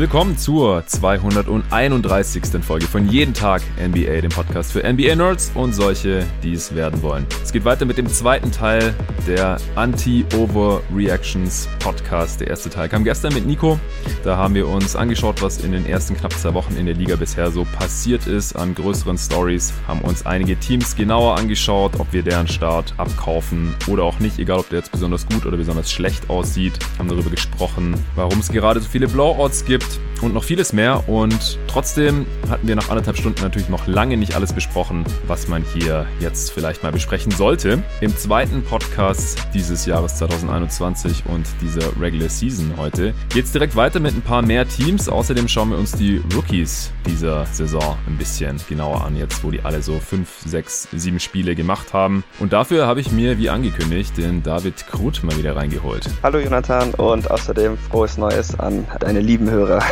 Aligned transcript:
Willkommen 0.00 0.38
zur 0.38 0.82
231. 0.86 2.42
Folge 2.62 2.86
von 2.86 3.06
Jeden 3.06 3.34
Tag 3.34 3.60
NBA, 3.78 4.22
dem 4.22 4.30
Podcast 4.30 4.72
für 4.72 4.82
NBA-Nerds 4.82 5.52
und 5.54 5.74
solche, 5.74 6.26
die 6.42 6.54
es 6.54 6.74
werden 6.74 7.02
wollen. 7.02 7.26
Es 7.42 7.52
geht 7.52 7.66
weiter 7.66 7.84
mit 7.84 7.98
dem 7.98 8.08
zweiten 8.08 8.50
Teil 8.50 8.94
der 9.26 9.58
Anti-Overreactions 9.74 11.68
Podcast. 11.80 12.40
Der 12.40 12.46
erste 12.48 12.70
Teil 12.70 12.88
kam 12.88 13.04
gestern 13.04 13.34
mit 13.34 13.44
Nico. 13.44 13.78
Da 14.24 14.38
haben 14.38 14.54
wir 14.54 14.68
uns 14.68 14.96
angeschaut, 14.96 15.42
was 15.42 15.62
in 15.62 15.72
den 15.72 15.84
ersten 15.84 16.16
knapp 16.16 16.32
zwei 16.32 16.54
Wochen 16.54 16.76
in 16.76 16.86
der 16.86 16.94
Liga 16.94 17.16
bisher 17.16 17.50
so 17.50 17.66
passiert 17.66 18.26
ist 18.26 18.56
an 18.56 18.74
größeren 18.74 19.18
Stories, 19.18 19.74
haben 19.86 20.00
uns 20.00 20.24
einige 20.24 20.58
Teams 20.58 20.96
genauer 20.96 21.36
angeschaut, 21.36 22.00
ob 22.00 22.10
wir 22.14 22.22
deren 22.22 22.48
Start 22.48 22.94
abkaufen 22.96 23.74
oder 23.86 24.04
auch 24.04 24.18
nicht, 24.18 24.38
egal 24.38 24.60
ob 24.60 24.70
der 24.70 24.78
jetzt 24.78 24.92
besonders 24.92 25.26
gut 25.26 25.44
oder 25.44 25.58
besonders 25.58 25.92
schlecht 25.92 26.30
aussieht, 26.30 26.78
haben 26.98 27.08
darüber 27.10 27.28
gesprochen, 27.28 28.02
warum 28.16 28.38
es 28.38 28.48
gerade 28.48 28.80
so 28.80 28.88
viele 28.88 29.06
Blowouts 29.06 29.66
gibt 29.66 29.89
Nacht. 29.90 30.09
Und 30.22 30.34
noch 30.34 30.44
vieles 30.44 30.72
mehr. 30.72 31.08
Und 31.08 31.58
trotzdem 31.66 32.26
hatten 32.48 32.66
wir 32.66 32.76
nach 32.76 32.88
anderthalb 32.88 33.16
Stunden 33.16 33.42
natürlich 33.42 33.68
noch 33.68 33.86
lange 33.86 34.16
nicht 34.16 34.34
alles 34.34 34.52
besprochen, 34.52 35.04
was 35.26 35.48
man 35.48 35.64
hier 35.74 36.06
jetzt 36.20 36.52
vielleicht 36.52 36.82
mal 36.82 36.92
besprechen 36.92 37.32
sollte. 37.32 37.82
Im 38.00 38.16
zweiten 38.16 38.62
Podcast 38.62 39.38
dieses 39.54 39.86
Jahres 39.86 40.16
2021 40.16 41.24
und 41.26 41.46
dieser 41.60 42.00
Regular 42.00 42.28
Season 42.28 42.74
heute 42.76 43.14
geht 43.30 43.44
es 43.44 43.52
direkt 43.52 43.76
weiter 43.76 44.00
mit 44.00 44.14
ein 44.14 44.22
paar 44.22 44.42
mehr 44.42 44.66
Teams. 44.66 45.08
Außerdem 45.08 45.48
schauen 45.48 45.70
wir 45.70 45.78
uns 45.78 45.92
die 45.92 46.22
Rookies 46.34 46.92
dieser 47.06 47.46
Saison 47.46 47.96
ein 48.06 48.16
bisschen 48.16 48.60
genauer 48.68 49.04
an, 49.04 49.16
jetzt 49.16 49.42
wo 49.44 49.50
die 49.50 49.60
alle 49.62 49.82
so 49.82 49.98
fünf, 49.98 50.28
sechs, 50.44 50.88
sieben 50.92 51.20
Spiele 51.20 51.54
gemacht 51.54 51.92
haben. 51.92 52.24
Und 52.38 52.52
dafür 52.52 52.86
habe 52.86 53.00
ich 53.00 53.10
mir, 53.10 53.38
wie 53.38 53.50
angekündigt, 53.50 54.16
den 54.16 54.42
David 54.42 54.86
Krut 54.86 55.22
mal 55.22 55.36
wieder 55.36 55.56
reingeholt. 55.56 56.08
Hallo 56.22 56.38
Jonathan 56.38 56.94
und 56.94 57.30
außerdem 57.30 57.76
frohes 57.76 58.18
Neues 58.18 58.58
an 58.58 58.86
deine 59.00 59.20
lieben 59.20 59.50
Hörer. 59.50 59.82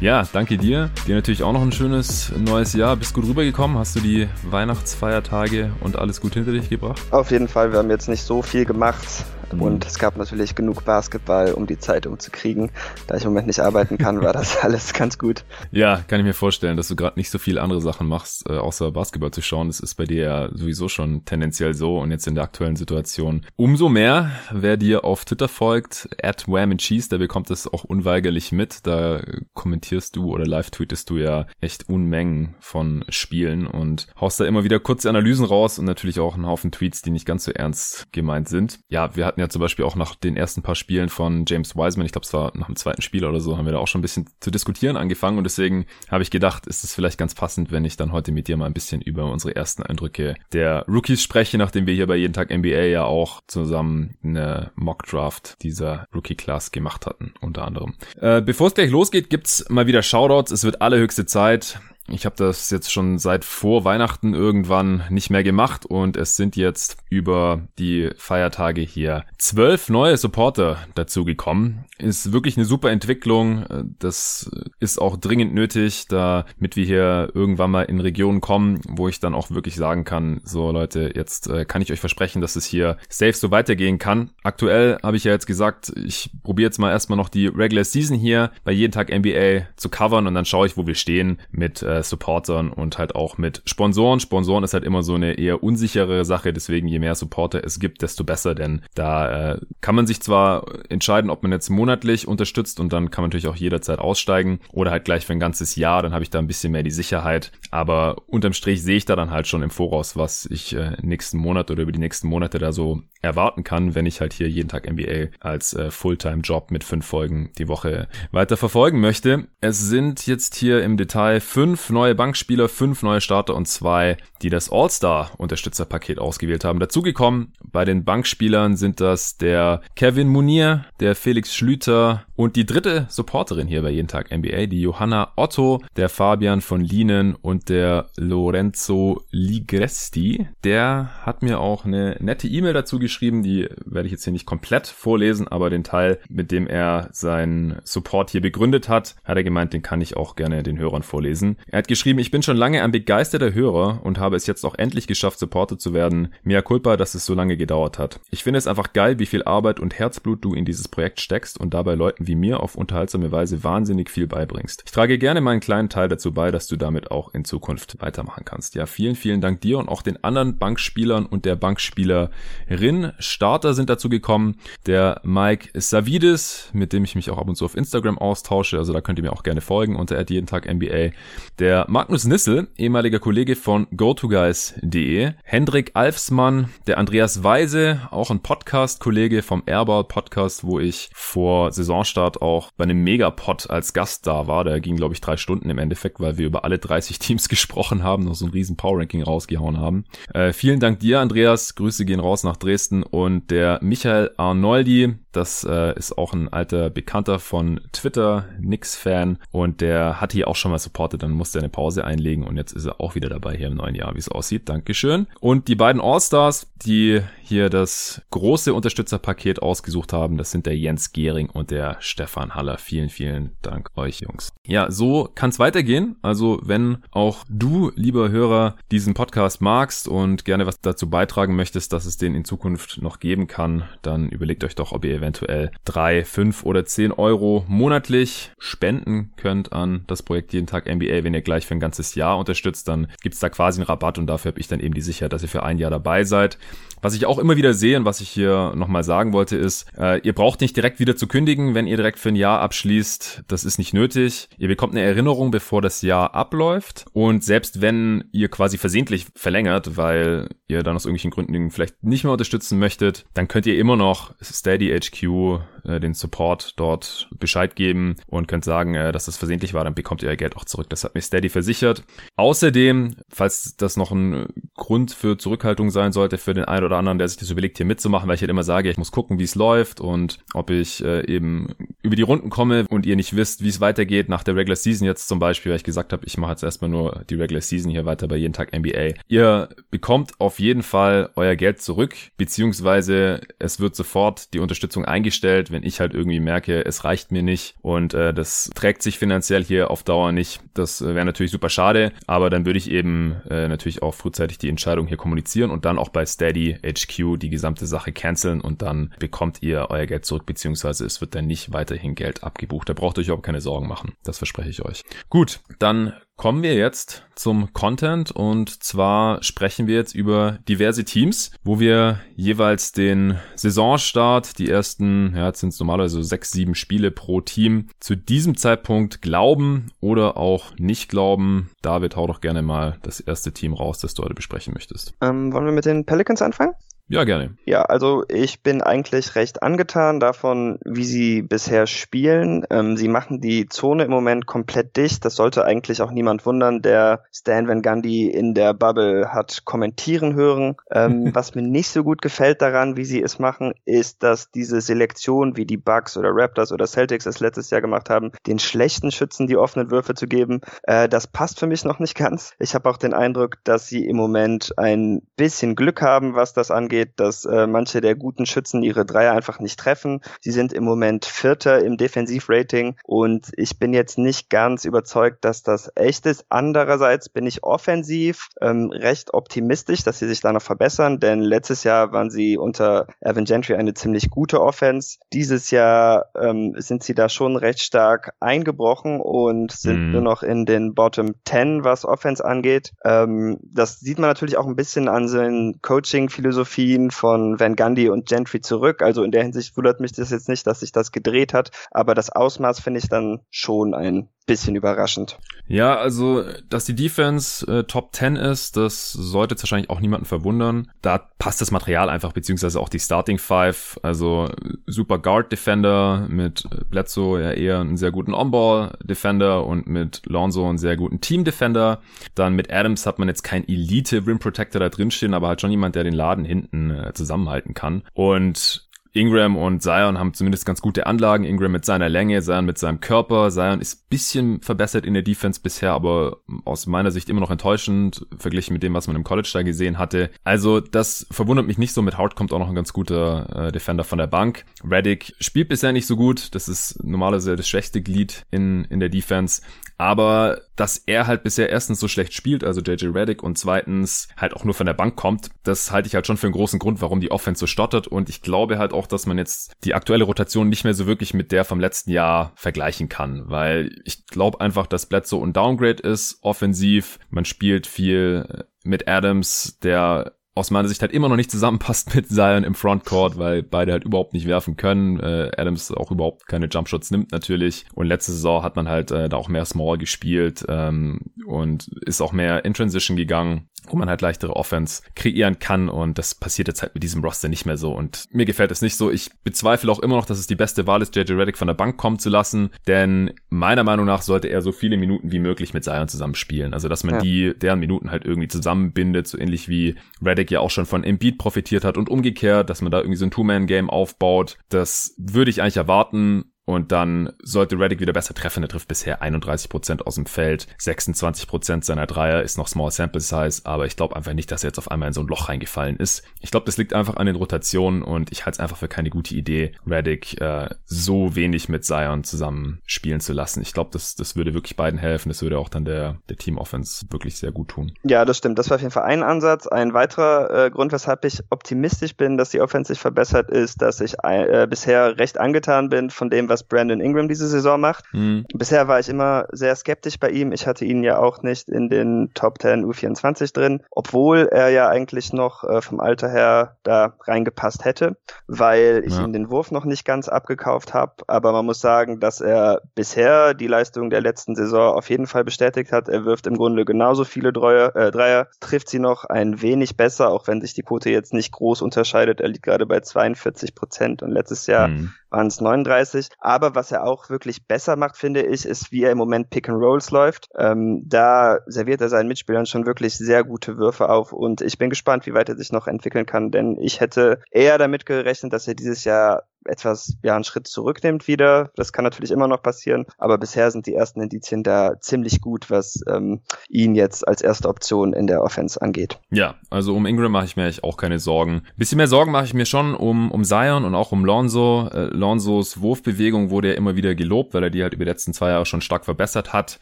Ja, 0.00 0.26
danke 0.32 0.58
dir. 0.58 0.90
Dir 1.06 1.14
natürlich 1.14 1.42
auch 1.42 1.52
noch 1.52 1.62
ein 1.62 1.72
schönes 1.72 2.32
neues 2.36 2.72
Jahr. 2.72 2.96
Bist 2.96 3.14
gut 3.14 3.24
rübergekommen? 3.24 3.78
Hast 3.78 3.96
du 3.96 4.00
die 4.00 4.28
Weihnachtsfeiertage 4.50 5.70
und 5.80 5.96
alles 5.96 6.20
gut 6.20 6.34
hinter 6.34 6.52
dich 6.52 6.68
gebracht? 6.68 7.00
Auf 7.10 7.30
jeden 7.30 7.48
Fall. 7.48 7.72
Wir 7.72 7.78
haben 7.78 7.90
jetzt 7.90 8.08
nicht 8.08 8.22
so 8.22 8.42
viel 8.42 8.64
gemacht. 8.64 9.24
Mhm. 9.52 9.62
Und 9.62 9.86
es 9.86 9.98
gab 9.98 10.16
natürlich 10.16 10.54
genug 10.54 10.84
Basketball, 10.84 11.52
um 11.52 11.66
die 11.66 11.78
Zeit 11.78 12.06
umzukriegen. 12.06 12.70
Da 13.06 13.16
ich 13.16 13.24
im 13.24 13.30
Moment 13.30 13.46
nicht 13.46 13.60
arbeiten 13.60 13.98
kann, 13.98 14.22
war 14.22 14.32
das 14.32 14.56
alles 14.62 14.92
ganz 14.92 15.18
gut. 15.18 15.44
Ja, 15.70 16.02
kann 16.06 16.20
ich 16.20 16.26
mir 16.26 16.34
vorstellen, 16.34 16.76
dass 16.76 16.88
du 16.88 16.96
gerade 16.96 17.18
nicht 17.18 17.30
so 17.30 17.38
viele 17.38 17.62
andere 17.62 17.80
Sachen 17.80 18.06
machst, 18.06 18.48
äh, 18.48 18.54
außer 18.54 18.90
Basketball 18.90 19.30
zu 19.30 19.42
schauen. 19.42 19.68
Das 19.68 19.80
ist 19.80 19.94
bei 19.94 20.04
dir 20.04 20.22
ja 20.22 20.48
sowieso 20.52 20.88
schon 20.88 21.24
tendenziell 21.24 21.74
so 21.74 21.98
und 21.98 22.10
jetzt 22.10 22.26
in 22.26 22.34
der 22.34 22.44
aktuellen 22.44 22.76
Situation 22.76 23.44
umso 23.56 23.88
mehr. 23.88 24.30
Wer 24.52 24.76
dir 24.76 25.04
auf 25.04 25.24
Twitter 25.24 25.48
folgt, 25.48 26.08
at 26.22 26.46
Wham 26.48 26.72
and 26.72 26.80
Cheese, 26.80 27.08
der 27.08 27.18
bekommt 27.18 27.50
das 27.50 27.66
auch 27.66 27.84
unweigerlich 27.84 28.52
mit. 28.52 28.86
Da 28.86 29.22
kommentierst 29.54 30.16
du 30.16 30.32
oder 30.32 30.46
live 30.46 30.70
tweetest 30.70 31.10
du 31.10 31.18
ja 31.18 31.46
echt 31.60 31.88
Unmengen 31.88 32.54
von 32.60 33.04
Spielen 33.08 33.66
und 33.66 34.08
haust 34.20 34.40
da 34.40 34.44
immer 34.44 34.64
wieder 34.64 34.80
kurze 34.80 35.08
Analysen 35.08 35.44
raus 35.44 35.78
und 35.78 35.84
natürlich 35.84 36.20
auch 36.20 36.34
einen 36.34 36.46
Haufen 36.46 36.72
Tweets, 36.72 37.02
die 37.02 37.10
nicht 37.10 37.26
ganz 37.26 37.44
so 37.44 37.52
ernst 37.52 38.12
gemeint 38.12 38.48
sind. 38.48 38.80
Ja, 38.88 39.14
wir 39.16 39.26
hatten 39.36 39.42
ja 39.42 39.48
zum 39.50 39.60
Beispiel 39.60 39.84
auch 39.84 39.96
nach 39.96 40.14
den 40.14 40.34
ersten 40.34 40.62
paar 40.62 40.74
Spielen 40.74 41.10
von 41.10 41.44
James 41.46 41.76
Wiseman, 41.76 42.06
ich 42.06 42.12
glaube, 42.12 42.24
es 42.24 42.32
war 42.32 42.52
nach 42.56 42.66
dem 42.66 42.76
zweiten 42.76 43.02
Spiel 43.02 43.24
oder 43.24 43.38
so, 43.38 43.58
haben 43.58 43.66
wir 43.66 43.72
da 43.72 43.78
auch 43.78 43.86
schon 43.86 43.98
ein 43.98 44.02
bisschen 44.02 44.30
zu 44.40 44.50
diskutieren 44.50 44.96
angefangen 44.96 45.36
und 45.36 45.44
deswegen 45.44 45.84
habe 46.08 46.22
ich 46.22 46.30
gedacht, 46.30 46.66
ist 46.66 46.84
es 46.84 46.94
vielleicht 46.94 47.18
ganz 47.18 47.34
passend, 47.34 47.70
wenn 47.70 47.84
ich 47.84 47.98
dann 47.98 48.12
heute 48.12 48.32
mit 48.32 48.48
dir 48.48 48.56
mal 48.56 48.64
ein 48.64 48.72
bisschen 48.72 49.02
über 49.02 49.30
unsere 49.30 49.54
ersten 49.54 49.82
Eindrücke 49.82 50.36
der 50.54 50.86
Rookies 50.88 51.22
spreche, 51.22 51.58
nachdem 51.58 51.86
wir 51.86 51.94
hier 51.94 52.06
bei 52.06 52.16
jeden 52.16 52.32
Tag 52.32 52.50
NBA 52.50 52.84
ja 52.84 53.04
auch 53.04 53.42
zusammen 53.46 54.16
eine 54.24 54.72
Mock 54.74 55.04
Draft 55.04 55.62
dieser 55.62 56.06
Rookie 56.14 56.34
Class 56.34 56.72
gemacht 56.72 57.04
hatten, 57.04 57.34
unter 57.42 57.66
anderem. 57.66 57.94
Äh, 58.18 58.40
Bevor 58.40 58.68
es 58.68 58.74
gleich 58.74 58.90
losgeht, 58.90 59.28
gibt's 59.28 59.66
mal 59.68 59.86
wieder 59.86 60.02
Shoutouts. 60.02 60.50
Es 60.50 60.64
wird 60.64 60.80
allerhöchste 60.80 61.26
Zeit. 61.26 61.78
Ich 62.08 62.24
habe 62.24 62.36
das 62.36 62.70
jetzt 62.70 62.92
schon 62.92 63.18
seit 63.18 63.44
vor 63.44 63.84
Weihnachten 63.84 64.32
irgendwann 64.32 65.02
nicht 65.10 65.30
mehr 65.30 65.42
gemacht 65.42 65.84
und 65.84 66.16
es 66.16 66.36
sind 66.36 66.54
jetzt 66.54 66.98
über 67.10 67.66
die 67.78 68.10
Feiertage 68.16 68.80
hier 68.80 69.24
zwölf 69.38 69.88
neue 69.88 70.16
Supporter 70.16 70.78
dazugekommen. 70.94 71.84
Ist 71.98 72.32
wirklich 72.32 72.56
eine 72.56 72.64
super 72.64 72.90
Entwicklung. 72.90 73.64
Das 73.98 74.50
ist 74.78 75.00
auch 75.00 75.16
dringend 75.16 75.54
nötig, 75.54 76.06
damit 76.08 76.76
wir 76.76 76.84
hier 76.84 77.30
irgendwann 77.34 77.72
mal 77.72 77.82
in 77.82 77.98
Regionen 78.00 78.40
kommen, 78.40 78.80
wo 78.86 79.08
ich 79.08 79.18
dann 79.18 79.34
auch 79.34 79.50
wirklich 79.50 79.74
sagen 79.74 80.04
kann, 80.04 80.40
so 80.44 80.70
Leute, 80.70 81.12
jetzt 81.14 81.48
äh, 81.48 81.64
kann 81.64 81.82
ich 81.82 81.90
euch 81.90 82.00
versprechen, 82.00 82.40
dass 82.40 82.54
es 82.54 82.66
hier 82.66 82.98
safe 83.08 83.32
so 83.32 83.50
weitergehen 83.50 83.98
kann. 83.98 84.30
Aktuell 84.44 84.98
habe 85.02 85.16
ich 85.16 85.24
ja 85.24 85.32
jetzt 85.32 85.46
gesagt, 85.46 85.92
ich 85.96 86.30
probiere 86.44 86.68
jetzt 86.68 86.78
mal 86.78 86.90
erstmal 86.90 87.16
noch 87.16 87.28
die 87.28 87.48
Regular 87.48 87.84
Season 87.84 88.16
hier 88.16 88.52
bei 88.64 88.72
jeden 88.72 88.92
Tag 88.92 89.08
NBA 89.10 89.66
zu 89.76 89.88
covern 89.88 90.26
und 90.26 90.34
dann 90.34 90.44
schaue 90.44 90.66
ich, 90.66 90.76
wo 90.76 90.86
wir 90.86 90.94
stehen 90.94 91.38
mit 91.50 91.82
äh, 91.98 92.02
Supportern 92.02 92.70
und 92.70 92.98
halt 92.98 93.14
auch 93.14 93.38
mit 93.38 93.62
Sponsoren. 93.64 94.20
Sponsoren 94.20 94.64
ist 94.64 94.74
halt 94.74 94.84
immer 94.84 95.02
so 95.02 95.14
eine 95.14 95.34
eher 95.34 95.62
unsichere 95.62 96.24
Sache, 96.24 96.52
deswegen 96.52 96.88
je 96.88 96.98
mehr 96.98 97.14
Supporter 97.14 97.64
es 97.64 97.78
gibt, 97.78 98.02
desto 98.02 98.24
besser, 98.24 98.54
denn 98.54 98.82
da 98.94 99.54
äh, 99.54 99.60
kann 99.80 99.94
man 99.94 100.06
sich 100.06 100.20
zwar 100.20 100.64
entscheiden, 100.88 101.30
ob 101.30 101.42
man 101.42 101.52
jetzt 101.52 101.70
monatlich 101.70 102.28
unterstützt 102.28 102.80
und 102.80 102.92
dann 102.92 103.10
kann 103.10 103.22
man 103.22 103.30
natürlich 103.30 103.48
auch 103.48 103.56
jederzeit 103.56 103.98
aussteigen 103.98 104.60
oder 104.72 104.90
halt 104.90 105.04
gleich 105.04 105.26
für 105.26 105.32
ein 105.32 105.40
ganzes 105.40 105.76
Jahr, 105.76 106.02
dann 106.02 106.12
habe 106.12 106.22
ich 106.22 106.30
da 106.30 106.38
ein 106.38 106.46
bisschen 106.46 106.72
mehr 106.72 106.82
die 106.82 106.90
Sicherheit, 106.90 107.52
aber 107.70 108.22
unterm 108.26 108.52
Strich 108.52 108.82
sehe 108.82 108.96
ich 108.96 109.04
da 109.04 109.16
dann 109.16 109.30
halt 109.30 109.46
schon 109.46 109.62
im 109.62 109.70
Voraus, 109.70 110.16
was 110.16 110.46
ich 110.46 110.74
äh, 110.74 110.96
nächsten 111.02 111.38
Monat 111.38 111.70
oder 111.70 111.82
über 111.82 111.92
die 111.92 111.98
nächsten 111.98 112.28
Monate 112.28 112.58
da 112.58 112.72
so 112.72 113.02
erwarten 113.22 113.64
kann, 113.64 113.94
wenn 113.94 114.06
ich 114.06 114.20
halt 114.20 114.32
hier 114.32 114.48
jeden 114.48 114.68
Tag 114.68 114.90
NBA 114.90 115.28
als 115.40 115.74
äh, 115.74 115.90
Fulltime-Job 115.90 116.70
mit 116.70 116.84
fünf 116.84 117.04
Folgen 117.06 117.50
die 117.58 117.68
Woche 117.68 118.08
weiter 118.30 118.56
verfolgen 118.56 119.00
möchte. 119.00 119.48
Es 119.60 119.80
sind 119.80 120.26
jetzt 120.26 120.54
hier 120.54 120.82
im 120.82 120.96
Detail 120.96 121.40
fünf 121.40 121.85
neue 121.90 122.14
Bankspieler, 122.14 122.68
fünf 122.68 123.02
neue 123.02 123.20
Starter 123.20 123.54
und 123.54 123.66
zwei, 123.66 124.16
die 124.42 124.50
das 124.50 124.70
All-Star-Unterstützerpaket 124.70 126.18
ausgewählt 126.18 126.64
haben. 126.64 126.80
Dazugekommen 126.80 127.52
bei 127.62 127.84
den 127.84 128.04
Bankspielern 128.04 128.76
sind 128.76 129.00
das 129.00 129.36
der 129.36 129.82
Kevin 129.94 130.28
Munier, 130.28 130.84
der 131.00 131.14
Felix 131.14 131.54
Schlüter 131.54 132.24
und 132.36 132.56
die 132.56 132.66
dritte 132.66 133.06
Supporterin 133.08 133.66
hier 133.66 133.82
bei 133.82 133.90
Jeden 133.90 134.08
Tag 134.08 134.30
NBA, 134.30 134.66
die 134.66 134.82
Johanna 134.82 135.32
Otto, 135.36 135.82
der 135.96 136.08
Fabian 136.08 136.60
von 136.60 136.80
Lienen 136.80 137.34
und 137.34 137.68
der 137.68 138.10
Lorenzo 138.16 139.22
Ligresti. 139.30 140.46
Der 140.64 141.10
hat 141.22 141.42
mir 141.42 141.60
auch 141.60 141.84
eine 141.84 142.16
nette 142.20 142.46
E-Mail 142.46 142.74
dazu 142.74 142.98
geschrieben, 142.98 143.42
die 143.42 143.68
werde 143.84 144.06
ich 144.06 144.12
jetzt 144.12 144.24
hier 144.24 144.32
nicht 144.32 144.46
komplett 144.46 144.86
vorlesen, 144.86 145.48
aber 145.48 145.70
den 145.70 145.84
Teil, 145.84 146.18
mit 146.28 146.50
dem 146.50 146.66
er 146.66 147.08
seinen 147.12 147.80
Support 147.84 148.30
hier 148.30 148.42
begründet 148.42 148.88
hat, 148.88 149.16
hat 149.24 149.36
er 149.36 149.44
gemeint, 149.44 149.72
den 149.72 149.82
kann 149.82 150.00
ich 150.00 150.16
auch 150.16 150.36
gerne 150.36 150.62
den 150.62 150.78
Hörern 150.78 151.02
vorlesen. 151.02 151.56
Er 151.76 151.80
hat 151.80 151.88
geschrieben, 151.88 152.18
ich 152.20 152.30
bin 152.30 152.42
schon 152.42 152.56
lange 152.56 152.82
ein 152.82 152.90
begeisterter 152.90 153.52
Hörer 153.52 154.00
und 154.02 154.18
habe 154.18 154.34
es 154.34 154.46
jetzt 154.46 154.64
auch 154.64 154.76
endlich 154.76 155.06
geschafft, 155.06 155.38
Supporter 155.38 155.76
zu 155.76 155.92
werden. 155.92 156.32
Mea 156.42 156.62
culpa, 156.62 156.96
dass 156.96 157.14
es 157.14 157.26
so 157.26 157.34
lange 157.34 157.58
gedauert 157.58 157.98
hat. 157.98 158.18
Ich 158.30 158.44
finde 158.44 158.56
es 158.56 158.66
einfach 158.66 158.94
geil, 158.94 159.18
wie 159.18 159.26
viel 159.26 159.42
Arbeit 159.44 159.78
und 159.78 159.98
Herzblut 159.98 160.42
du 160.42 160.54
in 160.54 160.64
dieses 160.64 160.88
Projekt 160.88 161.20
steckst 161.20 161.60
und 161.60 161.74
dabei 161.74 161.94
Leuten 161.94 162.26
wie 162.26 162.34
mir 162.34 162.60
auf 162.60 162.76
unterhaltsame 162.76 163.30
Weise 163.30 163.62
wahnsinnig 163.62 164.08
viel 164.08 164.26
beibringst. 164.26 164.84
Ich 164.86 164.92
trage 164.92 165.18
gerne 165.18 165.42
meinen 165.42 165.60
kleinen 165.60 165.90
Teil 165.90 166.08
dazu 166.08 166.32
bei, 166.32 166.50
dass 166.50 166.66
du 166.66 166.76
damit 166.76 167.10
auch 167.10 167.34
in 167.34 167.44
Zukunft 167.44 168.00
weitermachen 168.00 168.46
kannst. 168.46 168.74
Ja, 168.74 168.86
vielen, 168.86 169.14
vielen 169.14 169.42
Dank 169.42 169.60
dir 169.60 169.76
und 169.76 169.90
auch 169.90 170.00
den 170.00 170.24
anderen 170.24 170.56
Bankspielern 170.56 171.26
und 171.26 171.44
der 171.44 171.56
Bankspielerin. 171.56 173.12
Starter 173.18 173.74
sind 173.74 173.90
dazu 173.90 174.08
gekommen. 174.08 174.56
Der 174.86 175.20
Mike 175.24 175.78
Savides, 175.78 176.70
mit 176.72 176.94
dem 176.94 177.04
ich 177.04 177.16
mich 177.16 177.28
auch 177.28 177.36
ab 177.36 177.50
und 177.50 177.56
zu 177.56 177.66
auf 177.66 177.76
Instagram 177.76 178.16
austausche. 178.16 178.78
Also 178.78 178.94
da 178.94 179.02
könnt 179.02 179.18
ihr 179.18 179.24
mir 179.24 179.34
auch 179.34 179.42
gerne 179.42 179.60
folgen 179.60 179.96
unter 179.96 180.16
jeden 180.30 180.46
Tag 180.46 180.72
NBA. 180.72 181.10
Der 181.58 181.65
Magnus 181.88 182.24
Nissel, 182.24 182.68
ehemaliger 182.76 183.18
Kollege 183.18 183.56
von 183.56 183.88
GoToGuys.de. 183.96 185.32
Hendrik 185.42 185.90
Alfsmann, 185.94 186.68
der 186.86 186.98
Andreas 186.98 187.42
Weise, 187.42 188.02
auch 188.12 188.30
ein 188.30 188.40
Podcast-Kollege 188.40 189.42
vom 189.42 189.64
Airball 189.66 190.04
Podcast, 190.04 190.62
wo 190.62 190.78
ich 190.78 191.10
vor 191.12 191.72
Saisonstart 191.72 192.40
auch 192.40 192.70
bei 192.76 192.84
einem 192.84 193.02
Megapod 193.02 193.68
als 193.68 193.92
Gast 193.92 194.28
da 194.28 194.46
war. 194.46 194.62
Der 194.62 194.80
ging, 194.80 194.94
glaube 194.94 195.14
ich, 195.14 195.20
drei 195.20 195.36
Stunden 195.36 195.68
im 195.68 195.78
Endeffekt, 195.78 196.20
weil 196.20 196.38
wir 196.38 196.46
über 196.46 196.64
alle 196.64 196.78
30 196.78 197.18
Teams 197.20 197.48
gesprochen 197.48 198.04
haben, 198.04 198.24
noch 198.24 198.34
so 198.34 198.46
ein 198.46 198.52
riesen 198.52 198.76
Power-Ranking 198.76 199.22
rausgehauen 199.22 199.78
haben. 199.78 200.04
Äh, 200.32 200.52
vielen 200.52 200.78
Dank 200.78 201.00
dir, 201.00 201.18
Andreas. 201.18 201.74
Grüße 201.74 202.04
gehen 202.04 202.20
raus 202.20 202.44
nach 202.44 202.56
Dresden. 202.56 203.02
Und 203.02 203.50
der 203.50 203.80
Michael 203.82 204.30
Arnoldi, 204.36 205.16
das 205.32 205.64
äh, 205.64 205.98
ist 205.98 206.16
auch 206.16 206.32
ein 206.32 206.48
alter 206.48 206.90
Bekannter 206.90 207.40
von 207.40 207.80
Twitter, 207.92 208.46
Nix-Fan. 208.60 209.38
Und 209.50 209.80
der 209.80 210.20
hat 210.20 210.32
hier 210.32 210.46
auch 210.46 210.56
schon 210.56 210.70
mal 210.70 210.78
supportet. 210.78 211.24
Dann 211.24 211.32
musste 211.32 211.55
musste 211.56 211.60
eine 211.60 211.68
Pause 211.70 212.04
einlegen 212.04 212.44
und 212.44 212.56
jetzt 212.56 212.72
ist 212.72 212.86
er 212.86 213.00
auch 213.00 213.14
wieder 213.14 213.28
dabei 213.28 213.56
hier 213.56 213.68
im 213.68 213.76
neuen 213.76 213.94
Jahr, 213.94 214.14
wie 214.14 214.18
es 214.18 214.28
aussieht. 214.28 214.68
Dankeschön. 214.68 215.26
Und 215.40 215.68
die 215.68 215.74
beiden 215.74 216.00
All-Stars, 216.00 216.70
die 216.84 217.22
hier 217.42 217.70
das 217.70 218.20
große 218.30 218.74
Unterstützerpaket 218.74 219.62
ausgesucht 219.62 220.12
haben, 220.12 220.36
das 220.36 220.50
sind 220.50 220.66
der 220.66 220.76
Jens 220.76 221.12
Gehring 221.12 221.48
und 221.48 221.70
der 221.70 221.96
Stefan 222.00 222.54
Haller. 222.54 222.78
Vielen, 222.78 223.08
vielen 223.08 223.52
Dank 223.62 223.90
euch, 223.96 224.20
Jungs. 224.20 224.52
Ja, 224.66 224.90
so 224.90 225.30
kann 225.34 225.50
es 225.50 225.58
weitergehen. 225.58 226.16
Also 226.22 226.60
wenn 226.62 226.98
auch 227.10 227.44
du, 227.48 227.92
lieber 227.94 228.30
Hörer, 228.30 228.76
diesen 228.90 229.14
Podcast 229.14 229.60
magst 229.60 230.08
und 230.08 230.44
gerne 230.44 230.66
was 230.66 230.80
dazu 230.80 231.08
beitragen 231.08 231.56
möchtest, 231.56 231.92
dass 231.92 232.04
es 232.04 232.16
den 232.16 232.34
in 232.34 232.44
Zukunft 232.44 233.00
noch 233.00 233.20
geben 233.20 233.46
kann, 233.46 233.84
dann 234.02 234.28
überlegt 234.28 234.64
euch 234.64 234.74
doch, 234.74 234.92
ob 234.92 235.04
ihr 235.04 235.14
eventuell 235.14 235.70
drei, 235.84 236.24
fünf 236.24 236.64
oder 236.64 236.84
zehn 236.84 237.12
Euro 237.12 237.64
monatlich 237.68 238.50
spenden 238.58 239.32
könnt 239.36 239.72
an 239.72 240.04
das 240.08 240.22
Projekt 240.22 240.52
Jeden 240.52 240.66
Tag 240.66 240.92
NBA. 240.92 241.22
Wenn 241.22 241.34
ihr 241.34 241.42
gleich 241.46 241.66
für 241.66 241.74
ein 241.74 241.80
ganzes 241.80 242.14
Jahr 242.14 242.36
unterstützt, 242.36 242.88
dann 242.88 243.06
gibt's 243.22 243.40
da 243.40 243.48
quasi 243.48 243.80
einen 243.80 243.86
Rabatt 243.86 244.18
und 244.18 244.26
dafür 244.26 244.50
habe 244.50 244.60
ich 244.60 244.68
dann 244.68 244.80
eben 244.80 244.92
die 244.92 245.00
Sicherheit, 245.00 245.32
dass 245.32 245.42
ihr 245.42 245.48
für 245.48 245.62
ein 245.62 245.78
Jahr 245.78 245.90
dabei 245.90 246.24
seid. 246.24 246.58
Was 247.02 247.14
ich 247.14 247.26
auch 247.26 247.38
immer 247.38 247.56
wieder 247.56 247.72
sehe 247.72 247.96
und 247.96 248.04
was 248.04 248.20
ich 248.20 248.28
hier 248.28 248.72
nochmal 248.74 249.04
sagen 249.04 249.32
wollte, 249.32 249.56
ist, 249.56 249.86
äh, 249.96 250.18
ihr 250.20 250.32
braucht 250.34 250.60
nicht 250.60 250.76
direkt 250.76 250.98
wieder 250.98 251.14
zu 251.14 251.26
kündigen, 251.26 251.74
wenn 251.74 251.86
ihr 251.86 251.96
direkt 251.96 252.18
für 252.18 252.30
ein 252.30 252.36
Jahr 252.36 252.60
abschließt. 252.60 253.44
Das 253.48 253.64
ist 253.64 253.78
nicht 253.78 253.94
nötig. 253.94 254.48
Ihr 254.58 254.68
bekommt 254.68 254.94
eine 254.94 255.02
Erinnerung, 255.02 255.50
bevor 255.50 255.82
das 255.82 256.02
Jahr 256.02 256.34
abläuft. 256.34 257.04
Und 257.12 257.44
selbst 257.44 257.80
wenn 257.80 258.24
ihr 258.32 258.48
quasi 258.48 258.76
versehentlich 258.76 259.26
verlängert, 259.34 259.96
weil 259.96 260.48
ihr 260.68 260.82
dann 260.82 260.96
aus 260.96 261.04
irgendwelchen 261.04 261.30
Gründen 261.30 261.70
vielleicht 261.70 262.02
nicht 262.02 262.24
mehr 262.24 262.32
unterstützen 262.32 262.78
möchtet, 262.78 263.24
dann 263.34 263.46
könnt 263.46 263.66
ihr 263.66 263.78
immer 263.78 263.96
noch 263.96 264.34
Steady 264.42 264.88
HQ 264.88 265.60
äh, 265.86 266.00
den 266.00 266.14
Support 266.14 266.74
dort 266.76 267.28
Bescheid 267.38 267.76
geben 267.76 268.16
und 268.26 268.48
könnt 268.48 268.64
sagen, 268.64 268.94
äh, 268.94 269.12
dass 269.12 269.26
das 269.26 269.36
versehentlich 269.36 269.74
war, 269.74 269.84
dann 269.84 269.94
bekommt 269.94 270.22
ihr 270.22 270.28
euer 270.28 270.36
Geld 270.36 270.56
auch 270.56 270.64
zurück. 270.64 270.88
Das 270.90 271.04
hat 271.04 271.14
mir 271.14 271.20
Steady 271.26 271.48
versichert. 271.48 272.02
Außerdem, 272.36 273.16
falls 273.28 273.76
das 273.76 273.96
noch 273.96 274.12
ein 274.12 274.46
Grund 274.74 275.12
für 275.12 275.38
Zurückhaltung 275.38 275.90
sein 275.90 276.12
sollte 276.12 276.38
für 276.38 276.54
den 276.54 276.64
einen 276.64 276.84
oder 276.84 276.96
anderen, 276.98 277.18
der 277.18 277.28
sich 277.28 277.38
das 277.38 277.50
überlegt, 277.50 277.76
hier 277.76 277.86
mitzumachen, 277.86 278.28
weil 278.28 278.36
ich 278.36 278.40
halt 278.40 278.50
immer 278.50 278.62
sage, 278.62 278.90
ich 278.90 278.98
muss 278.98 279.12
gucken, 279.12 279.38
wie 279.38 279.44
es 279.44 279.54
läuft 279.54 280.00
und 280.00 280.38
ob 280.54 280.70
ich 280.70 281.02
äh, 281.04 281.26
eben 281.26 281.74
über 282.02 282.16
die 282.16 282.22
Runden 282.22 282.50
komme 282.50 282.86
und 282.88 283.04
ihr 283.04 283.16
nicht 283.16 283.34
wisst, 283.34 283.64
wie 283.64 283.68
es 283.68 283.80
weitergeht 283.80 284.28
nach 284.28 284.44
der 284.44 284.54
Regular 284.54 284.76
Season 284.76 285.06
jetzt 285.06 285.26
zum 285.26 285.38
Beispiel, 285.38 285.70
weil 285.72 285.78
ich 285.78 285.84
gesagt 285.84 286.12
habe, 286.12 286.24
ich 286.24 286.38
mache 286.38 286.52
jetzt 286.52 286.62
erstmal 286.62 286.90
nur 286.90 287.24
die 287.28 287.34
Regular 287.34 287.60
Season 287.60 287.90
hier 287.90 288.06
weiter 288.06 288.28
bei 288.28 288.36
jeden 288.36 288.52
Tag 288.52 288.76
NBA. 288.76 289.14
Ihr 289.28 289.68
bekommt 289.90 290.32
auf 290.38 290.60
jeden 290.60 290.82
Fall 290.82 291.30
euer 291.34 291.56
Geld 291.56 291.82
zurück, 291.82 292.14
beziehungsweise 292.36 293.40
es 293.58 293.80
wird 293.80 293.96
sofort 293.96 294.54
die 294.54 294.60
Unterstützung 294.60 295.04
eingestellt, 295.04 295.72
wenn 295.72 295.82
ich 295.82 295.98
halt 295.98 296.14
irgendwie 296.14 296.40
merke, 296.40 296.84
es 296.84 297.04
reicht 297.04 297.32
mir 297.32 297.42
nicht 297.42 297.74
und 297.82 298.14
äh, 298.14 298.32
das 298.32 298.70
trägt 298.74 299.02
sich 299.02 299.18
finanziell 299.18 299.64
hier 299.64 299.90
auf 299.90 300.04
Dauer 300.04 300.30
nicht. 300.32 300.60
Das 300.74 301.00
äh, 301.00 301.14
wäre 301.16 301.26
natürlich 301.26 301.50
super 301.50 301.68
schade, 301.68 302.12
aber 302.26 302.50
dann 302.50 302.64
würde 302.64 302.78
ich 302.78 302.90
eben 302.90 303.36
äh, 303.50 303.66
natürlich 303.66 304.02
auch 304.02 304.14
frühzeitig 304.14 304.58
die 304.58 304.68
Entscheidung 304.68 305.08
hier 305.08 305.16
kommunizieren 305.16 305.70
und 305.70 305.84
dann 305.84 305.98
auch 305.98 306.10
bei 306.10 306.24
Steady 306.24 306.78
HQ 306.84 307.38
die 307.38 307.50
gesamte 307.50 307.86
Sache 307.86 308.12
canceln 308.12 308.60
und 308.60 308.82
dann 308.82 309.12
bekommt 309.18 309.62
ihr 309.62 309.88
euer 309.90 310.06
Geld 310.06 310.24
zurück, 310.24 310.46
beziehungsweise 310.46 311.04
es 311.04 311.20
wird 311.20 311.34
dann 311.34 311.46
nicht 311.46 311.72
weiterhin 311.72 312.14
Geld 312.14 312.44
abgebucht. 312.44 312.88
Da 312.88 312.92
braucht 312.92 313.18
ihr 313.18 313.22
euch 313.22 313.26
überhaupt 313.26 313.46
keine 313.46 313.60
Sorgen 313.60 313.88
machen. 313.88 314.12
Das 314.22 314.38
verspreche 314.38 314.70
ich 314.70 314.84
euch. 314.84 315.02
Gut, 315.28 315.60
dann 315.78 316.12
Kommen 316.36 316.62
wir 316.62 316.74
jetzt 316.74 317.24
zum 317.34 317.72
Content 317.72 318.30
und 318.30 318.82
zwar 318.84 319.42
sprechen 319.42 319.86
wir 319.86 319.94
jetzt 319.94 320.14
über 320.14 320.58
diverse 320.68 321.04
Teams, 321.04 321.50
wo 321.64 321.80
wir 321.80 322.20
jeweils 322.34 322.92
den 322.92 323.38
Saisonstart, 323.54 324.58
die 324.58 324.68
ersten, 324.68 325.34
ja, 325.34 325.46
jetzt 325.46 325.60
sind 325.60 325.70
es 325.70 325.80
normalerweise 325.80 326.22
sechs, 326.22 326.50
sieben 326.50 326.74
Spiele 326.74 327.10
pro 327.10 327.40
Team, 327.40 327.88
zu 328.00 328.16
diesem 328.16 328.54
Zeitpunkt 328.54 329.22
glauben 329.22 329.86
oder 330.00 330.36
auch 330.36 330.76
nicht 330.76 331.08
glauben. 331.08 331.70
David, 331.80 332.16
hau 332.16 332.26
doch 332.26 332.42
gerne 332.42 332.60
mal 332.60 332.98
das 333.02 333.20
erste 333.20 333.52
Team 333.52 333.72
raus, 333.72 333.98
das 334.00 334.12
du 334.12 334.22
heute 334.22 334.34
besprechen 334.34 334.74
möchtest. 334.74 335.14
Ähm, 335.22 335.54
wollen 335.54 335.64
wir 335.64 335.72
mit 335.72 335.86
den 335.86 336.04
Pelicans 336.04 336.42
anfangen? 336.42 336.74
Ja, 337.08 337.22
gerne. 337.22 337.56
Ja, 337.66 337.82
also 337.82 338.24
ich 338.28 338.64
bin 338.64 338.82
eigentlich 338.82 339.36
recht 339.36 339.62
angetan 339.62 340.18
davon, 340.18 340.80
wie 340.84 341.04
sie 341.04 341.40
bisher 341.42 341.86
spielen. 341.86 342.66
Ähm, 342.68 342.96
sie 342.96 343.06
machen 343.06 343.40
die 343.40 343.68
Zone 343.68 344.04
im 344.04 344.10
Moment 344.10 344.46
komplett 344.46 344.96
dicht. 344.96 345.24
Das 345.24 345.36
sollte 345.36 345.64
eigentlich 345.64 346.02
auch 346.02 346.10
niemand 346.10 346.44
wundern, 346.46 346.82
der 346.82 347.22
Stan 347.32 347.68
Van 347.68 347.82
Gundy 347.82 348.28
in 348.28 348.54
der 348.54 348.74
Bubble 348.74 349.32
hat 349.32 349.64
kommentieren 349.64 350.34
hören. 350.34 350.76
Ähm, 350.90 351.30
was 351.34 351.54
mir 351.54 351.62
nicht 351.62 351.90
so 351.90 352.02
gut 352.02 352.22
gefällt 352.22 352.60
daran, 352.60 352.96
wie 352.96 353.04
sie 353.04 353.22
es 353.22 353.38
machen, 353.38 353.74
ist, 353.84 354.24
dass 354.24 354.50
diese 354.50 354.80
Selektion, 354.80 355.56
wie 355.56 355.64
die 355.64 355.76
Bucks 355.76 356.16
oder 356.16 356.30
Raptors 356.32 356.72
oder 356.72 356.88
Celtics 356.88 357.26
es 357.26 357.38
letztes 357.38 357.70
Jahr 357.70 357.82
gemacht 357.82 358.10
haben, 358.10 358.32
den 358.48 358.58
schlechten 358.58 359.12
Schützen 359.12 359.46
die 359.46 359.56
offenen 359.56 359.92
Würfe 359.92 360.14
zu 360.14 360.26
geben, 360.26 360.60
äh, 360.82 361.08
das 361.08 361.28
passt 361.28 361.60
für 361.60 361.68
mich 361.68 361.84
noch 361.84 362.00
nicht 362.00 362.16
ganz. 362.16 362.54
Ich 362.58 362.74
habe 362.74 362.90
auch 362.90 362.96
den 362.96 363.14
Eindruck, 363.14 363.58
dass 363.62 363.86
sie 363.86 364.04
im 364.04 364.16
Moment 364.16 364.76
ein 364.76 365.22
bisschen 365.36 365.76
Glück 365.76 366.02
haben, 366.02 366.34
was 366.34 366.52
das 366.52 366.72
angeht 366.72 366.95
angeht, 366.96 367.12
dass 367.16 367.44
äh, 367.44 367.66
manche 367.66 368.00
der 368.00 368.14
guten 368.14 368.46
Schützen 368.46 368.82
ihre 368.82 369.04
Dreier 369.04 369.32
einfach 369.32 369.60
nicht 369.60 369.78
treffen. 369.78 370.20
Sie 370.40 370.50
sind 370.50 370.72
im 370.72 370.84
Moment 370.84 371.26
Vierter 371.26 371.84
im 371.84 371.96
Defensivrating 371.96 372.96
und 373.04 373.50
ich 373.56 373.78
bin 373.78 373.92
jetzt 373.92 374.18
nicht 374.18 374.48
ganz 374.48 374.84
überzeugt, 374.84 375.44
dass 375.44 375.62
das 375.62 375.90
echt 375.94 376.24
ist. 376.26 376.46
Andererseits 376.48 377.28
bin 377.28 377.46
ich 377.46 377.64
offensiv 377.64 378.48
ähm, 378.62 378.90
recht 378.92 379.34
optimistisch, 379.34 380.04
dass 380.04 380.18
sie 380.18 380.28
sich 380.28 380.40
da 380.40 380.52
noch 380.52 380.62
verbessern, 380.62 381.20
denn 381.20 381.40
letztes 381.40 381.84
Jahr 381.84 382.12
waren 382.12 382.30
sie 382.30 382.56
unter 382.56 383.06
Evan 383.20 383.44
Gentry 383.44 383.74
eine 383.74 383.92
ziemlich 383.92 384.30
gute 384.30 384.62
Offense. 384.62 385.18
Dieses 385.32 385.70
Jahr 385.70 386.26
ähm, 386.34 386.74
sind 386.78 387.02
sie 387.02 387.14
da 387.14 387.28
schon 387.28 387.56
recht 387.56 387.80
stark 387.80 388.32
eingebrochen 388.40 389.20
und 389.20 389.72
sind 389.72 390.06
mhm. 390.06 390.12
nur 390.12 390.22
noch 390.22 390.42
in 390.42 390.64
den 390.64 390.94
Bottom 390.94 391.34
10, 391.46 391.84
was 391.84 392.06
Offense 392.06 392.42
angeht. 392.42 392.92
Ähm, 393.04 393.58
das 393.62 394.00
sieht 394.00 394.18
man 394.18 394.30
natürlich 394.30 394.56
auch 394.56 394.66
ein 394.66 394.76
bisschen 394.76 395.08
an 395.08 395.28
seinen 395.28 395.82
Coaching-Philosophie 395.82 396.85
ziehen 396.86 397.10
von 397.10 397.58
Van 397.58 397.74
Gundy 397.74 398.08
und 398.08 398.28
Gentry 398.28 398.60
zurück. 398.60 399.02
Also 399.02 399.24
in 399.24 399.32
der 399.32 399.42
Hinsicht 399.42 399.76
wundert 399.76 400.00
mich 400.00 400.12
das 400.12 400.30
jetzt 400.30 400.48
nicht, 400.48 400.66
dass 400.66 400.80
sich 400.80 400.92
das 400.92 401.10
gedreht 401.10 401.52
hat, 401.52 401.70
aber 401.90 402.14
das 402.14 402.30
Ausmaß 402.30 402.80
finde 402.80 403.00
ich 403.00 403.08
dann 403.08 403.40
schon 403.50 403.92
ein 403.92 404.28
bisschen 404.46 404.76
überraschend. 404.76 405.38
Ja, 405.68 405.96
also, 405.96 406.44
dass 406.70 406.84
die 406.84 406.94
Defense 406.94 407.66
äh, 407.66 407.84
Top 407.84 408.14
10 408.14 408.36
ist, 408.36 408.76
das 408.76 409.12
sollte 409.12 409.54
jetzt 409.54 409.64
wahrscheinlich 409.64 409.90
auch 409.90 409.98
niemanden 409.98 410.26
verwundern. 410.26 410.90
Da 411.02 411.18
passt 411.38 411.60
das 411.60 411.72
Material 411.72 412.08
einfach, 412.08 412.32
beziehungsweise 412.32 412.80
auch 412.80 412.88
die 412.88 413.00
Starting 413.00 413.38
Five. 413.38 413.98
Also, 414.02 414.48
super 414.86 415.18
Guard 415.18 415.50
Defender 415.50 416.26
mit 416.28 416.64
Bledsoe 416.88 417.42
ja 417.42 417.50
eher 417.50 417.80
einen 417.80 417.96
sehr 417.96 418.12
guten 418.12 418.32
On-Ball 418.32 418.96
Defender 419.02 419.66
und 419.66 419.88
mit 419.88 420.22
Lonzo 420.26 420.68
einen 420.68 420.78
sehr 420.78 420.96
guten 420.96 421.20
Team 421.20 421.42
Defender. 421.42 422.00
Dann 422.36 422.54
mit 422.54 422.72
Adams 422.72 423.06
hat 423.06 423.18
man 423.18 423.26
jetzt 423.26 423.42
kein 423.42 423.66
Elite 423.66 424.24
Rim 424.24 424.38
Protector 424.38 424.78
da 424.78 424.88
drin 424.88 425.10
stehen, 425.10 425.34
aber 425.34 425.48
halt 425.48 425.60
schon 425.60 425.72
jemand, 425.72 425.96
der 425.96 426.04
den 426.04 426.14
Laden 426.14 426.44
hinten 426.44 426.90
äh, 426.90 427.12
zusammenhalten 427.12 427.74
kann. 427.74 428.04
Und 428.14 428.85
Ingram 429.16 429.56
und 429.56 429.82
Zion 429.82 430.18
haben 430.18 430.34
zumindest 430.34 430.66
ganz 430.66 430.82
gute 430.82 431.06
Anlagen. 431.06 431.44
Ingram 431.44 431.72
mit 431.72 431.84
seiner 431.84 432.08
Länge, 432.08 432.42
Zion 432.42 432.66
mit 432.66 432.78
seinem 432.78 433.00
Körper. 433.00 433.50
Zion 433.50 433.80
ist 433.80 434.08
bisschen 434.10 434.60
verbessert 434.60 435.06
in 435.06 435.14
der 435.14 435.22
Defense 435.22 435.60
bisher, 435.60 435.92
aber 435.92 436.38
aus 436.64 436.86
meiner 436.86 437.10
Sicht 437.10 437.28
immer 437.28 437.40
noch 437.40 437.50
enttäuschend, 437.50 438.26
verglichen 438.36 438.74
mit 438.74 438.82
dem, 438.82 438.94
was 438.94 439.06
man 439.06 439.16
im 439.16 439.24
College 439.24 439.50
da 439.52 439.62
gesehen 439.62 439.98
hatte. 439.98 440.30
Also 440.44 440.80
das 440.80 441.26
verwundert 441.30 441.66
mich 441.66 441.78
nicht 441.78 441.94
so. 441.94 442.02
Mit 442.02 442.18
Hart 442.18 442.36
kommt 442.36 442.52
auch 442.52 442.58
noch 442.58 442.68
ein 442.68 442.74
ganz 442.74 442.92
guter 442.92 443.68
äh, 443.68 443.72
Defender 443.72 444.04
von 444.04 444.18
der 444.18 444.26
Bank. 444.26 444.64
Reddick 444.84 445.34
spielt 445.40 445.68
bisher 445.68 445.92
nicht 445.92 446.06
so 446.06 446.16
gut. 446.16 446.54
Das 446.54 446.68
ist 446.68 447.02
normalerweise 447.02 447.56
das 447.56 447.68
schwächste 447.68 448.02
Glied 448.02 448.44
in, 448.50 448.84
in 448.84 449.00
der 449.00 449.08
Defense. 449.08 449.62
Aber 449.98 450.60
dass 450.76 450.98
er 450.98 451.26
halt 451.26 451.42
bisher 451.42 451.70
erstens 451.70 452.00
so 452.00 452.08
schlecht 452.08 452.34
spielt, 452.34 452.64
also 452.64 452.80
JJ 452.80 453.06
Reddick, 453.06 453.42
und 453.42 453.56
zweitens 453.56 454.28
halt 454.36 454.54
auch 454.54 454.64
nur 454.64 454.74
von 454.74 454.86
der 454.86 454.94
Bank 454.94 455.16
kommt, 455.16 455.48
das 455.62 455.90
halte 455.90 456.06
ich 456.06 456.14
halt 456.14 456.26
schon 456.26 456.36
für 456.36 456.46
einen 456.46 456.54
großen 456.54 456.78
Grund, 456.78 457.00
warum 457.00 457.20
die 457.20 457.30
Offense 457.30 457.60
so 457.60 457.66
stottert. 457.66 458.06
Und 458.06 458.28
ich 458.28 458.42
glaube 458.42 458.78
halt 458.78 458.92
auch, 458.92 459.06
dass 459.06 459.26
man 459.26 459.38
jetzt 459.38 459.72
die 459.84 459.94
aktuelle 459.94 460.24
Rotation 460.24 460.68
nicht 460.68 460.84
mehr 460.84 460.94
so 460.94 461.06
wirklich 461.06 461.32
mit 461.32 461.50
der 461.50 461.64
vom 461.64 461.80
letzten 461.80 462.10
Jahr 462.10 462.52
vergleichen 462.56 463.08
kann, 463.08 463.48
weil 463.48 464.00
ich 464.04 464.26
glaube 464.26 464.60
einfach, 464.60 464.86
dass 464.86 465.06
Bledsoe 465.06 465.42
ein 465.42 465.52
Downgrade 465.52 466.02
ist, 466.02 466.38
offensiv. 466.42 467.18
Man 467.30 467.44
spielt 467.44 467.86
viel 467.86 468.66
mit 468.84 469.08
Adams, 469.08 469.78
der 469.82 470.35
aus 470.56 470.70
meiner 470.70 470.88
Sicht 470.88 471.02
halt 471.02 471.12
immer 471.12 471.28
noch 471.28 471.36
nicht 471.36 471.50
zusammenpasst 471.50 472.14
mit 472.16 472.28
Zion 472.28 472.64
im 472.64 472.74
Frontcourt, 472.74 473.38
weil 473.38 473.62
beide 473.62 473.92
halt 473.92 474.04
überhaupt 474.04 474.32
nicht 474.32 474.46
werfen 474.46 474.76
können. 474.76 475.20
Äh, 475.20 475.52
Adams 475.56 475.92
auch 475.92 476.10
überhaupt 476.10 476.48
keine 476.48 476.66
Jumpshots 476.66 477.10
nimmt 477.10 477.30
natürlich. 477.30 477.84
Und 477.94 478.06
letzte 478.06 478.32
Saison 478.32 478.62
hat 478.62 478.74
man 478.74 478.88
halt 478.88 479.10
äh, 479.10 479.28
da 479.28 479.36
auch 479.36 479.48
mehr 479.48 479.66
Small 479.66 479.98
gespielt 479.98 480.64
ähm, 480.68 481.20
und 481.46 481.88
ist 482.06 482.22
auch 482.22 482.32
mehr 482.32 482.64
in 482.64 482.74
Transition 482.74 483.16
gegangen 483.16 483.68
wo 483.88 483.96
man 483.96 484.08
halt 484.08 484.20
leichtere 484.20 484.56
Offense 484.56 485.02
kreieren 485.14 485.58
kann 485.58 485.88
und 485.88 486.18
das 486.18 486.34
passiert 486.34 486.68
jetzt 486.68 486.82
halt 486.82 486.94
mit 486.94 487.02
diesem 487.02 487.22
Roster 487.22 487.48
nicht 487.48 487.66
mehr 487.66 487.76
so 487.76 487.92
und 487.92 488.24
mir 488.30 488.44
gefällt 488.44 488.70
es 488.70 488.82
nicht 488.82 488.96
so. 488.96 489.10
Ich 489.10 489.30
bezweifle 489.44 489.90
auch 489.90 489.98
immer 490.00 490.16
noch, 490.16 490.26
dass 490.26 490.38
es 490.38 490.46
die 490.46 490.56
beste 490.56 490.86
Wahl 490.86 491.02
ist, 491.02 491.14
JJ 491.14 491.32
Reddick 491.32 491.58
von 491.58 491.68
der 491.68 491.74
Bank 491.74 491.96
kommen 491.96 492.18
zu 492.18 492.28
lassen, 492.28 492.70
denn 492.86 493.32
meiner 493.48 493.84
Meinung 493.84 494.06
nach 494.06 494.22
sollte 494.22 494.48
er 494.48 494.62
so 494.62 494.72
viele 494.72 494.96
Minuten 494.96 495.32
wie 495.32 495.38
möglich 495.38 495.74
mit 495.74 495.84
Zion 495.84 496.08
zusammen 496.08 496.34
spielen. 496.34 496.74
Also, 496.74 496.88
dass 496.88 497.04
man 497.04 497.16
ja. 497.16 497.20
die, 497.20 497.54
deren 497.58 497.78
Minuten 497.78 498.10
halt 498.10 498.24
irgendwie 498.24 498.48
zusammenbindet, 498.48 499.26
so 499.28 499.38
ähnlich 499.38 499.68
wie 499.68 499.96
Reddick 500.22 500.50
ja 500.50 500.60
auch 500.60 500.70
schon 500.70 500.86
von 500.86 501.04
Embiid 501.04 501.38
profitiert 501.38 501.84
hat 501.84 501.96
und 501.96 502.08
umgekehrt, 502.08 502.70
dass 502.70 502.82
man 502.82 502.90
da 502.90 502.98
irgendwie 502.98 503.16
so 503.16 503.26
ein 503.26 503.30
Two-Man-Game 503.30 503.90
aufbaut. 503.90 504.58
Das 504.68 505.14
würde 505.18 505.50
ich 505.50 505.62
eigentlich 505.62 505.76
erwarten 505.76 506.52
Und 506.66 506.90
dann 506.90 507.32
sollte 507.42 507.78
Reddick 507.78 508.00
wieder 508.00 508.12
besser 508.12 508.34
treffen. 508.34 508.62
Er 508.62 508.68
trifft 508.68 508.88
bisher 508.88 509.22
31% 509.22 510.02
aus 510.02 510.16
dem 510.16 510.26
Feld. 510.26 510.66
26% 510.80 511.84
seiner 511.84 512.06
Dreier 512.06 512.42
ist 512.42 512.58
noch 512.58 512.66
Small 512.66 512.90
Sample 512.90 513.20
Size. 513.20 513.62
Aber 513.64 513.86
ich 513.86 513.96
glaube 513.96 514.16
einfach 514.16 514.34
nicht, 514.34 514.50
dass 514.50 514.64
er 514.64 514.70
jetzt 514.70 514.78
auf 514.78 514.90
einmal 514.90 515.08
in 515.08 515.12
so 515.12 515.20
ein 515.20 515.28
Loch 515.28 515.48
reingefallen 515.48 515.96
ist. 515.96 516.24
Ich 516.40 516.50
glaube, 516.50 516.66
das 516.66 516.76
liegt 516.76 516.92
einfach 516.92 517.16
an 517.16 517.26
den 517.26 517.36
Rotationen 517.36 518.02
und 518.02 518.32
ich 518.32 518.46
halte 518.46 518.56
es 518.56 518.60
einfach 518.60 518.76
für 518.76 518.88
keine 518.88 519.10
gute 519.10 519.34
Idee, 519.34 519.72
Reddick 519.86 520.40
äh, 520.40 520.68
so 520.84 521.36
wenig 521.36 521.68
mit 521.68 521.84
Zion 521.84 522.24
zusammen 522.24 522.80
spielen 522.84 523.20
zu 523.20 523.32
lassen. 523.32 523.62
Ich 523.62 523.72
glaube, 523.72 523.90
das, 523.92 524.16
das 524.16 524.34
würde 524.34 524.52
wirklich 524.52 524.74
beiden 524.74 524.98
helfen. 524.98 525.28
Das 525.28 525.42
würde 525.42 525.58
auch 525.58 525.68
dann 525.68 525.84
der, 525.84 526.16
der 526.28 526.36
Team 526.36 526.58
Offense 526.58 527.06
wirklich 527.10 527.36
sehr 527.36 527.52
gut 527.52 527.68
tun. 527.68 527.92
Ja, 528.02 528.24
das 528.24 528.38
stimmt. 528.38 528.58
Das 528.58 528.70
war 528.70 528.74
auf 528.74 528.82
jeden 528.82 528.92
Fall 528.92 529.04
ein 529.04 529.22
Ansatz. 529.22 529.68
Ein 529.68 529.94
weiterer 529.94 530.66
äh, 530.66 530.70
Grund, 530.70 530.90
weshalb 530.90 531.24
ich 531.24 531.44
optimistisch 531.50 532.16
bin, 532.16 532.36
dass 532.36 532.50
die 532.50 532.60
Offense 532.60 532.92
sich 532.92 533.00
verbessert, 533.00 533.50
ist, 533.50 533.80
dass 533.82 534.00
ich 534.00 534.16
äh, 534.24 534.66
bisher 534.68 535.16
recht 535.16 535.38
angetan 535.38 535.90
bin 535.90 536.10
von 536.10 536.28
dem, 536.28 536.48
was 536.48 536.55
Brandon 536.62 537.00
Ingram 537.00 537.28
diese 537.28 537.48
Saison 537.48 537.80
macht. 537.80 538.04
Mhm. 538.12 538.44
Bisher 538.54 538.88
war 538.88 539.00
ich 539.00 539.08
immer 539.08 539.46
sehr 539.52 539.74
skeptisch 539.76 540.18
bei 540.18 540.30
ihm. 540.30 540.52
Ich 540.52 540.66
hatte 540.66 540.84
ihn 540.84 541.02
ja 541.02 541.18
auch 541.18 541.42
nicht 541.42 541.68
in 541.68 541.88
den 541.88 542.30
Top 542.34 542.60
10 542.60 542.84
U24 542.84 543.52
drin, 543.52 543.82
obwohl 543.90 544.48
er 544.50 544.68
ja 544.68 544.88
eigentlich 544.88 545.32
noch 545.32 545.64
äh, 545.64 545.80
vom 545.80 546.00
Alter 546.00 546.28
her 546.30 546.76
da 546.82 547.14
reingepasst 547.22 547.84
hätte, 547.84 548.16
weil 548.46 549.02
ich 549.06 549.16
ja. 549.16 549.24
ihm 549.24 549.32
den 549.32 549.50
Wurf 549.50 549.70
noch 549.70 549.84
nicht 549.84 550.04
ganz 550.04 550.28
abgekauft 550.28 550.94
habe. 550.94 551.12
Aber 551.26 551.52
man 551.52 551.66
muss 551.66 551.80
sagen, 551.80 552.20
dass 552.20 552.40
er 552.40 552.82
bisher 552.94 553.54
die 553.54 553.66
Leistung 553.66 554.10
der 554.10 554.20
letzten 554.20 554.54
Saison 554.54 554.94
auf 554.94 555.10
jeden 555.10 555.26
Fall 555.26 555.44
bestätigt 555.44 555.92
hat. 555.92 556.08
Er 556.08 556.24
wirft 556.24 556.46
im 556.46 556.56
Grunde 556.56 556.84
genauso 556.84 557.24
viele 557.24 557.52
Dreier, 557.52 557.94
äh, 557.96 558.10
Dreier 558.10 558.48
trifft 558.60 558.88
sie 558.88 558.98
noch 558.98 559.24
ein 559.24 559.62
wenig 559.62 559.96
besser, 559.96 560.30
auch 560.30 560.46
wenn 560.46 560.60
sich 560.60 560.74
die 560.74 560.82
Quote 560.82 561.10
jetzt 561.10 561.32
nicht 561.32 561.52
groß 561.52 561.82
unterscheidet. 561.82 562.40
Er 562.40 562.48
liegt 562.48 562.64
gerade 562.64 562.86
bei 562.86 563.00
42 563.00 563.74
Prozent 563.74 564.22
und 564.22 564.30
letztes 564.30 564.66
Jahr 564.66 564.88
mhm 564.88 565.12
waren 565.36 565.46
es 565.46 565.60
39. 565.60 566.28
Aber 566.38 566.74
was 566.74 566.90
er 566.90 567.04
auch 567.04 567.30
wirklich 567.30 567.66
besser 567.66 567.96
macht, 567.96 568.16
finde 568.16 568.42
ich, 568.42 568.66
ist, 568.66 568.90
wie 568.90 569.04
er 569.04 569.12
im 569.12 569.18
Moment 569.18 569.50
Pick 569.50 569.68
and 569.68 569.80
Rolls 569.80 570.10
läuft. 570.10 570.48
Ähm, 570.58 571.02
da 571.06 571.58
serviert 571.66 572.00
er 572.00 572.08
seinen 572.08 572.28
Mitspielern 572.28 572.66
schon 572.66 572.86
wirklich 572.86 573.16
sehr 573.16 573.44
gute 573.44 573.76
Würfe 573.76 574.08
auf 574.08 574.32
und 574.32 574.62
ich 574.62 574.78
bin 574.78 574.90
gespannt, 574.90 575.26
wie 575.26 575.34
weit 575.34 575.48
er 575.48 575.56
sich 575.56 575.72
noch 575.72 575.86
entwickeln 575.86 576.26
kann, 576.26 576.50
denn 576.50 576.76
ich 576.80 577.00
hätte 577.00 577.40
eher 577.50 577.78
damit 577.78 578.06
gerechnet, 578.06 578.52
dass 578.52 578.66
er 578.66 578.74
dieses 578.74 579.04
Jahr 579.04 579.44
etwas, 579.66 580.16
ja, 580.22 580.34
einen 580.34 580.44
Schritt 580.44 580.66
zurücknimmt 580.66 581.28
wieder. 581.28 581.70
Das 581.76 581.92
kann 581.92 582.04
natürlich 582.04 582.30
immer 582.30 582.48
noch 582.48 582.62
passieren, 582.62 583.06
aber 583.18 583.38
bisher 583.38 583.70
sind 583.70 583.86
die 583.86 583.94
ersten 583.94 584.20
Indizien 584.20 584.62
da 584.62 585.00
ziemlich 585.00 585.40
gut, 585.40 585.70
was 585.70 586.00
ähm, 586.08 586.40
ihn 586.68 586.94
jetzt 586.94 587.26
als 587.26 587.42
erste 587.42 587.68
Option 587.68 588.12
in 588.12 588.26
der 588.26 588.42
Offense 588.42 588.80
angeht. 588.80 589.18
Ja, 589.30 589.56
also 589.70 589.94
um 589.94 590.06
Ingram 590.06 590.32
mache 590.32 590.46
ich 590.46 590.56
mir 590.56 590.64
eigentlich 590.64 590.84
auch 590.84 590.96
keine 590.96 591.18
Sorgen. 591.18 591.62
Bisschen 591.76 591.98
mehr 591.98 592.08
Sorgen 592.08 592.32
mache 592.32 592.44
ich 592.44 592.54
mir 592.54 592.66
schon 592.66 592.94
um, 592.94 593.30
um 593.30 593.44
Zion 593.44 593.84
und 593.84 593.94
auch 593.94 594.12
um 594.12 594.24
Lonzo. 594.24 594.88
Äh, 594.92 595.06
Lonzos 595.06 595.80
Wurfbewegung 595.80 596.50
wurde 596.50 596.68
ja 596.68 596.74
immer 596.74 596.96
wieder 596.96 597.14
gelobt, 597.14 597.54
weil 597.54 597.62
er 597.62 597.70
die 597.70 597.82
halt 597.82 597.94
über 597.94 598.04
die 598.04 598.10
letzten 598.10 598.32
zwei 598.32 598.50
Jahre 598.50 598.66
schon 598.66 598.80
stark 598.80 599.04
verbessert 599.04 599.52
hat. 599.52 599.80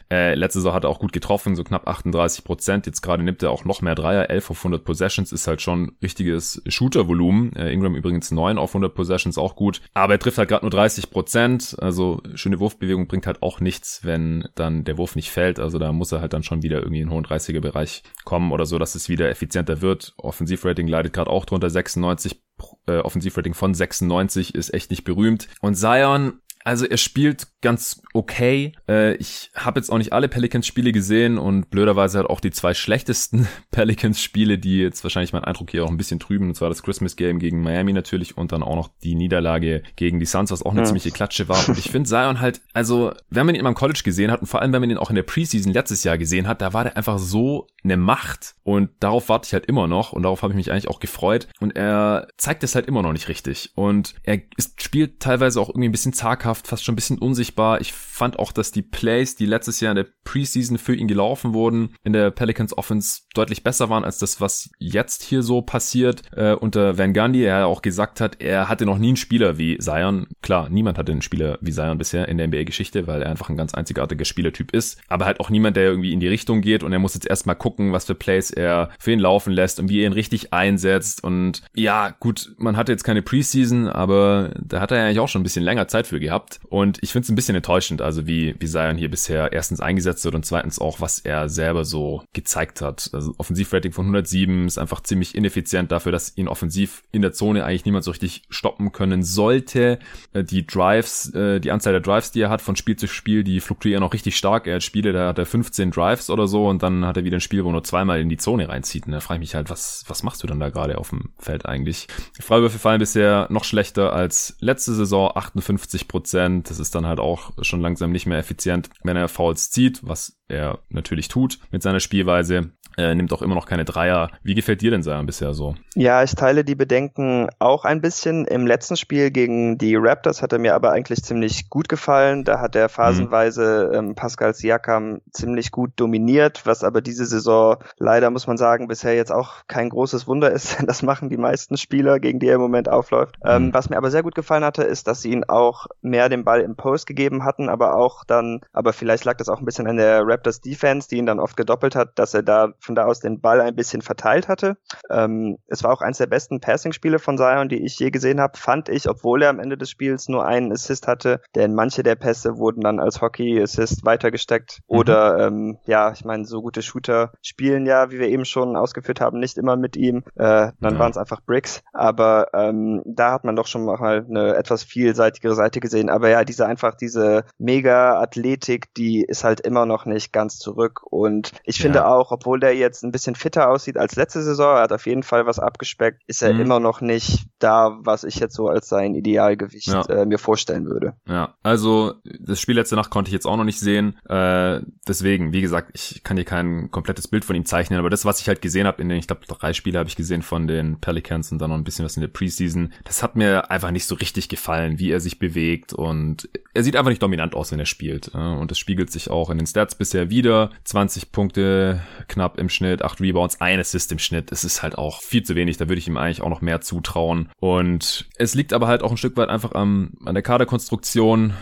Äh, 0.11 0.35
letzte 0.35 0.59
Saison 0.59 0.73
hat 0.73 0.83
er 0.83 0.89
auch 0.89 0.99
gut 0.99 1.13
getroffen, 1.13 1.55
so 1.55 1.63
knapp 1.63 1.87
38 1.87 2.43
Prozent. 2.43 2.85
Jetzt 2.85 3.01
gerade 3.01 3.23
nimmt 3.23 3.43
er 3.43 3.51
auch 3.51 3.65
noch 3.65 3.81
mehr 3.81 3.95
Dreier. 3.95 4.29
11 4.29 4.51
auf 4.51 4.57
100 4.59 4.83
Possessions 4.83 5.31
ist 5.31 5.47
halt 5.47 5.61
schon 5.61 5.93
richtiges 6.01 6.61
Shootervolumen. 6.67 7.55
Äh, 7.55 7.71
Ingram 7.71 7.95
übrigens 7.95 8.31
9 8.31 8.57
auf 8.57 8.71
100 8.71 8.93
Possessions, 8.93 9.37
auch 9.37 9.55
gut. 9.55 9.74
Aber 9.93 10.13
er 10.13 10.19
trifft 10.19 10.37
halt 10.37 10.49
gerade 10.49 10.65
nur 10.65 10.71
30 10.71 11.09
Prozent. 11.09 11.75
Also 11.79 12.21
schöne 12.35 12.59
Wurfbewegung 12.59 13.07
bringt 13.07 13.27
halt 13.27 13.41
auch 13.41 13.59
nichts, 13.59 14.01
wenn 14.03 14.47
dann 14.55 14.83
der 14.83 14.97
Wurf 14.97 15.15
nicht 15.15 15.31
fällt. 15.31 15.59
Also 15.59 15.79
da 15.79 15.91
muss 15.91 16.11
er 16.11 16.21
halt 16.21 16.33
dann 16.33 16.43
schon 16.43 16.63
wieder 16.63 16.79
irgendwie 16.79 17.01
in 17.01 17.07
den 17.07 17.13
hohen 17.13 17.25
30er 17.25 17.61
Bereich 17.61 18.03
kommen 18.23 18.51
oder 18.51 18.65
so, 18.65 18.79
dass 18.79 18.95
es 18.95 19.09
wieder 19.09 19.29
effizienter 19.29 19.81
wird. 19.81 20.13
Offensivrating 20.17 20.87
leidet 20.87 21.13
gerade 21.13 21.29
auch 21.29 21.45
drunter 21.45 21.69
96 21.69 22.41
äh, 22.87 22.99
Offensivrating 22.99 23.53
von 23.53 23.73
96 23.73 24.55
ist 24.55 24.73
echt 24.73 24.89
nicht 24.89 25.03
berühmt. 25.03 25.47
Und 25.61 25.75
Zion 25.75 26.39
also 26.65 26.87
er 26.87 26.97
spielt 26.97 27.47
ganz 27.65 28.03
okay. 28.13 28.73
Äh, 28.87 29.15
ich 29.15 29.49
habe 29.55 29.79
jetzt 29.79 29.89
auch 29.89 29.97
nicht 29.97 30.13
alle 30.13 30.29
Pelicans-Spiele 30.29 30.91
gesehen 30.91 31.39
und 31.39 31.71
blöderweise 31.71 32.19
halt 32.19 32.29
auch 32.29 32.39
die 32.39 32.51
zwei 32.51 32.75
schlechtesten 32.75 33.47
Pelicans-Spiele, 33.71 34.59
die 34.59 34.77
jetzt 34.77 35.03
wahrscheinlich 35.03 35.33
meinen 35.33 35.45
Eindruck 35.45 35.71
hier 35.71 35.83
auch 35.83 35.89
ein 35.89 35.97
bisschen 35.97 36.19
trüben. 36.19 36.49
Und 36.49 36.55
zwar 36.55 36.69
das 36.69 36.83
Christmas-Game 36.83 37.39
gegen 37.39 37.63
Miami 37.63 37.91
natürlich 37.91 38.37
und 38.37 38.51
dann 38.51 38.61
auch 38.61 38.75
noch 38.75 38.89
die 39.03 39.15
Niederlage 39.15 39.81
gegen 39.95 40.19
die 40.19 40.27
Suns, 40.27 40.51
was 40.51 40.61
auch 40.61 40.73
eine 40.73 40.81
ja. 40.81 40.85
ziemliche 40.85 41.09
Klatsche 41.09 41.49
war. 41.49 41.67
Und 41.67 41.79
ich 41.79 41.89
finde 41.89 42.07
Zion 42.07 42.39
halt, 42.39 42.61
also 42.73 43.11
wenn 43.31 43.47
man 43.47 43.55
ihn 43.55 43.65
im 43.65 43.73
College 43.73 44.01
gesehen 44.05 44.29
hat 44.29 44.41
und 44.41 44.47
vor 44.47 44.61
allem 44.61 44.71
wenn 44.71 44.81
man 44.81 44.91
ihn 44.91 44.99
auch 44.99 45.09
in 45.09 45.15
der 45.15 45.23
Preseason 45.23 45.73
letztes 45.73 46.03
Jahr 46.03 46.19
gesehen 46.19 46.47
hat, 46.47 46.61
da 46.61 46.71
war 46.71 46.83
der 46.83 46.97
einfach 46.97 47.17
so 47.17 47.65
eine 47.83 47.97
Macht 47.97 48.53
und 48.63 48.91
darauf 48.99 49.27
warte 49.27 49.47
ich 49.47 49.53
halt 49.53 49.65
immer 49.65 49.87
noch 49.87 50.13
und 50.13 50.21
darauf 50.21 50.43
habe 50.43 50.53
ich 50.53 50.57
mich 50.57 50.71
eigentlich 50.71 50.87
auch 50.87 50.99
gefreut. 50.99 51.47
Und 51.59 51.75
er 51.75 52.27
zeigt 52.37 52.63
es 52.63 52.75
halt 52.75 52.85
immer 52.85 53.01
noch 53.01 53.13
nicht 53.13 53.27
richtig. 53.27 53.71
Und 53.73 54.13
er 54.21 54.39
ist, 54.55 54.83
spielt 54.83 55.19
teilweise 55.19 55.59
auch 55.59 55.69
irgendwie 55.69 55.89
ein 55.89 55.91
bisschen 55.91 56.13
zaghaft 56.13 56.67
fast 56.67 56.83
schon 56.83 56.93
ein 56.93 56.97
bisschen 56.97 57.17
unsichtbar. 57.17 57.54
Ich 57.79 57.93
fand 57.93 58.39
auch, 58.39 58.51
dass 58.51 58.71
die 58.71 58.81
Plays, 58.81 59.35
die 59.35 59.45
letztes 59.45 59.79
Jahr 59.79 59.91
in 59.91 59.97
der 59.97 60.07
Preseason 60.23 60.77
für 60.77 60.95
ihn 60.95 61.07
gelaufen 61.07 61.53
wurden, 61.53 61.93
in 62.03 62.13
der 62.13 62.31
Pelicans 62.31 62.77
Offense 62.77 63.21
deutlich 63.33 63.63
besser 63.63 63.89
waren 63.89 64.03
als 64.03 64.17
das, 64.17 64.41
was 64.41 64.69
jetzt 64.79 65.23
hier 65.23 65.43
so 65.43 65.61
passiert. 65.61 66.21
Äh, 66.35 66.53
unter 66.53 66.97
Van 66.97 67.13
Gundy, 67.13 67.43
er 67.43 67.67
auch 67.67 67.81
gesagt 67.81 68.21
hat, 68.21 68.41
er 68.41 68.69
hatte 68.69 68.85
noch 68.85 68.97
nie 68.97 69.09
einen 69.09 69.17
Spieler 69.17 69.57
wie 69.57 69.77
Zion. 69.77 70.27
Klar, 70.41 70.69
niemand 70.69 70.97
hatte 70.97 71.11
einen 71.11 71.21
Spieler 71.21 71.57
wie 71.61 71.71
Zion 71.71 71.97
bisher 71.97 72.27
in 72.27 72.37
der 72.37 72.47
NBA-Geschichte, 72.47 73.07
weil 73.07 73.21
er 73.21 73.29
einfach 73.29 73.49
ein 73.49 73.57
ganz 73.57 73.73
einzigartiger 73.73 74.25
Spielertyp 74.25 74.71
ist. 74.71 74.99
Aber 75.07 75.25
halt 75.25 75.39
auch 75.39 75.49
niemand, 75.49 75.77
der 75.77 75.83
irgendwie 75.83 76.13
in 76.13 76.19
die 76.19 76.27
Richtung 76.27 76.61
geht 76.61 76.83
und 76.83 76.91
er 76.91 76.99
muss 76.99 77.13
jetzt 77.13 77.29
erstmal 77.29 77.55
gucken, 77.55 77.93
was 77.93 78.05
für 78.05 78.15
Plays 78.15 78.49
er 78.49 78.89
für 78.99 79.11
ihn 79.11 79.19
laufen 79.19 79.53
lässt 79.53 79.79
und 79.79 79.89
wie 79.89 80.01
er 80.01 80.07
ihn 80.07 80.13
richtig 80.13 80.53
einsetzt. 80.53 81.23
Und 81.23 81.61
ja, 81.75 82.15
gut, 82.19 82.53
man 82.57 82.77
hatte 82.77 82.91
jetzt 82.91 83.03
keine 83.03 83.21
Preseason, 83.21 83.87
aber 83.87 84.51
da 84.59 84.81
hat 84.81 84.91
er 84.91 84.97
ja 84.97 85.05
eigentlich 85.05 85.19
auch 85.19 85.27
schon 85.27 85.41
ein 85.41 85.43
bisschen 85.43 85.63
länger 85.63 85.87
Zeit 85.87 86.07
für 86.07 86.19
gehabt. 86.19 86.59
Und 86.69 86.97
ich 87.01 87.11
finde 87.11 87.25
es 87.25 87.29
ein 87.29 87.35
bisschen 87.35 87.44
enttäuschend, 87.53 88.01
also 88.01 88.25
wie, 88.25 88.55
wie 88.59 88.65
Zion 88.65 88.97
hier 88.97 89.11
bisher 89.11 89.53
erstens 89.53 89.79
eingesetzt 89.79 90.25
wird 90.25 90.33
und 90.33 90.45
zweitens 90.45 90.79
auch, 90.79 91.01
was 91.01 91.19
er 91.19 91.49
selber 91.49 91.85
so 91.85 92.23
gezeigt 92.33 92.81
hat. 92.81 93.09
Also 93.13 93.35
Offensivrating 93.37 93.91
von 93.91 94.05
107 94.05 94.65
ist 94.65 94.77
einfach 94.77 95.01
ziemlich 95.01 95.35
ineffizient 95.35 95.91
dafür, 95.91 96.11
dass 96.11 96.35
ihn 96.37 96.47
offensiv 96.47 97.03
in 97.11 97.21
der 97.21 97.33
Zone 97.33 97.63
eigentlich 97.63 97.85
niemand 97.85 98.03
so 98.03 98.11
richtig 98.11 98.43
stoppen 98.49 98.91
können 98.91 99.23
sollte. 99.23 99.99
Äh, 100.33 100.43
die 100.43 100.65
Drives, 100.65 101.33
äh, 101.33 101.59
die 101.59 101.71
Anzahl 101.71 101.93
der 101.93 102.01
Drives, 102.01 102.31
die 102.31 102.41
er 102.41 102.49
hat 102.49 102.61
von 102.61 102.75
Spiel 102.75 102.95
zu 102.95 103.07
Spiel, 103.07 103.43
die 103.43 103.59
fluktuieren 103.59 104.03
auch 104.03 104.13
richtig 104.13 104.37
stark. 104.37 104.67
Er 104.67 104.75
hat 104.75 104.83
Spiele, 104.83 105.13
da 105.13 105.27
hat 105.27 105.37
er 105.37 105.45
15 105.45 105.91
Drives 105.91 106.29
oder 106.29 106.47
so 106.47 106.67
und 106.67 106.83
dann 106.83 107.05
hat 107.05 107.17
er 107.17 107.23
wieder 107.23 107.37
ein 107.37 107.41
Spiel, 107.41 107.63
wo 107.63 107.69
er 107.69 107.73
nur 107.73 107.83
zweimal 107.83 108.19
in 108.19 108.29
die 108.29 108.37
Zone 108.37 108.69
reinzieht. 108.69 109.05
Und 109.05 109.11
da 109.11 109.19
frage 109.19 109.37
ich 109.37 109.49
mich 109.49 109.55
halt, 109.55 109.69
was, 109.69 110.03
was 110.07 110.23
machst 110.23 110.43
du 110.43 110.47
dann 110.47 110.59
da 110.59 110.69
gerade 110.69 110.97
auf 110.97 111.09
dem 111.09 111.29
Feld 111.37 111.65
eigentlich? 111.65 112.07
Freiwürfe 112.39 112.79
fallen 112.79 112.99
bisher 112.99 113.47
noch 113.49 113.63
schlechter 113.63 114.13
als 114.13 114.55
letzte 114.59 114.93
Saison, 114.93 115.31
58 115.35 116.07
Prozent. 116.07 116.69
Das 116.69 116.79
ist 116.79 116.95
dann 116.95 117.05
halt 117.05 117.19
auch 117.19 117.24
schon 117.61 117.81
langsam 117.81 118.11
nicht 118.11 118.25
mehr 118.25 118.37
effizient, 118.37 118.89
wenn 119.03 119.17
er 119.17 119.27
Fouls 119.27 119.71
zieht, 119.71 119.99
was 120.03 120.39
er 120.47 120.79
natürlich 120.89 121.27
tut 121.27 121.59
mit 121.71 121.81
seiner 121.81 121.99
Spielweise. 121.99 122.71
Er 122.97 123.15
nimmt 123.15 123.33
auch 123.33 123.41
immer 123.41 123.55
noch 123.55 123.65
keine 123.65 123.85
Dreier. 123.85 124.29
Wie 124.43 124.55
gefällt 124.55 124.81
dir 124.81 124.91
denn 124.91 125.03
Zion 125.03 125.25
bisher 125.25 125.53
so? 125.53 125.75
Ja, 125.95 126.23
ich 126.23 126.35
teile 126.35 126.63
die 126.63 126.75
Bedenken 126.75 127.49
auch 127.59 127.85
ein 127.85 128.01
bisschen. 128.01 128.45
Im 128.45 128.67
letzten 128.67 128.97
Spiel 128.97 129.31
gegen 129.31 129.77
die 129.77 129.95
Raptors 129.95 130.41
hat 130.41 130.53
er 130.53 130.59
mir 130.59 130.75
aber 130.75 130.91
eigentlich 130.91 131.23
ziemlich 131.23 131.69
gut 131.69 131.89
gefallen. 131.89 132.43
Da 132.43 132.59
hat 132.59 132.75
er 132.75 132.89
phasenweise 132.89 133.89
mhm. 133.91 134.09
ähm, 134.09 134.15
Pascal 134.15 134.53
Siakam 134.53 135.21
ziemlich 135.31 135.71
gut 135.71 135.91
dominiert, 135.95 136.65
was 136.65 136.83
aber 136.83 137.01
diese 137.01 137.25
Saison 137.25 137.77
leider, 137.97 138.29
muss 138.29 138.47
man 138.47 138.57
sagen, 138.57 138.87
bisher 138.87 139.15
jetzt 139.15 139.31
auch 139.31 139.67
kein 139.67 139.89
großes 139.89 140.27
Wunder 140.27 140.51
ist. 140.51 140.77
Das 140.95 141.01
machen 141.01 141.29
die 141.29 141.37
meisten 141.37 141.77
Spieler, 141.77 142.19
gegen 142.19 142.39
die 142.39 142.47
er 142.47 142.55
im 142.55 142.61
Moment 142.61 142.87
aufläuft. 142.87 143.35
Ähm, 143.43 143.63
mhm. 143.63 143.67
Ähm, 143.67 143.73
was 143.73 143.89
mir 143.89 143.97
aber 143.97 144.11
sehr 144.11 144.23
gut 144.23 144.35
gefallen 144.35 144.63
hatte, 144.63 144.83
ist, 144.83 145.07
dass 145.07 145.21
sie 145.21 145.31
ihn 145.31 145.43
auch 145.45 145.87
mehr 146.01 146.29
den 146.29 146.43
Ball 146.43 146.61
im 146.61 146.75
Post 146.75 147.07
gegeben 147.07 147.43
hatten, 147.43 147.69
aber 147.69 147.95
auch 147.95 148.23
dann, 148.23 148.61
aber 148.71 148.93
vielleicht 148.93 149.25
lag 149.25 149.37
das 149.37 149.49
auch 149.49 149.59
ein 149.59 149.65
bisschen 149.65 149.87
an 149.87 149.97
der 149.97 150.25
Raptors 150.25 150.61
Defense, 150.61 151.09
die 151.09 151.17
ihn 151.17 151.25
dann 151.25 151.39
oft 151.39 151.57
gedoppelt 151.57 151.95
hat, 151.95 152.17
dass 152.19 152.33
er 152.33 152.43
da 152.43 152.73
von 152.85 152.95
da 152.95 153.05
aus 153.05 153.19
den 153.19 153.41
Ball 153.41 153.61
ein 153.61 153.75
bisschen 153.75 154.01
verteilt 154.01 154.47
hatte. 154.47 154.77
Ähm, 155.09 155.57
es 155.67 155.83
war 155.83 155.91
auch 155.91 156.01
eines 156.01 156.17
der 156.17 156.27
besten 156.27 156.59
Passing-Spiele 156.59 157.19
von 157.19 157.37
Zion, 157.37 157.69
die 157.69 157.83
ich 157.83 157.99
je 157.99 158.11
gesehen 158.11 158.39
habe, 158.39 158.57
fand 158.57 158.89
ich, 158.89 159.09
obwohl 159.09 159.41
er 159.43 159.49
am 159.49 159.59
Ende 159.59 159.77
des 159.77 159.89
Spiels 159.89 160.29
nur 160.29 160.45
einen 160.45 160.71
Assist 160.71 161.07
hatte, 161.07 161.41
denn 161.55 161.73
manche 161.73 162.03
der 162.03 162.15
Pässe 162.15 162.57
wurden 162.57 162.81
dann 162.81 162.99
als 162.99 163.21
Hockey-Assist 163.21 164.05
weitergesteckt. 164.05 164.81
Mhm. 164.87 164.97
Oder 164.97 165.47
ähm, 165.47 165.77
ja, 165.85 166.11
ich 166.11 166.23
meine, 166.25 166.45
so 166.45 166.61
gute 166.61 166.81
Shooter 166.81 167.31
spielen 167.41 167.85
ja, 167.85 168.11
wie 168.11 168.19
wir 168.19 168.29
eben 168.29 168.45
schon 168.45 168.75
ausgeführt 168.75 169.21
haben, 169.21 169.39
nicht 169.39 169.57
immer 169.57 169.75
mit 169.75 169.97
ihm. 169.97 170.23
Äh, 170.35 170.71
dann 170.79 170.93
ja. 170.93 170.99
waren 170.99 171.11
es 171.11 171.17
einfach 171.17 171.41
Bricks. 171.41 171.83
Aber 171.93 172.47
ähm, 172.53 173.01
da 173.05 173.31
hat 173.31 173.43
man 173.43 173.55
doch 173.55 173.67
schon 173.67 173.85
mal 173.85 174.25
eine 174.29 174.55
etwas 174.55 174.83
vielseitigere 174.83 175.55
Seite 175.55 175.79
gesehen. 175.79 176.09
Aber 176.09 176.29
ja, 176.29 176.43
diese 176.43 176.65
einfach 176.65 176.95
diese 176.95 177.45
mega 177.57 178.19
Athletik, 178.19 178.93
die 178.95 179.23
ist 179.23 179.43
halt 179.43 179.61
immer 179.61 179.85
noch 179.85 180.05
nicht 180.05 180.31
ganz 180.31 180.57
zurück. 180.57 181.01
Und 181.09 181.51
ich 181.63 181.79
finde 181.79 181.99
ja. 181.99 182.07
auch, 182.07 182.31
obwohl 182.31 182.59
der 182.59 182.74
jetzt 182.77 183.03
ein 183.03 183.11
bisschen 183.11 183.35
fitter 183.35 183.69
aussieht 183.69 183.97
als 183.97 184.15
letzte 184.15 184.41
Saison, 184.43 184.75
er 184.75 184.83
hat 184.83 184.91
auf 184.91 185.05
jeden 185.05 185.23
Fall 185.23 185.45
was 185.45 185.59
abgespeckt, 185.59 186.21
ist 186.27 186.41
er 186.41 186.53
mhm. 186.53 186.61
immer 186.61 186.79
noch 186.79 187.01
nicht 187.01 187.45
da, 187.59 187.97
was 188.01 188.23
ich 188.23 188.39
jetzt 188.39 188.55
so 188.55 188.67
als 188.67 188.89
sein 188.89 189.15
Idealgewicht 189.15 189.87
ja. 189.87 190.01
äh, 190.05 190.25
mir 190.25 190.37
vorstellen 190.37 190.85
würde. 190.85 191.13
Ja, 191.27 191.55
also 191.63 192.13
das 192.23 192.59
Spiel 192.59 192.75
letzte 192.75 192.95
Nacht 192.95 193.09
konnte 193.09 193.29
ich 193.29 193.33
jetzt 193.33 193.45
auch 193.45 193.57
noch 193.57 193.63
nicht 193.63 193.79
sehen. 193.79 194.17
Äh, 194.27 194.81
deswegen, 195.07 195.53
wie 195.53 195.61
gesagt, 195.61 195.91
ich 195.93 196.23
kann 196.23 196.37
dir 196.37 196.45
kein 196.45 196.91
komplettes 196.91 197.27
Bild 197.27 197.45
von 197.45 197.55
ihm 197.55 197.65
zeichnen, 197.65 197.99
aber 197.99 198.09
das, 198.09 198.25
was 198.25 198.39
ich 198.39 198.47
halt 198.47 198.61
gesehen 198.61 198.87
habe, 198.87 199.01
in 199.01 199.09
den, 199.09 199.17
ich 199.17 199.27
glaube, 199.27 199.45
drei 199.47 199.73
Spiele 199.73 199.99
habe 199.99 200.09
ich 200.09 200.15
gesehen 200.15 200.41
von 200.41 200.67
den 200.67 200.99
Pelicans 200.99 201.51
und 201.51 201.59
dann 201.59 201.69
noch 201.69 201.77
ein 201.77 201.83
bisschen 201.83 202.05
was 202.05 202.17
in 202.17 202.21
der 202.21 202.27
Preseason, 202.27 202.93
das 203.03 203.23
hat 203.23 203.35
mir 203.35 203.71
einfach 203.71 203.91
nicht 203.91 204.05
so 204.05 204.15
richtig 204.15 204.49
gefallen, 204.49 204.99
wie 204.99 205.11
er 205.11 205.19
sich 205.19 205.39
bewegt 205.39 205.93
und 205.93 206.49
er 206.75 206.83
sieht 206.83 206.97
einfach 206.97 207.09
nicht 207.09 207.23
dominant 207.23 207.55
aus, 207.55 207.71
wenn 207.71 207.79
er 207.79 207.85
spielt. 207.85 208.27
Und 208.27 208.69
das 208.69 208.77
spiegelt 208.77 209.09
sich 209.09 209.29
auch 209.29 209.49
in 209.49 209.57
den 209.57 209.65
Stats 209.65 209.95
bisher 209.95 210.29
wieder. 210.29 210.71
20 210.83 211.31
Punkte 211.31 212.01
knapp 212.27 212.59
im 212.59 212.64
Schnitt, 212.69 213.01
8 213.03 213.21
Rebounds, 213.21 213.61
ein 213.61 213.79
Assist 213.79 214.11
im 214.11 214.19
Schnitt. 214.19 214.51
Es 214.51 214.63
ist 214.63 214.83
halt 214.83 214.97
auch 214.97 215.21
viel 215.21 215.43
zu 215.43 215.55
wenig. 215.55 215.77
Da 215.77 215.87
würde 215.87 215.99
ich 215.99 216.07
ihm 216.07 216.17
eigentlich 216.17 216.41
auch 216.41 216.49
noch 216.49 216.61
mehr 216.61 216.81
zutrauen. 216.81 217.49
Und 217.59 218.27
es 218.37 218.55
liegt 218.55 218.73
aber 218.73 218.87
halt 218.87 219.03
auch 219.03 219.11
ein 219.11 219.17
Stück 219.17 219.37
weit 219.37 219.49
einfach 219.49 219.73
am, 219.73 220.13
an 220.25 220.35
der 220.35 220.43
Kaderkonstruktion. 220.43 221.53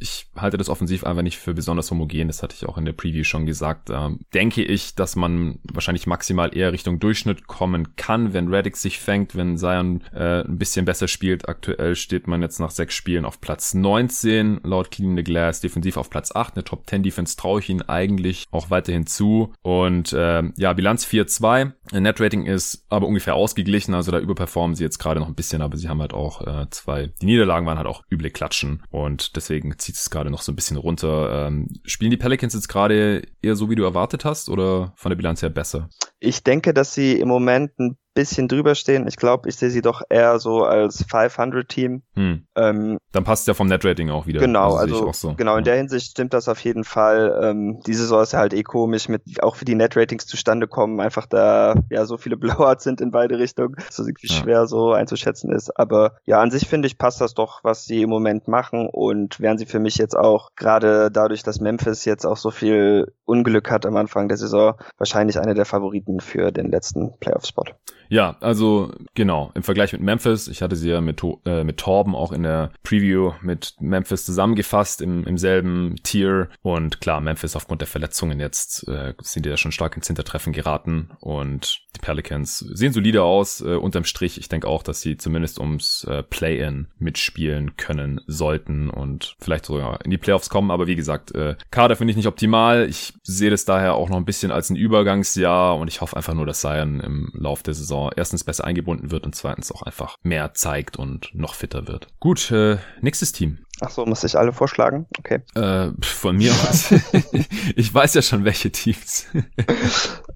Ich 0.00 0.26
halte 0.36 0.56
das 0.56 0.68
offensiv 0.68 1.04
einfach 1.04 1.22
nicht 1.22 1.38
für 1.38 1.54
besonders 1.54 1.90
homogen. 1.90 2.28
Das 2.28 2.42
hatte 2.42 2.54
ich 2.56 2.66
auch 2.66 2.78
in 2.78 2.84
der 2.84 2.92
Preview 2.92 3.24
schon 3.24 3.46
gesagt. 3.46 3.90
Da 3.90 4.12
denke 4.34 4.62
ich, 4.62 4.94
dass 4.94 5.16
man 5.16 5.58
wahrscheinlich 5.72 6.06
maximal 6.06 6.56
eher 6.56 6.72
Richtung 6.72 6.98
Durchschnitt 6.98 7.46
kommen 7.46 7.96
kann, 7.96 8.32
wenn 8.32 8.48
Reddick 8.48 8.76
sich 8.76 8.98
fängt, 8.98 9.36
wenn 9.36 9.56
Zion 9.56 10.02
äh, 10.12 10.42
ein 10.42 10.58
bisschen 10.58 10.84
besser 10.84 11.08
spielt. 11.08 11.48
Aktuell 11.48 11.96
steht 11.96 12.26
man 12.26 12.42
jetzt 12.42 12.60
nach 12.60 12.70
sechs 12.70 12.94
Spielen 12.94 13.24
auf 13.24 13.40
Platz 13.40 13.74
19 13.74 14.60
laut 14.62 14.90
Clean 14.90 15.16
the 15.16 15.24
Glass, 15.24 15.60
defensiv 15.60 15.96
auf 15.96 16.10
Platz 16.10 16.34
8. 16.34 16.54
Eine 16.56 16.64
Top 16.64 16.88
10 16.88 17.02
Defense 17.02 17.36
traue 17.36 17.60
ich 17.60 17.68
ihnen 17.68 17.82
eigentlich 17.82 18.46
auch 18.50 18.70
weiterhin 18.70 19.06
zu. 19.06 19.52
Und 19.62 20.12
äh, 20.12 20.42
ja, 20.56 20.72
Bilanz 20.72 21.06
4-2. 21.06 21.72
Net 21.92 22.20
Rating 22.20 22.46
ist 22.46 22.84
aber 22.88 23.06
ungefähr 23.06 23.34
ausgeglichen, 23.34 23.94
also 23.94 24.10
da 24.10 24.18
überperformen 24.18 24.74
sie 24.74 24.84
jetzt 24.84 24.98
gerade 24.98 25.20
noch 25.20 25.28
ein 25.28 25.34
bisschen, 25.34 25.62
aber 25.62 25.76
sie 25.76 25.88
haben 25.88 26.00
halt 26.00 26.14
auch 26.14 26.46
äh, 26.46 26.66
zwei. 26.70 27.12
Die 27.20 27.26
Niederlagen 27.26 27.66
waren 27.66 27.78
halt 27.78 27.86
auch 27.86 28.02
üble 28.10 28.30
Klatschen 28.30 28.82
und 28.90 29.36
deswegen 29.36 29.78
zieht 29.78 29.96
es 29.96 30.10
gerade 30.10 30.30
noch 30.30 30.42
so 30.42 30.52
ein 30.52 30.56
bisschen 30.56 30.76
runter. 30.76 31.46
Ähm, 31.46 31.68
spielen 31.84 32.10
die 32.10 32.16
Pelicans 32.16 32.54
jetzt 32.54 32.68
gerade 32.68 33.22
eher 33.42 33.56
so, 33.56 33.70
wie 33.70 33.76
du 33.76 33.84
erwartet 33.84 34.24
hast, 34.24 34.48
oder 34.48 34.92
von 34.96 35.10
der 35.10 35.16
Bilanz 35.16 35.42
her 35.42 35.50
besser? 35.50 35.88
Ich 36.18 36.42
denke, 36.42 36.74
dass 36.74 36.94
sie 36.94 37.18
im 37.18 37.28
Moment 37.28 37.78
ein 37.78 37.96
bisschen 38.16 38.48
drüber 38.48 38.74
stehen. 38.74 39.06
Ich 39.06 39.16
glaube, 39.16 39.48
ich 39.48 39.56
sehe 39.56 39.70
sie 39.70 39.82
doch 39.82 40.02
eher 40.08 40.38
so 40.40 40.64
als 40.64 41.06
500-Team. 41.06 42.02
Hm. 42.14 42.46
Ähm, 42.56 42.98
Dann 43.12 43.24
passt 43.24 43.46
ja 43.46 43.54
vom 43.54 43.68
Net-Rating 43.68 44.10
auch 44.10 44.26
wieder. 44.26 44.40
Genau, 44.40 44.74
also, 44.74 45.06
also 45.06 45.12
so. 45.12 45.34
genau, 45.34 45.56
in 45.56 45.64
der 45.64 45.76
Hinsicht 45.76 46.10
stimmt 46.10 46.32
das 46.32 46.48
auf 46.48 46.58
jeden 46.60 46.84
Fall. 46.84 47.38
Ähm, 47.42 47.80
diese 47.86 48.02
Saison 48.02 48.22
ist 48.22 48.32
ja 48.32 48.40
halt 48.40 48.54
eh 48.54 48.62
komisch, 48.62 49.08
mit 49.08 49.22
auch 49.42 49.60
wie 49.60 49.66
die 49.66 49.74
Net-Ratings 49.74 50.26
zustande 50.26 50.66
kommen, 50.66 50.98
einfach 50.98 51.26
da 51.26 51.74
ja 51.90 52.06
so 52.06 52.16
viele 52.16 52.36
Blowouts 52.46 52.84
sind 52.84 53.00
in 53.00 53.10
beide 53.10 53.38
Richtungen, 53.38 53.76
so 53.90 54.02
irgendwie 54.02 54.28
ja. 54.28 54.34
schwer 54.34 54.66
so 54.66 54.92
einzuschätzen 54.92 55.52
ist. 55.52 55.78
Aber 55.78 56.16
ja, 56.24 56.40
an 56.40 56.50
sich 56.50 56.66
finde 56.66 56.88
ich, 56.88 56.98
passt 56.98 57.20
das 57.20 57.34
doch, 57.34 57.62
was 57.62 57.84
sie 57.84 58.02
im 58.02 58.10
Moment 58.10 58.48
machen 58.48 58.88
und 58.90 59.38
wären 59.40 59.58
sie 59.58 59.66
für 59.66 59.78
mich 59.78 59.98
jetzt 59.98 60.16
auch, 60.16 60.52
gerade 60.56 61.10
dadurch, 61.10 61.42
dass 61.42 61.60
Memphis 61.60 62.06
jetzt 62.06 62.24
auch 62.24 62.38
so 62.38 62.50
viel 62.50 63.12
Unglück 63.26 63.70
hat 63.70 63.84
am 63.84 63.96
Anfang 63.96 64.28
der 64.28 64.38
Saison, 64.38 64.74
wahrscheinlich 64.96 65.38
eine 65.38 65.54
der 65.54 65.66
Favoriten 65.66 66.20
für 66.20 66.50
den 66.50 66.70
letzten 66.70 67.12
Playoff-Spot. 67.18 67.64
Ja, 68.08 68.36
also 68.40 68.92
genau, 69.14 69.50
im 69.54 69.62
Vergleich 69.62 69.92
mit 69.92 70.02
Memphis, 70.02 70.48
ich 70.48 70.62
hatte 70.62 70.76
sie 70.76 70.90
ja 70.90 71.00
mit, 71.00 71.22
äh, 71.44 71.64
mit 71.64 71.78
Torben 71.78 72.14
auch 72.14 72.32
in 72.32 72.42
der 72.42 72.70
Preview 72.82 73.32
mit 73.42 73.74
Memphis 73.80 74.24
zusammengefasst 74.24 75.00
im, 75.00 75.24
im 75.24 75.38
selben 75.38 75.96
Tier. 76.02 76.48
Und 76.62 77.00
klar, 77.00 77.20
Memphis 77.20 77.56
aufgrund 77.56 77.80
der 77.80 77.88
Verletzungen 77.88 78.40
jetzt 78.40 78.86
äh, 78.88 79.14
sind 79.22 79.46
die 79.46 79.50
ja 79.50 79.56
schon 79.56 79.72
stark 79.72 79.96
ins 79.96 80.06
Hintertreffen 80.06 80.52
geraten. 80.52 81.10
Und 81.20 81.82
die 81.96 82.00
Pelicans 82.00 82.58
sehen 82.58 82.92
solide 82.92 83.22
aus, 83.22 83.60
äh, 83.60 83.74
unterm 83.74 84.04
Strich, 84.04 84.38
ich 84.38 84.48
denke 84.48 84.68
auch, 84.68 84.82
dass 84.82 85.00
sie 85.00 85.16
zumindest 85.16 85.58
ums 85.58 86.04
äh, 86.04 86.22
Play-In 86.22 86.88
mitspielen 86.98 87.76
können 87.76 88.20
sollten 88.26 88.90
und 88.90 89.36
vielleicht 89.40 89.66
sogar 89.66 90.04
in 90.04 90.10
die 90.10 90.18
Playoffs 90.18 90.48
kommen, 90.48 90.70
aber 90.70 90.86
wie 90.86 90.96
gesagt, 90.96 91.34
äh, 91.34 91.56
Kader 91.70 91.96
finde 91.96 92.10
ich 92.12 92.16
nicht 92.16 92.26
optimal, 92.26 92.88
ich 92.88 93.14
sehe 93.22 93.50
das 93.50 93.64
daher 93.64 93.94
auch 93.94 94.08
noch 94.08 94.16
ein 94.16 94.24
bisschen 94.24 94.50
als 94.50 94.70
ein 94.70 94.76
Übergangsjahr 94.76 95.76
und 95.76 95.88
ich 95.88 96.00
hoffe 96.00 96.16
einfach 96.16 96.34
nur, 96.34 96.46
dass 96.46 96.60
Zion 96.60 97.00
im 97.00 97.32
Lauf 97.34 97.62
der 97.62 97.74
Saison 97.74 97.95
Saison 97.96 98.10
erstens 98.16 98.44
besser 98.44 98.64
eingebunden 98.64 99.10
wird 99.10 99.24
und 99.24 99.34
zweitens 99.34 99.72
auch 99.72 99.82
einfach 99.82 100.16
mehr 100.22 100.54
zeigt 100.54 100.96
und 100.96 101.30
noch 101.34 101.54
fitter 101.54 101.86
wird. 101.88 102.08
Gut, 102.20 102.50
äh, 102.50 102.78
nächstes 103.00 103.32
Team. 103.32 103.58
Ach 103.80 103.90
so, 103.90 104.06
muss 104.06 104.24
ich 104.24 104.38
alle 104.38 104.52
vorschlagen? 104.52 105.06
Okay. 105.18 105.40
Äh, 105.54 105.90
von 106.00 106.36
mir 106.36 106.52
aus. 106.52 106.92
ich 107.76 107.92
weiß 107.92 108.14
ja 108.14 108.22
schon, 108.22 108.44
welche 108.44 108.70
Teams. 108.70 109.26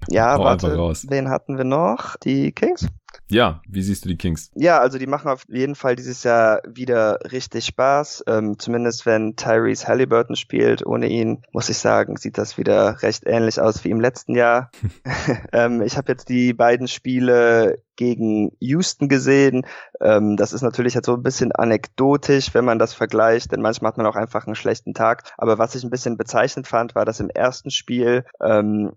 ja, 0.09 0.35
Hau 0.35 0.43
warte, 0.43 0.77
wen 1.09 1.29
hatten 1.29 1.57
wir 1.57 1.63
noch? 1.63 2.17
Die 2.17 2.51
Kings? 2.51 2.87
Ja, 3.31 3.61
wie 3.65 3.81
siehst 3.81 4.03
du 4.03 4.09
die 4.09 4.17
Kings? 4.17 4.51
Ja, 4.55 4.79
also 4.79 4.97
die 4.97 5.07
machen 5.07 5.29
auf 5.29 5.45
jeden 5.47 5.75
Fall 5.75 5.95
dieses 5.95 6.23
Jahr 6.23 6.61
wieder 6.67 7.19
richtig 7.31 7.65
Spaß. 7.65 8.25
Ähm, 8.27 8.59
zumindest 8.59 9.05
wenn 9.05 9.37
Tyrese 9.37 9.87
Halliburton 9.87 10.35
spielt. 10.35 10.85
Ohne 10.85 11.07
ihn, 11.07 11.41
muss 11.53 11.69
ich 11.69 11.77
sagen, 11.77 12.17
sieht 12.17 12.37
das 12.37 12.57
wieder 12.57 13.01
recht 13.01 13.23
ähnlich 13.25 13.61
aus 13.61 13.85
wie 13.85 13.89
im 13.89 14.01
letzten 14.01 14.35
Jahr. 14.35 14.69
ähm, 15.53 15.81
ich 15.81 15.95
habe 15.95 16.11
jetzt 16.11 16.27
die 16.27 16.53
beiden 16.53 16.89
Spiele 16.89 17.81
gegen 17.95 18.51
Houston 18.59 19.07
gesehen. 19.07 19.65
Ähm, 20.01 20.35
das 20.35 20.53
ist 20.53 20.61
natürlich 20.61 20.95
jetzt 20.95 21.05
so 21.05 21.13
ein 21.13 21.23
bisschen 21.23 21.51
anekdotisch, 21.51 22.53
wenn 22.53 22.65
man 22.65 22.79
das 22.79 22.93
vergleicht, 22.93 23.51
denn 23.51 23.61
manchmal 23.61 23.89
hat 23.89 23.97
man 23.97 24.07
auch 24.07 24.15
einfach 24.15 24.45
einen 24.47 24.55
schlechten 24.55 24.93
Tag. 24.93 25.31
Aber 25.37 25.57
was 25.57 25.75
ich 25.75 25.83
ein 25.83 25.89
bisschen 25.89 26.17
bezeichnend 26.17 26.67
fand, 26.67 26.95
war, 26.95 27.05
dass 27.05 27.19
im 27.19 27.29
ersten 27.29 27.69
Spiel 27.69 28.25
ähm, 28.41 28.93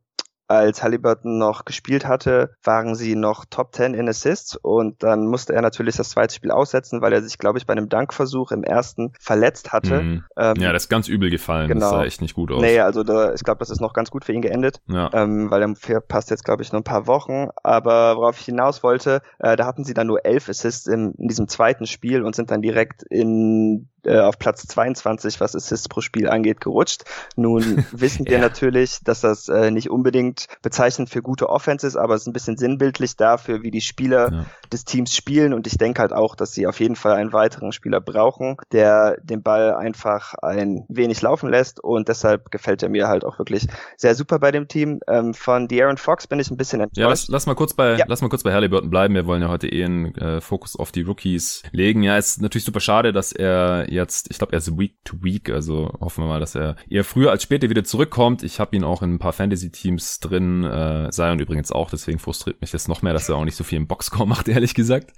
als 0.47 0.83
Halliburton 0.83 1.39
noch 1.39 1.65
gespielt 1.65 2.07
hatte, 2.07 2.55
waren 2.63 2.95
sie 2.95 3.17
noch 3.17 3.45
Top 3.47 3.75
10 3.75 3.95
in 3.95 4.09
Assists 4.09 4.57
und 4.57 5.03
dann 5.03 5.27
musste 5.27 5.55
er 5.55 5.63
natürlich 5.63 5.97
das 5.97 6.11
zweite 6.11 6.35
Spiel 6.35 6.51
aussetzen, 6.51 7.01
weil 7.01 7.13
er 7.13 7.23
sich, 7.23 7.39
glaube 7.39 7.59
ich, 7.59 7.67
bei 7.67 7.73
einem 7.73 7.89
Dankversuch 7.89 8.53
im 8.53 8.63
ersten 8.63 9.13
verletzt 9.19 9.73
hatte. 9.73 10.03
Mhm. 10.03 10.25
Ähm, 10.37 10.57
ja, 10.57 10.73
das 10.73 10.85
ist 10.85 10.89
ganz 10.89 11.09
übel 11.09 11.31
gefallen. 11.31 11.69
Genau. 11.69 11.81
Das 11.81 11.91
sah 11.91 12.05
echt 12.05 12.21
nicht 12.21 12.35
gut 12.35 12.53
aus. 12.53 12.61
Nee, 12.61 12.81
also 12.81 13.03
da, 13.03 13.33
ich 13.33 13.43
glaube, 13.43 13.59
das 13.59 13.71
ist 13.71 13.81
noch 13.81 13.95
ganz 13.95 14.11
gut 14.11 14.25
für 14.25 14.33
ihn 14.33 14.43
geendet, 14.43 14.81
ja. 14.89 15.11
ähm, 15.13 15.51
weil 15.51 15.63
er 15.63 16.01
passt 16.01 16.31
jetzt, 16.31 16.45
glaube 16.45 16.63
ich, 16.63 16.73
nur 16.73 16.81
ein 16.81 16.85
paar 16.85 17.07
Wochen. 17.07 17.49
Aber 17.63 18.17
worauf 18.17 18.39
ich 18.39 18.45
hinaus 18.45 18.83
wollte, 18.83 19.23
äh, 19.39 19.57
da 19.57 19.67
hatten 19.67 19.85
sie 19.85 19.95
dann 19.95 20.07
nur 20.07 20.25
elf 20.25 20.49
Assists 20.49 20.87
in, 20.87 21.15
in 21.19 21.29
diesem 21.29 21.49
zweiten 21.49 21.87
Spiel 21.87 22.23
und 22.23 22.35
sind 22.35 22.51
dann 22.51 22.63
direkt 22.63 23.03
in 23.03 23.89
äh, 24.07 24.21
auf 24.21 24.39
Platz 24.39 24.67
22, 24.67 25.41
was 25.41 25.55
Assists 25.55 25.89
pro 25.89 26.01
Spiel 26.01 26.29
angeht, 26.29 26.61
gerutscht. 26.61 27.05
Nun 27.37 27.85
wissen 27.93 28.27
wir 28.27 28.35
ja. 28.35 28.41
natürlich, 28.41 28.99
dass 29.05 29.21
das 29.21 29.49
äh, 29.49 29.71
nicht 29.71 29.91
unbedingt 29.91 30.47
bezeichnend 30.63 31.11
für 31.11 31.23
gute 31.23 31.49
Offense 31.49 31.87
ist, 31.87 31.97
aber 31.97 32.15
es 32.15 32.23
ist 32.23 32.27
ein 32.29 32.33
bisschen 32.33 32.57
sinnbildlich 32.57 33.17
dafür, 33.17 33.63
wie 33.63 33.71
die 33.71 33.81
Spieler 33.81 34.33
ja. 34.33 34.47
des 34.73 34.85
Teams 34.85 35.15
spielen. 35.15 35.55
Und 35.55 35.67
ich 35.67 35.79
denke 35.79 36.01
halt 36.01 36.13
auch, 36.13 36.35
dass 36.35 36.53
sie 36.53 36.67
auf 36.67 36.81
jeden 36.81 36.97
Fall 36.97 37.15
einen 37.15 37.33
weiteren 37.33 37.73
Spieler 37.73 38.01
brauchen, 38.01 38.57
der 38.73 39.19
den 39.23 39.43
Ball 39.43 39.75
einfach 39.75 40.35
ein 40.35 40.85
wenig 40.89 41.23
laufen 41.23 41.51
lässt. 41.51 41.83
Und 41.83 42.09
deshalb 42.09 42.51
gefällt 42.51 42.83
er 42.83 42.89
mir 42.89 43.09
halt 43.09 43.25
auch 43.25 43.39
wirklich 43.39 43.67
sehr 43.97 44.15
super 44.15 44.39
bei 44.39 44.51
dem 44.51 44.69
Team. 44.69 45.01
Ähm, 45.09 45.35
von 45.35 45.69
De'Aaron 45.69 45.99
Fox 45.99 46.27
bin 46.27 46.39
ich 46.39 46.51
ein 46.51 46.57
bisschen 46.57 46.81
enttäuscht. 46.81 46.99
Ja, 46.99 47.09
lass, 47.09 47.29
lass 47.29 47.47
mal 47.47 47.55
kurz 47.55 47.75
bei, 47.75 47.97
ja. 47.97 48.05
lass 48.09 48.23
mal 48.23 48.29
kurz 48.29 48.43
bei 48.43 48.53
Halliburton 48.53 48.91
bleiben. 48.91 49.15
Wir 49.15 49.27
wollen 49.27 49.43
ja 49.43 49.49
heute 49.49 49.69
eh 49.69 49.85
einen 49.85 50.15
äh, 50.17 50.41
Fokus 50.41 50.77
auf 50.77 50.93
die 50.93 51.03
Rookies 51.03 51.63
legen. 51.73 52.03
Ja, 52.03 52.17
ist 52.17 52.41
natürlich 52.41 52.65
super 52.65 52.81
schade, 52.81 53.13
dass 53.13 53.33
er 53.33 53.91
jetzt, 53.95 54.31
ich 54.31 54.39
glaube, 54.39 54.53
er 54.53 54.59
ist 54.59 54.79
Week 54.79 54.97
to 55.05 55.17
Week, 55.23 55.51
also 55.51 55.93
hoffen 56.01 56.25
wir 56.25 56.29
mal, 56.29 56.41
dass 56.41 56.55
er 56.55 56.77
eher 56.89 57.05
früher 57.05 57.31
als 57.31 57.43
später 57.43 57.71
wieder 57.71 57.85
zurückkommt. 57.85 58.43
Ich 58.43 58.61
habe 58.61 58.77
ihn 58.77 58.85
auch 58.85 59.03
in 59.03 59.15
ein 59.15 59.19
paar 59.19 59.33
Fantasy-Teams 59.33 60.21
drin, 60.21 60.65
äh, 60.65 61.09
Zion 61.11 61.39
übrigens 61.39 61.73
auch, 61.73 61.91
deswegen 61.91 62.19
frustriert 62.19 62.61
mich 62.61 62.71
das 62.71 62.89
noch 62.89 63.03
mehr, 63.03 63.13
dass 63.13 63.29
er 63.29 63.37
auch 63.37 63.45
nicht 63.45 63.57
so 63.57 63.65
viel 63.65 63.79
im 63.79 63.87
Boxscore 63.87 64.29
macht, 64.29 64.49
ehrlich 64.49 64.75
gesagt. 64.75 65.13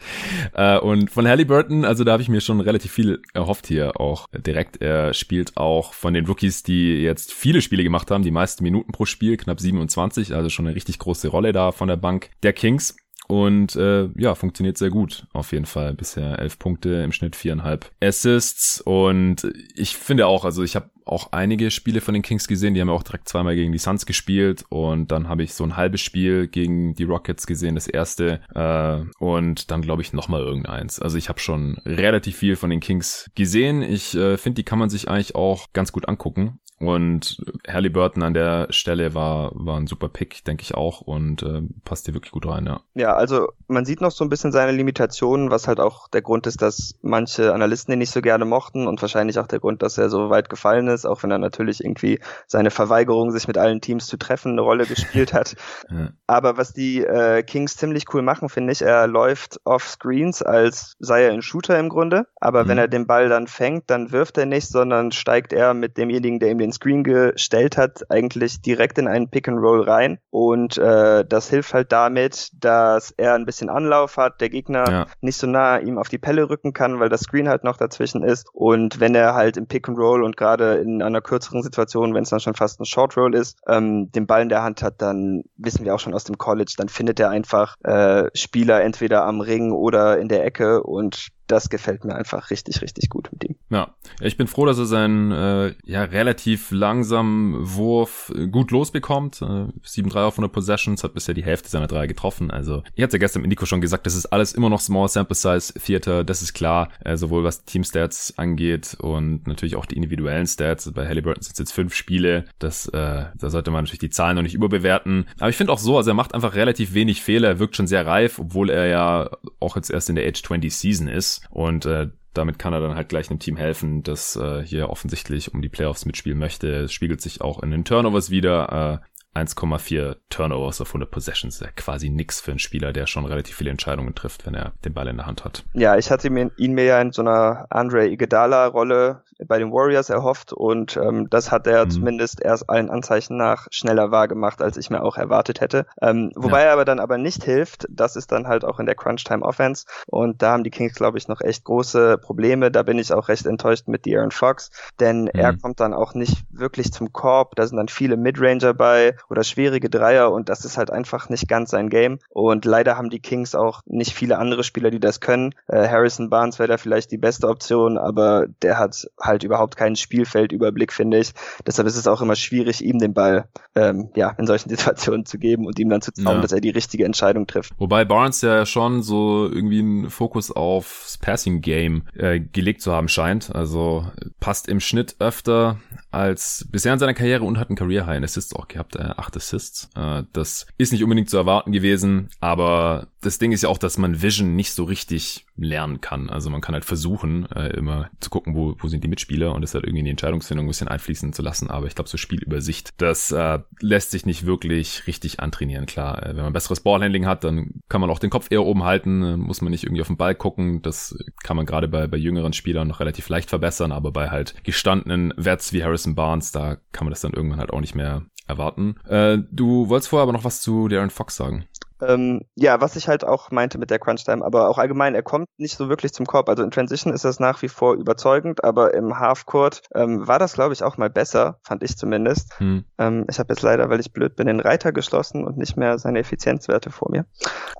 Äh, 0.52 0.78
und 0.78 1.10
von 1.10 1.26
Halliburton, 1.26 1.84
also 1.84 2.04
da 2.04 2.12
habe 2.12 2.22
ich 2.22 2.28
mir 2.28 2.40
schon 2.40 2.60
relativ 2.60 2.92
viel 2.92 3.20
erhofft 3.34 3.66
hier 3.66 4.00
auch 4.00 4.28
direkt. 4.32 4.80
Er 4.82 5.14
spielt 5.14 5.56
auch 5.56 5.92
von 5.92 6.14
den 6.14 6.26
Rookies, 6.26 6.62
die 6.62 7.02
jetzt 7.02 7.32
viele 7.32 7.62
Spiele 7.62 7.82
gemacht 7.82 8.10
haben, 8.10 8.22
die 8.22 8.30
meisten 8.30 8.62
Minuten 8.62 8.92
pro 8.92 9.04
Spiel, 9.04 9.36
knapp 9.36 9.60
27, 9.60 10.34
also 10.34 10.48
schon 10.48 10.66
eine 10.66 10.76
richtig 10.76 10.98
große 10.98 11.28
Rolle 11.28 11.52
da 11.52 11.72
von 11.72 11.88
der 11.88 11.96
Bank 11.96 12.30
der 12.42 12.52
Kings. 12.52 12.96
Und 13.28 13.76
äh, 13.76 14.08
ja, 14.16 14.34
funktioniert 14.34 14.78
sehr 14.78 14.90
gut 14.90 15.26
auf 15.32 15.52
jeden 15.52 15.66
Fall. 15.66 15.94
Bisher 15.94 16.38
elf 16.38 16.58
Punkte, 16.58 17.02
im 17.02 17.12
Schnitt 17.12 17.36
viereinhalb 17.36 17.90
Assists. 18.00 18.80
Und 18.80 19.48
ich 19.74 19.96
finde 19.96 20.26
auch, 20.26 20.44
also 20.44 20.62
ich 20.62 20.76
habe 20.76 20.90
auch 21.04 21.32
einige 21.32 21.70
Spiele 21.70 22.00
von 22.00 22.14
den 22.14 22.22
Kings 22.22 22.48
gesehen. 22.48 22.74
Die 22.74 22.80
haben 22.80 22.88
ja 22.88 22.94
auch 22.94 23.02
direkt 23.02 23.28
zweimal 23.28 23.54
gegen 23.54 23.72
die 23.72 23.78
Suns 23.78 24.06
gespielt. 24.06 24.64
Und 24.68 25.12
dann 25.12 25.28
habe 25.28 25.42
ich 25.42 25.54
so 25.54 25.64
ein 25.64 25.76
halbes 25.76 26.00
Spiel 26.00 26.48
gegen 26.48 26.94
die 26.94 27.04
Rockets 27.04 27.46
gesehen, 27.46 27.76
das 27.76 27.86
erste. 27.86 28.40
Äh, 28.54 29.08
und 29.22 29.70
dann 29.70 29.82
glaube 29.82 30.02
ich 30.02 30.12
nochmal 30.12 30.42
irgendeins. 30.42 31.00
Also 31.00 31.16
ich 31.16 31.28
habe 31.28 31.40
schon 31.40 31.78
relativ 31.84 32.36
viel 32.36 32.56
von 32.56 32.70
den 32.70 32.80
Kings 32.80 33.30
gesehen. 33.34 33.82
Ich 33.82 34.14
äh, 34.16 34.36
finde, 34.36 34.56
die 34.56 34.64
kann 34.64 34.78
man 34.78 34.90
sich 34.90 35.08
eigentlich 35.08 35.34
auch 35.34 35.72
ganz 35.72 35.92
gut 35.92 36.08
angucken. 36.08 36.58
Und 36.78 37.42
Halliburton 37.66 38.22
an 38.22 38.34
der 38.34 38.66
Stelle 38.70 39.14
war, 39.14 39.50
war 39.54 39.78
ein 39.78 39.86
super 39.86 40.08
Pick, 40.08 40.44
denke 40.44 40.62
ich 40.62 40.74
auch, 40.74 41.00
und 41.00 41.42
äh, 41.42 41.62
passt 41.84 42.06
dir 42.06 42.12
wirklich 42.12 42.32
gut 42.32 42.46
rein, 42.46 42.66
ja. 42.66 42.80
Ja, 42.94 43.14
also 43.14 43.48
man 43.66 43.86
sieht 43.86 44.02
noch 44.02 44.10
so 44.10 44.24
ein 44.24 44.28
bisschen 44.28 44.52
seine 44.52 44.72
Limitationen, 44.72 45.50
was 45.50 45.68
halt 45.68 45.80
auch 45.80 46.08
der 46.08 46.20
Grund 46.20 46.46
ist, 46.46 46.60
dass 46.60 46.94
manche 47.00 47.54
Analysten 47.54 47.92
ihn 47.92 47.98
nicht 47.98 48.10
so 48.10 48.20
gerne 48.20 48.44
mochten 48.44 48.86
und 48.86 49.00
wahrscheinlich 49.00 49.38
auch 49.38 49.46
der 49.46 49.60
Grund, 49.60 49.82
dass 49.82 49.96
er 49.96 50.10
so 50.10 50.28
weit 50.28 50.50
gefallen 50.50 50.88
ist, 50.88 51.06
auch 51.06 51.22
wenn 51.22 51.30
er 51.30 51.38
natürlich 51.38 51.82
irgendwie 51.82 52.20
seine 52.46 52.70
Verweigerung, 52.70 53.30
sich 53.30 53.48
mit 53.48 53.56
allen 53.56 53.80
Teams 53.80 54.06
zu 54.06 54.18
treffen, 54.18 54.52
eine 54.52 54.60
Rolle 54.60 54.84
gespielt 54.84 55.32
hat. 55.32 55.56
ja. 55.90 56.10
Aber 56.26 56.58
was 56.58 56.74
die 56.74 57.02
äh, 57.02 57.42
Kings 57.42 57.78
ziemlich 57.78 58.12
cool 58.12 58.20
machen, 58.20 58.50
finde 58.50 58.72
ich, 58.72 58.82
er 58.82 59.06
läuft 59.06 59.60
off 59.64 59.88
Screens, 59.88 60.42
als 60.42 60.96
sei 60.98 61.24
er 61.24 61.32
ein 61.32 61.42
Shooter 61.42 61.78
im 61.78 61.88
Grunde, 61.88 62.26
aber 62.38 62.64
mhm. 62.64 62.68
wenn 62.68 62.78
er 62.78 62.88
den 62.88 63.06
Ball 63.06 63.30
dann 63.30 63.46
fängt, 63.46 63.88
dann 63.88 64.12
wirft 64.12 64.36
er 64.36 64.44
nicht, 64.44 64.68
sondern 64.68 65.10
steigt 65.12 65.54
er 65.54 65.72
mit 65.72 65.96
demjenigen, 65.96 66.38
der 66.38 66.50
ihm 66.50 66.58
den 66.58 66.65
Screen 66.72 67.04
gestellt 67.04 67.76
hat, 67.76 68.10
eigentlich 68.10 68.60
direkt 68.60 68.98
in 68.98 69.08
einen 69.08 69.28
Pick 69.28 69.48
and 69.48 69.58
Roll 69.58 69.82
rein 69.82 70.18
und 70.30 70.78
äh, 70.78 71.24
das 71.24 71.50
hilft 71.50 71.74
halt 71.74 71.92
damit, 71.92 72.50
dass 72.54 73.12
er 73.16 73.34
ein 73.34 73.46
bisschen 73.46 73.68
Anlauf 73.68 74.16
hat, 74.16 74.40
der 74.40 74.48
Gegner 74.48 74.90
ja. 74.90 75.06
nicht 75.20 75.38
so 75.38 75.46
nah 75.46 75.78
ihm 75.78 75.98
auf 75.98 76.08
die 76.08 76.18
Pelle 76.18 76.48
rücken 76.48 76.72
kann, 76.72 77.00
weil 77.00 77.08
das 77.08 77.22
Screen 77.22 77.48
halt 77.48 77.64
noch 77.64 77.76
dazwischen 77.76 78.22
ist 78.22 78.48
und 78.52 79.00
wenn 79.00 79.14
er 79.14 79.34
halt 79.34 79.56
im 79.56 79.66
Pick 79.66 79.88
and 79.88 79.98
Roll 79.98 80.22
und 80.22 80.36
gerade 80.36 80.74
in 80.76 81.02
einer 81.02 81.20
kürzeren 81.20 81.62
Situation, 81.62 82.14
wenn 82.14 82.22
es 82.22 82.30
dann 82.30 82.40
schon 82.40 82.54
fast 82.54 82.80
ein 82.80 82.84
Short 82.84 83.16
Roll 83.16 83.34
ist, 83.34 83.58
ähm, 83.68 84.10
den 84.12 84.26
Ball 84.26 84.42
in 84.42 84.48
der 84.48 84.62
Hand 84.62 84.82
hat, 84.82 85.00
dann 85.02 85.44
wissen 85.56 85.84
wir 85.84 85.94
auch 85.94 86.00
schon 86.00 86.14
aus 86.14 86.24
dem 86.24 86.38
College, 86.38 86.74
dann 86.76 86.88
findet 86.88 87.20
er 87.20 87.30
einfach 87.30 87.76
äh, 87.84 88.30
Spieler 88.34 88.82
entweder 88.82 89.24
am 89.24 89.40
Ring 89.40 89.72
oder 89.72 90.18
in 90.18 90.28
der 90.28 90.44
Ecke 90.44 90.82
und 90.82 91.28
das 91.46 91.68
gefällt 91.70 92.04
mir 92.04 92.14
einfach 92.14 92.50
richtig, 92.50 92.82
richtig 92.82 93.08
gut 93.08 93.28
mit 93.32 93.44
ihm. 93.44 93.56
Ja, 93.70 93.94
ich 94.20 94.36
bin 94.36 94.46
froh, 94.46 94.66
dass 94.66 94.78
er 94.78 94.86
seinen 94.86 95.32
äh, 95.32 95.74
ja 95.84 96.02
relativ 96.04 96.70
langsamen 96.70 97.54
Wurf 97.74 98.32
äh, 98.36 98.48
gut 98.48 98.70
losbekommt. 98.70 99.42
Äh, 99.42 99.66
7-3 99.84 100.24
auf 100.24 100.34
100 100.34 100.52
Possessions, 100.52 101.04
hat 101.04 101.14
bisher 101.14 101.34
die 101.34 101.44
Hälfte 101.44 101.68
seiner 101.68 101.86
Dreier 101.86 102.06
getroffen. 102.06 102.50
Also, 102.50 102.82
ich 102.94 103.02
hatte 103.02 103.14
ja 103.14 103.18
gestern 103.18 103.42
mit 103.42 103.50
Nico 103.50 103.66
schon 103.66 103.80
gesagt, 103.80 104.06
das 104.06 104.16
ist 104.16 104.26
alles 104.26 104.52
immer 104.52 104.70
noch 104.70 104.80
Small 104.80 105.08
Sample 105.08 105.34
Size 105.34 105.74
Theater, 105.74 106.24
das 106.24 106.42
ist 106.42 106.52
klar, 106.52 106.90
äh, 107.04 107.16
sowohl 107.16 107.44
was 107.44 107.64
Team-Stats 107.64 108.38
angeht 108.38 108.96
und 109.00 109.46
natürlich 109.46 109.76
auch 109.76 109.86
die 109.86 109.96
individuellen 109.96 110.46
Stats. 110.46 110.90
Bei 110.92 111.06
Halliburton 111.06 111.42
sind 111.42 111.52
es 111.52 111.58
jetzt 111.58 111.72
fünf 111.72 111.94
Spiele, 111.94 112.44
das, 112.58 112.88
äh, 112.88 113.26
da 113.34 113.50
sollte 113.50 113.70
man 113.70 113.84
natürlich 113.84 114.00
die 114.00 114.10
Zahlen 114.10 114.36
noch 114.36 114.42
nicht 114.42 114.54
überbewerten. 114.54 115.26
Aber 115.38 115.48
ich 115.48 115.56
finde 115.56 115.72
auch 115.72 115.78
so, 115.78 115.96
also 115.96 116.10
er 116.10 116.14
macht 116.14 116.34
einfach 116.34 116.54
relativ 116.54 116.94
wenig 116.94 117.22
Fehler, 117.22 117.48
er 117.48 117.58
wirkt 117.58 117.76
schon 117.76 117.86
sehr 117.86 118.06
reif, 118.06 118.38
obwohl 118.38 118.70
er 118.70 118.86
ja 118.86 119.30
auch 119.60 119.76
jetzt 119.76 119.90
erst 119.90 120.08
in 120.08 120.16
der 120.16 120.26
Age 120.26 120.42
20 120.42 120.74
Season 120.74 121.08
ist 121.08 121.35
und 121.50 121.86
äh, 121.86 122.08
damit 122.34 122.58
kann 122.58 122.72
er 122.72 122.80
dann 122.80 122.94
halt 122.94 123.08
gleich 123.08 123.30
einem 123.30 123.38
Team 123.38 123.56
helfen, 123.56 124.02
das 124.02 124.36
äh, 124.36 124.62
hier 124.62 124.90
offensichtlich 124.90 125.54
um 125.54 125.62
die 125.62 125.68
Playoffs 125.68 126.04
mitspielen 126.04 126.38
möchte. 126.38 126.68
Es 126.68 126.92
spiegelt 126.92 127.20
sich 127.20 127.40
auch 127.40 127.62
in 127.62 127.70
den 127.70 127.84
Turnovers 127.84 128.30
wieder. 128.30 129.00
Äh, 129.02 129.06
1,4 129.36 130.16
Turnovers 130.30 130.80
auf 130.80 130.88
100 130.88 131.10
Possessions. 131.10 131.60
Ja 131.60 131.68
quasi 131.76 132.08
nix 132.08 132.40
für 132.40 132.52
einen 132.52 132.58
Spieler, 132.58 132.92
der 132.92 133.06
schon 133.06 133.26
relativ 133.26 133.56
viele 133.56 133.70
Entscheidungen 133.70 134.14
trifft, 134.14 134.46
wenn 134.46 134.54
er 134.54 134.72
den 134.84 134.94
Ball 134.94 135.08
in 135.08 135.16
der 135.16 135.26
Hand 135.26 135.44
hat. 135.44 135.64
Ja, 135.74 135.96
ich 135.98 136.10
hatte 136.10 136.28
ihn, 136.28 136.72
mir 136.72 136.84
ja 136.84 137.00
in 137.00 137.12
so 137.12 137.22
einer 137.22 137.66
Andre 137.70 138.08
Iguodala-Rolle 138.08 139.22
bei 139.44 139.58
den 139.58 139.72
Warriors 139.72 140.10
erhofft 140.10 140.52
und 140.52 140.96
ähm, 140.96 141.28
das 141.30 141.50
hat 141.50 141.66
er 141.66 141.84
mhm. 141.84 141.90
zumindest 141.90 142.40
erst 142.40 142.68
allen 142.68 142.90
Anzeichen 142.90 143.36
nach 143.36 143.66
schneller 143.70 144.10
wahrgemacht, 144.10 144.62
als 144.62 144.76
ich 144.76 144.90
mir 144.90 145.02
auch 145.02 145.16
erwartet 145.16 145.60
hätte. 145.60 145.86
Ähm, 146.00 146.32
wobei 146.34 146.60
ja. 146.60 146.66
er 146.66 146.72
aber 146.72 146.84
dann 146.84 147.00
aber 147.00 147.18
nicht 147.18 147.44
hilft, 147.44 147.86
das 147.90 148.16
ist 148.16 148.32
dann 148.32 148.48
halt 148.48 148.64
auch 148.64 148.78
in 148.80 148.86
der 148.86 148.94
Crunch-Time 148.94 149.44
Offense 149.44 149.86
und 150.06 150.42
da 150.42 150.52
haben 150.52 150.64
die 150.64 150.70
Kings, 150.70 150.94
glaube 150.94 151.18
ich, 151.18 151.28
noch 151.28 151.40
echt 151.40 151.64
große 151.64 152.18
Probleme. 152.18 152.70
Da 152.70 152.82
bin 152.82 152.98
ich 152.98 153.12
auch 153.12 153.28
recht 153.28 153.46
enttäuscht 153.46 153.88
mit 153.88 154.04
De'Aaron 154.04 154.32
Fox, 154.32 154.70
denn 155.00 155.22
mhm. 155.22 155.30
er 155.34 155.56
kommt 155.56 155.80
dann 155.80 155.94
auch 155.94 156.14
nicht 156.14 156.44
wirklich 156.50 156.92
zum 156.92 157.12
Korb. 157.12 157.56
Da 157.56 157.66
sind 157.66 157.76
dann 157.76 157.88
viele 157.88 158.16
Midranger 158.16 158.74
bei 158.74 159.16
oder 159.28 159.44
schwierige 159.44 159.90
Dreier 159.90 160.32
und 160.32 160.48
das 160.48 160.64
ist 160.64 160.78
halt 160.78 160.90
einfach 160.90 161.28
nicht 161.28 161.48
ganz 161.48 161.70
sein 161.70 161.88
Game. 161.88 162.18
Und 162.30 162.64
leider 162.64 162.96
haben 162.96 163.10
die 163.10 163.20
Kings 163.20 163.54
auch 163.54 163.82
nicht 163.86 164.14
viele 164.14 164.38
andere 164.38 164.64
Spieler, 164.64 164.90
die 164.90 165.00
das 165.00 165.20
können. 165.20 165.54
Äh, 165.68 165.88
Harrison 165.88 166.30
Barnes 166.30 166.58
wäre 166.58 166.68
da 166.68 166.76
vielleicht 166.76 167.10
die 167.10 167.18
beste 167.18 167.48
Option, 167.48 167.98
aber 167.98 168.46
der 168.62 168.78
hat 168.78 169.08
halt 169.26 169.42
überhaupt 169.42 169.76
keinen 169.76 169.96
Spielfeldüberblick, 169.96 170.92
finde 170.92 171.18
ich. 171.18 171.32
Deshalb 171.66 171.86
ist 171.88 171.96
es 171.96 172.06
auch 172.06 172.22
immer 172.22 172.36
schwierig, 172.36 172.84
ihm 172.84 172.98
den 172.98 173.14
Ball 173.14 173.48
ähm, 173.74 174.10
ja 174.14 174.30
in 174.38 174.46
solchen 174.46 174.68
Situationen 174.76 175.26
zu 175.26 175.38
geben 175.38 175.66
und 175.66 175.78
ihm 175.78 175.88
dann 175.88 176.02
zu 176.02 176.12
trauen, 176.12 176.36
ja. 176.36 176.40
dass 176.40 176.52
er 176.52 176.60
die 176.60 176.70
richtige 176.70 177.04
Entscheidung 177.04 177.46
trifft. 177.46 177.72
Wobei 177.78 178.04
Barnes 178.04 178.40
ja 178.42 178.66
schon 178.66 179.02
so 179.02 179.48
irgendwie 179.50 179.80
einen 179.80 180.10
Fokus 180.10 180.50
aufs 180.50 181.18
Passing 181.18 181.60
Game 181.60 182.04
äh, 182.16 182.40
gelegt 182.40 182.82
zu 182.82 182.92
haben 182.92 183.08
scheint. 183.08 183.54
Also 183.54 184.06
passt 184.40 184.68
im 184.68 184.80
Schnitt 184.80 185.16
öfter 185.18 185.78
als 186.10 186.66
bisher 186.70 186.92
in 186.92 186.98
seiner 186.98 187.14
Karriere 187.14 187.44
und 187.44 187.58
hat 187.58 187.68
einen 187.68 187.76
Career 187.76 188.06
High 188.06 188.18
in 188.18 188.24
Assists 188.24 188.54
auch 188.54 188.68
gehabt, 188.68 188.96
äh, 188.96 189.02
acht 189.16 189.36
Assists. 189.36 189.90
Äh, 189.94 190.22
das 190.32 190.66
ist 190.78 190.92
nicht 190.92 191.02
unbedingt 191.02 191.30
zu 191.30 191.36
erwarten 191.36 191.72
gewesen, 191.72 192.28
aber 192.40 193.08
das 193.20 193.38
Ding 193.38 193.52
ist 193.52 193.62
ja 193.62 193.68
auch, 193.68 193.78
dass 193.78 193.98
man 193.98 194.22
Vision 194.22 194.56
nicht 194.56 194.72
so 194.72 194.84
richtig 194.84 195.46
lernen 195.56 196.00
kann. 196.00 196.30
Also 196.30 196.48
man 196.50 196.60
kann 196.60 196.74
halt 196.74 196.84
versuchen, 196.84 197.50
äh, 197.50 197.68
immer 197.76 198.10
zu 198.20 198.30
gucken, 198.30 198.54
wo, 198.54 198.76
wo 198.78 198.88
sind 198.88 199.02
die 199.04 199.08
Mitspieler 199.16 199.54
und 199.54 199.62
das 199.62 199.74
halt 199.74 199.84
irgendwie 199.84 200.00
in 200.00 200.04
die 200.04 200.10
Entscheidungsfindung 200.12 200.66
ein 200.66 200.68
bisschen 200.68 200.88
einfließen 200.88 201.32
zu 201.32 201.42
lassen. 201.42 201.70
Aber 201.70 201.86
ich 201.86 201.94
glaube, 201.94 202.08
so 202.08 202.18
Spielübersicht, 202.18 202.90
das 202.98 203.32
äh, 203.32 203.60
lässt 203.80 204.10
sich 204.10 204.26
nicht 204.26 204.46
wirklich 204.46 205.06
richtig 205.06 205.40
antrainieren. 205.40 205.86
Klar, 205.86 206.22
äh, 206.24 206.36
wenn 206.36 206.44
man 206.44 206.52
besseres 206.52 206.80
Ballhandling 206.80 207.26
hat, 207.26 207.44
dann 207.44 207.80
kann 207.88 208.00
man 208.00 208.10
auch 208.10 208.18
den 208.18 208.30
Kopf 208.30 208.48
eher 208.50 208.64
oben 208.64 208.84
halten, 208.84 209.22
äh, 209.22 209.36
muss 209.36 209.62
man 209.62 209.70
nicht 209.70 209.84
irgendwie 209.84 210.02
auf 210.02 210.08
den 210.08 210.16
Ball 210.16 210.34
gucken. 210.34 210.82
Das 210.82 211.16
kann 211.42 211.56
man 211.56 211.66
gerade 211.66 211.88
bei, 211.88 212.06
bei 212.06 212.18
jüngeren 212.18 212.52
Spielern 212.52 212.88
noch 212.88 213.00
relativ 213.00 213.28
leicht 213.28 213.48
verbessern, 213.48 213.92
aber 213.92 214.12
bei 214.12 214.30
halt 214.30 214.54
gestandenen 214.64 215.32
Wets 215.36 215.72
wie 215.72 215.82
Harrison 215.82 216.14
Barnes, 216.14 216.52
da 216.52 216.76
kann 216.92 217.06
man 217.06 217.10
das 217.10 217.22
dann 217.22 217.32
irgendwann 217.32 217.60
halt 217.60 217.72
auch 217.72 217.80
nicht 217.80 217.94
mehr 217.94 218.26
erwarten. 218.46 218.96
Äh, 219.08 219.38
du 219.50 219.88
wolltest 219.88 220.10
vorher 220.10 220.22
aber 220.22 220.32
noch 220.32 220.44
was 220.44 220.60
zu 220.60 220.88
Darren 220.88 221.10
Fox 221.10 221.36
sagen. 221.36 221.66
Ähm, 222.00 222.42
ja, 222.54 222.80
was 222.80 222.96
ich 222.96 223.08
halt 223.08 223.24
auch 223.24 223.50
meinte 223.50 223.78
mit 223.78 223.90
der 223.90 223.98
Crunch 223.98 224.24
Time, 224.24 224.44
aber 224.44 224.68
auch 224.68 224.78
allgemein, 224.78 225.14
er 225.14 225.22
kommt 225.22 225.48
nicht 225.56 225.76
so 225.76 225.88
wirklich 225.88 226.12
zum 226.12 226.26
Korb. 226.26 226.48
Also 226.48 226.62
in 226.62 226.70
Transition 226.70 227.12
ist 227.12 227.24
das 227.24 227.40
nach 227.40 227.62
wie 227.62 227.68
vor 227.68 227.94
überzeugend, 227.94 228.64
aber 228.64 228.94
im 228.94 229.18
Halfcourt 229.18 229.82
ähm, 229.94 230.26
war 230.26 230.38
das, 230.38 230.54
glaube 230.54 230.74
ich, 230.74 230.82
auch 230.82 230.98
mal 230.98 231.10
besser, 231.10 231.58
fand 231.62 231.82
ich 231.82 231.96
zumindest. 231.96 232.58
Hm. 232.58 232.84
Ähm, 232.98 233.24
ich 233.30 233.38
habe 233.38 233.52
jetzt 233.52 233.62
leider, 233.62 233.88
weil 233.88 234.00
ich 234.00 234.12
blöd 234.12 234.36
bin, 234.36 234.46
den 234.46 234.60
Reiter 234.60 234.92
geschlossen 234.92 235.44
und 235.44 235.56
nicht 235.56 235.76
mehr 235.76 235.98
seine 235.98 236.18
Effizienzwerte 236.18 236.90
vor 236.90 237.10
mir. 237.10 237.24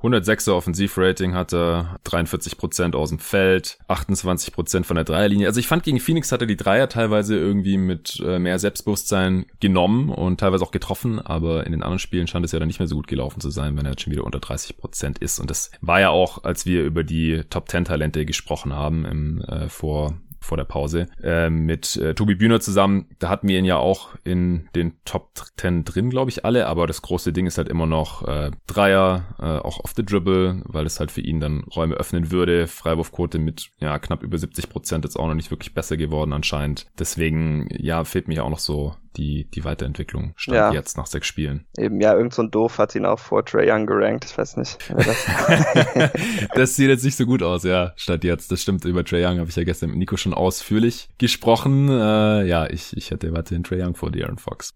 106er 0.03 0.53
Offensivrating 0.53 1.35
hatte, 1.35 1.99
43 2.05 2.59
Prozent 2.59 2.97
aus 2.97 3.11
dem 3.11 3.19
Feld, 3.19 3.79
28 3.89 4.53
Prozent 4.53 4.87
von 4.87 4.97
der 4.97 5.05
Dreierlinie. 5.05 5.47
Also 5.47 5.61
ich 5.61 5.69
fand 5.69 5.83
gegen 5.83 6.01
Phoenix 6.01 6.33
hatte 6.33 6.47
die 6.47 6.57
Dreier 6.57 6.89
teilweise 6.89 7.37
irgendwie 7.37 7.77
mit 7.77 8.21
äh, 8.25 8.39
mehr 8.39 8.59
Selbstbewusstsein 8.59 9.47
genommen 9.61 10.11
und 10.11 10.41
teilweise 10.41 10.65
auch 10.65 10.71
getroffen, 10.71 11.21
aber 11.21 11.67
in 11.67 11.73
den 11.73 11.83
anderen 11.83 11.99
Spielen 11.99 12.27
scheint 12.27 12.45
es 12.45 12.53
ja 12.53 12.59
dann 12.59 12.69
nicht 12.69 12.79
mehr 12.79 12.89
so 12.89 12.97
gut 12.97 13.07
gelaufen 13.07 13.41
zu 13.41 13.51
sein, 13.51 13.77
wenn 13.77 13.87
er 13.87 13.97
schon 14.07 14.13
wieder 14.13 14.25
unter 14.25 14.41
30 14.41 14.77
Prozent 14.77 15.19
ist. 15.19 15.39
Und 15.39 15.51
das 15.51 15.71
war 15.81 16.01
ja 16.01 16.11
auch, 16.11 16.45
als 16.45 16.65
wir 16.65 16.85
über 16.85 17.05
die 17.05 17.43
Top 17.51 17.69
10 17.69 17.85
Talente 17.85 18.25
gesprochen 18.25 18.73
haben 18.73 19.05
im, 19.05 19.43
äh, 19.43 19.69
vor 19.69 20.15
vor 20.39 20.57
der 20.57 20.65
Pause 20.65 21.09
äh, 21.23 21.51
mit 21.51 21.97
äh, 21.97 22.15
Tobi 22.15 22.37
Bühner 22.37 22.61
zusammen. 22.61 23.07
Da 23.19 23.29
hatten 23.29 23.49
wir 23.49 23.59
ihn 23.59 23.65
ja 23.65 23.79
auch 23.79 24.11
in 24.23 24.69
den 24.77 24.93
Top 25.05 25.33
10 25.57 25.85
drin, 25.85 26.09
glaube 26.09 26.31
ich, 26.31 26.45
alle. 26.45 26.69
Aber 26.69 26.87
das 26.87 27.03
große 27.03 27.33
Ding 27.33 27.47
ist 27.47 27.59
halt 27.59 27.69
immer 27.69 27.87
noch 27.87 28.23
äh, 28.29 28.53
Dreier, 28.69 29.25
äh, 29.41 29.45
auch 29.45 29.81
off 29.81 29.93
the 29.97 30.05
dribble, 30.05 30.63
weil 30.65 30.87
es 30.87 31.01
halt 31.01 31.11
für 31.11 31.21
ihn 31.21 31.41
dann 31.41 31.65
Räume 31.65 31.97
öffnen 31.97 32.31
würde. 32.31 32.69
Freiwurfquote 32.69 33.41
mit 33.41 33.71
ja 33.81 33.99
knapp 33.99 34.23
über 34.23 34.39
70 34.39 34.69
Prozent 34.69 35.05
jetzt 35.05 35.17
auch 35.17 35.27
noch 35.27 35.35
nicht 35.35 35.51
wirklich 35.51 35.75
besser 35.75 35.97
geworden 35.97 36.33
anscheinend. 36.33 36.87
Deswegen 36.97 37.67
ja 37.77 38.05
fehlt 38.05 38.29
mir 38.29 38.35
ja 38.35 38.43
auch 38.45 38.51
noch 38.51 38.61
so 38.61 38.95
die, 39.17 39.49
die 39.51 39.65
Weiterentwicklung 39.65 40.33
stand 40.37 40.57
ja. 40.57 40.73
jetzt 40.73 40.97
nach 40.97 41.07
sechs 41.07 41.27
Spielen. 41.27 41.67
Eben, 41.79 42.01
ja, 42.01 42.15
irgend 42.15 42.35
so 42.35 42.43
ein 42.43 42.51
Doof 42.51 42.79
hat 42.79 42.95
ihn 42.95 43.07
auch 43.07 43.19
vor 43.19 43.45
Trey 43.45 43.71
Young 43.71 43.87
gerankt, 43.87 44.25
ich 44.25 44.37
weiß 44.37 44.57
nicht. 44.57 44.79
Das, 44.91 45.27
das 46.55 46.77
sieht 46.77 46.89
jetzt 46.89 47.05
nicht 47.05 47.17
so 47.17 47.27
gut 47.27 47.43
aus, 47.43 47.65
ja, 47.65 47.93
statt 47.97 48.25
jetzt. 48.25 48.53
Das 48.53 48.63
stimmt, 48.63 48.85
über 48.85 49.05
Trey 49.05 49.25
Young 49.25 49.39
habe 49.39 49.49
ich 49.49 49.57
ja 49.57 49.65
gestern 49.65 49.91
mit 49.91 49.99
Nico 49.99 50.17
schon 50.17 50.35
ausführlich 50.35 51.09
gesprochen. 51.19 51.89
Äh, 51.89 52.45
ja, 52.45 52.69
ich, 52.69 52.97
ich 52.97 53.11
hätte 53.11 53.33
weiterhin 53.33 53.65
Trey 53.65 53.83
Young 53.83 53.95
vor 53.95 54.11
De'Aaron 54.11 54.39
Fox. 54.39 54.75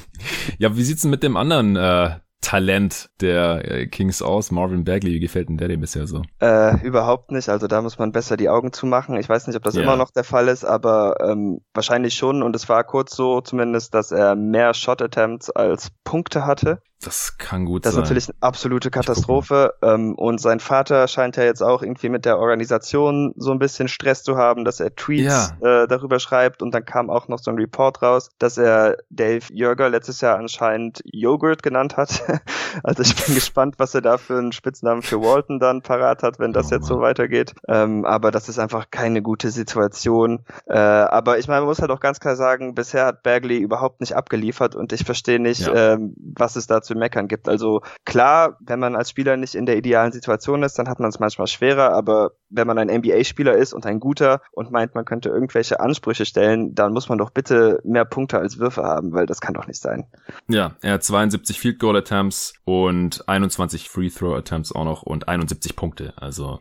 ja, 0.58 0.76
wie 0.76 0.82
sieht's 0.82 1.02
denn 1.02 1.10
mit 1.10 1.22
dem 1.22 1.36
anderen 1.36 1.76
äh, 1.76 2.16
Talent 2.46 3.10
der 3.20 3.68
äh, 3.68 3.86
Kings 3.88 4.22
aus. 4.22 4.52
Marvin 4.52 4.84
Bagley, 4.84 5.14
wie 5.14 5.18
gefällt 5.18 5.48
denn 5.48 5.56
der 5.56 5.66
dir 5.66 5.78
bisher 5.78 6.06
so? 6.06 6.22
Äh, 6.40 6.80
überhaupt 6.86 7.32
nicht. 7.32 7.48
Also 7.48 7.66
da 7.66 7.82
muss 7.82 7.98
man 7.98 8.12
besser 8.12 8.36
die 8.36 8.48
Augen 8.48 8.72
zumachen. 8.72 9.16
Ich 9.16 9.28
weiß 9.28 9.48
nicht, 9.48 9.56
ob 9.56 9.64
das 9.64 9.74
ja. 9.74 9.82
immer 9.82 9.96
noch 9.96 10.12
der 10.12 10.22
Fall 10.22 10.46
ist, 10.46 10.64
aber 10.64 11.16
ähm, 11.20 11.60
wahrscheinlich 11.74 12.14
schon. 12.14 12.44
Und 12.44 12.54
es 12.54 12.68
war 12.68 12.84
kurz 12.84 13.16
so 13.16 13.40
zumindest, 13.40 13.94
dass 13.94 14.12
er 14.12 14.36
mehr 14.36 14.74
Shot 14.74 15.02
Attempts 15.02 15.50
als 15.50 15.90
Punkte 16.04 16.46
hatte. 16.46 16.80
Das 17.02 17.36
kann 17.36 17.66
gut 17.66 17.84
das 17.84 17.92
sein. 17.92 18.00
Das 18.00 18.08
ist 18.08 18.10
natürlich 18.10 18.28
eine 18.30 18.48
absolute 18.48 18.90
Katastrophe. 18.90 19.74
Ähm, 19.82 20.14
und 20.14 20.40
sein 20.40 20.60
Vater 20.60 21.06
scheint 21.08 21.36
ja 21.36 21.44
jetzt 21.44 21.62
auch 21.62 21.82
irgendwie 21.82 22.08
mit 22.08 22.24
der 22.24 22.38
Organisation 22.38 23.34
so 23.36 23.52
ein 23.52 23.58
bisschen 23.58 23.88
Stress 23.88 24.22
zu 24.22 24.36
haben, 24.36 24.64
dass 24.64 24.80
er 24.80 24.94
Tweets 24.96 25.54
ja. 25.60 25.82
äh, 25.82 25.88
darüber 25.88 26.18
schreibt. 26.18 26.62
Und 26.62 26.74
dann 26.74 26.84
kam 26.84 27.10
auch 27.10 27.28
noch 27.28 27.38
so 27.38 27.50
ein 27.50 27.58
Report 27.58 28.02
raus, 28.02 28.30
dass 28.38 28.56
er 28.56 28.96
Dave 29.10 29.44
Jörger 29.52 29.90
letztes 29.90 30.20
Jahr 30.22 30.38
anscheinend 30.38 31.02
Yogurt 31.04 31.62
genannt 31.62 31.96
hat. 31.96 32.22
also 32.82 33.02
ich 33.02 33.14
bin 33.14 33.34
gespannt, 33.34 33.74
was 33.78 33.94
er 33.94 34.00
da 34.00 34.16
für 34.16 34.38
einen 34.38 34.52
Spitznamen 34.52 35.02
für 35.02 35.20
Walton 35.20 35.60
dann 35.60 35.82
parat 35.82 36.22
hat, 36.22 36.38
wenn 36.38 36.52
das 36.52 36.68
oh, 36.68 36.74
jetzt 36.74 36.88
Mann. 36.88 36.98
so 36.98 37.00
weitergeht. 37.00 37.54
Ähm, 37.68 38.04
aber 38.06 38.30
das 38.30 38.48
ist 38.48 38.58
einfach 38.58 38.90
keine 38.90 39.20
gute 39.22 39.50
Situation. 39.50 40.44
Äh, 40.66 40.78
aber 40.78 41.38
ich 41.38 41.46
meine, 41.46 41.60
man 41.60 41.68
muss 41.68 41.80
halt 41.80 41.90
auch 41.90 42.00
ganz 42.00 42.20
klar 42.20 42.36
sagen, 42.36 42.74
bisher 42.74 43.06
hat 43.06 43.22
Bagley 43.22 43.58
überhaupt 43.58 44.00
nicht 44.00 44.16
abgeliefert 44.16 44.74
und 44.74 44.92
ich 44.92 45.04
verstehe 45.04 45.38
nicht, 45.38 45.66
ja. 45.66 45.92
ähm, 45.92 46.14
was 46.16 46.56
es 46.56 46.66
da 46.66 46.80
zu 46.82 46.95
meckern 46.98 47.28
gibt. 47.28 47.48
Also 47.48 47.82
klar, 48.04 48.56
wenn 48.60 48.78
man 48.78 48.96
als 48.96 49.10
Spieler 49.10 49.36
nicht 49.36 49.54
in 49.54 49.66
der 49.66 49.76
idealen 49.76 50.12
Situation 50.12 50.62
ist, 50.62 50.78
dann 50.78 50.88
hat 50.88 51.00
man 51.00 51.08
es 51.08 51.18
manchmal 51.18 51.46
schwerer, 51.46 51.92
aber 51.92 52.32
wenn 52.48 52.66
man 52.66 52.78
ein 52.78 52.88
NBA-Spieler 52.88 53.54
ist 53.56 53.72
und 53.72 53.86
ein 53.86 54.00
guter 54.00 54.40
und 54.52 54.70
meint, 54.70 54.94
man 54.94 55.04
könnte 55.04 55.28
irgendwelche 55.28 55.80
Ansprüche 55.80 56.24
stellen, 56.24 56.74
dann 56.74 56.92
muss 56.92 57.08
man 57.08 57.18
doch 57.18 57.30
bitte 57.30 57.80
mehr 57.84 58.04
Punkte 58.04 58.38
als 58.38 58.58
Würfe 58.58 58.82
haben, 58.82 59.12
weil 59.12 59.26
das 59.26 59.40
kann 59.40 59.54
doch 59.54 59.66
nicht 59.66 59.80
sein. 59.80 60.06
Ja, 60.48 60.76
er 60.82 60.94
hat 60.94 61.04
72 61.04 61.58
Field 61.58 61.78
Goal 61.78 61.96
Attempts 61.96 62.54
und 62.64 63.28
21 63.28 63.88
Free 63.88 64.10
Throw 64.10 64.36
Attempts 64.36 64.72
auch 64.72 64.84
noch 64.84 65.02
und 65.02 65.28
71 65.28 65.76
Punkte. 65.76 66.12
Also 66.16 66.58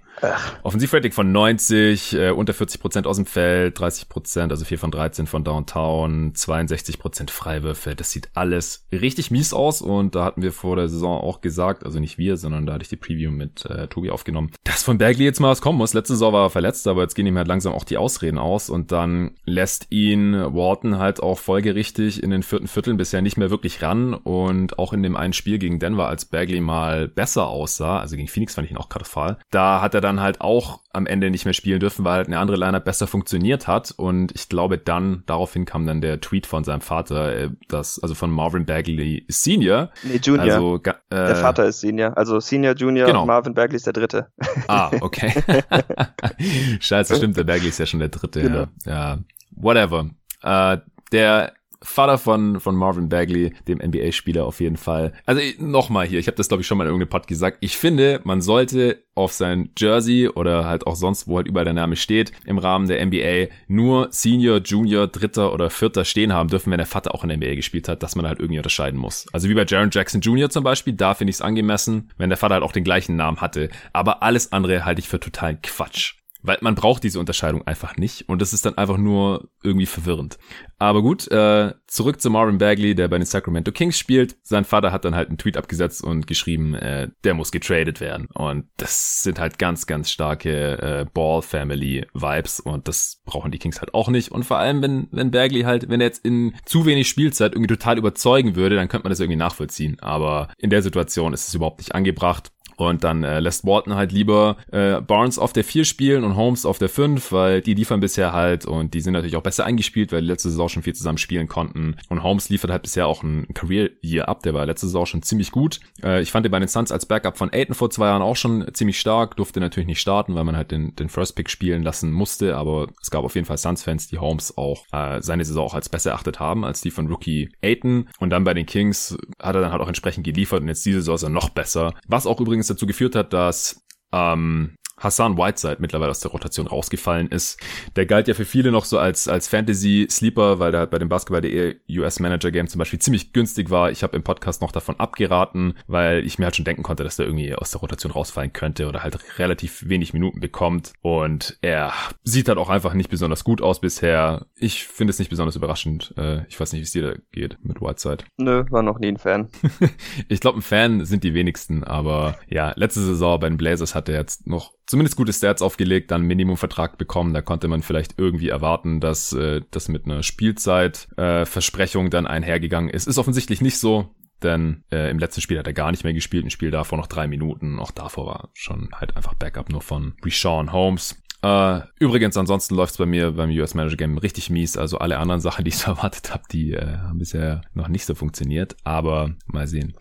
Offensivrating 0.64 1.12
von 1.12 1.32
90, 1.32 2.14
äh, 2.14 2.30
unter 2.32 2.54
40 2.54 2.82
Prozent 2.82 3.08
aus 3.08 3.18
dem 3.18 3.26
Feld, 3.26 3.80
30 3.80 4.10
Prozent, 4.10 4.52
also 4.52 4.66
4 4.66 4.80
von 4.80 4.92
13 4.92 5.28
von 5.28 5.44
Downtown, 5.44 6.34
62 6.34 7.00
Prozent 7.00 7.32
Freiwürfe. 7.32 7.96
Das 7.96 8.12
sieht 8.12 8.30
alles 8.34 8.86
richtig 8.92 9.32
mies 9.32 9.54
aus 9.54 9.82
und 9.82 10.15
da 10.16 10.26
hatten 10.26 10.42
wir 10.42 10.52
vor 10.52 10.76
der 10.76 10.90
Saison 10.90 11.22
auch 11.22 11.42
gesagt, 11.42 11.86
also 11.86 12.00
nicht 12.00 12.18
wir, 12.18 12.38
sondern 12.38 12.66
da 12.66 12.74
hatte 12.74 12.84
ich 12.84 12.90
die 12.90 12.96
Preview 12.96 13.32
mit 13.32 13.66
äh, 13.66 13.88
Tobi 13.88 14.10
aufgenommen, 14.12 14.52
dass 14.64 14.84
von 14.84 14.98
Bagley 14.98 15.26
jetzt 15.26 15.40
mal 15.40 15.50
was 15.50 15.62
kommen 15.62 15.78
muss. 15.78 15.94
Letzte 15.94 16.14
Saison 16.14 16.34
war 16.34 16.46
er 16.46 16.50
verletzt, 16.50 16.88
aber 16.88 17.02
jetzt 17.02 17.16
gehen 17.16 17.28
ihm 17.28 17.38
halt 17.38 17.48
langsam 17.48 17.74
auch 17.74 17.84
die 17.84 17.98
Ausreden 17.98 18.38
aus 18.38 18.70
und 18.70 18.92
dann 18.92 19.32
lässt 19.46 19.88
ihn 19.92 20.34
Wharton 20.34 20.98
halt 20.98 21.22
auch 21.22 21.40
folgerichtig 21.40 22.22
in 22.22 22.30
den 22.30 22.44
vierten 22.44 22.68
Vierteln 22.68 22.98
bisher 22.98 23.22
nicht 23.22 23.38
mehr 23.38 23.50
wirklich 23.50 23.82
ran 23.82 24.14
und 24.14 24.80
auch 24.80 24.94
in 24.94 25.04
dem 25.04 25.16
einen 25.16 25.34
Spiel 25.34 25.60
gegen 25.60 25.80
Denver, 25.80 26.08
als 26.08 26.26
Bagley 26.26 26.62
mal 26.62 27.08
besser 27.08 27.48
aussah, 27.48 28.00
also 28.00 28.16
gegen 28.16 28.28
Phoenix 28.28 28.56
fand 28.56 28.66
ich 28.66 28.72
ihn 28.72 28.78
auch 28.78 28.90
katastrophal, 28.90 29.38
da 29.52 29.82
hat 29.82 29.94
er 29.94 30.02
dann 30.02 30.20
halt 30.22 30.42
auch 30.42 30.80
am 30.96 31.06
Ende 31.06 31.30
nicht 31.30 31.46
mehr 31.46 31.54
spielen 31.54 31.80
dürfen, 31.80 32.06
weil 32.06 32.14
halt 32.14 32.28
eine 32.28 32.40
andere 32.40 32.58
Lineup 32.58 32.86
besser 32.86 33.08
funktioniert 33.08 33.68
hat. 33.68 33.94
Und 33.96 34.34
ich 34.34 34.50
glaube 34.50 34.78
dann, 34.78 35.24
daraufhin 35.26 35.66
kam 35.66 35.86
dann 35.86 36.02
der 36.02 36.22
Tweet 36.22 36.48
von 36.48 36.64
seinem 36.64 36.82
Vater, 36.82 37.36
äh, 37.36 37.50
das, 37.68 38.00
also 38.00 38.16
von 38.16 38.32
Marvin 38.32 38.66
Bagley 38.66 39.26
Senior. 39.28 39.92
Nee, 40.06 40.20
Junior. 40.22 40.56
Also, 40.56 40.76
äh, 40.84 40.92
der 41.10 41.36
Vater 41.36 41.66
ist 41.66 41.80
Senior. 41.82 42.16
Also 42.18 42.40
Senior, 42.40 42.76
Junior, 42.76 43.08
genau. 43.08 43.26
Marvin 43.26 43.54
Bagley 43.54 43.76
ist 43.78 43.86
der 43.86 43.94
dritte. 43.94 44.28
Ah, 44.68 44.90
okay. 45.02 45.32
Scheiße, 46.80 47.16
stimmt, 47.18 47.38
der 47.38 47.44
Bagley 47.44 47.70
ist 47.70 47.78
ja 47.78 47.86
schon 47.86 48.00
der 48.00 48.10
dritte. 48.10 48.42
Genau. 48.42 48.66
Ja. 48.86 48.92
ja. 48.92 49.18
Whatever. 49.52 50.10
Äh, 50.42 50.78
der 51.12 51.54
Vater 51.86 52.18
von, 52.18 52.60
von 52.60 52.76
Marvin 52.76 53.10
Bagley, 53.10 53.54
dem 53.68 53.78
NBA-Spieler 53.78 54.46
auf 54.46 54.60
jeden 54.60 54.78
Fall. 54.78 55.14
Also 55.26 55.42
nochmal 55.60 56.06
hier, 56.06 56.20
ich 56.20 56.28
habe 56.28 56.36
das 56.36 56.48
glaube 56.48 56.62
ich 56.62 56.68
schon 56.68 56.78
mal 56.78 56.86
in 56.86 56.90
irgendeinem 56.90 57.10
Pod 57.10 57.28
gesagt. 57.28 57.58
Ich 57.62 57.78
finde, 57.78 58.22
man 58.24 58.42
sollte 58.42 59.04
auf 59.16 59.32
sein 59.32 59.70
Jersey 59.78 60.28
oder 60.28 60.66
halt 60.66 60.86
auch 60.88 60.96
sonst, 60.96 61.28
wo 61.28 61.38
halt 61.38 61.48
überall 61.48 61.66
der 61.66 61.74
Name 61.74 61.96
steht, 61.96 62.32
im 62.46 62.58
Rahmen 62.58 62.88
der 62.88 63.06
NBA 63.06 63.54
nur 63.68 64.08
Senior, 64.12 64.58
Junior, 64.58 65.08
Dritter 65.08 65.54
oder 65.54 65.70
Vierter 65.70 66.04
stehen 66.06 66.34
haben 66.34 66.50
dürfen, 66.50 66.72
wenn 66.72 66.78
der 66.78 66.88
Vater 66.88 67.16
auch 67.16 67.24
in 67.24 67.30
der 67.30 67.38
NBA 67.38 67.56
gespielt 67.56 67.88
hat, 67.88 68.04
dass 68.04 68.16
man 68.16 68.28
halt 68.28 68.40
irgendwie 68.40 68.60
unterscheiden 68.60 69.00
muss. 69.00 69.28
Also 69.32 69.48
wie 69.48 69.54
bei 69.54 69.66
Jaron 69.66 69.90
Jackson 69.92 70.22
Jr. 70.22 70.50
zum 70.50 70.64
Beispiel, 70.64 70.94
da 70.94 71.14
finde 71.14 71.30
ich 71.30 71.38
es 71.38 71.42
angemessen, 71.42 72.12
wenn 72.18 72.30
der 72.30 72.38
Vater 72.38 72.56
halt 72.56 72.64
auch 72.64 72.74
den 72.74 72.84
gleichen 72.84 73.16
Namen 73.16 73.40
hatte. 73.40 73.70
Aber 73.94 74.22
alles 74.22 74.52
andere 74.52 74.86
halte 74.86 75.00
ich 75.00 75.08
für 75.08 75.20
totalen 75.20 75.62
Quatsch. 75.62 76.16
Weil 76.46 76.58
man 76.62 76.76
braucht 76.76 77.04
diese 77.04 77.20
Unterscheidung 77.20 77.66
einfach 77.66 77.98
nicht 77.98 78.28
und 78.30 78.42
das 78.42 78.54
ist 78.54 78.66
dann 78.66 78.78
einfach 78.78 78.98
nur 78.98 79.50
irgendwie 79.64 79.86
verwirrend. 79.86 80.38
Aber 80.78 81.02
gut, 81.02 81.30
äh, 81.32 81.74
zurück 81.88 82.20
zu 82.20 82.30
Marvin 82.30 82.58
Bagley, 82.58 82.96
der 82.96 83.08
bei 83.08 83.18
den 83.18 83.26
Sacramento 83.26 83.72
Kings 83.72 83.98
spielt. 83.98 84.36
Sein 84.44 84.66
Vater 84.66 84.92
hat 84.92 85.06
dann 85.06 85.16
halt 85.16 85.30
einen 85.30 85.38
Tweet 85.38 85.58
abgesetzt 85.58 86.04
und 86.04 86.28
geschrieben, 86.28 86.74
äh, 86.76 87.10
der 87.24 87.34
muss 87.34 87.52
getradet 87.52 88.02
werden. 88.02 88.28
Und 88.34 88.68
das 88.78 89.24
sind 89.24 89.40
halt 89.40 89.58
ganz, 89.58 89.88
ganz 89.88 90.12
starke 90.12 90.78
äh, 90.82 91.06
Ball-Family-Vibes 91.14 92.60
und 92.60 92.88
das 92.88 93.22
brauchen 93.26 93.52
die 93.52 93.60
Kings 93.60 93.80
halt 93.80 93.94
auch 93.94 94.10
nicht. 94.10 94.32
Und 94.32 94.44
vor 94.44 94.58
allem, 94.58 94.82
wenn, 94.82 95.08
wenn 95.12 95.32
Bagley 95.32 95.62
halt, 95.62 95.90
wenn 95.90 96.02
er 96.02 96.08
jetzt 96.08 96.26
in 96.26 96.56
zu 96.66 96.86
wenig 96.86 97.08
Spielzeit 97.08 97.54
irgendwie 97.54 97.74
total 97.74 97.98
überzeugen 97.98 98.56
würde, 98.56 98.76
dann 98.76 98.88
könnte 98.88 99.06
man 99.06 99.12
das 99.12 99.20
irgendwie 99.20 99.38
nachvollziehen. 99.38 99.98
Aber 100.02 100.50
in 100.58 100.70
der 100.70 100.82
Situation 100.82 101.34
ist 101.34 101.48
es 101.48 101.54
überhaupt 101.54 101.80
nicht 101.80 101.96
angebracht. 101.96 102.52
Und 102.78 103.04
dann 103.04 103.24
äh, 103.24 103.40
lässt 103.40 103.66
Walton 103.66 103.96
halt 103.96 104.12
lieber 104.12 104.58
äh, 104.72 105.02
Barnes 105.02 105.40
auf 105.40 105.54
der 105.54 105.64
4 105.64 105.86
spielen 105.86 106.24
und 106.24 106.36
Holmes 106.36 106.66
auf 106.66 106.78
der 106.78 106.90
5, 106.90 107.32
weil 107.32 107.62
die 107.62 107.74
liefern 107.74 108.00
bisher 108.00 108.34
halt 108.34 108.66
und 108.66 108.94
die 108.94 109.02
sind 109.02 109.14
natürlich 109.14 109.36
auch 109.36 109.44
besser 109.44 109.66
eingespielt, 109.66 110.12
weil 110.12 110.22
die 110.22 110.28
letzte 110.28 110.50
Saison 110.50 110.70
schon 110.70 110.84
viel 110.84 110.96
zusammen 110.96 111.18
spielen 111.18 111.48
konnten. 111.48 111.96
Und 112.10 112.24
Holmes 112.24 112.50
liefert 112.50 112.72
halt 112.72 112.84
bisher 112.84 113.08
auch 113.08 113.24
ein 113.24 113.48
Career-Year 113.54 114.28
ab, 114.28 114.44
der 114.44 114.54
war 114.54 114.66
letzte 114.66 114.88
Saison 114.88 115.06
schon 115.06 115.22
ziemlich 115.22 115.52
gut. 115.52 115.80
Äh, 116.04 116.22
ich 116.22 116.32
fand 116.32 116.46
den 116.46 116.52
bei 116.52 116.60
den 116.60 116.68
Suns 116.68 116.92
als 116.92 117.06
Backup 117.06 117.38
von 117.38 117.52
Aiton 117.54 117.76
vor 117.76 117.90
zwei 117.90 118.08
Jahren 118.08 118.22
auch 118.22 118.36
schon 118.36 118.66
ziemlich 118.74 119.00
stark, 119.00 119.38
durfte 119.38 119.60
natürlich 119.60 119.88
nicht 119.88 120.02
starten, 120.02 120.36
weil 120.36 120.44
man 120.44 120.58
halt 120.58 120.72
den, 120.72 120.96
den 120.96 121.10
First 121.10 121.36
Pick 121.36 121.50
spielen 121.50 121.84
lassen 121.84 122.12
musste, 122.12 122.58
aber 122.58 122.88
es 123.02 123.12
gab 123.12 123.24
auf 123.24 123.36
jeden 123.36 123.46
Fall 123.46 123.58
Suns-Fans, 123.58 124.08
die 124.08 124.20
Holmes 124.20 124.58
auch 124.58 124.86
äh, 124.92 125.22
seine 125.22 125.46
Saison 125.46 125.66
auch 125.66 125.74
als 125.74 125.90
besser 125.90 126.12
erachtet 126.12 126.40
haben, 126.40 126.66
als 126.66 126.82
die 126.82 126.92
von 126.92 127.08
Rookie 127.08 127.50
Aiton. 127.62 128.10
Und 128.20 128.30
dann 128.30 128.44
bei 128.44 128.54
den 128.54 128.66
Kings 128.66 129.18
hat 129.42 129.56
er 129.56 129.62
dann 129.62 129.72
halt 129.72 129.82
auch 129.82 129.88
entsprechend 129.88 130.26
geliefert 130.26 130.62
und 130.62 130.68
jetzt 130.68 130.86
diese 130.86 131.02
Saison 131.02 131.32
noch 131.32 131.50
besser. 131.50 131.94
Was 132.08 132.28
auch 132.28 132.40
übrigens 132.40 132.65
dazu 132.68 132.86
geführt 132.86 133.16
hat, 133.16 133.34
dass 133.34 133.84
ähm, 134.12 134.76
Hassan 134.98 135.38
Whiteside 135.38 135.78
mittlerweile 135.80 136.12
aus 136.12 136.22
der 136.22 136.32
Rotation 136.32 136.68
rausgefallen 136.68 137.28
ist. 137.28 137.60
Der 137.96 138.06
galt 138.06 138.28
ja 138.28 138.34
für 138.34 138.46
viele 138.46 138.72
noch 138.72 138.86
so 138.86 138.98
als, 138.98 139.28
als 139.28 139.48
Fantasy-Sleeper, 139.48 140.60
weil 140.60 140.72
der 140.72 140.82
halt 140.82 140.92
bei 140.92 141.00
dem 141.00 141.10
Basketball.de 141.10 141.76
US 141.98 142.20
Manager 142.20 142.52
Game 142.52 142.68
zum 142.68 142.80
Beispiel 142.80 143.00
ziemlich 143.00 143.34
günstig 143.34 143.70
war. 143.70 143.92
Ich 143.92 144.04
habe 144.04 144.16
im 144.16 144.24
Podcast 144.24 144.62
noch 144.62 144.72
davon 144.72 145.00
abgeraten, 145.00 145.76
weil 145.88 146.26
ich 146.26 146.40
mir 146.40 146.46
halt 146.46 146.56
schon 146.56 146.66
denken 146.66 146.84
konnte, 146.84 147.04
dass 147.04 147.18
der 147.18 147.26
irgendwie 147.26 147.54
aus 147.56 147.72
der 147.72 147.82
Rotation 147.82 148.12
rausfallen 148.12 148.54
könnte 148.54 148.88
oder 148.88 149.04
halt 149.04 149.18
relativ 149.38 149.88
wenig 149.88 150.14
Minuten 150.14 150.40
bekommt. 150.40 150.94
Und 151.02 151.58
er 151.62 151.94
sieht 152.24 152.48
halt 152.48 152.58
auch 152.58 152.70
einfach 152.70 152.94
nicht 152.94 153.10
besonders 153.10 153.44
gut 153.44 153.62
aus 153.62 153.82
bisher. 153.82 154.46
Ich 154.56 154.86
finde 154.86 155.12
es 155.12 155.20
nicht 155.20 155.30
besonders 155.30 155.56
überraschend. 155.56 156.14
Äh, 156.18 156.46
ich 156.48 156.60
weiß 156.60 156.72
nicht, 156.72 156.82
wie 156.82 156.86
es 156.86 156.92
dir 156.92 157.12
da 157.12 157.20
geht 157.32 157.58
mit 157.64 157.82
Whiteside. 157.82 158.24
Nö, 158.38 158.64
war 158.70 158.82
noch 158.82 159.00
nie 159.00 159.10
ein 159.10 159.18
Fan. 159.18 159.50
ich 160.30 160.40
glaube, 160.40 160.60
ein 160.60 160.62
Fan 160.62 161.06
sind 161.06 161.24
die 161.24 161.34
wenigsten, 161.34 161.84
aber 161.84 162.38
ja, 162.48 162.74
letzte 162.76 163.02
Saison 163.02 163.40
bei 163.40 163.50
den 163.50 163.58
Blazers 163.58 163.96
hat 163.96 164.10
er 164.10 164.16
jetzt 164.16 164.48
noch 164.48 164.74
zumindest 164.88 165.16
gute 165.16 165.34
Stats 165.34 165.62
aufgelegt, 165.62 166.12
dann 166.12 166.24
Minimumvertrag 166.24 166.98
bekommen. 166.98 167.34
Da 167.34 167.42
konnte 167.42 167.68
man 167.68 167.82
vielleicht 167.82 168.16
irgendwie 168.18 168.50
erwarten, 168.50 169.00
dass 169.00 169.34
äh, 169.34 169.62
das 169.72 169.88
mit 169.88 170.06
einer 170.06 170.24
Spielzeitversprechung 170.24 172.08
äh, 172.08 172.10
dann 172.10 172.28
einhergegangen 172.28 172.90
ist. 172.90 173.08
Ist 173.08 173.18
offensichtlich 173.18 173.62
nicht 173.62 173.78
so. 173.78 174.16
Denn 174.44 174.84
äh, 174.92 175.10
im 175.10 175.18
letzten 175.18 175.42
Spiel 175.42 175.58
hat 175.58 175.68
er 175.68 175.74
gar 175.74 175.92
nicht 175.92 176.04
mehr 176.04 176.14
gespielt, 176.14 176.46
ein 176.46 176.50
Spiel 176.50 176.70
davor 176.70 176.98
noch 176.98 177.08
drei 177.08 177.26
Minuten. 177.28 177.80
Auch 177.80 177.92
davor 177.92 178.26
war 178.26 178.50
schon 178.54 178.90
halt 178.94 179.16
einfach 179.16 179.34
Backup 179.34 179.70
nur 179.70 179.82
von 179.82 180.14
Rashawn 180.24 180.72
Holmes. 180.72 181.16
Äh, 181.42 181.82
übrigens, 182.00 182.36
ansonsten 182.38 182.76
läuft's 182.76 182.98
bei 182.98 183.06
mir 183.06 183.32
beim 183.32 183.50
US 183.52 183.76
Manager 183.76 183.98
Game 183.98 184.18
richtig 184.18 184.50
mies. 184.50 184.78
Also 184.78 184.98
alle 184.98 185.20
anderen 185.20 185.42
Sachen, 185.42 185.64
die 185.64 185.70
ich 185.70 185.78
so 185.80 185.92
erwartet 185.92 186.34
habe, 186.34 186.44
die 186.52 186.74
äh, 186.74 186.98
haben 186.98 187.20
bisher 187.20 187.62
noch 187.74 187.88
nicht 187.88 188.06
so 188.06 188.14
funktioniert. 188.14 188.76
Aber 188.84 189.36
mal 189.48 189.68
sehen, 189.68 189.96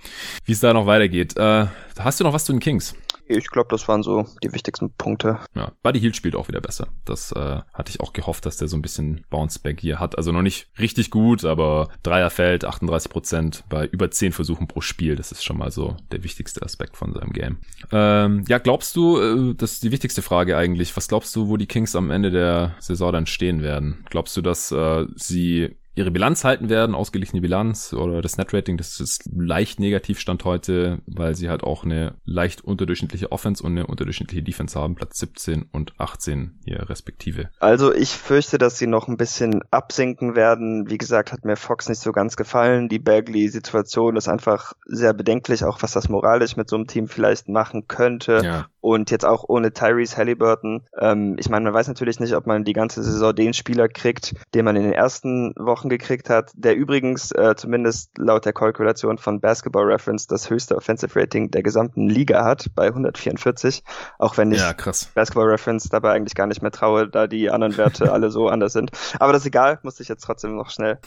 wie 0.44 0.52
es 0.52 0.60
da 0.60 0.72
noch 0.72 0.86
weitergeht. 0.86 1.36
Äh, 1.36 1.66
hast 1.98 2.18
du 2.18 2.24
noch 2.24 2.32
was 2.32 2.44
zu 2.44 2.52
den 2.52 2.60
Kings? 2.60 2.94
Ich 3.26 3.48
glaube, 3.48 3.68
das 3.70 3.88
waren 3.88 4.02
so 4.02 4.26
die 4.42 4.52
wichtigsten 4.52 4.92
Punkte. 4.92 5.38
Ja, 5.54 5.72
Buddy 5.82 6.00
Hield 6.00 6.16
spielt 6.16 6.36
auch 6.36 6.48
wieder 6.48 6.60
besser. 6.60 6.88
Das 7.04 7.32
äh, 7.32 7.60
hatte 7.72 7.90
ich 7.90 8.00
auch 8.00 8.12
gehofft, 8.12 8.46
dass 8.46 8.56
der 8.56 8.68
so 8.68 8.76
ein 8.76 8.82
bisschen 8.82 9.24
Bounceback 9.30 9.80
hier 9.80 9.98
hat. 9.98 10.16
Also 10.18 10.32
noch 10.32 10.42
nicht 10.42 10.68
richtig 10.78 11.10
gut, 11.10 11.44
aber 11.44 11.88
Dreierfeld, 12.02 12.64
38 12.64 13.10
Prozent 13.10 13.64
bei 13.68 13.86
über 13.86 14.10
10 14.10 14.32
Versuchen 14.32 14.68
pro 14.68 14.80
Spiel. 14.80 15.16
Das 15.16 15.32
ist 15.32 15.44
schon 15.44 15.58
mal 15.58 15.70
so 15.70 15.96
der 16.12 16.22
wichtigste 16.22 16.62
Aspekt 16.62 16.96
von 16.96 17.12
seinem 17.12 17.32
Game. 17.32 17.58
Ähm, 17.92 18.44
ja, 18.48 18.58
glaubst 18.58 18.94
du, 18.96 19.18
äh, 19.18 19.54
das 19.54 19.72
ist 19.72 19.82
die 19.82 19.92
wichtigste 19.92 20.22
Frage 20.22 20.56
eigentlich, 20.56 20.96
was 20.96 21.08
glaubst 21.08 21.34
du, 21.34 21.48
wo 21.48 21.56
die 21.56 21.66
Kings 21.66 21.96
am 21.96 22.10
Ende 22.10 22.30
der 22.30 22.74
Saison 22.80 23.12
dann 23.12 23.26
stehen 23.26 23.62
werden? 23.62 24.04
Glaubst 24.10 24.36
du, 24.36 24.42
dass 24.42 24.70
äh, 24.70 25.06
sie 25.16 25.76
ihre 25.94 26.10
Bilanz 26.10 26.44
halten 26.44 26.68
werden, 26.68 26.94
ausgeglichene 26.94 27.40
Bilanz 27.40 27.92
oder 27.92 28.20
das 28.20 28.36
Netrating, 28.36 28.76
das 28.76 29.00
ist 29.00 29.28
leicht 29.32 29.78
negativ 29.80 30.18
stand 30.18 30.44
heute, 30.44 31.00
weil 31.06 31.34
sie 31.34 31.48
halt 31.48 31.62
auch 31.62 31.84
eine 31.84 32.14
leicht 32.24 32.62
unterdurchschnittliche 32.64 33.30
Offense 33.30 33.62
und 33.62 33.72
eine 33.72 33.86
unterdurchschnittliche 33.86 34.42
Defense 34.42 34.78
haben, 34.78 34.94
Platz 34.94 35.18
17 35.18 35.66
und 35.72 35.92
18 35.98 36.60
hier 36.64 36.88
respektive. 36.88 37.50
Also 37.60 37.94
ich 37.94 38.10
fürchte, 38.10 38.58
dass 38.58 38.78
sie 38.78 38.86
noch 38.86 39.08
ein 39.08 39.16
bisschen 39.16 39.60
absinken 39.70 40.34
werden. 40.34 40.90
Wie 40.90 40.98
gesagt, 40.98 41.32
hat 41.32 41.44
mir 41.44 41.56
Fox 41.56 41.88
nicht 41.88 42.00
so 42.00 42.12
ganz 42.12 42.36
gefallen. 42.36 42.88
Die 42.88 42.98
Bagley-Situation 42.98 44.16
ist 44.16 44.28
einfach 44.28 44.72
sehr 44.86 45.14
bedenklich, 45.14 45.64
auch 45.64 45.82
was 45.82 45.92
das 45.92 46.08
moralisch 46.08 46.56
mit 46.56 46.68
so 46.68 46.76
einem 46.76 46.86
Team 46.86 47.08
vielleicht 47.08 47.48
machen 47.48 47.86
könnte. 47.86 48.40
Ja. 48.44 48.66
Und 48.80 49.10
jetzt 49.10 49.24
auch 49.24 49.44
ohne 49.48 49.72
Tyrese 49.72 50.16
Halliburton. 50.16 50.82
Ähm, 50.98 51.36
ich 51.38 51.48
meine, 51.48 51.64
man 51.64 51.74
weiß 51.74 51.88
natürlich 51.88 52.20
nicht, 52.20 52.34
ob 52.34 52.46
man 52.46 52.64
die 52.64 52.74
ganze 52.74 53.02
Saison 53.02 53.34
den 53.34 53.54
Spieler 53.54 53.88
kriegt, 53.88 54.34
den 54.54 54.64
man 54.64 54.76
in 54.76 54.82
den 54.82 54.92
ersten 54.92 55.54
Wochen 55.56 55.83
Wochen 55.84 55.88
gekriegt 55.90 56.30
hat, 56.30 56.50
der 56.54 56.76
übrigens 56.76 57.30
äh, 57.32 57.54
zumindest 57.56 58.16
laut 58.16 58.44
der 58.46 58.52
Kalkulation 58.52 59.18
von 59.18 59.40
Basketball 59.40 59.84
Reference 59.84 60.26
das 60.26 60.48
höchste 60.48 60.76
Offensive 60.76 61.18
Rating 61.18 61.50
der 61.50 61.62
gesamten 61.62 62.08
Liga 62.08 62.44
hat 62.44 62.70
bei 62.74 62.86
144, 62.86 63.84
auch 64.18 64.36
wenn 64.38 64.50
ich 64.52 64.60
Ja, 64.60 64.72
krass. 64.72 65.10
Basketball 65.14 65.46
Reference 65.48 65.88
dabei 65.90 66.12
eigentlich 66.12 66.34
gar 66.34 66.46
nicht 66.46 66.62
mehr 66.62 66.70
traue, 66.70 67.08
da 67.08 67.26
die 67.26 67.50
anderen 67.50 67.76
Werte 67.76 68.12
alle 68.12 68.30
so 68.30 68.48
anders 68.48 68.72
sind. 68.72 68.92
Aber 69.20 69.32
das 69.32 69.42
ist 69.42 69.46
egal, 69.46 69.78
muss 69.82 70.00
ich 70.00 70.08
jetzt 70.08 70.24
trotzdem 70.24 70.56
noch 70.56 70.70
schnell 70.70 70.98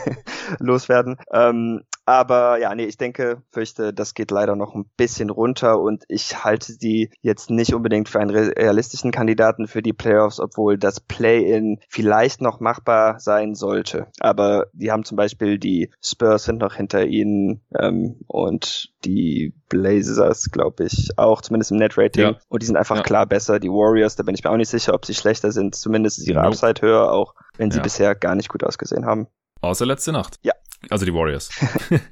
loswerden. 0.58 1.16
Ähm, 1.32 1.82
aber 2.06 2.58
ja, 2.58 2.74
nee, 2.74 2.84
ich 2.84 2.96
denke, 2.96 3.42
fürchte, 3.50 3.92
das 3.92 4.14
geht 4.14 4.30
leider 4.30 4.56
noch 4.56 4.74
ein 4.74 4.88
bisschen 4.96 5.28
runter 5.30 5.80
und 5.80 6.04
ich 6.08 6.44
halte 6.44 6.72
sie 6.72 7.10
jetzt 7.20 7.50
nicht 7.50 7.74
unbedingt 7.74 8.08
für 8.08 8.20
einen 8.20 8.30
realistischen 8.30 9.10
Kandidaten 9.10 9.66
für 9.66 9.82
die 9.82 9.92
Playoffs, 9.92 10.40
obwohl 10.40 10.78
das 10.78 11.00
Play-in 11.00 11.80
vielleicht 11.88 12.40
noch 12.40 12.60
machbar 12.60 13.18
sein 13.20 13.54
sollte. 13.54 14.06
Aber 14.20 14.66
die 14.72 14.90
haben 14.92 15.04
zum 15.04 15.16
Beispiel 15.16 15.58
die 15.58 15.90
Spurs 16.00 16.44
sind 16.44 16.58
noch 16.60 16.74
hinter 16.74 17.04
ihnen 17.04 17.60
ähm, 17.78 18.20
und 18.28 18.92
die 19.04 19.52
Blazers, 19.68 20.50
glaube 20.50 20.84
ich, 20.84 21.10
auch, 21.16 21.40
zumindest 21.42 21.70
im 21.72 21.78
Net-Rating. 21.78 22.22
Ja. 22.22 22.36
Und 22.48 22.62
die 22.62 22.66
sind 22.66 22.76
einfach 22.76 22.96
Ja. 22.96 23.02
klar 23.02 23.26
besser. 23.26 23.58
Die 23.60 23.68
Warriors, 23.68 24.16
da 24.16 24.22
bin 24.22 24.34
ich 24.34 24.44
mir 24.44 24.50
auch 24.50 24.56
nicht 24.56 24.68
sicher, 24.70 24.94
ob 24.94 25.04
sie 25.04 25.14
schlechter 25.14 25.50
sind. 25.52 25.74
Zumindest 25.74 26.18
ist 26.18 26.28
ihre. 26.28 26.40
Upside 26.40 26.80
höher, 26.82 27.10
auch 27.12 27.34
wenn 27.56 27.70
sie 27.70 27.78
Ja. 27.78 27.82
bisher 27.82 28.14
gar 28.14 28.34
nicht 28.36 28.48
gut 28.48 28.62
ausgesehen 28.64 29.06
haben. 29.06 29.26
Außer 29.60 29.86
letzte 29.86 30.12
Nacht. 30.12 30.38
Ja. 30.42 30.52
Also 30.90 31.04
die 31.04 31.14
Warriors. 31.14 31.50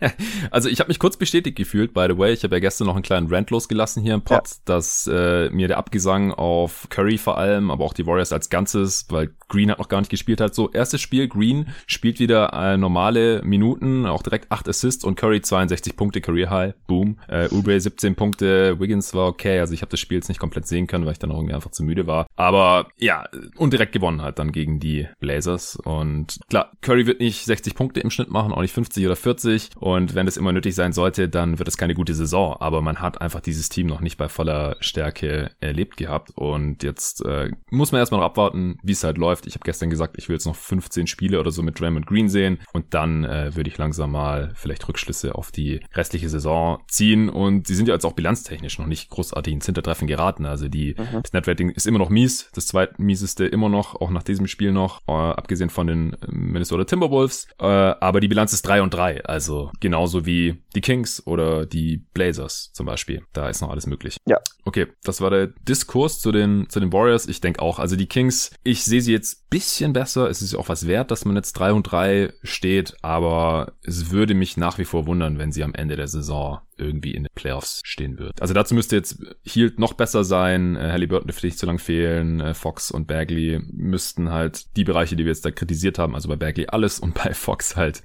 also 0.50 0.68
ich 0.68 0.81
habe 0.81 0.88
mich 0.88 0.98
kurz 0.98 1.16
bestätigt 1.16 1.57
gefühlt, 1.57 1.94
by 1.94 2.07
the 2.09 2.18
way. 2.18 2.33
Ich 2.33 2.42
habe 2.44 2.57
ja 2.57 2.61
gestern 2.61 2.87
noch 2.87 2.94
einen 2.94 3.03
kleinen 3.03 3.33
Rant 3.33 3.50
losgelassen 3.50 4.03
hier 4.03 4.14
im 4.14 4.22
Pod, 4.22 4.42
dass 4.64 5.07
äh, 5.07 5.50
mir 5.50 5.68
der 5.68 5.79
Abgesang 5.79 6.33
auf 6.33 6.88
Curry 6.90 7.18
vor 7.18 7.38
allem, 7.38 7.70
aber 7.70 7.85
auch 7.85 7.92
die 7.92 8.07
Warriors 8.07 8.33
als 8.33 8.50
Ganzes, 8.50 9.07
weil 9.11 9.31
Green 9.48 9.70
hat 9.70 9.79
noch 9.79 9.88
gar 9.88 10.00
nicht 10.00 10.11
gespielt 10.11 10.40
hat. 10.40 10.55
So, 10.55 10.70
erstes 10.70 11.00
Spiel, 11.00 11.29
Green 11.29 11.68
spielt 11.87 12.18
wieder 12.18 12.53
äh, 12.53 12.77
normale 12.77 13.42
Minuten, 13.44 14.07
auch 14.07 14.22
direkt 14.22 14.50
8 14.50 14.68
Assists 14.68 15.05
und 15.05 15.16
Curry 15.16 15.42
62 15.42 15.96
Punkte, 15.96 16.20
Career 16.20 16.50
High, 16.50 16.74
boom. 16.87 17.18
Äh, 17.29 17.48
Oubre 17.50 17.79
17 17.79 18.14
Punkte, 18.16 18.81
Wiggins 18.81 19.14
war 19.14 19.29
okay, 19.29 19.61
also 19.61 19.74
ich 19.74 19.83
habe 19.83 19.90
das 19.90 20.00
Spiel 20.00 20.18
jetzt 20.18 20.29
nicht 20.29 20.40
komplett 20.40 20.66
sehen 20.66 20.87
können, 20.87 21.05
weil 21.05 21.12
ich 21.12 21.18
dann 21.18 21.31
auch 21.31 21.37
irgendwie 21.37 21.55
einfach 21.55 21.70
zu 21.70 21.85
müde 21.85 22.07
war. 22.07 22.27
Aber 22.35 22.88
ja, 22.98 23.27
und 23.57 23.72
direkt 23.72 23.92
gewonnen 23.92 24.22
halt 24.22 24.38
dann 24.38 24.53
gegen 24.53 24.81
die 24.81 25.07
Blazers. 25.20 25.77
Und 25.77 26.40
klar, 26.48 26.72
Curry 26.81 27.07
wird 27.07 27.20
nicht 27.20 27.44
60 27.44 27.74
Punkte 27.74 28.00
im 28.00 28.11
Schnitt 28.11 28.31
machen, 28.31 28.53
auch 28.55 28.62
nicht 28.62 28.73
50 28.75 29.07
oder 29.07 29.17
40. 29.17 29.71
Und 29.79 30.14
wenn 30.14 30.27
das 30.27 30.37
immer 30.37 30.53
nötig 30.53 30.75
sein 30.75 30.93
sollte, 30.93 31.29
dann 31.29 31.59
wird 31.59 31.69
es 31.69 31.77
keine 31.77 31.95
gute 31.95 32.14
Saison. 32.14 32.57
Aber 32.61 32.81
man 32.83 33.01
hat 33.01 33.21
einfach 33.21 33.40
dieses 33.40 33.69
Team 33.69 33.87
noch 33.87 34.01
nicht 34.01 34.17
bei 34.17 34.29
voller 34.29 34.77
Stärke 34.81 35.51
erlebt 35.61 35.97
gehabt. 35.97 36.31
Und 36.35 36.83
jetzt 36.83 37.25
äh, 37.25 37.51
muss 37.71 37.93
man 37.93 38.01
erstmal 38.01 38.21
noch 38.21 38.27
abwarten, 38.27 38.79
wie 38.83 38.93
es 38.93 39.05
halt 39.05 39.19
läuft. 39.19 39.47
Ich 39.47 39.55
habe 39.55 39.64
gestern 39.64 39.90
gesagt, 39.90 40.17
ich 40.19 40.29
will 40.29 40.37
jetzt 40.37 40.47
noch 40.47 40.57
15 40.57 41.07
Spiele 41.07 41.40
oder 41.40 41.51
so 41.51 41.62
mit 41.62 41.79
Draymond 41.81 42.07
Green 42.07 42.29
sehen. 42.29 42.59
Und 42.73 42.95
dann 42.95 43.25
äh, 43.25 43.55
würde 43.55 43.69
ich 43.71 43.79
langsam 43.79 44.12
mal 44.12 44.53
vielleicht 44.55 44.87
Rückschlüsse 44.88 45.35
auf 45.35 45.51
die 45.51 45.81
restliche 45.95 46.29
Saison 46.29 46.79
ziehen. 46.88 47.29
Und 47.29 47.67
sie 47.67 47.75
sind 47.75 47.88
ja 47.88 47.95
jetzt 47.95 48.05
auch 48.05 48.12
bilanztechnisch 48.14 48.79
noch 48.79 48.87
nicht 48.87 49.11
großartig 49.11 49.53
ins 49.53 49.67
Hintertreffen 49.67 50.07
geraten. 50.07 50.47
Also 50.47 50.69
die, 50.69 50.95
Mhm. 50.95 51.23
das 51.23 51.33
Netrating 51.33 51.71
ist 51.71 51.87
immer 51.87 51.99
noch 51.99 52.11
mies. 52.11 52.51
Das 52.55 52.67
zweitmieseste 52.67 53.47
immer 53.47 53.69
noch, 53.69 53.95
auch 54.01 54.11
nach 54.11 54.23
diesem 54.23 54.47
Spiel 54.47 54.73
noch, 54.73 55.01
äh, 55.09 55.12
abgesehen 55.12 55.71
von 55.71 55.87
den 55.87 56.17
Minnesota 56.29 56.85
Timberwolves. 56.85 57.49
Äh, 57.59 57.64
aber 57.64 58.21
die 58.21 58.29
Bilanz 58.29 58.43
ist 58.52 58.62
3 58.62 58.83
und 58.83 58.92
3. 58.92 59.24
Also 59.24 59.70
genauso 59.80 60.26
wie 60.26 60.62
die 60.74 60.80
Kings 60.80 61.26
oder 61.26 61.66
die 61.66 62.04
Blazers 62.14 62.70
zum 62.72 62.87
Beispiel. 62.87 63.22
Da 63.33 63.48
ist 63.48 63.61
noch 63.61 63.70
alles 63.70 63.87
möglich. 63.87 64.16
Ja. 64.26 64.38
Okay, 64.64 64.87
das 65.02 65.20
war 65.20 65.30
der 65.30 65.48
Diskurs 65.68 66.20
zu 66.20 66.33
den, 66.33 66.68
zu 66.68 66.80
den 66.80 66.92
Warriors. 66.92 67.26
Ich 67.26 67.40
denke 67.40 67.61
auch, 67.61 67.78
also 67.78 67.96
die 67.96 68.07
Kings, 68.07 68.50
ich 68.62 68.85
sehe 68.85 69.00
sie 69.00 69.12
jetzt 69.12 69.44
bisschen 69.50 69.92
besser. 69.92 70.28
Es 70.28 70.42
ist 70.42 70.57
auch 70.57 70.68
was 70.68 70.88
wert, 70.88 71.12
dass 71.12 71.24
man 71.24 71.37
jetzt 71.37 71.52
3 71.52 71.72
und 71.72 71.85
3 71.85 72.33
steht, 72.42 72.96
aber 73.02 73.74
es 73.83 74.11
würde 74.11 74.35
mich 74.35 74.57
nach 74.57 74.78
wie 74.78 74.85
vor 74.85 75.07
wundern, 75.07 75.38
wenn 75.38 75.52
sie 75.52 75.62
am 75.62 75.74
Ende 75.74 75.94
der 75.94 76.09
Saison 76.09 76.59
irgendwie 76.76 77.14
in 77.14 77.22
den 77.22 77.30
Playoffs 77.37 77.80
stehen 77.85 78.18
wird. 78.18 78.40
Also 78.42 78.52
dazu 78.52 78.74
müsste 78.74 78.96
jetzt 78.96 79.22
Hield 79.44 79.78
noch 79.78 79.92
besser 79.92 80.24
sein, 80.24 80.74
äh, 80.74 80.90
Halliburton 80.90 81.28
dürfte 81.28 81.46
nicht 81.46 81.59
zu 81.59 81.66
lang 81.66 81.78
fehlen, 81.78 82.40
äh, 82.40 82.54
Fox 82.54 82.90
und 82.90 83.07
Bagley 83.07 83.61
müssten 83.70 84.30
halt 84.30 84.76
die 84.76 84.83
Bereiche, 84.83 85.14
die 85.14 85.24
wir 85.24 85.30
jetzt 85.30 85.44
da 85.44 85.50
kritisiert 85.50 86.00
haben, 86.00 86.16
also 86.16 86.28
bei 86.28 86.37
Bagley 86.37 86.66
alles 86.66 86.98
und 86.98 87.14
bei 87.14 87.33
Fox 87.33 87.76
halt 87.76 88.02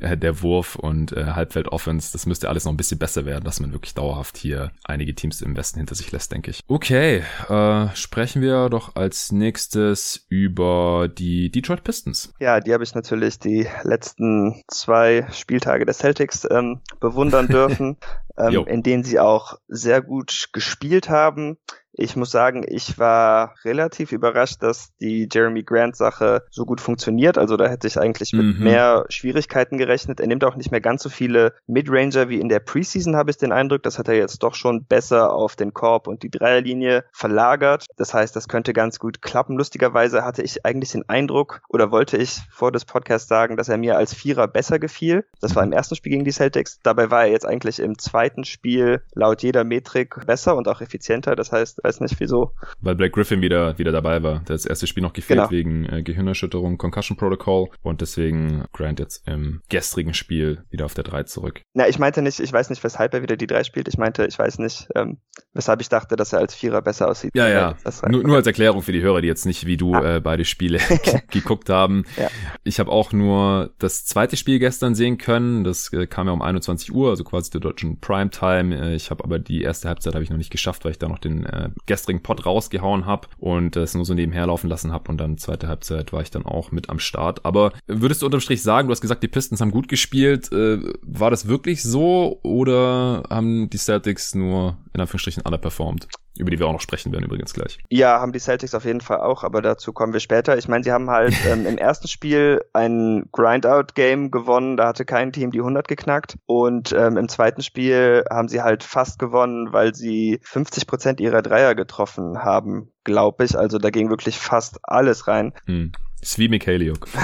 äh, 0.00 0.16
der 0.16 0.42
Wurf 0.42 0.76
und 0.76 1.12
äh, 1.12 1.24
Halbfeld-Offense, 1.26 2.12
das 2.12 2.26
müsste 2.26 2.48
alles 2.48 2.64
noch 2.64 2.72
ein 2.72 2.76
bisschen 2.76 2.98
besser 2.98 3.24
werden, 3.24 3.44
dass 3.44 3.60
man 3.60 3.72
wirklich 3.72 3.94
dauerhaft 3.94 4.36
hier 4.36 4.72
einige 4.84 5.14
Teams 5.14 5.42
im 5.42 5.56
Westen 5.56 5.78
hinter 5.78 5.94
sich 5.94 6.12
lässt, 6.12 6.32
denke 6.32 6.50
ich. 6.50 6.60
Okay, 6.68 7.22
äh, 7.48 7.88
sprechen 7.94 8.42
wir 8.42 8.68
doch 8.68 8.96
als 8.96 9.32
nächstes 9.32 10.26
über 10.28 11.08
die 11.08 11.50
Detroit 11.50 11.84
Pistons. 11.84 12.32
Ja, 12.40 12.60
die 12.60 12.72
habe 12.72 12.84
ich 12.84 12.94
natürlich 12.94 13.38
die 13.38 13.66
letzten 13.82 14.62
zwei 14.68 15.26
Spieltage 15.32 15.84
der 15.84 15.94
Celtics 15.94 16.46
ähm, 16.50 16.80
bewundern 17.00 17.48
dürfen, 17.48 17.96
ähm, 18.38 18.66
in 18.66 18.82
denen 18.82 19.04
sie 19.04 19.18
auch 19.18 19.58
sehr 19.68 20.02
gut 20.02 20.48
gespielt 20.52 21.08
haben. 21.08 21.58
Ich 21.98 22.14
muss 22.14 22.30
sagen, 22.30 22.64
ich 22.68 22.98
war 22.98 23.54
relativ 23.64 24.12
überrascht, 24.12 24.62
dass 24.62 24.94
die 25.00 25.28
Jeremy 25.32 25.62
Grant 25.62 25.96
Sache 25.96 26.42
so 26.50 26.66
gut 26.66 26.80
funktioniert. 26.82 27.38
Also 27.38 27.56
da 27.56 27.68
hätte 27.68 27.86
ich 27.86 27.98
eigentlich 27.98 28.32
mit 28.34 28.58
Mhm. 28.58 28.64
mehr 28.64 29.06
Schwierigkeiten 29.08 29.78
gerechnet. 29.78 30.20
Er 30.20 30.26
nimmt 30.26 30.44
auch 30.44 30.56
nicht 30.56 30.70
mehr 30.70 30.82
ganz 30.82 31.02
so 31.02 31.08
viele 31.08 31.54
Midranger 31.66 32.28
wie 32.28 32.38
in 32.38 32.50
der 32.50 32.60
Preseason, 32.60 33.16
habe 33.16 33.30
ich 33.30 33.38
den 33.38 33.50
Eindruck. 33.50 33.82
Das 33.82 33.98
hat 33.98 34.08
er 34.08 34.14
jetzt 34.14 34.42
doch 34.42 34.54
schon 34.54 34.84
besser 34.84 35.32
auf 35.32 35.56
den 35.56 35.72
Korb 35.72 36.06
und 36.06 36.22
die 36.22 36.30
Dreierlinie 36.30 37.04
verlagert. 37.12 37.86
Das 37.96 38.12
heißt, 38.12 38.36
das 38.36 38.46
könnte 38.48 38.74
ganz 38.74 38.98
gut 38.98 39.22
klappen. 39.22 39.56
Lustigerweise 39.56 40.22
hatte 40.24 40.42
ich 40.42 40.66
eigentlich 40.66 40.92
den 40.92 41.08
Eindruck 41.08 41.62
oder 41.68 41.90
wollte 41.90 42.18
ich 42.18 42.40
vor 42.50 42.72
des 42.72 42.84
Podcasts 42.84 43.28
sagen, 43.28 43.56
dass 43.56 43.70
er 43.70 43.78
mir 43.78 43.96
als 43.96 44.12
Vierer 44.12 44.48
besser 44.48 44.78
gefiel. 44.78 45.24
Das 45.40 45.56
war 45.56 45.62
im 45.64 45.72
ersten 45.72 45.96
Spiel 45.96 46.12
gegen 46.12 46.24
die 46.26 46.32
Celtics. 46.32 46.78
Dabei 46.82 47.10
war 47.10 47.24
er 47.24 47.30
jetzt 47.30 47.46
eigentlich 47.46 47.78
im 47.80 47.98
zweiten 47.98 48.44
Spiel 48.44 49.02
laut 49.14 49.42
jeder 49.42 49.64
Metrik 49.64 50.26
besser 50.26 50.56
und 50.56 50.68
auch 50.68 50.82
effizienter. 50.82 51.36
Das 51.36 51.52
heißt, 51.52 51.85
weiß 51.86 52.00
nicht 52.00 52.18
wieso. 52.18 52.52
Weil 52.80 52.94
Blake 52.96 53.12
Griffin 53.12 53.40
wieder, 53.42 53.78
wieder 53.78 53.92
dabei 53.92 54.22
war. 54.22 54.40
Der 54.40 54.56
das 54.56 54.66
erste 54.66 54.86
Spiel 54.86 55.02
noch 55.02 55.12
gefehlt 55.12 55.38
Genau. 55.38 55.50
wegen 55.50 55.84
äh, 55.86 56.02
Gehirnerschütterung, 56.02 56.78
Concussion 56.78 57.16
Protocol 57.16 57.68
und 57.82 58.00
deswegen 58.00 58.64
Grant 58.72 58.98
jetzt 59.00 59.26
im 59.28 59.60
gestrigen 59.68 60.14
Spiel 60.14 60.64
wieder 60.70 60.84
auf 60.84 60.94
der 60.94 61.04
3 61.04 61.24
zurück. 61.24 61.60
Na, 61.74 61.88
ich 61.88 61.98
meinte 61.98 62.22
nicht, 62.22 62.40
ich 62.40 62.52
weiß 62.52 62.70
nicht, 62.70 62.82
weshalb 62.84 63.14
er 63.14 63.22
wieder 63.22 63.36
die 63.36 63.46
drei 63.46 63.64
spielt. 63.64 63.88
Ich 63.88 63.98
meinte, 63.98 64.26
ich 64.26 64.38
weiß 64.38 64.58
nicht, 64.58 64.88
ähm, 64.94 65.18
weshalb 65.54 65.80
ich 65.80 65.88
dachte, 65.88 66.16
dass 66.16 66.32
er 66.32 66.38
als 66.40 66.54
Vierer 66.54 66.82
besser 66.82 67.08
aussieht. 67.08 67.30
Ja, 67.34 67.48
ja. 67.48 67.76
Nur, 68.08 68.22
nur 68.22 68.36
als 68.36 68.46
Erklärung 68.46 68.82
für 68.82 68.92
die 68.92 69.02
Hörer, 69.02 69.20
die 69.20 69.28
jetzt 69.28 69.46
nicht 69.46 69.66
wie 69.66 69.76
du 69.76 69.94
Ah. 69.94 70.16
äh, 70.16 70.20
beide 70.20 70.44
Spiele 70.44 70.78
ge- 71.04 71.20
geguckt 71.30 71.68
haben. 71.70 72.04
Ja. 72.16 72.28
Ich 72.64 72.80
habe 72.80 72.90
auch 72.90 73.12
nur 73.12 73.70
das 73.78 74.04
zweite 74.04 74.36
Spiel 74.36 74.58
gestern 74.58 74.94
sehen 74.94 75.18
können. 75.18 75.64
Das 75.64 75.92
äh, 75.92 76.06
kam 76.06 76.26
ja 76.26 76.32
um 76.32 76.42
21 76.42 76.92
Uhr, 76.94 77.10
also 77.10 77.22
quasi 77.24 77.50
der 77.50 77.60
deutschen 77.60 78.00
Primetime. 78.00 78.74
Äh, 78.74 78.94
ich 78.94 79.10
habe 79.10 79.22
aber 79.24 79.38
die 79.38 79.62
erste 79.62 79.88
Halbzeit 79.88 80.14
habe 80.14 80.24
ich 80.24 80.30
noch 80.30 80.36
nicht 80.38 80.50
geschafft, 80.50 80.84
weil 80.84 80.92
ich 80.92 80.98
da 80.98 81.08
noch 81.08 81.18
den 81.18 81.44
äh, 81.44 81.70
gestrigen 81.86 82.22
Pod 82.22 82.46
rausgehauen 82.46 83.06
habe 83.06 83.28
und 83.38 83.76
es 83.76 83.94
nur 83.94 84.04
so 84.04 84.14
nebenher 84.14 84.46
laufen 84.46 84.68
lassen 84.68 84.92
habe. 84.92 85.10
Und 85.10 85.18
dann 85.18 85.38
zweite 85.38 85.68
Halbzeit 85.68 86.12
war 86.12 86.22
ich 86.22 86.30
dann 86.30 86.46
auch 86.46 86.72
mit 86.72 86.88
am 86.88 86.98
Start. 86.98 87.44
Aber 87.44 87.72
würdest 87.86 88.22
du 88.22 88.26
unterm 88.26 88.40
Strich 88.40 88.62
sagen, 88.62 88.88
du 88.88 88.92
hast 88.92 89.00
gesagt, 89.00 89.22
die 89.22 89.28
Pistons 89.28 89.60
haben 89.60 89.70
gut 89.70 89.88
gespielt. 89.88 90.50
Äh, 90.52 90.78
war 91.02 91.30
das 91.30 91.48
wirklich 91.48 91.82
so 91.82 92.40
oder 92.42 93.24
haben 93.28 93.68
die 93.70 93.78
Celtics 93.78 94.34
nur 94.34 94.78
in 94.94 95.00
Anführungsstrichen 95.00 95.42
underperformed? 95.42 96.08
Über 96.36 96.50
die 96.50 96.58
wir 96.58 96.66
auch 96.66 96.72
noch 96.72 96.80
sprechen 96.80 97.12
werden 97.12 97.24
übrigens 97.24 97.54
gleich. 97.54 97.78
Ja, 97.88 98.20
haben 98.20 98.32
die 98.32 98.38
Celtics 98.38 98.74
auf 98.74 98.84
jeden 98.84 99.00
Fall 99.00 99.20
auch, 99.20 99.44
aber 99.44 99.62
dazu 99.62 99.92
kommen 99.92 100.12
wir 100.12 100.20
später. 100.20 100.56
Ich 100.58 100.68
meine, 100.68 100.84
sie 100.84 100.92
haben 100.92 101.10
halt 101.10 101.34
ähm, 101.46 101.66
im 101.66 101.78
ersten 101.78 102.08
Spiel 102.08 102.62
ein 102.72 103.28
Grind-Out-Game 103.32 104.30
gewonnen, 104.30 104.76
da 104.76 104.88
hatte 104.88 105.04
kein 105.04 105.32
Team 105.32 105.50
die 105.50 105.60
100 105.60 105.88
geknackt 105.88 106.36
und 106.46 106.92
ähm, 106.92 107.16
im 107.16 107.28
zweiten 107.28 107.62
Spiel 107.62 108.24
haben 108.30 108.48
sie 108.48 108.62
halt 108.62 108.82
fast 108.82 109.18
gewonnen, 109.18 109.72
weil 109.72 109.94
sie 109.94 110.40
50 110.42 110.86
Prozent 110.86 111.20
ihrer 111.20 111.42
Dreier 111.42 111.74
getroffen 111.74 112.42
haben, 112.42 112.90
glaube 113.04 113.44
ich. 113.44 113.58
Also 113.58 113.78
da 113.78 113.90
ging 113.90 114.10
wirklich 114.10 114.38
fast 114.38 114.78
alles 114.82 115.28
rein. 115.28 115.52
Hm. 115.66 115.92
Ist 116.20 116.38
wie 116.38 116.48
Mikhailiuk. 116.48 117.06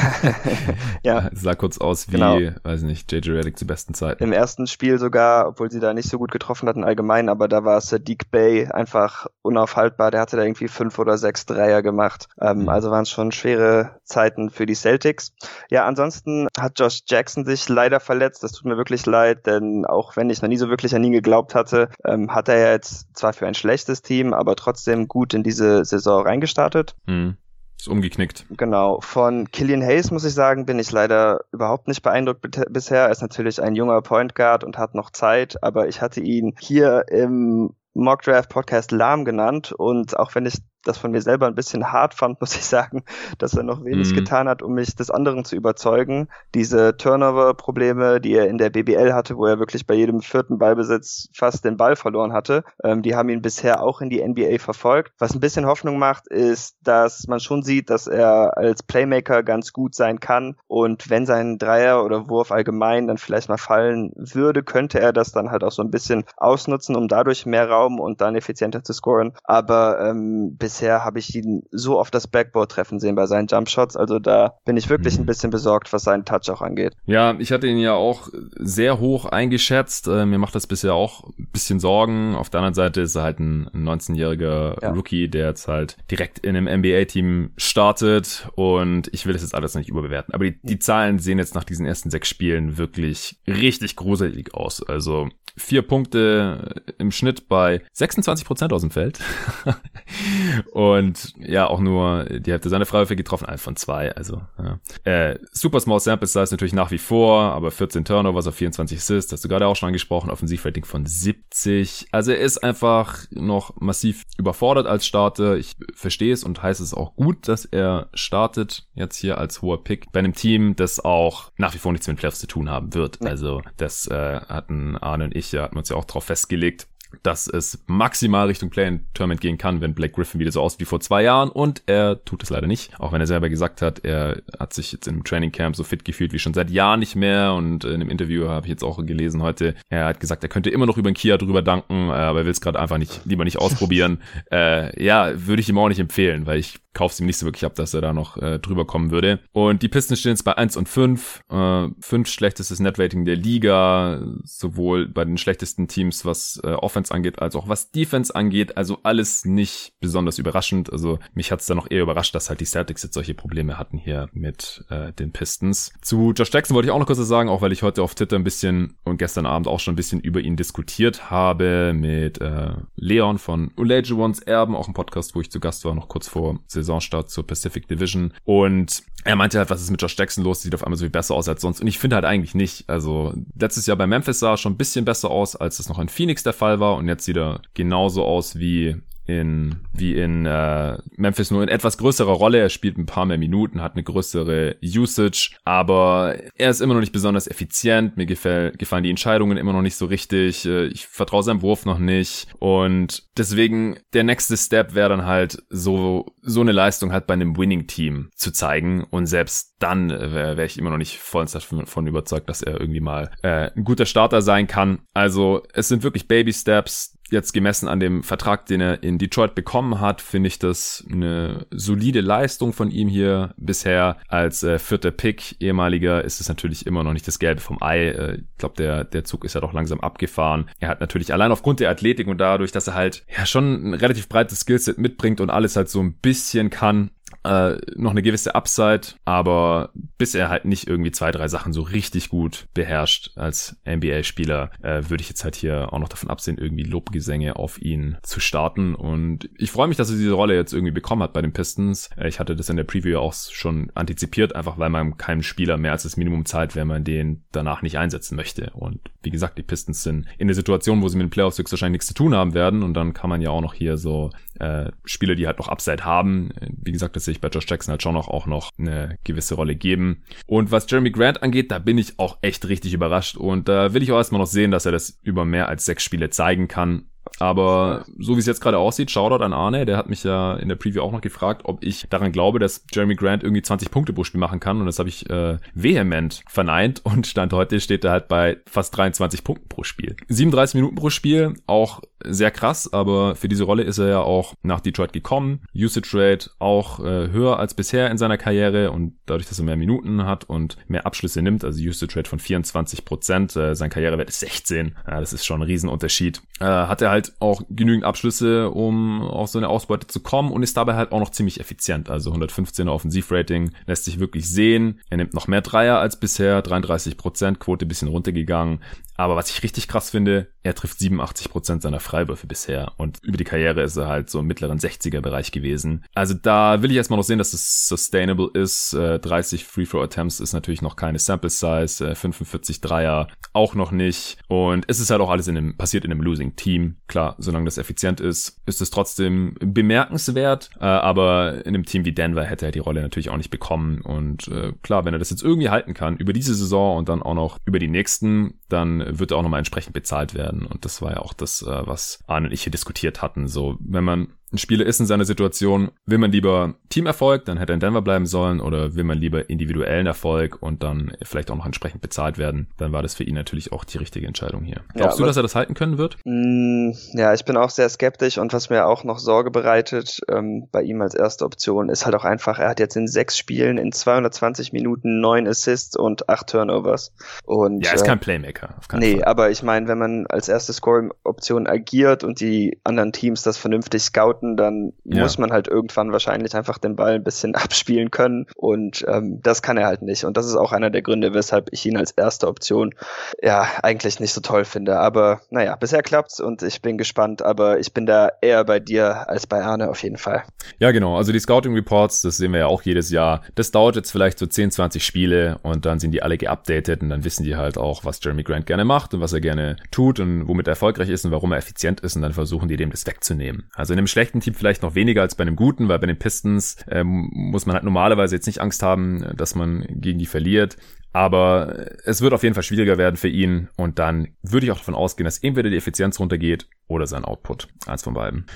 Ja. 1.04 1.30
Sah 1.34 1.54
kurz 1.56 1.78
aus 1.78 2.08
wie, 2.08 2.12
Genau. 2.12 2.38
weiß 2.62 2.82
nicht, 2.82 3.10
JJ 3.10 3.30
Redick 3.32 3.58
zu 3.58 3.66
besten 3.66 3.92
Zeiten. 3.94 4.22
Im 4.22 4.32
ersten 4.32 4.66
Spiel 4.68 4.98
sogar, 4.98 5.48
obwohl 5.48 5.70
sie 5.70 5.80
da 5.80 5.92
nicht 5.94 6.08
so 6.08 6.16
gut 6.18 6.30
getroffen 6.30 6.68
hatten 6.68 6.84
allgemein, 6.84 7.28
aber 7.28 7.48
da 7.48 7.64
war 7.64 7.80
Sadiq 7.80 8.30
Bay 8.30 8.68
einfach 8.70 9.26
unaufhaltbar. 9.42 10.10
Der 10.12 10.20
hatte 10.20 10.36
da 10.36 10.44
irgendwie 10.44 10.68
fünf 10.68 10.98
oder 11.00 11.18
sechs 11.18 11.44
Dreier 11.46 11.82
gemacht. 11.82 12.28
Ähm, 12.40 12.62
Mhm. 12.62 12.68
Also 12.68 12.90
waren 12.92 13.02
es 13.02 13.10
schon 13.10 13.32
schwere 13.32 13.96
Zeiten 14.04 14.50
für 14.50 14.66
die 14.66 14.74
Celtics. 14.74 15.32
Ja, 15.70 15.86
ansonsten 15.86 16.46
hat 16.58 16.78
Josh 16.78 17.00
Jackson 17.06 17.44
sich 17.44 17.68
leider 17.68 17.98
verletzt. 17.98 18.42
Das 18.44 18.52
tut 18.52 18.66
mir 18.66 18.76
wirklich 18.76 19.04
leid, 19.06 19.46
denn 19.46 19.84
auch 19.84 20.16
wenn 20.16 20.30
ich 20.30 20.42
noch 20.42 20.48
nie 20.48 20.56
so 20.58 20.68
wirklich 20.68 20.94
an 20.94 21.02
ihn 21.02 21.12
geglaubt 21.12 21.54
hatte, 21.56 21.88
ähm, 22.04 22.32
hat 22.32 22.48
er 22.48 22.58
ja 22.58 22.70
jetzt 22.72 23.06
zwar 23.16 23.32
für 23.32 23.46
ein 23.48 23.54
schlechtes 23.54 24.02
Team, 24.02 24.32
aber 24.32 24.54
trotzdem 24.54 25.08
gut 25.08 25.34
in 25.34 25.42
diese 25.42 25.84
Saison 25.84 26.22
reingestartet. 26.22 26.94
Hm. 27.06 27.36
Ist 27.82 27.88
umgeknickt. 27.88 28.46
Genau. 28.50 29.00
Von 29.00 29.50
Killian 29.50 29.82
Hayes 29.82 30.12
muss 30.12 30.24
ich 30.24 30.34
sagen, 30.34 30.66
bin 30.66 30.78
ich 30.78 30.92
leider 30.92 31.40
überhaupt 31.50 31.88
nicht 31.88 32.00
beeindruckt 32.02 32.46
bisher. 32.70 33.06
Er 33.06 33.10
ist 33.10 33.22
natürlich 33.22 33.60
ein 33.60 33.74
junger 33.74 34.00
Point 34.02 34.36
Guard 34.36 34.62
und 34.62 34.78
hat 34.78 34.94
noch 34.94 35.10
Zeit, 35.10 35.60
aber 35.64 35.88
ich 35.88 36.00
hatte 36.00 36.20
ihn 36.20 36.54
hier 36.60 37.06
im 37.08 37.74
Mock 37.92 38.22
Draft 38.22 38.50
Podcast 38.50 38.92
lahm 38.92 39.24
genannt 39.24 39.72
und 39.72 40.16
auch 40.16 40.32
wenn 40.36 40.46
ich 40.46 40.58
das 40.84 40.98
von 40.98 41.10
mir 41.10 41.22
selber 41.22 41.46
ein 41.46 41.54
bisschen 41.54 41.92
hart 41.92 42.14
fand, 42.14 42.40
muss 42.40 42.54
ich 42.54 42.64
sagen, 42.64 43.04
dass 43.38 43.54
er 43.54 43.62
noch 43.62 43.84
wenig 43.84 44.10
mhm. 44.10 44.16
getan 44.16 44.48
hat, 44.48 44.62
um 44.62 44.74
mich 44.74 44.94
des 44.94 45.10
anderen 45.10 45.44
zu 45.44 45.56
überzeugen. 45.56 46.28
Diese 46.54 46.96
Turnover-Probleme, 46.96 48.20
die 48.20 48.34
er 48.34 48.48
in 48.48 48.58
der 48.58 48.70
BBL 48.70 49.12
hatte, 49.12 49.36
wo 49.36 49.46
er 49.46 49.58
wirklich 49.58 49.86
bei 49.86 49.94
jedem 49.94 50.20
vierten 50.20 50.58
Ballbesitz 50.58 51.28
fast 51.34 51.64
den 51.64 51.76
Ball 51.76 51.96
verloren 51.96 52.32
hatte, 52.32 52.64
ähm, 52.82 53.02
die 53.02 53.14
haben 53.14 53.28
ihn 53.28 53.42
bisher 53.42 53.82
auch 53.82 54.00
in 54.00 54.10
die 54.10 54.22
NBA 54.22 54.58
verfolgt. 54.58 55.12
Was 55.18 55.34
ein 55.34 55.40
bisschen 55.40 55.66
Hoffnung 55.66 55.98
macht, 55.98 56.26
ist, 56.28 56.76
dass 56.82 57.26
man 57.28 57.40
schon 57.40 57.62
sieht, 57.62 57.90
dass 57.90 58.06
er 58.06 58.56
als 58.56 58.82
Playmaker 58.82 59.42
ganz 59.42 59.72
gut 59.72 59.94
sein 59.94 60.20
kann 60.20 60.56
und 60.66 61.10
wenn 61.10 61.26
sein 61.26 61.58
Dreier 61.58 62.04
oder 62.04 62.28
Wurf 62.28 62.52
allgemein 62.52 63.06
dann 63.06 63.18
vielleicht 63.18 63.48
mal 63.48 63.58
fallen 63.58 64.12
würde, 64.16 64.62
könnte 64.62 65.00
er 65.00 65.12
das 65.12 65.32
dann 65.32 65.50
halt 65.50 65.64
auch 65.64 65.72
so 65.72 65.82
ein 65.82 65.90
bisschen 65.90 66.24
ausnutzen, 66.36 66.96
um 66.96 67.08
dadurch 67.08 67.46
mehr 67.46 67.68
Raum 67.68 68.00
und 68.00 68.20
dann 68.20 68.36
effizienter 68.36 68.82
zu 68.82 68.92
scoren. 68.92 69.32
Aber 69.44 70.00
ähm, 70.00 70.56
bisher 70.72 71.04
habe 71.04 71.18
ich 71.18 71.34
ihn 71.34 71.64
so 71.70 71.98
oft 71.98 72.14
das 72.14 72.26
Backboard 72.26 72.70
treffen 72.70 72.98
sehen 72.98 73.14
bei 73.14 73.26
seinen 73.26 73.46
Jumpshots. 73.46 73.94
Also 73.94 74.18
da 74.18 74.56
bin 74.64 74.78
ich 74.78 74.88
wirklich 74.88 75.14
mhm. 75.14 75.24
ein 75.24 75.26
bisschen 75.26 75.50
besorgt, 75.50 75.92
was 75.92 76.04
seinen 76.04 76.24
Touch 76.24 76.48
auch 76.50 76.62
angeht. 76.62 76.94
Ja, 77.04 77.34
ich 77.38 77.52
hatte 77.52 77.66
ihn 77.66 77.76
ja 77.76 77.92
auch 77.92 78.28
sehr 78.58 78.98
hoch 78.98 79.26
eingeschätzt. 79.26 80.08
Äh, 80.08 80.24
mir 80.24 80.38
macht 80.38 80.54
das 80.54 80.66
bisher 80.66 80.94
auch 80.94 81.24
ein 81.38 81.48
bisschen 81.52 81.78
Sorgen. 81.78 82.34
Auf 82.34 82.48
der 82.48 82.60
anderen 82.60 82.74
Seite 82.74 83.02
ist 83.02 83.14
er 83.14 83.22
halt 83.22 83.38
ein 83.38 83.68
19-jähriger 83.74 84.82
ja. 84.82 84.92
Rookie, 84.92 85.28
der 85.28 85.48
jetzt 85.48 85.68
halt 85.68 85.98
direkt 86.10 86.38
in 86.38 86.56
einem 86.56 86.80
NBA-Team 86.80 87.50
startet 87.58 88.48
und 88.54 89.12
ich 89.12 89.26
will 89.26 89.34
das 89.34 89.42
jetzt 89.42 89.54
alles 89.54 89.74
nicht 89.74 89.90
überbewerten. 89.90 90.32
Aber 90.32 90.44
die, 90.44 90.58
die 90.62 90.78
Zahlen 90.78 91.18
sehen 91.18 91.38
jetzt 91.38 91.54
nach 91.54 91.64
diesen 91.64 91.84
ersten 91.84 92.08
sechs 92.08 92.28
Spielen 92.28 92.78
wirklich 92.78 93.36
richtig 93.46 93.96
gruselig 93.96 94.54
aus. 94.54 94.82
Also 94.82 95.28
vier 95.56 95.82
Punkte 95.82 96.82
im 96.98 97.10
Schnitt 97.10 97.48
bei 97.48 97.82
26 97.92 98.46
Prozent 98.46 98.72
aus 98.72 98.82
dem 98.82 98.90
Feld. 98.90 99.20
und 100.70 101.34
ja, 101.38 101.66
auch 101.66 101.80
nur 101.80 102.24
die 102.24 102.50
Hälfte 102.50 102.68
seiner 102.68 102.86
Freiwürfe 102.86 103.16
getroffen, 103.16 103.46
eins 103.46 103.62
von 103.62 103.76
zwei. 103.76 104.14
Also 104.14 104.42
ja. 104.58 104.78
äh, 105.04 105.38
super 105.52 105.80
small 105.80 106.00
sample 106.00 106.26
size 106.26 106.52
natürlich 106.52 106.72
nach 106.72 106.90
wie 106.90 106.98
vor, 106.98 107.42
aber 107.42 107.70
14 107.70 108.04
Turnovers 108.04 108.46
auf 108.46 108.54
24 108.54 108.98
Assists, 108.98 109.32
hast 109.32 109.44
du 109.44 109.48
gerade 109.48 109.66
auch 109.66 109.76
schon 109.76 109.88
angesprochen, 109.88 110.30
Offensivrating 110.30 110.84
von 110.84 111.06
70. 111.06 112.08
Also 112.12 112.32
er 112.32 112.38
ist 112.38 112.58
einfach 112.62 113.26
noch 113.30 113.74
massiv 113.80 114.22
überfordert 114.38 114.86
als 114.86 115.06
Starter. 115.06 115.56
Ich 115.56 115.76
verstehe 115.94 116.32
es 116.32 116.44
und 116.44 116.62
heißt 116.62 116.80
es 116.80 116.94
auch 116.94 117.14
gut, 117.14 117.48
dass 117.48 117.64
er 117.64 118.08
startet 118.14 118.86
jetzt 118.94 119.16
hier 119.16 119.38
als 119.38 119.62
hoher 119.62 119.82
Pick 119.82 120.12
bei 120.12 120.20
einem 120.20 120.34
Team, 120.34 120.76
das 120.76 121.00
auch 121.00 121.50
nach 121.56 121.74
wie 121.74 121.78
vor 121.78 121.92
nichts 121.92 122.06
mit 122.08 122.18
Playoffs 122.18 122.40
zu 122.40 122.46
tun 122.46 122.70
haben 122.70 122.94
wird. 122.94 123.22
Also 123.22 123.62
das 123.76 124.06
äh, 124.06 124.40
hatten 124.40 124.96
Arne 124.96 125.24
und 125.24 125.36
ich, 125.36 125.52
ja, 125.52 125.62
hatten 125.62 125.78
uns 125.78 125.88
ja 125.88 125.96
auch 125.96 126.04
drauf 126.04 126.24
festgelegt 126.24 126.88
dass 127.22 127.46
es 127.46 127.82
maximal 127.86 128.46
Richtung 128.46 128.70
Play-in-Tournament 128.70 129.40
gehen 129.40 129.58
kann, 129.58 129.80
wenn 129.80 129.94
Blake 129.94 130.14
Griffin 130.14 130.40
wieder 130.40 130.52
so 130.52 130.60
aussieht 130.60 130.80
wie 130.80 130.84
vor 130.84 131.00
zwei 131.00 131.22
Jahren 131.22 131.50
und 131.50 131.82
er 131.86 132.24
tut 132.24 132.42
es 132.42 132.50
leider 132.50 132.66
nicht, 132.66 132.98
auch 133.00 133.12
wenn 133.12 133.20
er 133.20 133.26
selber 133.26 133.48
gesagt 133.48 133.82
hat, 133.82 134.04
er 134.04 134.42
hat 134.58 134.72
sich 134.72 134.92
jetzt 134.92 135.06
im 135.06 135.24
Training 135.24 135.52
Camp 135.52 135.76
so 135.76 135.84
fit 135.84 136.04
gefühlt 136.04 136.32
wie 136.32 136.38
schon 136.38 136.54
seit 136.54 136.70
Jahren 136.70 137.00
nicht 137.00 137.16
mehr 137.16 137.54
und 137.54 137.84
in 137.84 137.94
einem 137.94 138.10
Interview 138.10 138.48
habe 138.48 138.66
ich 138.66 138.70
jetzt 138.70 138.84
auch 138.84 139.04
gelesen 139.04 139.42
heute, 139.42 139.74
er 139.88 140.06
hat 140.06 140.20
gesagt, 140.20 140.42
er 140.42 140.48
könnte 140.48 140.70
immer 140.70 140.86
noch 140.86 140.98
über 140.98 141.10
den 141.10 141.14
Kia 141.14 141.36
drüber 141.36 141.62
danken, 141.62 142.10
aber 142.10 142.40
er 142.40 142.44
will 142.44 142.52
es 142.52 142.60
gerade 142.60 142.78
einfach 142.78 142.98
nicht, 142.98 143.22
lieber 143.24 143.44
nicht 143.44 143.58
ausprobieren. 143.58 144.20
äh, 144.52 145.02
ja, 145.02 145.32
würde 145.34 145.60
ich 145.60 145.68
ihm 145.68 145.78
auch 145.78 145.88
nicht 145.88 146.00
empfehlen, 146.00 146.46
weil 146.46 146.58
ich 146.58 146.78
kauf's 146.94 147.18
ihm 147.20 147.26
nicht 147.26 147.38
so 147.38 147.46
wirklich 147.46 147.64
ab, 147.64 147.74
dass 147.74 147.94
er 147.94 148.00
da 148.00 148.12
noch 148.12 148.36
äh, 148.36 148.58
drüber 148.58 148.86
kommen 148.86 149.10
würde. 149.10 149.40
Und 149.52 149.82
die 149.82 149.88
Pistons 149.88 150.20
stehen 150.20 150.32
jetzt 150.32 150.44
bei 150.44 150.56
1 150.56 150.76
und 150.76 150.88
5. 150.88 151.40
Äh, 151.50 151.88
fünf 152.00 152.28
schlechtestes 152.28 152.80
Netrating 152.80 153.24
der 153.24 153.36
Liga, 153.36 154.22
sowohl 154.44 155.08
bei 155.08 155.24
den 155.24 155.38
schlechtesten 155.38 155.88
Teams, 155.88 156.24
was 156.24 156.60
äh, 156.64 156.68
Offense 156.68 157.11
angeht, 157.12 157.40
als 157.40 157.56
auch 157.56 157.68
was 157.68 157.90
Defense 157.90 158.34
angeht. 158.34 158.76
Also 158.76 158.98
alles 159.02 159.44
nicht 159.44 159.94
besonders 160.00 160.38
überraschend. 160.38 160.92
Also 160.92 161.18
mich 161.34 161.52
hat's 161.52 161.66
da 161.66 161.74
noch 161.74 161.90
eher 161.90 162.02
überrascht, 162.02 162.34
dass 162.34 162.48
halt 162.48 162.60
die 162.60 162.66
Celtics 162.66 163.02
jetzt 163.02 163.14
solche 163.14 163.34
Probleme 163.34 163.78
hatten 163.78 163.98
hier 163.98 164.28
mit 164.32 164.84
äh, 164.90 165.12
den 165.12 165.32
Pistons. 165.32 165.92
Zu 166.00 166.32
Josh 166.32 166.52
Jackson 166.52 166.74
wollte 166.74 166.88
ich 166.88 166.92
auch 166.92 166.98
noch 166.98 167.06
kurz 167.06 167.18
was 167.18 167.28
sagen, 167.28 167.48
auch 167.48 167.62
weil 167.62 167.72
ich 167.72 167.82
heute 167.82 168.02
auf 168.02 168.14
Twitter 168.14 168.36
ein 168.36 168.44
bisschen 168.44 168.94
und 169.04 169.18
gestern 169.18 169.46
Abend 169.46 169.68
auch 169.68 169.80
schon 169.80 169.92
ein 169.94 169.96
bisschen 169.96 170.20
über 170.20 170.40
ihn 170.40 170.56
diskutiert 170.56 171.30
habe 171.30 171.92
mit 171.94 172.40
äh, 172.40 172.72
Leon 172.96 173.38
von 173.38 173.70
Olajuwons 173.76 174.40
Erben, 174.40 174.74
auch 174.76 174.88
ein 174.88 174.94
Podcast, 174.94 175.34
wo 175.34 175.40
ich 175.40 175.50
zu 175.50 175.60
Gast 175.60 175.84
war, 175.84 175.94
noch 175.94 176.08
kurz 176.08 176.28
vor 176.28 176.58
Saisonstart 176.66 177.30
zur 177.30 177.46
Pacific 177.46 177.88
Division. 177.88 178.32
Und 178.44 179.02
er 179.24 179.36
meinte 179.36 179.58
halt, 179.58 179.70
was 179.70 179.80
ist 179.80 179.90
mit 179.90 180.02
Josh 180.02 180.16
Jackson 180.18 180.42
los? 180.42 180.62
Sieht 180.62 180.74
auf 180.74 180.84
einmal 180.84 180.96
so 180.96 181.04
viel 181.04 181.10
besser 181.10 181.34
aus 181.34 181.48
als 181.48 181.62
sonst. 181.62 181.80
Und 181.80 181.86
ich 181.86 181.98
finde 181.98 182.16
halt 182.16 182.24
eigentlich 182.24 182.54
nicht. 182.54 182.88
Also 182.88 183.32
letztes 183.56 183.86
Jahr 183.86 183.96
bei 183.96 184.06
Memphis 184.06 184.40
sah 184.40 184.52
er 184.52 184.56
schon 184.56 184.72
ein 184.72 184.76
bisschen 184.76 185.04
besser 185.04 185.30
aus, 185.30 185.54
als 185.54 185.78
es 185.78 185.88
noch 185.88 185.98
in 185.98 186.08
Phoenix 186.08 186.42
der 186.42 186.52
Fall 186.52 186.80
war. 186.80 186.96
Und 186.96 187.01
jetzt 187.08 187.24
sieht 187.24 187.36
er 187.36 187.62
genauso 187.74 188.24
aus 188.24 188.58
wie 188.58 188.96
in 189.26 189.80
wie 189.92 190.16
in 190.16 190.46
äh, 190.46 190.98
Memphis 191.16 191.50
nur 191.50 191.62
in 191.62 191.68
etwas 191.68 191.98
größerer 191.98 192.32
Rolle. 192.32 192.58
Er 192.58 192.68
spielt 192.68 192.98
ein 192.98 193.06
paar 193.06 193.26
mehr 193.26 193.38
Minuten, 193.38 193.82
hat 193.82 193.92
eine 193.94 194.02
größere 194.02 194.76
Usage, 194.82 195.50
aber 195.64 196.36
er 196.56 196.70
ist 196.70 196.80
immer 196.80 196.94
noch 196.94 197.00
nicht 197.00 197.12
besonders 197.12 197.46
effizient. 197.46 198.16
Mir 198.16 198.26
gefällt, 198.26 198.78
gefallen 198.78 199.04
die 199.04 199.10
Entscheidungen 199.10 199.56
immer 199.56 199.72
noch 199.72 199.82
nicht 199.82 199.96
so 199.96 200.06
richtig. 200.06 200.66
Äh, 200.66 200.86
ich 200.86 201.06
vertraue 201.06 201.42
seinem 201.42 201.62
Wurf 201.62 201.84
noch 201.84 201.98
nicht 201.98 202.48
und 202.58 203.24
deswegen 203.36 203.98
der 204.12 204.24
nächste 204.24 204.56
Step 204.56 204.94
wäre 204.94 205.08
dann 205.08 205.26
halt 205.26 205.62
so 205.68 206.26
so 206.40 206.60
eine 206.60 206.72
Leistung 206.72 207.12
halt 207.12 207.26
bei 207.26 207.34
einem 207.34 207.56
Winning 207.56 207.86
Team 207.86 208.30
zu 208.34 208.52
zeigen 208.52 209.04
und 209.04 209.26
selbst 209.26 209.76
dann 209.78 210.10
äh, 210.10 210.32
wäre 210.32 210.56
wär 210.56 210.64
ich 210.64 210.78
immer 210.78 210.90
noch 210.90 210.98
nicht 210.98 211.18
vollends 211.18 211.52
davon 211.52 212.06
überzeugt, 212.06 212.48
dass 212.48 212.62
er 212.62 212.80
irgendwie 212.80 213.00
mal 213.00 213.30
äh, 213.42 213.70
ein 213.76 213.84
guter 213.84 214.06
Starter 214.06 214.42
sein 214.42 214.66
kann. 214.66 215.00
Also 215.14 215.62
es 215.72 215.88
sind 215.88 216.02
wirklich 216.02 216.28
Baby 216.28 216.52
Steps 216.52 217.18
jetzt 217.32 217.52
gemessen 217.52 217.88
an 217.88 217.98
dem 217.98 218.22
Vertrag, 218.22 218.66
den 218.66 218.80
er 218.80 219.02
in 219.02 219.18
Detroit 219.18 219.54
bekommen 219.54 220.00
hat, 220.00 220.20
finde 220.20 220.48
ich 220.48 220.58
das 220.58 221.04
eine 221.10 221.66
solide 221.70 222.20
Leistung 222.20 222.72
von 222.72 222.90
ihm 222.90 223.08
hier 223.08 223.54
bisher. 223.56 224.18
Als 224.28 224.62
äh, 224.62 224.78
vierter 224.78 225.10
Pick, 225.10 225.56
ehemaliger, 225.60 226.22
ist 226.22 226.40
es 226.40 226.48
natürlich 226.48 226.86
immer 226.86 227.02
noch 227.02 227.12
nicht 227.12 227.26
das 227.26 227.38
Gelbe 227.38 227.60
vom 227.60 227.82
Ei. 227.82 228.08
Äh, 228.08 228.34
ich 228.36 228.58
glaube, 228.58 228.76
der, 228.76 229.04
der 229.04 229.24
Zug 229.24 229.44
ist 229.44 229.54
ja 229.54 229.60
doch 229.60 229.72
langsam 229.72 230.00
abgefahren. 230.00 230.68
Er 230.78 230.88
hat 230.88 231.00
natürlich 231.00 231.32
allein 231.32 231.50
aufgrund 231.50 231.80
der 231.80 231.90
Athletik 231.90 232.28
und 232.28 232.38
dadurch, 232.38 232.72
dass 232.72 232.86
er 232.86 232.94
halt 232.94 233.24
ja 233.36 233.46
schon 233.46 233.90
ein 233.90 233.94
relativ 233.94 234.28
breites 234.28 234.60
Skillset 234.60 234.98
mitbringt 234.98 235.40
und 235.40 235.50
alles 235.50 235.76
halt 235.76 235.88
so 235.88 236.00
ein 236.00 236.14
bisschen 236.14 236.70
kann, 236.70 237.10
äh, 237.44 237.76
noch 237.96 238.12
eine 238.12 238.22
gewisse 238.22 238.54
Upside, 238.54 239.08
aber 239.24 239.90
bis 240.18 240.34
er 240.34 240.48
halt 240.48 240.64
nicht 240.64 240.86
irgendwie 240.86 241.10
zwei, 241.10 241.30
drei 241.30 241.48
Sachen 241.48 241.72
so 241.72 241.82
richtig 241.82 242.28
gut 242.28 242.68
beherrscht 242.74 243.32
als 243.36 243.76
NBA-Spieler, 243.86 244.70
äh, 244.82 245.02
würde 245.08 245.22
ich 245.22 245.28
jetzt 245.28 245.44
halt 245.44 245.56
hier 245.56 245.92
auch 245.92 245.98
noch 245.98 246.08
davon 246.08 246.30
absehen, 246.30 246.58
irgendwie 246.58 246.84
Lobgesänge 246.84 247.56
auf 247.56 247.80
ihn 247.80 248.16
zu 248.22 248.40
starten. 248.40 248.94
Und 248.94 249.48
ich 249.56 249.70
freue 249.70 249.88
mich, 249.88 249.96
dass 249.96 250.10
er 250.10 250.16
diese 250.16 250.32
Rolle 250.32 250.54
jetzt 250.54 250.72
irgendwie 250.72 250.92
bekommen 250.92 251.22
hat 251.22 251.32
bei 251.32 251.42
den 251.42 251.52
Pistons. 251.52 252.10
Äh, 252.16 252.28
ich 252.28 252.38
hatte 252.38 252.54
das 252.54 252.68
in 252.68 252.76
der 252.76 252.84
Preview 252.84 253.18
auch 253.18 253.34
schon 253.34 253.90
antizipiert, 253.94 254.54
einfach 254.54 254.78
weil 254.78 254.90
man 254.90 255.16
keinem 255.16 255.42
Spieler 255.42 255.76
mehr 255.76 255.92
als 255.92 256.04
das 256.04 256.16
Minimum 256.16 256.44
zahlt, 256.44 256.76
wenn 256.76 256.86
man 256.86 257.04
den 257.04 257.42
danach 257.52 257.82
nicht 257.82 257.98
einsetzen 257.98 258.36
möchte. 258.36 258.70
Und 258.74 259.00
wie 259.22 259.30
gesagt, 259.30 259.58
die 259.58 259.62
Pistons 259.62 260.02
sind 260.02 260.26
in 260.38 260.48
der 260.48 260.54
Situation, 260.54 261.02
wo 261.02 261.08
sie 261.08 261.16
mit 261.16 261.26
den 261.26 261.30
Playoffs 261.30 261.58
höchstwahrscheinlich 261.58 262.00
nichts 262.00 262.06
zu 262.06 262.14
tun 262.14 262.34
haben 262.34 262.54
werden. 262.54 262.82
Und 262.82 262.94
dann 262.94 263.12
kann 263.12 263.30
man 263.30 263.40
ja 263.40 263.50
auch 263.50 263.60
noch 263.60 263.74
hier 263.74 263.96
so 263.96 264.30
äh, 264.58 264.90
Spieler, 265.04 265.34
die 265.34 265.46
halt 265.46 265.58
noch 265.58 265.68
Upside 265.68 266.04
haben. 266.04 266.50
Wie 266.82 266.92
gesagt, 266.92 267.16
das 267.16 267.24
sehe 267.24 267.32
ich 267.32 267.40
bei 267.40 267.48
Josh 267.48 267.66
Jackson 267.68 267.92
halt 267.92 268.02
schon 268.02 268.14
noch 268.14 268.28
auch 268.28 268.46
noch 268.46 268.70
eine 268.78 269.18
gewisse 269.24 269.54
Rolle 269.54 269.76
geben. 269.76 270.22
Und 270.46 270.70
was 270.70 270.90
Jeremy 270.90 271.10
Grant 271.10 271.42
angeht, 271.42 271.70
da 271.70 271.78
bin 271.78 271.98
ich 271.98 272.18
auch 272.18 272.38
echt 272.42 272.68
richtig 272.68 272.92
überrascht. 272.94 273.36
Und 273.36 273.68
da 273.68 273.94
will 273.94 274.02
ich 274.02 274.12
auch 274.12 274.18
erstmal 274.18 274.40
noch 274.40 274.46
sehen, 274.46 274.70
dass 274.70 274.86
er 274.86 274.92
das 274.92 275.18
über 275.22 275.44
mehr 275.44 275.68
als 275.68 275.84
sechs 275.84 276.02
Spiele 276.04 276.30
zeigen 276.30 276.68
kann. 276.68 277.06
Aber 277.38 278.04
so 278.18 278.36
wie 278.36 278.40
es 278.40 278.46
jetzt 278.46 278.60
gerade 278.60 278.78
aussieht, 278.78 279.10
Shoutout 279.10 279.42
an 279.42 279.52
Arne, 279.52 279.84
der 279.84 279.96
hat 279.96 280.08
mich 280.08 280.24
ja 280.24 280.54
in 280.54 280.68
der 280.68 280.76
Preview 280.76 281.02
auch 281.02 281.12
noch 281.12 281.20
gefragt, 281.20 281.62
ob 281.64 281.82
ich 281.82 282.06
daran 282.08 282.32
glaube, 282.32 282.58
dass 282.58 282.84
Jeremy 282.92 283.14
Grant 283.14 283.42
irgendwie 283.42 283.62
20 283.62 283.90
Punkte 283.90 284.12
pro 284.12 284.24
Spiel 284.24 284.40
machen 284.40 284.60
kann. 284.60 284.80
Und 284.80 284.86
das 284.86 284.98
habe 284.98 285.08
ich 285.08 285.28
äh, 285.28 285.58
vehement 285.74 286.42
verneint. 286.48 287.00
Und 287.04 287.26
Stand 287.26 287.52
heute 287.52 287.80
steht 287.80 288.04
er 288.04 288.12
halt 288.12 288.28
bei 288.28 288.58
fast 288.66 288.96
23 288.96 289.44
Punkten 289.44 289.68
pro 289.68 289.82
Spiel. 289.82 290.16
37 290.28 290.74
Minuten 290.76 290.94
pro 290.94 291.10
Spiel, 291.10 291.54
auch 291.66 292.00
sehr 292.24 292.50
krass, 292.50 292.92
aber 292.92 293.34
für 293.34 293.48
diese 293.48 293.64
Rolle 293.64 293.82
ist 293.82 293.98
er 293.98 294.08
ja 294.08 294.20
auch 294.20 294.54
nach 294.62 294.80
Detroit 294.80 295.12
gekommen. 295.12 295.62
Usage 295.74 296.10
Rate 296.12 296.50
auch 296.58 297.00
äh, 297.00 297.30
höher 297.30 297.58
als 297.58 297.74
bisher 297.74 298.10
in 298.10 298.18
seiner 298.18 298.38
Karriere 298.38 298.90
und 298.90 299.14
dadurch, 299.26 299.48
dass 299.48 299.58
er 299.58 299.64
mehr 299.64 299.76
Minuten 299.76 300.24
hat 300.24 300.44
und 300.44 300.76
mehr 300.88 301.06
Abschlüsse 301.06 301.42
nimmt, 301.42 301.64
also 301.64 301.82
Usage 301.82 302.16
Rate 302.16 302.30
von 302.30 302.38
24 302.38 303.04
Prozent, 303.04 303.56
äh, 303.56 303.74
sein 303.74 303.90
Karrierewert 303.90 304.28
ist 304.28 304.40
16. 304.40 304.96
Ja, 305.06 305.20
das 305.20 305.32
ist 305.32 305.44
schon 305.44 305.60
ein 305.60 305.66
Riesenunterschied. 305.66 306.42
Äh, 306.60 306.64
hat 306.64 307.02
er 307.02 307.10
halt 307.10 307.21
auch 307.40 307.62
genügend 307.70 308.04
Abschlüsse, 308.04 308.70
um 308.70 309.22
auf 309.22 309.48
so 309.48 309.58
eine 309.58 309.68
Ausbeute 309.68 310.06
zu 310.06 310.20
kommen 310.20 310.50
und 310.50 310.62
ist 310.62 310.76
dabei 310.76 310.94
halt 310.94 311.12
auch 311.12 311.20
noch 311.20 311.30
ziemlich 311.30 311.60
effizient. 311.60 312.10
Also 312.10 312.32
115er 312.32 312.88
Offensivrating 312.88 313.72
lässt 313.86 314.04
sich 314.04 314.18
wirklich 314.18 314.48
sehen. 314.48 315.00
Er 315.10 315.18
nimmt 315.18 315.34
noch 315.34 315.46
mehr 315.46 315.60
Dreier 315.60 315.98
als 315.98 316.18
bisher, 316.18 316.62
33 316.62 317.16
Prozent, 317.16 317.60
Quote 317.60 317.86
bisschen 317.86 318.08
runtergegangen. 318.08 318.80
Aber 319.16 319.36
was 319.36 319.50
ich 319.50 319.62
richtig 319.62 319.88
krass 319.88 320.10
finde, 320.10 320.48
er 320.62 320.74
trifft 320.74 320.98
87 320.98 321.50
Prozent 321.50 321.82
seiner 321.82 322.00
Freiwürfe 322.00 322.46
bisher 322.46 322.92
und 322.96 323.18
über 323.22 323.36
die 323.36 323.44
Karriere 323.44 323.82
ist 323.82 323.96
er 323.96 324.06
halt 324.06 324.30
so 324.30 324.40
im 324.40 324.46
mittleren 324.46 324.78
60er-Bereich 324.78 325.50
gewesen. 325.52 326.04
Also 326.14 326.34
da 326.34 326.82
will 326.82 326.90
ich 326.90 326.96
erstmal 326.96 327.16
noch 327.16 327.24
sehen, 327.24 327.38
dass 327.38 327.52
es 327.52 327.86
sustainable 327.88 328.50
ist. 328.54 328.92
30 328.92 329.64
Free 329.64 329.84
Throw 329.84 330.02
Attempts 330.02 330.40
ist 330.40 330.52
natürlich 330.52 330.82
noch 330.82 330.96
keine 330.96 331.18
Sample 331.18 331.50
Size, 331.50 332.14
45 332.14 332.80
Dreier 332.80 333.28
auch 333.52 333.74
noch 333.74 333.90
nicht 333.90 334.38
und 334.48 334.84
es 334.88 335.00
ist 335.00 335.10
halt 335.10 335.20
auch 335.20 335.30
alles 335.30 335.48
in 335.48 335.56
einem, 335.56 335.76
passiert 335.76 336.04
in 336.04 336.12
einem 336.12 336.22
Losing 336.22 336.56
Team. 336.56 336.96
Klar, 337.06 337.34
solange 337.38 337.64
das 337.64 337.78
effizient 337.78 338.20
ist, 338.20 338.60
ist 338.66 338.80
es 338.80 338.90
trotzdem 338.90 339.56
bemerkenswert, 339.60 340.70
äh, 340.80 340.84
aber 340.84 341.66
in 341.66 341.74
einem 341.74 341.84
Team 341.84 342.04
wie 342.04 342.12
Denver 342.12 342.44
hätte 342.44 342.66
er 342.66 342.72
die 342.72 342.78
Rolle 342.78 343.02
natürlich 343.02 343.30
auch 343.30 343.36
nicht 343.36 343.50
bekommen 343.50 344.00
und 344.00 344.48
äh, 344.48 344.72
klar, 344.82 345.04
wenn 345.04 345.14
er 345.14 345.18
das 345.18 345.30
jetzt 345.30 345.42
irgendwie 345.42 345.70
halten 345.70 345.94
kann 345.94 346.16
über 346.16 346.32
diese 346.32 346.54
Saison 346.54 346.96
und 346.96 347.08
dann 347.08 347.22
auch 347.22 347.34
noch 347.34 347.58
über 347.64 347.78
die 347.78 347.88
nächsten, 347.88 348.54
dann 348.72 349.18
wird 349.18 349.30
er 349.30 349.36
auch 349.36 349.42
nochmal 349.42 349.58
entsprechend 349.58 349.92
bezahlt 349.92 350.34
werden 350.34 350.66
und 350.66 350.84
das 350.84 351.02
war 351.02 351.12
ja 351.12 351.18
auch 351.18 351.32
das, 351.32 351.62
äh, 351.62 351.86
was 351.86 352.20
Arne 352.26 352.48
und 352.48 352.52
ich 352.52 352.62
hier 352.62 352.72
diskutiert 352.72 353.22
hatten. 353.22 353.46
So, 353.48 353.76
wenn 353.80 354.04
man 354.04 354.32
ein 354.52 354.58
Spieler 354.58 354.86
ist 354.86 355.00
in 355.00 355.06
seiner 355.06 355.24
Situation, 355.24 355.90
will 356.06 356.18
man 356.18 356.32
lieber 356.32 356.74
Teamerfolg, 356.88 357.44
dann 357.44 357.58
hätte 357.58 357.72
er 357.72 357.74
in 357.74 357.80
Denver 357.80 358.02
bleiben 358.02 358.26
sollen, 358.26 358.60
oder 358.60 358.94
will 358.94 359.04
man 359.04 359.18
lieber 359.18 359.48
individuellen 359.48 360.06
Erfolg 360.06 360.58
und 360.60 360.82
dann 360.82 361.16
vielleicht 361.22 361.50
auch 361.50 361.56
noch 361.56 361.66
entsprechend 361.66 362.02
bezahlt 362.02 362.38
werden, 362.38 362.68
dann 362.76 362.92
war 362.92 363.02
das 363.02 363.14
für 363.14 363.24
ihn 363.24 363.34
natürlich 363.34 363.72
auch 363.72 363.84
die 363.84 363.98
richtige 363.98 364.26
Entscheidung 364.26 364.62
hier. 364.62 364.82
Glaubst 364.94 365.18
ja, 365.18 365.22
du, 365.22 365.26
dass 365.26 365.36
er 365.36 365.42
das 365.42 365.54
halten 365.54 365.74
können 365.74 365.98
wird? 365.98 366.18
Mm, 366.24 366.90
ja, 367.14 367.32
ich 367.32 367.44
bin 367.44 367.56
auch 367.56 367.70
sehr 367.70 367.88
skeptisch 367.88 368.38
und 368.38 368.52
was 368.52 368.70
mir 368.70 368.86
auch 368.86 369.04
noch 369.04 369.18
Sorge 369.18 369.50
bereitet 369.50 370.20
ähm, 370.28 370.68
bei 370.70 370.82
ihm 370.82 371.00
als 371.00 371.14
erste 371.14 371.44
Option 371.44 371.88
ist 371.88 372.04
halt 372.04 372.14
auch 372.14 372.24
einfach, 372.24 372.58
er 372.58 372.68
hat 372.70 372.80
jetzt 372.80 372.96
in 372.96 373.08
sechs 373.08 373.38
Spielen 373.38 373.78
in 373.78 373.92
220 373.92 374.72
Minuten 374.72 375.20
neun 375.20 375.46
Assists 375.46 375.96
und 375.96 376.28
acht 376.28 376.48
Turnovers. 376.48 377.12
Und, 377.44 377.84
ja, 377.84 377.92
ist 377.92 378.02
äh, 378.02 378.06
kein 378.06 378.20
Playmaker. 378.20 378.74
Auf 378.78 378.98
nee, 378.98 379.16
Fall. 379.16 379.24
aber 379.24 379.50
ich 379.50 379.62
meine, 379.62 379.88
wenn 379.88 379.98
man 379.98 380.26
als 380.26 380.48
erste 380.48 380.72
Scoring-Option 380.72 381.66
agiert 381.66 382.24
und 382.24 382.40
die 382.40 382.80
anderen 382.84 383.12
Teams 383.12 383.42
das 383.42 383.56
vernünftig 383.56 384.02
scouten, 384.02 384.41
Minuten, 384.42 384.56
dann 384.56 384.92
ja. 385.04 385.22
muss 385.22 385.38
man 385.38 385.52
halt 385.52 385.68
irgendwann 385.68 386.12
wahrscheinlich 386.12 386.54
einfach 386.54 386.78
den 386.78 386.96
Ball 386.96 387.14
ein 387.14 387.24
bisschen 387.24 387.54
abspielen 387.54 388.10
können 388.10 388.46
und 388.56 389.04
ähm, 389.08 389.40
das 389.42 389.62
kann 389.62 389.76
er 389.76 389.86
halt 389.86 390.02
nicht 390.02 390.24
und 390.24 390.36
das 390.36 390.46
ist 390.46 390.56
auch 390.56 390.72
einer 390.72 390.90
der 390.90 391.02
Gründe, 391.02 391.34
weshalb 391.34 391.68
ich 391.72 391.86
ihn 391.86 391.96
als 391.96 392.10
erste 392.12 392.48
Option 392.48 392.94
ja 393.42 393.66
eigentlich 393.82 394.20
nicht 394.20 394.32
so 394.32 394.40
toll 394.40 394.64
finde, 394.64 394.98
aber 394.98 395.40
naja, 395.50 395.76
bisher 395.76 396.02
klappt's 396.02 396.40
und 396.40 396.62
ich 396.62 396.82
bin 396.82 396.98
gespannt, 396.98 397.42
aber 397.42 397.78
ich 397.78 397.94
bin 397.94 398.06
da 398.06 398.30
eher 398.40 398.64
bei 398.64 398.80
dir 398.80 399.28
als 399.28 399.46
bei 399.46 399.62
Arne 399.62 399.88
auf 399.88 400.02
jeden 400.02 400.18
Fall. 400.18 400.42
Ja, 400.78 400.90
genau, 400.90 401.16
also 401.16 401.32
die 401.32 401.40
Scouting 401.40 401.74
Reports, 401.74 402.22
das 402.22 402.36
sehen 402.36 402.52
wir 402.52 402.60
ja 402.60 402.66
auch 402.66 402.82
jedes 402.82 403.10
Jahr, 403.10 403.42
das 403.54 403.70
dauert 403.70 403.96
jetzt 403.96 404.10
vielleicht 404.10 404.38
so 404.38 404.46
10, 404.46 404.70
20 404.72 405.04
Spiele 405.04 405.58
und 405.62 405.86
dann 405.86 405.98
sind 405.98 406.12
die 406.12 406.22
alle 406.22 406.38
geupdatet 406.38 407.02
und 407.02 407.10
dann 407.10 407.24
wissen 407.24 407.44
die 407.44 407.56
halt 407.56 407.78
auch, 407.78 408.04
was 408.04 408.20
Jeremy 408.22 408.42
Grant 408.42 408.66
gerne 408.66 408.84
macht 408.84 409.14
und 409.14 409.20
was 409.20 409.32
er 409.32 409.40
gerne 409.40 409.76
tut 409.90 410.20
und 410.20 410.48
womit 410.48 410.66
er 410.66 410.72
erfolgreich 410.72 411.08
ist 411.08 411.24
und 411.24 411.30
warum 411.30 411.52
er 411.52 411.58
effizient 411.58 412.00
ist 412.00 412.16
und 412.16 412.22
dann 412.22 412.32
versuchen 412.32 412.68
die 412.68 412.76
dem 412.76 412.90
das 412.90 413.06
wegzunehmen. 413.06 413.68
Also 413.74 413.92
in 413.92 413.98
einem 413.98 414.06
schlechten 414.06 414.31
schlechten 414.32 414.40
Team 414.40 414.54
vielleicht 414.54 414.82
noch 414.82 414.94
weniger 414.94 415.22
als 415.22 415.34
bei 415.34 415.42
einem 415.42 415.56
guten, 415.56 415.88
weil 415.88 415.98
bei 415.98 416.06
den 416.06 416.18
Pistons 416.18 416.76
ähm, 416.88 417.28
muss 417.32 417.66
man 417.66 417.74
halt 417.74 417.84
normalerweise 417.84 418.36
jetzt 418.36 418.46
nicht 418.46 418.60
Angst 418.60 418.82
haben, 418.82 419.24
dass 419.36 419.54
man 419.54 419.84
gegen 419.88 420.18
die 420.18 420.26
verliert. 420.26 420.76
Aber 421.12 421.90
es 422.04 422.22
wird 422.22 422.32
auf 422.32 422.42
jeden 422.42 422.54
Fall 422.54 422.62
schwieriger 422.62 422.96
werden 422.98 423.16
für 423.16 423.28
ihn 423.28 423.68
und 423.76 423.98
dann 423.98 424.28
würde 424.42 424.66
ich 424.66 424.72
auch 424.72 424.78
davon 424.78 424.94
ausgehen, 424.94 425.24
dass 425.24 425.38
entweder 425.38 425.68
die 425.68 425.76
Effizienz 425.76 426.18
runtergeht 426.18 426.68
oder 426.86 427.06
sein 427.06 427.24
Output. 427.24 427.68
Eins 427.86 428.02
von 428.02 428.14
beiden. 428.14 428.46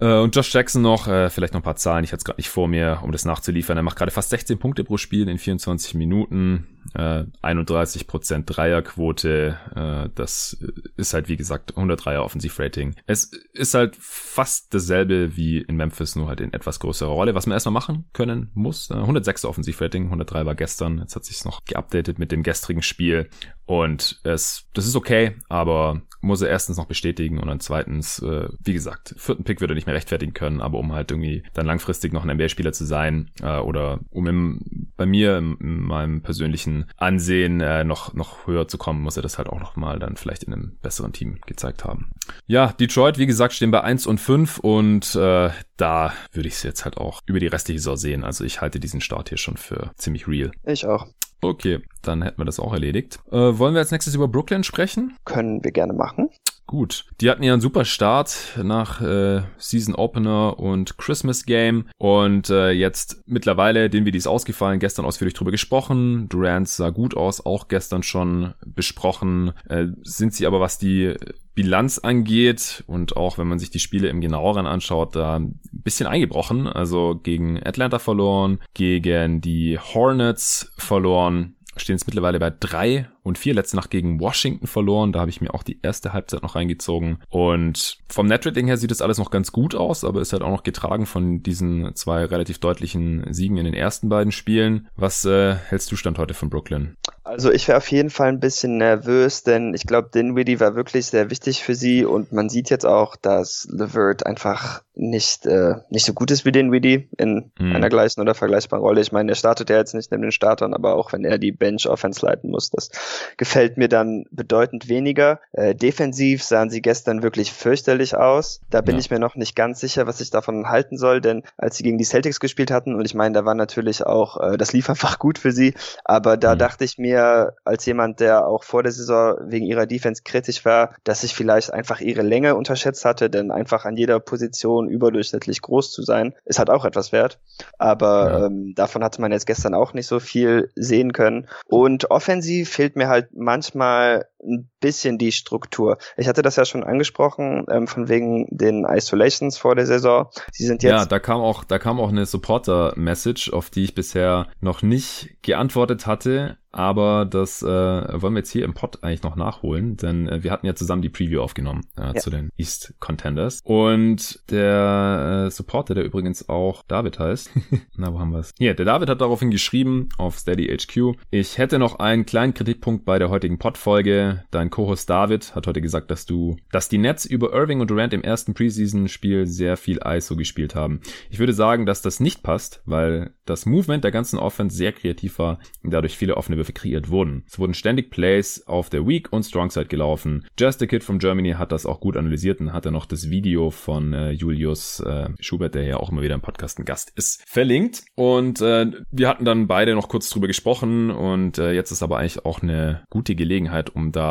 Äh, 0.00 0.18
und 0.18 0.34
Josh 0.34 0.52
Jackson 0.52 0.82
noch, 0.82 1.06
äh, 1.08 1.30
vielleicht 1.30 1.54
noch 1.54 1.60
ein 1.60 1.64
paar 1.64 1.76
Zahlen, 1.76 2.04
ich 2.04 2.10
hatte 2.10 2.18
es 2.18 2.24
gerade 2.24 2.38
nicht 2.38 2.48
vor 2.48 2.68
mir, 2.68 3.00
um 3.02 3.12
das 3.12 3.24
nachzuliefern. 3.24 3.76
Er 3.76 3.82
macht 3.82 3.96
gerade 3.96 4.10
fast 4.10 4.30
16 4.30 4.58
Punkte 4.58 4.84
pro 4.84 4.96
Spiel 4.96 5.28
in 5.28 5.38
24 5.38 5.94
Minuten, 5.94 6.66
äh, 6.94 7.24
31% 7.42 8.44
Dreierquote, 8.44 9.58
äh, 9.74 10.08
das 10.14 10.58
ist 10.96 11.14
halt 11.14 11.28
wie 11.28 11.36
gesagt 11.36 11.74
103er 11.76 12.20
Offensivrating. 12.20 12.94
Es 13.06 13.30
ist 13.52 13.74
halt 13.74 13.96
fast 13.98 14.74
dasselbe 14.74 15.36
wie 15.36 15.58
in 15.58 15.76
Memphis, 15.76 16.16
nur 16.16 16.28
halt 16.28 16.40
in 16.40 16.52
etwas 16.52 16.80
größerer 16.80 17.10
Rolle, 17.10 17.34
was 17.34 17.46
man 17.46 17.54
erstmal 17.54 17.72
machen 17.72 18.04
können 18.12 18.50
muss. 18.54 18.90
Äh, 18.90 18.94
106er 18.94 19.46
Offensivrating, 19.46 20.04
103 20.04 20.46
war 20.46 20.54
gestern, 20.54 20.98
jetzt 20.98 21.16
hat 21.16 21.24
sich 21.24 21.44
noch 21.44 21.64
geupdatet 21.64 22.03
mit 22.18 22.32
dem 22.32 22.42
gestrigen 22.42 22.82
Spiel 22.82 23.28
und 23.66 24.20
es, 24.24 24.66
das 24.74 24.86
ist 24.86 24.96
okay, 24.96 25.36
aber 25.48 26.02
muss 26.20 26.42
er 26.42 26.48
erstens 26.48 26.76
noch 26.76 26.86
bestätigen 26.86 27.38
und 27.38 27.48
dann 27.48 27.60
zweitens, 27.60 28.18
äh, 28.20 28.48
wie 28.62 28.72
gesagt, 28.74 29.14
vierten 29.16 29.44
Pick 29.44 29.60
würde 29.60 29.72
er 29.72 29.74
nicht 29.74 29.86
mehr 29.86 29.94
rechtfertigen 29.94 30.34
können, 30.34 30.60
aber 30.60 30.78
um 30.78 30.92
halt 30.92 31.10
irgendwie 31.10 31.44
dann 31.54 31.66
langfristig 31.66 32.12
noch 32.12 32.24
ein 32.24 32.36
NBA-Spieler 32.36 32.72
zu 32.72 32.84
sein 32.84 33.30
äh, 33.42 33.58
oder 33.58 34.00
um 34.10 34.26
im, 34.26 34.90
bei 34.96 35.06
mir 35.06 35.38
in, 35.38 35.56
in 35.60 35.80
meinem 35.80 36.22
persönlichen 36.22 36.90
Ansehen 36.96 37.60
äh, 37.60 37.84
noch, 37.84 38.12
noch 38.14 38.46
höher 38.46 38.68
zu 38.68 38.76
kommen, 38.76 39.02
muss 39.02 39.16
er 39.16 39.22
das 39.22 39.38
halt 39.38 39.48
auch 39.48 39.60
noch 39.60 39.76
mal 39.76 39.98
dann 39.98 40.16
vielleicht 40.16 40.44
in 40.44 40.52
einem 40.52 40.78
besseren 40.82 41.12
Team 41.12 41.38
gezeigt 41.46 41.84
haben. 41.84 42.10
Ja, 42.46 42.72
Detroit, 42.72 43.18
wie 43.18 43.26
gesagt, 43.26 43.54
stehen 43.54 43.70
bei 43.70 43.82
1 43.82 44.06
und 44.06 44.18
5 44.18 44.58
und 44.58 45.14
äh, 45.14 45.50
da 45.76 46.12
würde 46.32 46.48
ich 46.48 46.54
es 46.54 46.62
jetzt 46.62 46.84
halt 46.84 46.98
auch 46.98 47.20
über 47.26 47.40
die 47.40 47.46
restliche 47.46 47.80
Saison 47.80 47.96
sehen. 47.96 48.24
Also 48.24 48.44
ich 48.44 48.60
halte 48.60 48.78
diesen 48.78 49.00
Start 49.00 49.30
hier 49.30 49.38
schon 49.38 49.56
für 49.56 49.92
ziemlich 49.96 50.28
real. 50.28 50.52
Ich 50.64 50.86
auch. 50.86 51.06
Okay, 51.44 51.80
dann 52.02 52.22
hätten 52.22 52.38
wir 52.38 52.46
das 52.46 52.58
auch 52.58 52.72
erledigt. 52.72 53.18
Äh, 53.30 53.36
wollen 53.36 53.74
wir 53.74 53.80
als 53.80 53.90
nächstes 53.90 54.14
über 54.14 54.28
Brooklyn 54.28 54.64
sprechen? 54.64 55.14
Können 55.24 55.62
wir 55.62 55.72
gerne 55.72 55.92
machen. 55.92 56.30
Gut, 56.74 57.04
die 57.20 57.30
hatten 57.30 57.44
ja 57.44 57.52
einen 57.52 57.62
super 57.62 57.84
Start 57.84 58.58
nach 58.60 59.00
äh, 59.00 59.42
Season 59.58 59.94
Opener 59.94 60.58
und 60.58 60.98
Christmas 60.98 61.46
Game 61.46 61.86
und 61.98 62.50
äh, 62.50 62.72
jetzt 62.72 63.22
mittlerweile, 63.26 63.88
den 63.88 64.04
wie 64.04 64.10
ist 64.10 64.26
ausgefallen, 64.26 64.80
gestern 64.80 65.04
ausführlich 65.04 65.34
drüber 65.34 65.52
gesprochen. 65.52 66.28
Durant 66.28 66.68
sah 66.68 66.90
gut 66.90 67.16
aus, 67.16 67.46
auch 67.46 67.68
gestern 67.68 68.02
schon 68.02 68.54
besprochen. 68.66 69.52
Äh, 69.68 69.86
sind 70.02 70.34
sie 70.34 70.48
aber, 70.48 70.58
was 70.58 70.76
die 70.76 71.14
Bilanz 71.54 71.98
angeht 71.98 72.82
und 72.88 73.16
auch 73.16 73.38
wenn 73.38 73.46
man 73.46 73.60
sich 73.60 73.70
die 73.70 73.78
Spiele 73.78 74.08
im 74.08 74.20
genaueren 74.20 74.66
anschaut, 74.66 75.14
da 75.14 75.36
ein 75.36 75.60
bisschen 75.70 76.08
eingebrochen. 76.08 76.66
Also 76.66 77.14
gegen 77.22 77.64
Atlanta 77.64 78.00
verloren, 78.00 78.58
gegen 78.74 79.40
die 79.40 79.78
Hornets 79.78 80.72
verloren, 80.76 81.54
stehen 81.76 81.94
jetzt 81.94 82.08
mittlerweile 82.08 82.40
bei 82.40 82.50
drei 82.50 83.08
und 83.24 83.38
vier. 83.38 83.54
Letzte 83.54 83.74
Nacht 83.76 83.90
gegen 83.90 84.20
Washington 84.20 84.68
verloren. 84.68 85.12
Da 85.12 85.20
habe 85.20 85.30
ich 85.30 85.40
mir 85.40 85.52
auch 85.52 85.64
die 85.64 85.80
erste 85.82 86.12
Halbzeit 86.12 86.42
noch 86.42 86.54
reingezogen. 86.54 87.18
Und 87.28 87.98
vom 88.08 88.26
Netrating 88.26 88.66
her 88.66 88.76
sieht 88.76 88.92
das 88.92 89.02
alles 89.02 89.18
noch 89.18 89.32
ganz 89.32 89.50
gut 89.50 89.74
aus, 89.74 90.04
aber 90.04 90.20
ist 90.20 90.32
halt 90.32 90.42
auch 90.42 90.50
noch 90.50 90.62
getragen 90.62 91.06
von 91.06 91.42
diesen 91.42 91.94
zwei 91.96 92.24
relativ 92.24 92.58
deutlichen 92.58 93.32
Siegen 93.32 93.56
in 93.56 93.64
den 93.64 93.74
ersten 93.74 94.08
beiden 94.08 94.30
Spielen. 94.30 94.88
Was 94.96 95.24
äh, 95.24 95.54
hältst 95.54 95.90
du 95.90 95.96
Stand 95.96 96.18
heute 96.18 96.34
von 96.34 96.50
Brooklyn? 96.50 96.96
Also 97.24 97.50
ich 97.50 97.66
wäre 97.68 97.78
auf 97.78 97.90
jeden 97.90 98.10
Fall 98.10 98.28
ein 98.28 98.38
bisschen 98.38 98.76
nervös, 98.76 99.44
denn 99.44 99.72
ich 99.72 99.86
glaube, 99.86 100.10
Dinwiddie 100.14 100.60
war 100.60 100.76
wirklich 100.76 101.06
sehr 101.06 101.30
wichtig 101.30 101.64
für 101.64 101.74
sie 101.74 102.04
und 102.04 102.32
man 102.32 102.50
sieht 102.50 102.68
jetzt 102.68 102.84
auch, 102.84 103.16
dass 103.16 103.66
Levert 103.70 104.26
einfach 104.26 104.82
nicht 104.94 105.46
äh, 105.46 105.76
nicht 105.88 106.04
so 106.04 106.12
gut 106.12 106.30
ist 106.30 106.44
wie 106.44 106.52
Dinwiddie 106.52 107.08
in 107.16 107.50
hm. 107.58 107.74
einer 107.74 107.88
gleichen 107.88 108.20
oder 108.20 108.34
vergleichbaren 108.34 108.84
Rolle. 108.84 109.00
Ich 109.00 109.10
meine, 109.10 109.32
er 109.32 109.36
startet 109.36 109.70
ja 109.70 109.78
jetzt 109.78 109.94
nicht 109.94 110.10
neben 110.10 110.22
den 110.22 110.32
Startern, 110.32 110.74
aber 110.74 110.96
auch 110.96 111.14
wenn 111.14 111.24
er 111.24 111.38
die 111.38 111.50
Bench 111.50 111.88
Offense 111.88 112.24
leiten 112.24 112.50
muss, 112.50 112.68
das 112.68 112.90
gefällt 113.36 113.76
mir 113.76 113.88
dann 113.88 114.24
bedeutend 114.30 114.88
weniger. 114.88 115.40
Äh, 115.52 115.74
defensiv 115.74 116.42
sahen 116.42 116.70
sie 116.70 116.82
gestern 116.82 117.22
wirklich 117.22 117.52
fürchterlich 117.52 118.16
aus. 118.16 118.60
Da 118.70 118.80
bin 118.80 118.96
ja. 118.96 119.00
ich 119.00 119.10
mir 119.10 119.18
noch 119.18 119.34
nicht 119.34 119.56
ganz 119.56 119.80
sicher, 119.80 120.06
was 120.06 120.20
ich 120.20 120.30
davon 120.30 120.68
halten 120.68 120.98
soll, 120.98 121.20
denn 121.20 121.42
als 121.56 121.76
sie 121.76 121.82
gegen 121.82 121.98
die 121.98 122.04
Celtics 122.04 122.40
gespielt 122.40 122.70
hatten, 122.70 122.94
und 122.94 123.04
ich 123.04 123.14
meine, 123.14 123.34
da 123.34 123.44
war 123.44 123.54
natürlich 123.54 124.04
auch, 124.04 124.40
äh, 124.40 124.56
das 124.56 124.72
lief 124.72 124.88
einfach 124.90 125.18
gut 125.18 125.38
für 125.38 125.52
sie, 125.52 125.74
aber 126.04 126.36
da 126.36 126.54
mhm. 126.54 126.58
dachte 126.58 126.84
ich 126.84 126.98
mir, 126.98 127.54
als 127.64 127.86
jemand, 127.86 128.20
der 128.20 128.46
auch 128.46 128.64
vor 128.64 128.82
der 128.82 128.92
Saison 128.92 129.36
wegen 129.42 129.66
ihrer 129.66 129.86
Defense 129.86 130.22
kritisch 130.24 130.64
war, 130.64 130.94
dass 131.04 131.24
ich 131.24 131.34
vielleicht 131.34 131.72
einfach 131.72 132.00
ihre 132.00 132.22
Länge 132.22 132.54
unterschätzt 132.54 133.04
hatte, 133.04 133.30
denn 133.30 133.50
einfach 133.50 133.84
an 133.84 133.96
jeder 133.96 134.20
Position 134.20 134.88
überdurchschnittlich 134.88 135.62
groß 135.62 135.92
zu 135.92 136.02
sein, 136.02 136.34
ist 136.44 136.58
halt 136.58 136.70
auch 136.70 136.84
etwas 136.84 137.12
wert. 137.12 137.38
Aber 137.78 138.30
ja. 138.30 138.46
ähm, 138.46 138.74
davon 138.74 139.04
hatte 139.04 139.20
man 139.20 139.32
jetzt 139.32 139.46
gestern 139.46 139.74
auch 139.74 139.92
nicht 139.92 140.06
so 140.06 140.20
viel 140.20 140.70
sehen 140.74 141.12
können. 141.12 141.46
Und 141.68 142.10
offensiv 142.10 142.70
fehlt 142.70 142.96
mir 142.96 143.03
mir 143.04 143.08
halt 143.08 143.28
manchmal 143.34 144.26
ein 144.44 144.70
bisschen 144.80 145.18
die 145.18 145.32
Struktur. 145.32 145.98
Ich 146.16 146.28
hatte 146.28 146.42
das 146.42 146.56
ja 146.56 146.64
schon 146.64 146.84
angesprochen, 146.84 147.64
ähm, 147.70 147.86
von 147.86 148.08
wegen 148.08 148.46
den 148.50 148.84
Isolations 148.84 149.58
vor 149.58 149.74
der 149.74 149.86
Saison. 149.86 150.28
Sie 150.52 150.66
sind 150.66 150.82
jetzt. 150.82 150.90
Ja, 150.90 151.06
da 151.06 151.18
kam 151.18 151.40
auch, 151.40 151.64
da 151.64 151.78
kam 151.78 152.00
auch 152.00 152.10
eine 152.10 152.26
Supporter-Message, 152.26 153.52
auf 153.52 153.70
die 153.70 153.84
ich 153.84 153.94
bisher 153.94 154.48
noch 154.60 154.82
nicht 154.82 155.36
geantwortet 155.42 156.06
hatte. 156.06 156.58
Aber 156.74 157.24
das 157.24 157.62
äh, 157.62 157.66
wollen 157.66 158.34
wir 158.34 158.40
jetzt 158.40 158.50
hier 158.50 158.64
im 158.64 158.74
Pod 158.74 159.04
eigentlich 159.04 159.22
noch 159.22 159.36
nachholen, 159.36 159.96
denn 159.96 160.28
äh, 160.28 160.42
wir 160.42 160.50
hatten 160.50 160.66
ja 160.66 160.74
zusammen 160.74 161.02
die 161.02 161.08
Preview 161.08 161.40
aufgenommen 161.40 161.82
äh, 161.96 162.06
ja. 162.06 162.14
zu 162.14 162.30
den 162.30 162.50
East 162.56 162.94
Contenders. 162.98 163.60
Und 163.62 164.40
der 164.50 165.44
äh, 165.46 165.50
Supporter, 165.52 165.94
der 165.94 166.02
übrigens 166.02 166.48
auch 166.48 166.82
David 166.88 167.20
heißt, 167.20 167.50
na, 167.96 168.12
wo 168.12 168.18
haben 168.18 168.32
wir 168.32 168.40
es? 168.40 168.52
Hier, 168.58 168.74
der 168.74 168.86
David 168.86 169.08
hat 169.08 169.20
daraufhin 169.20 169.52
geschrieben 169.52 170.08
auf 170.18 170.36
Steady 170.36 170.66
HQ, 170.66 171.16
ich 171.30 171.58
hätte 171.58 171.78
noch 171.78 172.00
einen 172.00 172.26
kleinen 172.26 172.54
Kritikpunkt 172.54 173.04
bei 173.04 173.20
der 173.20 173.30
heutigen 173.30 173.58
Pod-Folge 173.58 174.33
dein 174.50 174.70
Co-Host 174.70 175.08
David 175.08 175.54
hat 175.54 175.66
heute 175.66 175.80
gesagt, 175.80 176.10
dass 176.10 176.26
du, 176.26 176.56
dass 176.70 176.88
die 176.88 176.98
Nets 176.98 177.24
über 177.24 177.52
Irving 177.52 177.80
und 177.80 177.90
Durant 177.90 178.12
im 178.12 178.22
ersten 178.22 178.54
Preseason-Spiel 178.54 179.46
sehr 179.46 179.76
viel 179.76 180.00
ISO 180.04 180.36
gespielt 180.36 180.74
haben. 180.74 181.00
Ich 181.30 181.38
würde 181.38 181.52
sagen, 181.52 181.86
dass 181.86 182.02
das 182.02 182.20
nicht 182.20 182.42
passt, 182.42 182.82
weil 182.84 183.34
das 183.44 183.66
Movement 183.66 184.04
der 184.04 184.10
ganzen 184.10 184.38
Offense 184.38 184.76
sehr 184.76 184.92
kreativ 184.92 185.38
war 185.38 185.58
und 185.82 185.92
dadurch 185.92 186.16
viele 186.16 186.36
offene 186.36 186.56
Würfe 186.56 186.72
kreiert 186.72 187.10
wurden. 187.10 187.44
Es 187.46 187.58
wurden 187.58 187.74
ständig 187.74 188.10
Plays 188.10 188.66
auf 188.66 188.90
der 188.90 189.06
Weak 189.06 189.32
und 189.32 189.44
Strong 189.44 189.70
Side 189.70 189.86
gelaufen. 189.86 190.46
Just 190.58 190.82
a 190.82 190.86
Kid 190.86 191.04
from 191.04 191.18
Germany 191.18 191.52
hat 191.52 191.72
das 191.72 191.86
auch 191.86 192.00
gut 192.00 192.16
analysiert 192.16 192.60
und 192.60 192.72
hat 192.72 192.86
dann 192.86 192.94
noch 192.94 193.06
das 193.06 193.30
Video 193.30 193.70
von 193.70 194.12
äh, 194.12 194.30
Julius 194.30 195.00
äh, 195.00 195.28
Schubert, 195.40 195.74
der 195.74 195.84
ja 195.84 195.96
auch 195.98 196.10
immer 196.10 196.22
wieder 196.22 196.34
im 196.34 196.40
Podcast 196.40 196.78
ein 196.78 196.84
Gast 196.84 197.12
ist, 197.16 197.42
verlinkt. 197.46 198.04
Und 198.14 198.60
äh, 198.60 198.86
wir 199.10 199.28
hatten 199.28 199.44
dann 199.44 199.66
beide 199.66 199.94
noch 199.94 200.08
kurz 200.08 200.30
drüber 200.30 200.46
gesprochen 200.46 201.10
und 201.10 201.58
äh, 201.58 201.72
jetzt 201.72 201.90
ist 201.90 202.02
aber 202.02 202.18
eigentlich 202.18 202.44
auch 202.44 202.62
eine 202.62 203.04
gute 203.10 203.34
Gelegenheit, 203.34 203.94
um 203.94 204.12
da 204.12 204.23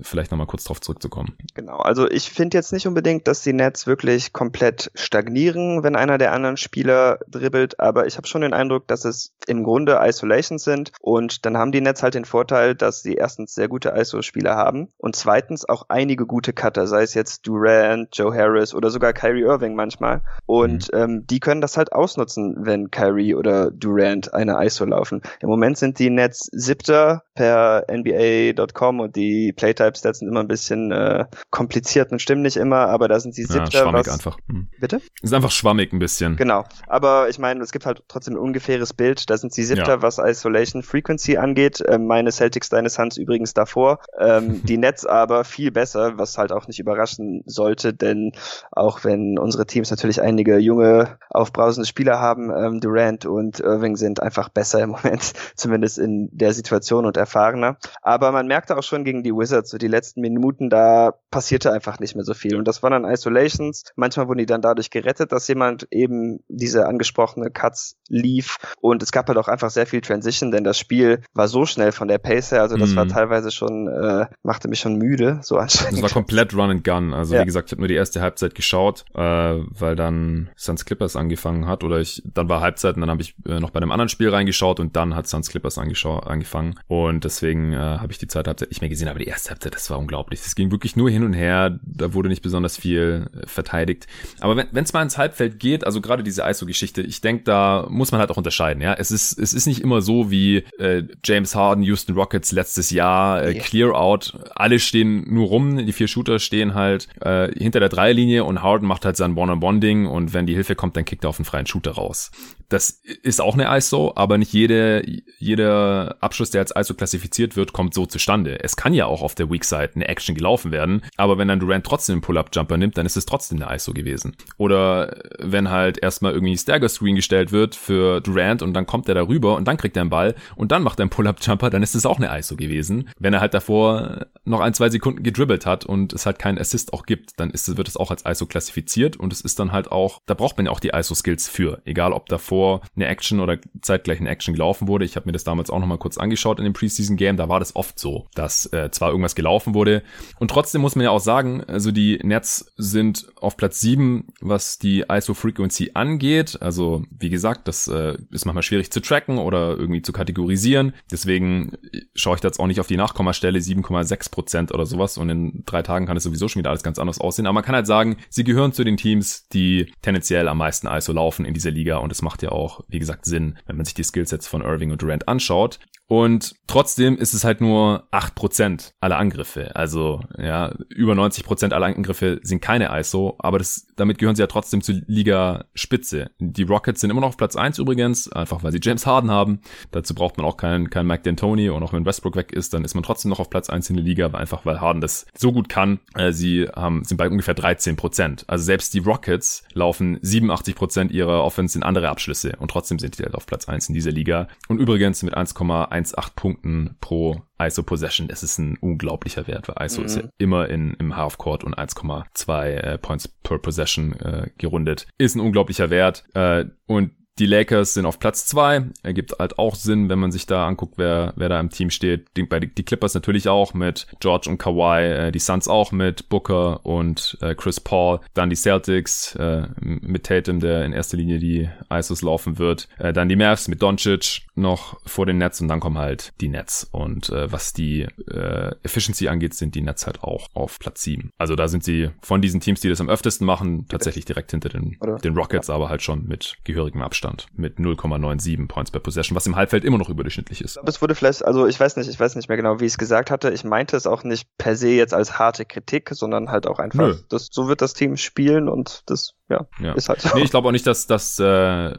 vielleicht 0.00 0.30
nochmal 0.30 0.46
kurz 0.46 0.64
drauf 0.64 0.80
zurückzukommen. 0.80 1.36
Genau, 1.54 1.78
also 1.78 2.08
ich 2.10 2.30
finde 2.30 2.56
jetzt 2.56 2.72
nicht 2.72 2.86
unbedingt, 2.86 3.26
dass 3.28 3.42
die 3.42 3.52
Nets 3.52 3.86
wirklich 3.86 4.32
komplett 4.32 4.90
stagnieren, 4.94 5.82
wenn 5.82 5.96
einer 5.96 6.18
der 6.18 6.32
anderen 6.32 6.56
Spieler 6.56 7.18
dribbelt, 7.28 7.80
aber 7.80 8.06
ich 8.06 8.16
habe 8.16 8.26
schon 8.26 8.42
den 8.42 8.52
Eindruck, 8.52 8.86
dass 8.86 9.04
es 9.04 9.32
im 9.46 9.64
Grunde 9.64 10.00
Isolations 10.02 10.64
sind 10.64 10.92
und 11.00 11.46
dann 11.46 11.56
haben 11.56 11.72
die 11.72 11.80
Nets 11.80 12.02
halt 12.02 12.14
den 12.14 12.24
Vorteil, 12.24 12.74
dass 12.74 13.02
sie 13.02 13.14
erstens 13.14 13.54
sehr 13.54 13.68
gute 13.68 13.94
ISO-Spieler 13.96 14.54
haben 14.54 14.88
und 14.98 15.16
zweitens 15.16 15.68
auch 15.68 15.86
einige 15.88 16.26
gute 16.26 16.52
Cutter, 16.52 16.86
sei 16.86 17.02
es 17.02 17.14
jetzt 17.14 17.46
Durant, 17.46 18.08
Joe 18.12 18.34
Harris 18.34 18.74
oder 18.74 18.90
sogar 18.90 19.12
Kyrie 19.12 19.42
Irving 19.42 19.74
manchmal 19.74 20.22
und 20.46 20.92
mhm. 20.92 20.98
ähm, 20.98 21.26
die 21.26 21.40
können 21.40 21.60
das 21.60 21.76
halt 21.76 21.92
ausnutzen, 21.92 22.56
wenn 22.60 22.90
Kyrie 22.90 23.34
oder 23.34 23.70
Durant 23.70 24.32
eine 24.34 24.64
ISO 24.64 24.84
laufen. 24.84 25.22
Im 25.40 25.48
Moment 25.48 25.78
sind 25.78 25.98
die 25.98 26.10
Nets 26.10 26.48
siebter 26.52 27.22
per 27.34 27.84
NBA.com 27.90 29.00
und 29.00 29.16
die 29.16 29.52
Playtype-Stats 29.52 30.20
sind 30.20 30.28
immer 30.28 30.40
ein 30.40 30.48
bisschen 30.48 30.92
äh, 30.92 31.26
kompliziert 31.50 32.12
und 32.12 32.20
stimmen 32.20 32.42
nicht 32.42 32.56
immer, 32.56 32.88
aber 32.88 33.08
da 33.08 33.18
sind 33.18 33.34
sie 33.34 33.44
siebter. 33.44 33.70
Ja, 33.72 33.82
schwammig 33.82 34.06
was, 34.06 34.14
einfach. 34.14 34.38
Hm. 34.48 34.68
Bitte? 34.78 35.00
Ist 35.22 35.34
einfach 35.34 35.50
schwammig 35.50 35.92
ein 35.92 35.98
bisschen. 35.98 36.36
Genau. 36.36 36.64
Aber 36.86 37.28
ich 37.28 37.38
meine, 37.38 37.62
es 37.62 37.72
gibt 37.72 37.86
halt 37.86 38.02
trotzdem 38.08 38.34
ein 38.34 38.38
ungefähres 38.38 38.92
Bild. 38.92 39.28
Da 39.30 39.36
sind 39.36 39.52
sie 39.52 39.64
siebter, 39.64 39.94
ja. 39.94 40.02
was 40.02 40.18
Isolation 40.18 40.82
Frequency 40.82 41.36
angeht. 41.36 41.82
Ähm, 41.86 42.06
meine 42.06 42.30
Celtics, 42.30 42.68
deine 42.68 42.88
Suns 42.88 43.16
übrigens 43.16 43.54
davor. 43.54 43.98
Ähm, 44.18 44.62
die 44.66 44.76
Nets 44.76 45.04
aber 45.04 45.44
viel 45.44 45.70
besser, 45.70 46.18
was 46.18 46.38
halt 46.38 46.52
auch 46.52 46.68
nicht 46.68 46.78
überraschen 46.78 47.42
sollte, 47.46 47.92
denn 47.92 48.32
auch 48.70 49.04
wenn 49.04 49.38
unsere 49.38 49.66
Teams 49.66 49.90
natürlich 49.90 50.22
einige 50.22 50.58
junge, 50.58 51.18
aufbrausende 51.30 51.86
Spieler 51.86 52.20
haben, 52.20 52.50
ähm, 52.50 52.80
Durant 52.80 53.26
und 53.26 53.60
Irving 53.60 53.96
sind 53.96 54.22
einfach 54.22 54.48
besser 54.48 54.80
im 54.80 54.90
Moment, 54.90 55.32
zumindest 55.56 55.98
in 55.98 56.28
der 56.32 56.52
Situation 56.52 57.06
und 57.06 57.16
erfahrener. 57.24 57.76
Aber 58.02 58.32
man 58.32 58.46
merkte 58.46 58.76
auch 58.76 58.82
schon 58.82 59.04
gegen 59.04 59.22
die 59.22 59.32
Wizards, 59.32 59.70
so 59.70 59.78
die 59.78 59.88
letzten 59.88 60.20
Minuten, 60.20 60.70
da 60.70 61.14
passierte 61.30 61.72
einfach 61.72 61.98
nicht 61.98 62.14
mehr 62.14 62.24
so 62.24 62.34
viel. 62.34 62.56
Und 62.56 62.68
das 62.68 62.82
waren 62.82 62.92
dann 62.92 63.10
Isolations. 63.10 63.84
Manchmal 63.96 64.28
wurden 64.28 64.38
die 64.38 64.46
dann 64.46 64.62
dadurch 64.62 64.90
gerettet, 64.90 65.32
dass 65.32 65.48
jemand 65.48 65.88
eben 65.90 66.40
diese 66.48 66.86
angesprochene 66.86 67.50
Cuts 67.50 67.96
lief. 68.08 68.58
Und 68.80 69.02
es 69.02 69.12
gab 69.12 69.28
halt 69.28 69.38
auch 69.38 69.48
einfach 69.48 69.70
sehr 69.70 69.86
viel 69.86 70.00
Transition, 70.00 70.50
denn 70.50 70.64
das 70.64 70.78
Spiel 70.78 71.22
war 71.32 71.48
so 71.48 71.66
schnell 71.66 71.92
von 71.92 72.08
der 72.08 72.18
Pace 72.18 72.52
her. 72.52 72.62
Also 72.62 72.76
das 72.76 72.90
mm. 72.90 72.96
war 72.96 73.04
mhm. 73.06 73.10
teilweise 73.10 73.50
schon, 73.50 73.88
äh, 73.88 74.26
machte 74.42 74.68
mich 74.68 74.80
schon 74.80 74.96
müde, 74.96 75.40
so 75.42 75.56
anstrengend. 75.56 75.96
Es 75.96 76.02
war 76.02 76.10
komplett 76.10 76.54
Run 76.54 76.70
and 76.70 76.84
Gun. 76.84 77.14
Also 77.14 77.34
ja. 77.34 77.40
wie 77.40 77.46
gesagt, 77.46 77.68
ich 77.68 77.72
habe 77.72 77.80
nur 77.80 77.88
die 77.88 77.94
erste 77.94 78.20
Halbzeit 78.20 78.54
geschaut, 78.54 79.04
äh, 79.14 79.20
weil 79.20 79.96
dann 79.96 80.50
Suns 80.56 80.84
Clippers 80.84 81.16
angefangen 81.16 81.66
hat. 81.66 81.84
Oder 81.84 82.00
ich, 82.00 82.22
dann 82.24 82.48
war 82.48 82.60
Halbzeit 82.60 82.94
und 82.96 83.00
dann 83.00 83.10
habe 83.10 83.22
ich 83.22 83.34
äh, 83.46 83.60
noch 83.60 83.70
bei 83.70 83.78
einem 83.78 83.92
anderen 83.92 84.08
Spiel 84.08 84.28
reingeschaut 84.28 84.80
und 84.80 84.96
dann 84.96 85.14
hat 85.14 85.26
Suns 85.26 85.48
Clippers 85.48 85.78
angefangen. 85.78 86.78
Und 86.86 87.13
deswegen 87.20 87.72
äh, 87.72 87.76
habe 87.76 88.12
ich 88.12 88.18
die 88.18 88.26
zweite 88.26 88.48
Halbzeit 88.48 88.70
nicht 88.70 88.80
mehr 88.80 88.88
gesehen, 88.88 89.08
aber 89.08 89.18
die 89.18 89.26
erste 89.26 89.50
Halbzeit, 89.50 89.74
das 89.74 89.90
war 89.90 89.98
unglaublich. 89.98 90.40
Es 90.40 90.54
ging 90.54 90.70
wirklich 90.70 90.96
nur 90.96 91.10
hin 91.10 91.24
und 91.24 91.32
her. 91.32 91.78
Da 91.82 92.14
wurde 92.14 92.28
nicht 92.28 92.42
besonders 92.42 92.76
viel 92.76 93.28
äh, 93.34 93.46
verteidigt. 93.46 94.06
Aber 94.40 94.56
wenn 94.56 94.84
es 94.84 94.92
mal 94.92 95.02
ins 95.02 95.18
Halbfeld 95.18 95.58
geht, 95.58 95.84
also 95.84 96.00
gerade 96.00 96.22
diese 96.22 96.42
ISO-Geschichte, 96.42 97.02
ich 97.02 97.20
denke, 97.20 97.44
da 97.44 97.86
muss 97.88 98.12
man 98.12 98.20
halt 98.20 98.30
auch 98.30 98.36
unterscheiden. 98.36 98.82
Ja, 98.82 98.94
es 98.94 99.10
ist 99.10 99.38
es 99.38 99.52
ist 99.52 99.66
nicht 99.66 99.80
immer 99.80 100.02
so 100.02 100.30
wie 100.30 100.64
äh, 100.78 101.04
James 101.24 101.54
Harden, 101.54 101.84
Houston 101.84 102.14
Rockets 102.14 102.52
letztes 102.52 102.90
Jahr, 102.90 103.42
äh, 103.42 103.54
Clear 103.54 103.94
Out. 103.94 104.38
Alle 104.54 104.78
stehen 104.78 105.32
nur 105.32 105.48
rum, 105.48 105.84
die 105.84 105.92
vier 105.92 106.08
Shooter 106.08 106.38
stehen 106.38 106.74
halt 106.74 107.08
äh, 107.20 107.50
hinter 107.56 107.80
der 107.80 107.88
Dreierlinie 107.88 108.44
und 108.44 108.62
Harden 108.62 108.86
macht 108.88 109.04
halt 109.04 109.16
sein 109.16 109.36
One-on-One-Ding 109.36 110.06
und 110.06 110.32
wenn 110.32 110.46
die 110.46 110.54
Hilfe 110.54 110.74
kommt, 110.74 110.96
dann 110.96 111.04
kickt 111.04 111.24
er 111.24 111.30
auf 111.30 111.38
einen 111.38 111.44
freien 111.44 111.66
Shooter 111.66 111.92
raus. 111.92 112.30
Das 112.68 113.02
ist 113.22 113.40
auch 113.40 113.54
eine 113.54 113.76
ISO, 113.76 114.12
aber 114.16 114.38
nicht 114.38 114.52
jede, 114.52 115.04
jeder 115.38 116.16
Abschluss, 116.20 116.50
der 116.50 116.62
als 116.62 116.74
ISO 116.74 116.94
klassifiziert 117.04 117.54
wird, 117.54 117.74
kommt 117.74 117.92
so 117.92 118.06
zustande. 118.06 118.64
Es 118.64 118.76
kann 118.76 118.94
ja 118.94 119.04
auch 119.04 119.20
auf 119.20 119.34
der 119.34 119.50
Weak 119.50 119.64
Side 119.64 119.90
eine 119.94 120.08
Action 120.08 120.34
gelaufen 120.34 120.72
werden, 120.72 121.02
aber 121.18 121.36
wenn 121.36 121.48
dann 121.48 121.60
Durant 121.60 121.84
trotzdem 121.84 122.14
einen 122.14 122.22
Pull-Up-Jumper 122.22 122.78
nimmt, 122.78 122.96
dann 122.96 123.04
ist 123.04 123.16
es 123.18 123.26
trotzdem 123.26 123.62
eine 123.62 123.76
ISO 123.76 123.92
gewesen. 123.92 124.34
Oder 124.56 125.14
wenn 125.38 125.70
halt 125.70 125.98
erstmal 125.98 126.32
irgendwie 126.32 126.56
Stagger 126.56 126.88
Screen 126.88 127.16
gestellt 127.16 127.52
wird 127.52 127.74
für 127.74 128.22
Durant 128.22 128.62
und 128.62 128.72
dann 128.72 128.86
kommt 128.86 129.06
er 129.08 129.14
darüber 129.14 129.56
und 129.56 129.68
dann 129.68 129.76
kriegt 129.76 129.98
er 129.98 130.00
einen 130.00 130.08
Ball 130.08 130.34
und 130.56 130.72
dann 130.72 130.82
macht 130.82 130.98
er 130.98 131.02
einen 131.02 131.10
Pull-Up-Jumper, 131.10 131.68
dann 131.68 131.82
ist 131.82 131.94
es 131.94 132.06
auch 132.06 132.18
eine 132.18 132.38
ISO 132.38 132.56
gewesen. 132.56 133.10
Wenn 133.18 133.34
er 133.34 133.42
halt 133.42 133.52
davor 133.52 134.26
noch 134.46 134.60
ein, 134.60 134.72
zwei 134.72 134.88
Sekunden 134.88 135.22
gedribbelt 135.22 135.66
hat 135.66 135.84
und 135.84 136.14
es 136.14 136.24
halt 136.24 136.38
keinen 136.38 136.58
Assist 136.58 136.94
auch 136.94 137.04
gibt, 137.04 137.38
dann 137.38 137.50
ist, 137.50 137.76
wird 137.76 137.88
es 137.88 137.98
auch 137.98 138.10
als 138.10 138.24
ISO 138.24 138.46
klassifiziert 138.46 139.18
und 139.18 139.30
es 139.30 139.42
ist 139.42 139.58
dann 139.58 139.72
halt 139.72 139.92
auch, 139.92 140.22
da 140.24 140.32
braucht 140.32 140.56
man 140.56 140.66
ja 140.66 140.72
auch 140.72 140.80
die 140.80 140.92
ISO-Skills 140.94 141.50
für, 141.50 141.82
egal 141.84 142.14
ob 142.14 142.30
davor 142.30 142.80
eine 142.96 143.06
Action 143.06 143.40
oder 143.40 143.58
zeitgleich 143.82 144.20
eine 144.20 144.30
Action 144.30 144.54
gelaufen 144.54 144.88
wurde. 144.88 145.04
Ich 145.04 145.16
habe 145.16 145.26
mir 145.26 145.32
das 145.32 145.44
damals 145.44 145.68
auch 145.68 145.80
nochmal 145.80 145.98
kurz 145.98 146.16
angeschaut 146.16 146.58
in 146.58 146.64
dem 146.64 146.72
Preseason 146.72 146.93
Game. 147.16 147.36
Da 147.36 147.48
war 147.48 147.58
das 147.58 147.76
oft 147.76 147.98
so, 147.98 148.26
dass 148.34 148.66
äh, 148.72 148.90
zwar 148.90 149.10
irgendwas 149.10 149.34
gelaufen 149.34 149.74
wurde 149.74 150.02
und 150.38 150.50
trotzdem 150.50 150.80
muss 150.80 150.96
man 150.96 151.04
ja 151.04 151.10
auch 151.10 151.20
sagen, 151.20 151.62
also 151.64 151.90
die 151.90 152.18
Nets 152.22 152.72
sind 152.76 153.26
auf 153.40 153.56
Platz 153.56 153.80
7, 153.80 154.28
was 154.40 154.78
die 154.78 155.04
ISO 155.08 155.34
Frequency 155.34 155.92
angeht. 155.94 156.58
Also 156.60 157.04
wie 157.10 157.30
gesagt, 157.30 157.68
das 157.68 157.88
äh, 157.88 158.16
ist 158.30 158.44
manchmal 158.44 158.62
schwierig 158.62 158.90
zu 158.90 159.00
tracken 159.00 159.38
oder 159.38 159.76
irgendwie 159.76 160.02
zu 160.02 160.12
kategorisieren. 160.12 160.94
Deswegen 161.10 161.72
schaue 162.14 162.36
ich 162.36 162.40
da 162.40 162.48
jetzt 162.48 162.60
auch 162.60 162.66
nicht 162.66 162.80
auf 162.80 162.86
die 162.86 162.96
Nachkommastelle 162.96 163.58
7,6 163.58 164.30
Prozent 164.30 164.72
oder 164.72 164.86
sowas 164.86 165.18
und 165.18 165.28
in 165.30 165.62
drei 165.66 165.82
Tagen 165.82 166.06
kann 166.06 166.16
es 166.16 166.22
sowieso 166.22 166.48
schon 166.48 166.60
wieder 166.60 166.70
alles 166.70 166.82
ganz 166.82 166.98
anders 166.98 167.20
aussehen. 167.20 167.46
Aber 167.46 167.54
man 167.54 167.64
kann 167.64 167.74
halt 167.74 167.86
sagen, 167.86 168.16
sie 168.30 168.44
gehören 168.44 168.72
zu 168.72 168.84
den 168.84 168.96
Teams, 168.96 169.48
die 169.48 169.92
tendenziell 170.02 170.48
am 170.48 170.58
meisten 170.58 170.86
ISO 170.86 171.12
laufen 171.12 171.44
in 171.44 171.54
dieser 171.54 171.70
Liga 171.70 171.98
und 171.98 172.12
es 172.12 172.22
macht 172.22 172.42
ja 172.42 172.50
auch, 172.50 172.80
wie 172.88 172.98
gesagt, 172.98 173.24
Sinn, 173.24 173.58
wenn 173.66 173.76
man 173.76 173.84
sich 173.84 173.94
die 173.94 174.04
Skillsets 174.04 174.46
von 174.46 174.62
Irving 174.62 174.90
und 174.90 175.02
Durant 175.02 175.28
anschaut. 175.28 175.78
Und 176.06 176.54
trotzdem 176.66 177.16
ist 177.16 177.32
es 177.32 177.44
halt 177.44 177.60
nur 177.60 178.06
acht 178.10 178.34
Prozent 178.34 178.92
aller 179.00 179.16
Angriffe. 179.18 179.74
Also, 179.74 180.20
ja, 180.36 180.74
über 180.90 181.14
90% 181.14 181.72
aller 181.72 181.86
Angriffe 181.86 182.40
sind 182.42 182.60
keine 182.60 182.90
ISO, 182.98 183.36
aber 183.38 183.58
das, 183.58 183.86
damit 183.96 184.18
gehören 184.18 184.36
sie 184.36 184.42
ja 184.42 184.46
trotzdem 184.46 184.82
zur 184.82 184.96
Liga-Spitze. 185.06 186.30
Die 186.38 186.62
Rockets 186.62 187.00
sind 187.00 187.10
immer 187.10 187.20
noch 187.20 187.28
auf 187.28 187.36
Platz 187.36 187.56
eins 187.56 187.78
übrigens, 187.78 188.30
einfach 188.30 188.62
weil 188.62 188.72
sie 188.72 188.80
James 188.82 189.06
Harden 189.06 189.30
haben. 189.30 189.60
Dazu 189.90 190.14
braucht 190.14 190.36
man 190.36 190.46
auch 190.46 190.56
keinen, 190.56 190.90
keinen 190.90 191.06
Mike 191.06 191.28
D'Antoni 191.28 191.70
und 191.70 191.82
auch 191.82 191.92
wenn 191.92 192.04
Westbrook 192.04 192.36
weg 192.36 192.52
ist, 192.52 192.74
dann 192.74 192.84
ist 192.84 192.94
man 192.94 193.02
trotzdem 193.02 193.30
noch 193.30 193.40
auf 193.40 193.50
Platz 193.50 193.70
eins 193.70 193.90
in 193.90 193.96
der 193.96 194.04
Liga, 194.04 194.26
aber 194.26 194.38
einfach 194.38 194.66
weil 194.66 194.80
Harden 194.80 195.00
das 195.00 195.26
so 195.36 195.52
gut 195.52 195.68
kann. 195.68 196.00
Äh, 196.14 196.32
sie 196.32 196.68
haben, 196.74 197.04
sind 197.04 197.16
bei 197.16 197.28
ungefähr 197.28 197.56
13%. 197.56 198.44
Also 198.46 198.64
selbst 198.64 198.94
die 198.94 198.98
Rockets 198.98 199.64
laufen 199.72 200.18
87% 200.18 201.10
ihrer 201.10 201.44
Offense 201.44 201.78
in 201.78 201.82
andere 201.82 202.08
Abschlüsse 202.08 202.54
und 202.58 202.70
trotzdem 202.70 202.98
sind 202.98 203.18
die 203.18 203.22
halt 203.22 203.34
auf 203.34 203.46
Platz 203.46 203.68
eins 203.68 203.88
in 203.88 203.94
dieser 203.94 204.12
Liga. 204.12 204.48
Und 204.68 204.78
übrigens 204.78 205.22
mit 205.22 205.36
1,18 205.36 206.34
Punkten 206.34 206.96
pro 207.00 207.42
ISO 207.58 207.82
Possession. 207.82 208.28
Das 208.28 208.42
ist 208.42 208.58
ein 208.58 208.76
unglaublicher 208.78 209.46
Wert, 209.46 209.68
weil 209.68 209.86
ISO 209.86 210.00
mhm. 210.00 210.06
ist 210.06 210.16
ja 210.16 210.22
immer 210.38 210.68
in, 210.68 210.94
im 210.94 211.16
Halfcourt 211.16 211.64
und 211.64 211.76
1,2 211.76 212.64
äh, 212.64 212.98
Points 212.98 213.28
per 213.28 213.58
Possession 213.58 214.12
äh, 214.20 214.50
gerundet. 214.58 215.06
Ist 215.18 215.34
ein 215.34 215.40
unglaublicher 215.40 215.90
Wert. 215.90 216.24
Äh, 216.34 216.66
und 216.86 217.12
die 217.40 217.46
Lakers 217.46 217.94
sind 217.94 218.06
auf 218.06 218.20
Platz 218.20 218.46
zwei. 218.46 218.84
Ergibt 219.02 219.32
halt 219.40 219.58
auch 219.58 219.74
Sinn, 219.74 220.08
wenn 220.08 220.20
man 220.20 220.30
sich 220.30 220.46
da 220.46 220.68
anguckt, 220.68 220.94
wer, 220.98 221.32
wer 221.36 221.48
da 221.48 221.58
im 221.58 221.70
Team 221.70 221.90
steht. 221.90 222.28
Die, 222.36 222.44
bei 222.44 222.60
die 222.60 222.84
Clippers 222.84 223.14
natürlich 223.14 223.48
auch 223.48 223.74
mit 223.74 224.06
George 224.20 224.48
und 224.48 224.58
Kawhi, 224.58 225.02
äh, 225.02 225.32
die 225.32 225.40
Suns 225.40 225.66
auch 225.66 225.90
mit 225.90 226.28
Booker 226.28 226.86
und 226.86 227.36
äh, 227.40 227.56
Chris 227.56 227.80
Paul. 227.80 228.20
Dann 228.34 228.50
die 228.50 228.56
Celtics 228.56 229.34
äh, 229.34 229.66
mit 229.80 230.26
Tatum, 230.26 230.60
der 230.60 230.84
in 230.84 230.92
erster 230.92 231.16
Linie 231.16 231.38
die 231.38 231.68
ISOs 231.90 232.22
laufen 232.22 232.58
wird. 232.58 232.88
Äh, 232.98 233.12
dann 233.12 233.28
die 233.28 233.36
Mavs 233.36 233.66
mit 233.66 233.82
Doncic 233.82 234.42
noch 234.54 235.00
vor 235.06 235.26
den 235.26 235.38
Nets 235.38 235.60
und 235.60 235.68
dann 235.68 235.80
kommen 235.80 235.98
halt 235.98 236.32
die 236.40 236.48
Nets. 236.48 236.88
Und 236.90 237.30
äh, 237.30 237.50
was 237.50 237.72
die 237.72 238.02
äh, 238.30 238.72
Efficiency 238.82 239.28
angeht, 239.28 239.54
sind 239.54 239.74
die 239.74 239.82
Nets 239.82 240.06
halt 240.06 240.22
auch 240.22 240.48
auf 240.54 240.78
Platz 240.78 241.02
sieben. 241.02 241.30
Also 241.38 241.56
da 241.56 241.68
sind 241.68 241.84
sie 241.84 242.10
von 242.22 242.40
diesen 242.42 242.60
Teams, 242.60 242.80
die 242.80 242.88
das 242.88 243.00
am 243.00 243.08
öftesten 243.08 243.46
machen, 243.46 243.86
tatsächlich 243.88 244.24
direkt 244.24 244.52
hinter 244.52 244.68
den, 244.68 244.96
den 245.22 245.34
Rockets, 245.34 245.70
aber 245.70 245.88
halt 245.88 246.02
schon 246.02 246.26
mit 246.26 246.56
gehörigem 246.64 247.02
Abstand. 247.02 247.46
Mit 247.54 247.78
0,97 247.78 248.68
Points 248.68 248.90
per 248.90 249.00
Possession, 249.00 249.36
was 249.36 249.46
im 249.46 249.56
Halbfeld 249.56 249.84
immer 249.84 249.98
noch 249.98 250.08
überdurchschnittlich 250.08 250.60
ist. 250.60 250.78
Es 250.86 251.02
wurde 251.02 251.14
vielleicht, 251.14 251.44
also 251.44 251.66
ich 251.66 251.78
weiß 251.78 251.96
nicht, 251.96 252.08
ich 252.08 252.18
weiß 252.18 252.36
nicht 252.36 252.48
mehr 252.48 252.56
genau, 252.56 252.80
wie 252.80 252.86
ich 252.86 252.92
es 252.92 252.98
gesagt 252.98 253.30
hatte. 253.30 253.50
Ich 253.50 253.64
meinte 253.64 253.96
es 253.96 254.06
auch 254.06 254.24
nicht 254.24 254.48
per 254.58 254.76
se 254.76 254.90
jetzt 254.90 255.14
als 255.14 255.38
harte 255.38 255.64
Kritik, 255.64 256.10
sondern 256.12 256.50
halt 256.50 256.66
auch 256.66 256.78
einfach, 256.78 257.16
das, 257.28 257.48
so 257.50 257.68
wird 257.68 257.82
das 257.82 257.94
Team 257.94 258.16
spielen 258.16 258.68
und 258.68 259.02
das 259.06 259.33
ja, 259.48 259.66
ja. 259.78 259.92
ist 259.92 260.08
halt 260.08 260.22
so. 260.22 260.34
Nee, 260.34 260.42
ich 260.42 260.50
glaube 260.50 260.68
auch 260.68 260.72
nicht, 260.72 260.86
dass, 260.86 261.06
dass 261.06 261.38
äh, 261.38 261.94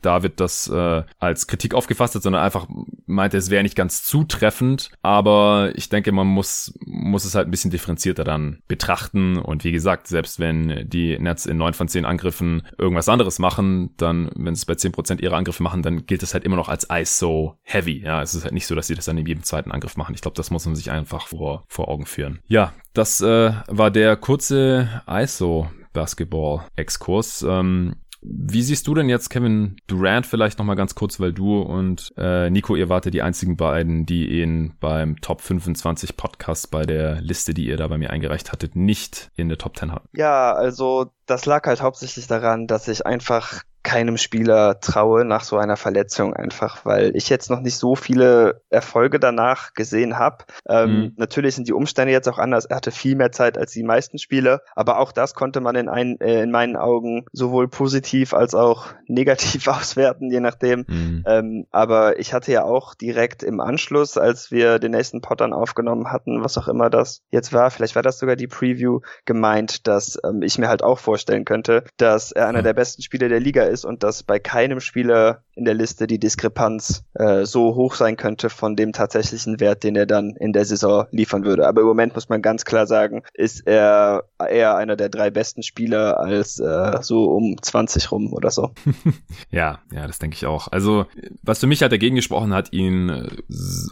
David 0.00 0.38
das 0.38 0.68
äh, 0.68 1.02
als 1.18 1.46
Kritik 1.46 1.74
aufgefasst 1.74 2.14
hat, 2.14 2.22
sondern 2.22 2.42
einfach 2.42 2.68
meinte, 3.06 3.36
es 3.36 3.50
wäre 3.50 3.62
nicht 3.62 3.74
ganz 3.74 4.04
zutreffend. 4.04 4.90
Aber 5.02 5.72
ich 5.74 5.88
denke, 5.88 6.12
man 6.12 6.26
muss, 6.26 6.72
muss 6.86 7.24
es 7.24 7.34
halt 7.34 7.48
ein 7.48 7.50
bisschen 7.50 7.70
differenzierter 7.70 8.22
dann 8.22 8.60
betrachten. 8.68 9.38
Und 9.38 9.64
wie 9.64 9.72
gesagt, 9.72 10.06
selbst 10.06 10.38
wenn 10.38 10.88
die 10.88 11.18
Nets 11.18 11.46
in 11.46 11.56
neun 11.56 11.74
von 11.74 11.88
zehn 11.88 12.04
Angriffen 12.04 12.62
irgendwas 12.78 13.08
anderes 13.08 13.38
machen, 13.38 13.90
dann, 13.96 14.30
wenn 14.36 14.54
es 14.54 14.64
bei 14.64 14.76
zehn 14.76 14.92
Prozent 14.92 15.20
ihrer 15.20 15.36
Angriffe 15.36 15.62
machen, 15.62 15.82
dann 15.82 16.06
gilt 16.06 16.22
es 16.22 16.32
halt 16.32 16.44
immer 16.44 16.56
noch 16.56 16.68
als 16.68 16.86
ISO 16.90 17.58
Heavy. 17.62 18.02
Ja, 18.04 18.22
es 18.22 18.34
ist 18.34 18.44
halt 18.44 18.54
nicht 18.54 18.66
so, 18.66 18.74
dass 18.74 18.86
sie 18.86 18.94
das 18.94 19.06
dann 19.06 19.18
in 19.18 19.26
jedem 19.26 19.42
zweiten 19.42 19.72
Angriff 19.72 19.96
machen. 19.96 20.14
Ich 20.14 20.20
glaube, 20.20 20.36
das 20.36 20.50
muss 20.50 20.64
man 20.64 20.76
sich 20.76 20.92
einfach 20.92 21.26
vor, 21.26 21.64
vor 21.66 21.88
Augen 21.88 22.06
führen. 22.06 22.40
Ja, 22.46 22.72
das 22.92 23.20
äh, 23.20 23.52
war 23.66 23.90
der 23.90 24.16
kurze 24.16 25.02
ISO 25.08 25.68
Basketball-Exkurs. 25.94 27.46
Ähm, 27.48 27.96
wie 28.26 28.62
siehst 28.62 28.86
du 28.86 28.94
denn 28.94 29.10
jetzt 29.10 29.28
Kevin 29.28 29.76
Durant 29.86 30.26
vielleicht 30.26 30.58
nochmal 30.58 30.76
ganz 30.76 30.94
kurz, 30.94 31.20
weil 31.20 31.34
du 31.34 31.60
und 31.60 32.12
äh, 32.16 32.48
Nico, 32.48 32.74
ihr 32.74 32.88
wart 32.88 33.04
ja 33.04 33.10
die 33.10 33.20
einzigen 33.20 33.56
beiden, 33.56 34.06
die 34.06 34.40
ihn 34.40 34.76
beim 34.80 35.20
Top 35.20 35.42
25 35.42 36.16
Podcast 36.16 36.70
bei 36.70 36.84
der 36.84 37.20
Liste, 37.20 37.52
die 37.52 37.66
ihr 37.66 37.76
da 37.76 37.86
bei 37.86 37.98
mir 37.98 38.10
eingereicht 38.10 38.50
hattet, 38.50 38.76
nicht 38.76 39.30
in 39.36 39.50
der 39.50 39.58
Top 39.58 39.76
10 39.76 39.92
hatten. 39.92 40.08
Ja, 40.12 40.54
also 40.54 41.12
das 41.26 41.44
lag 41.44 41.66
halt 41.66 41.82
hauptsächlich 41.82 42.26
daran, 42.26 42.66
dass 42.66 42.88
ich 42.88 43.04
einfach 43.04 43.62
keinem 43.84 44.16
Spieler 44.16 44.80
traue 44.80 45.24
nach 45.24 45.44
so 45.44 45.56
einer 45.56 45.76
Verletzung 45.76 46.34
einfach, 46.34 46.84
weil 46.84 47.14
ich 47.14 47.28
jetzt 47.28 47.50
noch 47.50 47.60
nicht 47.60 47.76
so 47.76 47.94
viele 47.94 48.62
Erfolge 48.70 49.20
danach 49.20 49.74
gesehen 49.74 50.18
habe. 50.18 50.44
Ähm, 50.68 50.90
mhm. 50.90 51.12
Natürlich 51.16 51.54
sind 51.54 51.68
die 51.68 51.74
Umstände 51.74 52.12
jetzt 52.12 52.28
auch 52.28 52.38
anders. 52.38 52.64
Er 52.64 52.76
hatte 52.76 52.90
viel 52.90 53.14
mehr 53.14 53.30
Zeit 53.30 53.58
als 53.58 53.72
die 53.72 53.84
meisten 53.84 54.18
Spieler, 54.18 54.62
aber 54.74 54.98
auch 54.98 55.12
das 55.12 55.34
konnte 55.34 55.60
man 55.60 55.76
in, 55.76 55.88
ein, 55.88 56.18
äh, 56.20 56.42
in 56.42 56.50
meinen 56.50 56.76
Augen 56.76 57.26
sowohl 57.32 57.68
positiv 57.68 58.32
als 58.34 58.54
auch 58.54 58.86
negativ 59.06 59.68
auswerten, 59.68 60.30
je 60.30 60.40
nachdem. 60.40 60.84
Mhm. 60.88 61.24
Ähm, 61.26 61.66
aber 61.70 62.18
ich 62.18 62.32
hatte 62.32 62.50
ja 62.52 62.64
auch 62.64 62.94
direkt 62.94 63.42
im 63.42 63.60
Anschluss, 63.60 64.16
als 64.16 64.50
wir 64.50 64.78
den 64.78 64.92
nächsten 64.92 65.20
Pottern 65.20 65.52
aufgenommen 65.52 66.10
hatten, 66.10 66.42
was 66.42 66.56
auch 66.56 66.68
immer 66.68 66.88
das 66.88 67.20
jetzt 67.30 67.52
war, 67.52 67.70
vielleicht 67.70 67.94
war 67.94 68.02
das 68.02 68.18
sogar 68.18 68.36
die 68.36 68.48
Preview, 68.48 69.00
gemeint, 69.26 69.86
dass 69.86 70.18
ähm, 70.24 70.42
ich 70.42 70.58
mir 70.58 70.68
halt 70.68 70.82
auch 70.82 70.98
vorstellen 70.98 71.44
könnte, 71.44 71.84
dass 71.98 72.32
er 72.32 72.48
einer 72.48 72.62
der 72.62 72.72
besten 72.72 73.02
Spieler 73.02 73.28
der 73.28 73.40
Liga 73.40 73.64
ist 73.64 73.73
ist 73.74 73.84
und 73.84 74.02
dass 74.02 74.22
bei 74.22 74.38
keinem 74.38 74.80
Spieler 74.80 75.42
in 75.56 75.64
der 75.64 75.74
Liste 75.74 76.06
die 76.06 76.18
Diskrepanz 76.18 77.04
äh, 77.14 77.44
so 77.44 77.74
hoch 77.74 77.94
sein 77.94 78.16
könnte 78.16 78.50
von 78.50 78.76
dem 78.76 78.92
tatsächlichen 78.92 79.60
Wert, 79.60 79.84
den 79.84 79.96
er 79.96 80.06
dann 80.06 80.30
in 80.36 80.52
der 80.52 80.64
Saison 80.64 81.06
liefern 81.10 81.44
würde. 81.44 81.66
Aber 81.66 81.82
im 81.82 81.86
Moment 81.86 82.14
muss 82.14 82.28
man 82.28 82.42
ganz 82.42 82.64
klar 82.64 82.86
sagen, 82.86 83.22
ist 83.34 83.66
er 83.66 84.24
eher 84.38 84.76
einer 84.76 84.96
der 84.96 85.08
drei 85.08 85.30
besten 85.30 85.62
Spieler 85.62 86.18
als 86.18 86.58
äh, 86.58 86.98
so 87.02 87.24
um 87.26 87.56
20 87.60 88.10
rum 88.10 88.32
oder 88.32 88.50
so. 88.50 88.70
ja, 89.50 89.80
ja, 89.92 90.06
das 90.06 90.18
denke 90.18 90.34
ich 90.34 90.46
auch. 90.46 90.68
Also, 90.68 91.06
was 91.42 91.60
für 91.60 91.66
mich 91.66 91.82
halt 91.82 91.92
dagegen 91.92 92.16
gesprochen 92.16 92.52
hat, 92.52 92.72
ihn 92.72 93.08
äh, 93.08 93.28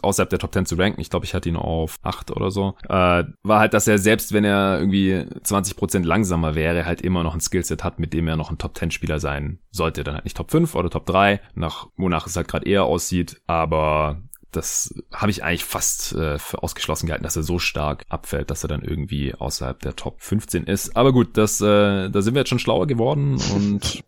außerhalb 0.01 0.29
der 0.29 0.39
Top 0.39 0.53
10 0.53 0.65
zu 0.65 0.75
ranken, 0.75 1.01
ich 1.01 1.09
glaube, 1.09 1.25
ich 1.25 1.33
hatte 1.33 1.49
ihn 1.49 1.55
auf 1.55 1.97
8 2.03 2.31
oder 2.31 2.51
so, 2.51 2.75
äh, 2.89 3.23
war 3.43 3.59
halt, 3.59 3.73
dass 3.73 3.87
er 3.87 3.97
selbst, 3.97 4.33
wenn 4.33 4.43
er 4.43 4.79
irgendwie 4.79 5.13
20% 5.13 6.03
langsamer 6.03 6.55
wäre, 6.55 6.85
halt 6.85 7.01
immer 7.01 7.23
noch 7.23 7.33
ein 7.33 7.41
Skillset 7.41 7.83
hat, 7.83 7.99
mit 7.99 8.13
dem 8.13 8.27
er 8.27 8.35
noch 8.35 8.51
ein 8.51 8.57
Top 8.57 8.77
10 8.77 8.91
Spieler 8.91 9.19
sein 9.19 9.59
sollte. 9.73 10.03
Dann 10.03 10.15
halt 10.15 10.23
nicht 10.23 10.37
Top 10.37 10.51
5 10.51 10.75
oder 10.75 10.89
Top 10.89 11.05
3, 11.05 11.41
nach, 11.55 11.87
wonach 11.97 12.27
es 12.27 12.35
halt 12.35 12.47
gerade 12.47 12.67
eher 12.67 12.85
aussieht, 12.85 13.41
aber 13.47 14.21
das 14.55 14.93
habe 15.11 15.31
ich 15.31 15.43
eigentlich 15.43 15.65
fast 15.65 16.13
äh, 16.13 16.37
für 16.39 16.63
ausgeschlossen 16.63 17.07
gehalten, 17.07 17.23
dass 17.23 17.35
er 17.35 17.43
so 17.43 17.59
stark 17.59 18.05
abfällt, 18.09 18.51
dass 18.51 18.63
er 18.63 18.67
dann 18.67 18.81
irgendwie 18.81 19.33
außerhalb 19.33 19.79
der 19.79 19.95
Top 19.95 20.21
15 20.21 20.65
ist. 20.65 20.95
Aber 20.95 21.11
gut, 21.11 21.37
das, 21.37 21.59
äh, 21.61 22.09
da 22.09 22.21
sind 22.21 22.33
wir 22.33 22.41
jetzt 22.41 22.49
schon 22.49 22.59
schlauer 22.59 22.87
geworden 22.87 23.39
und 23.53 24.03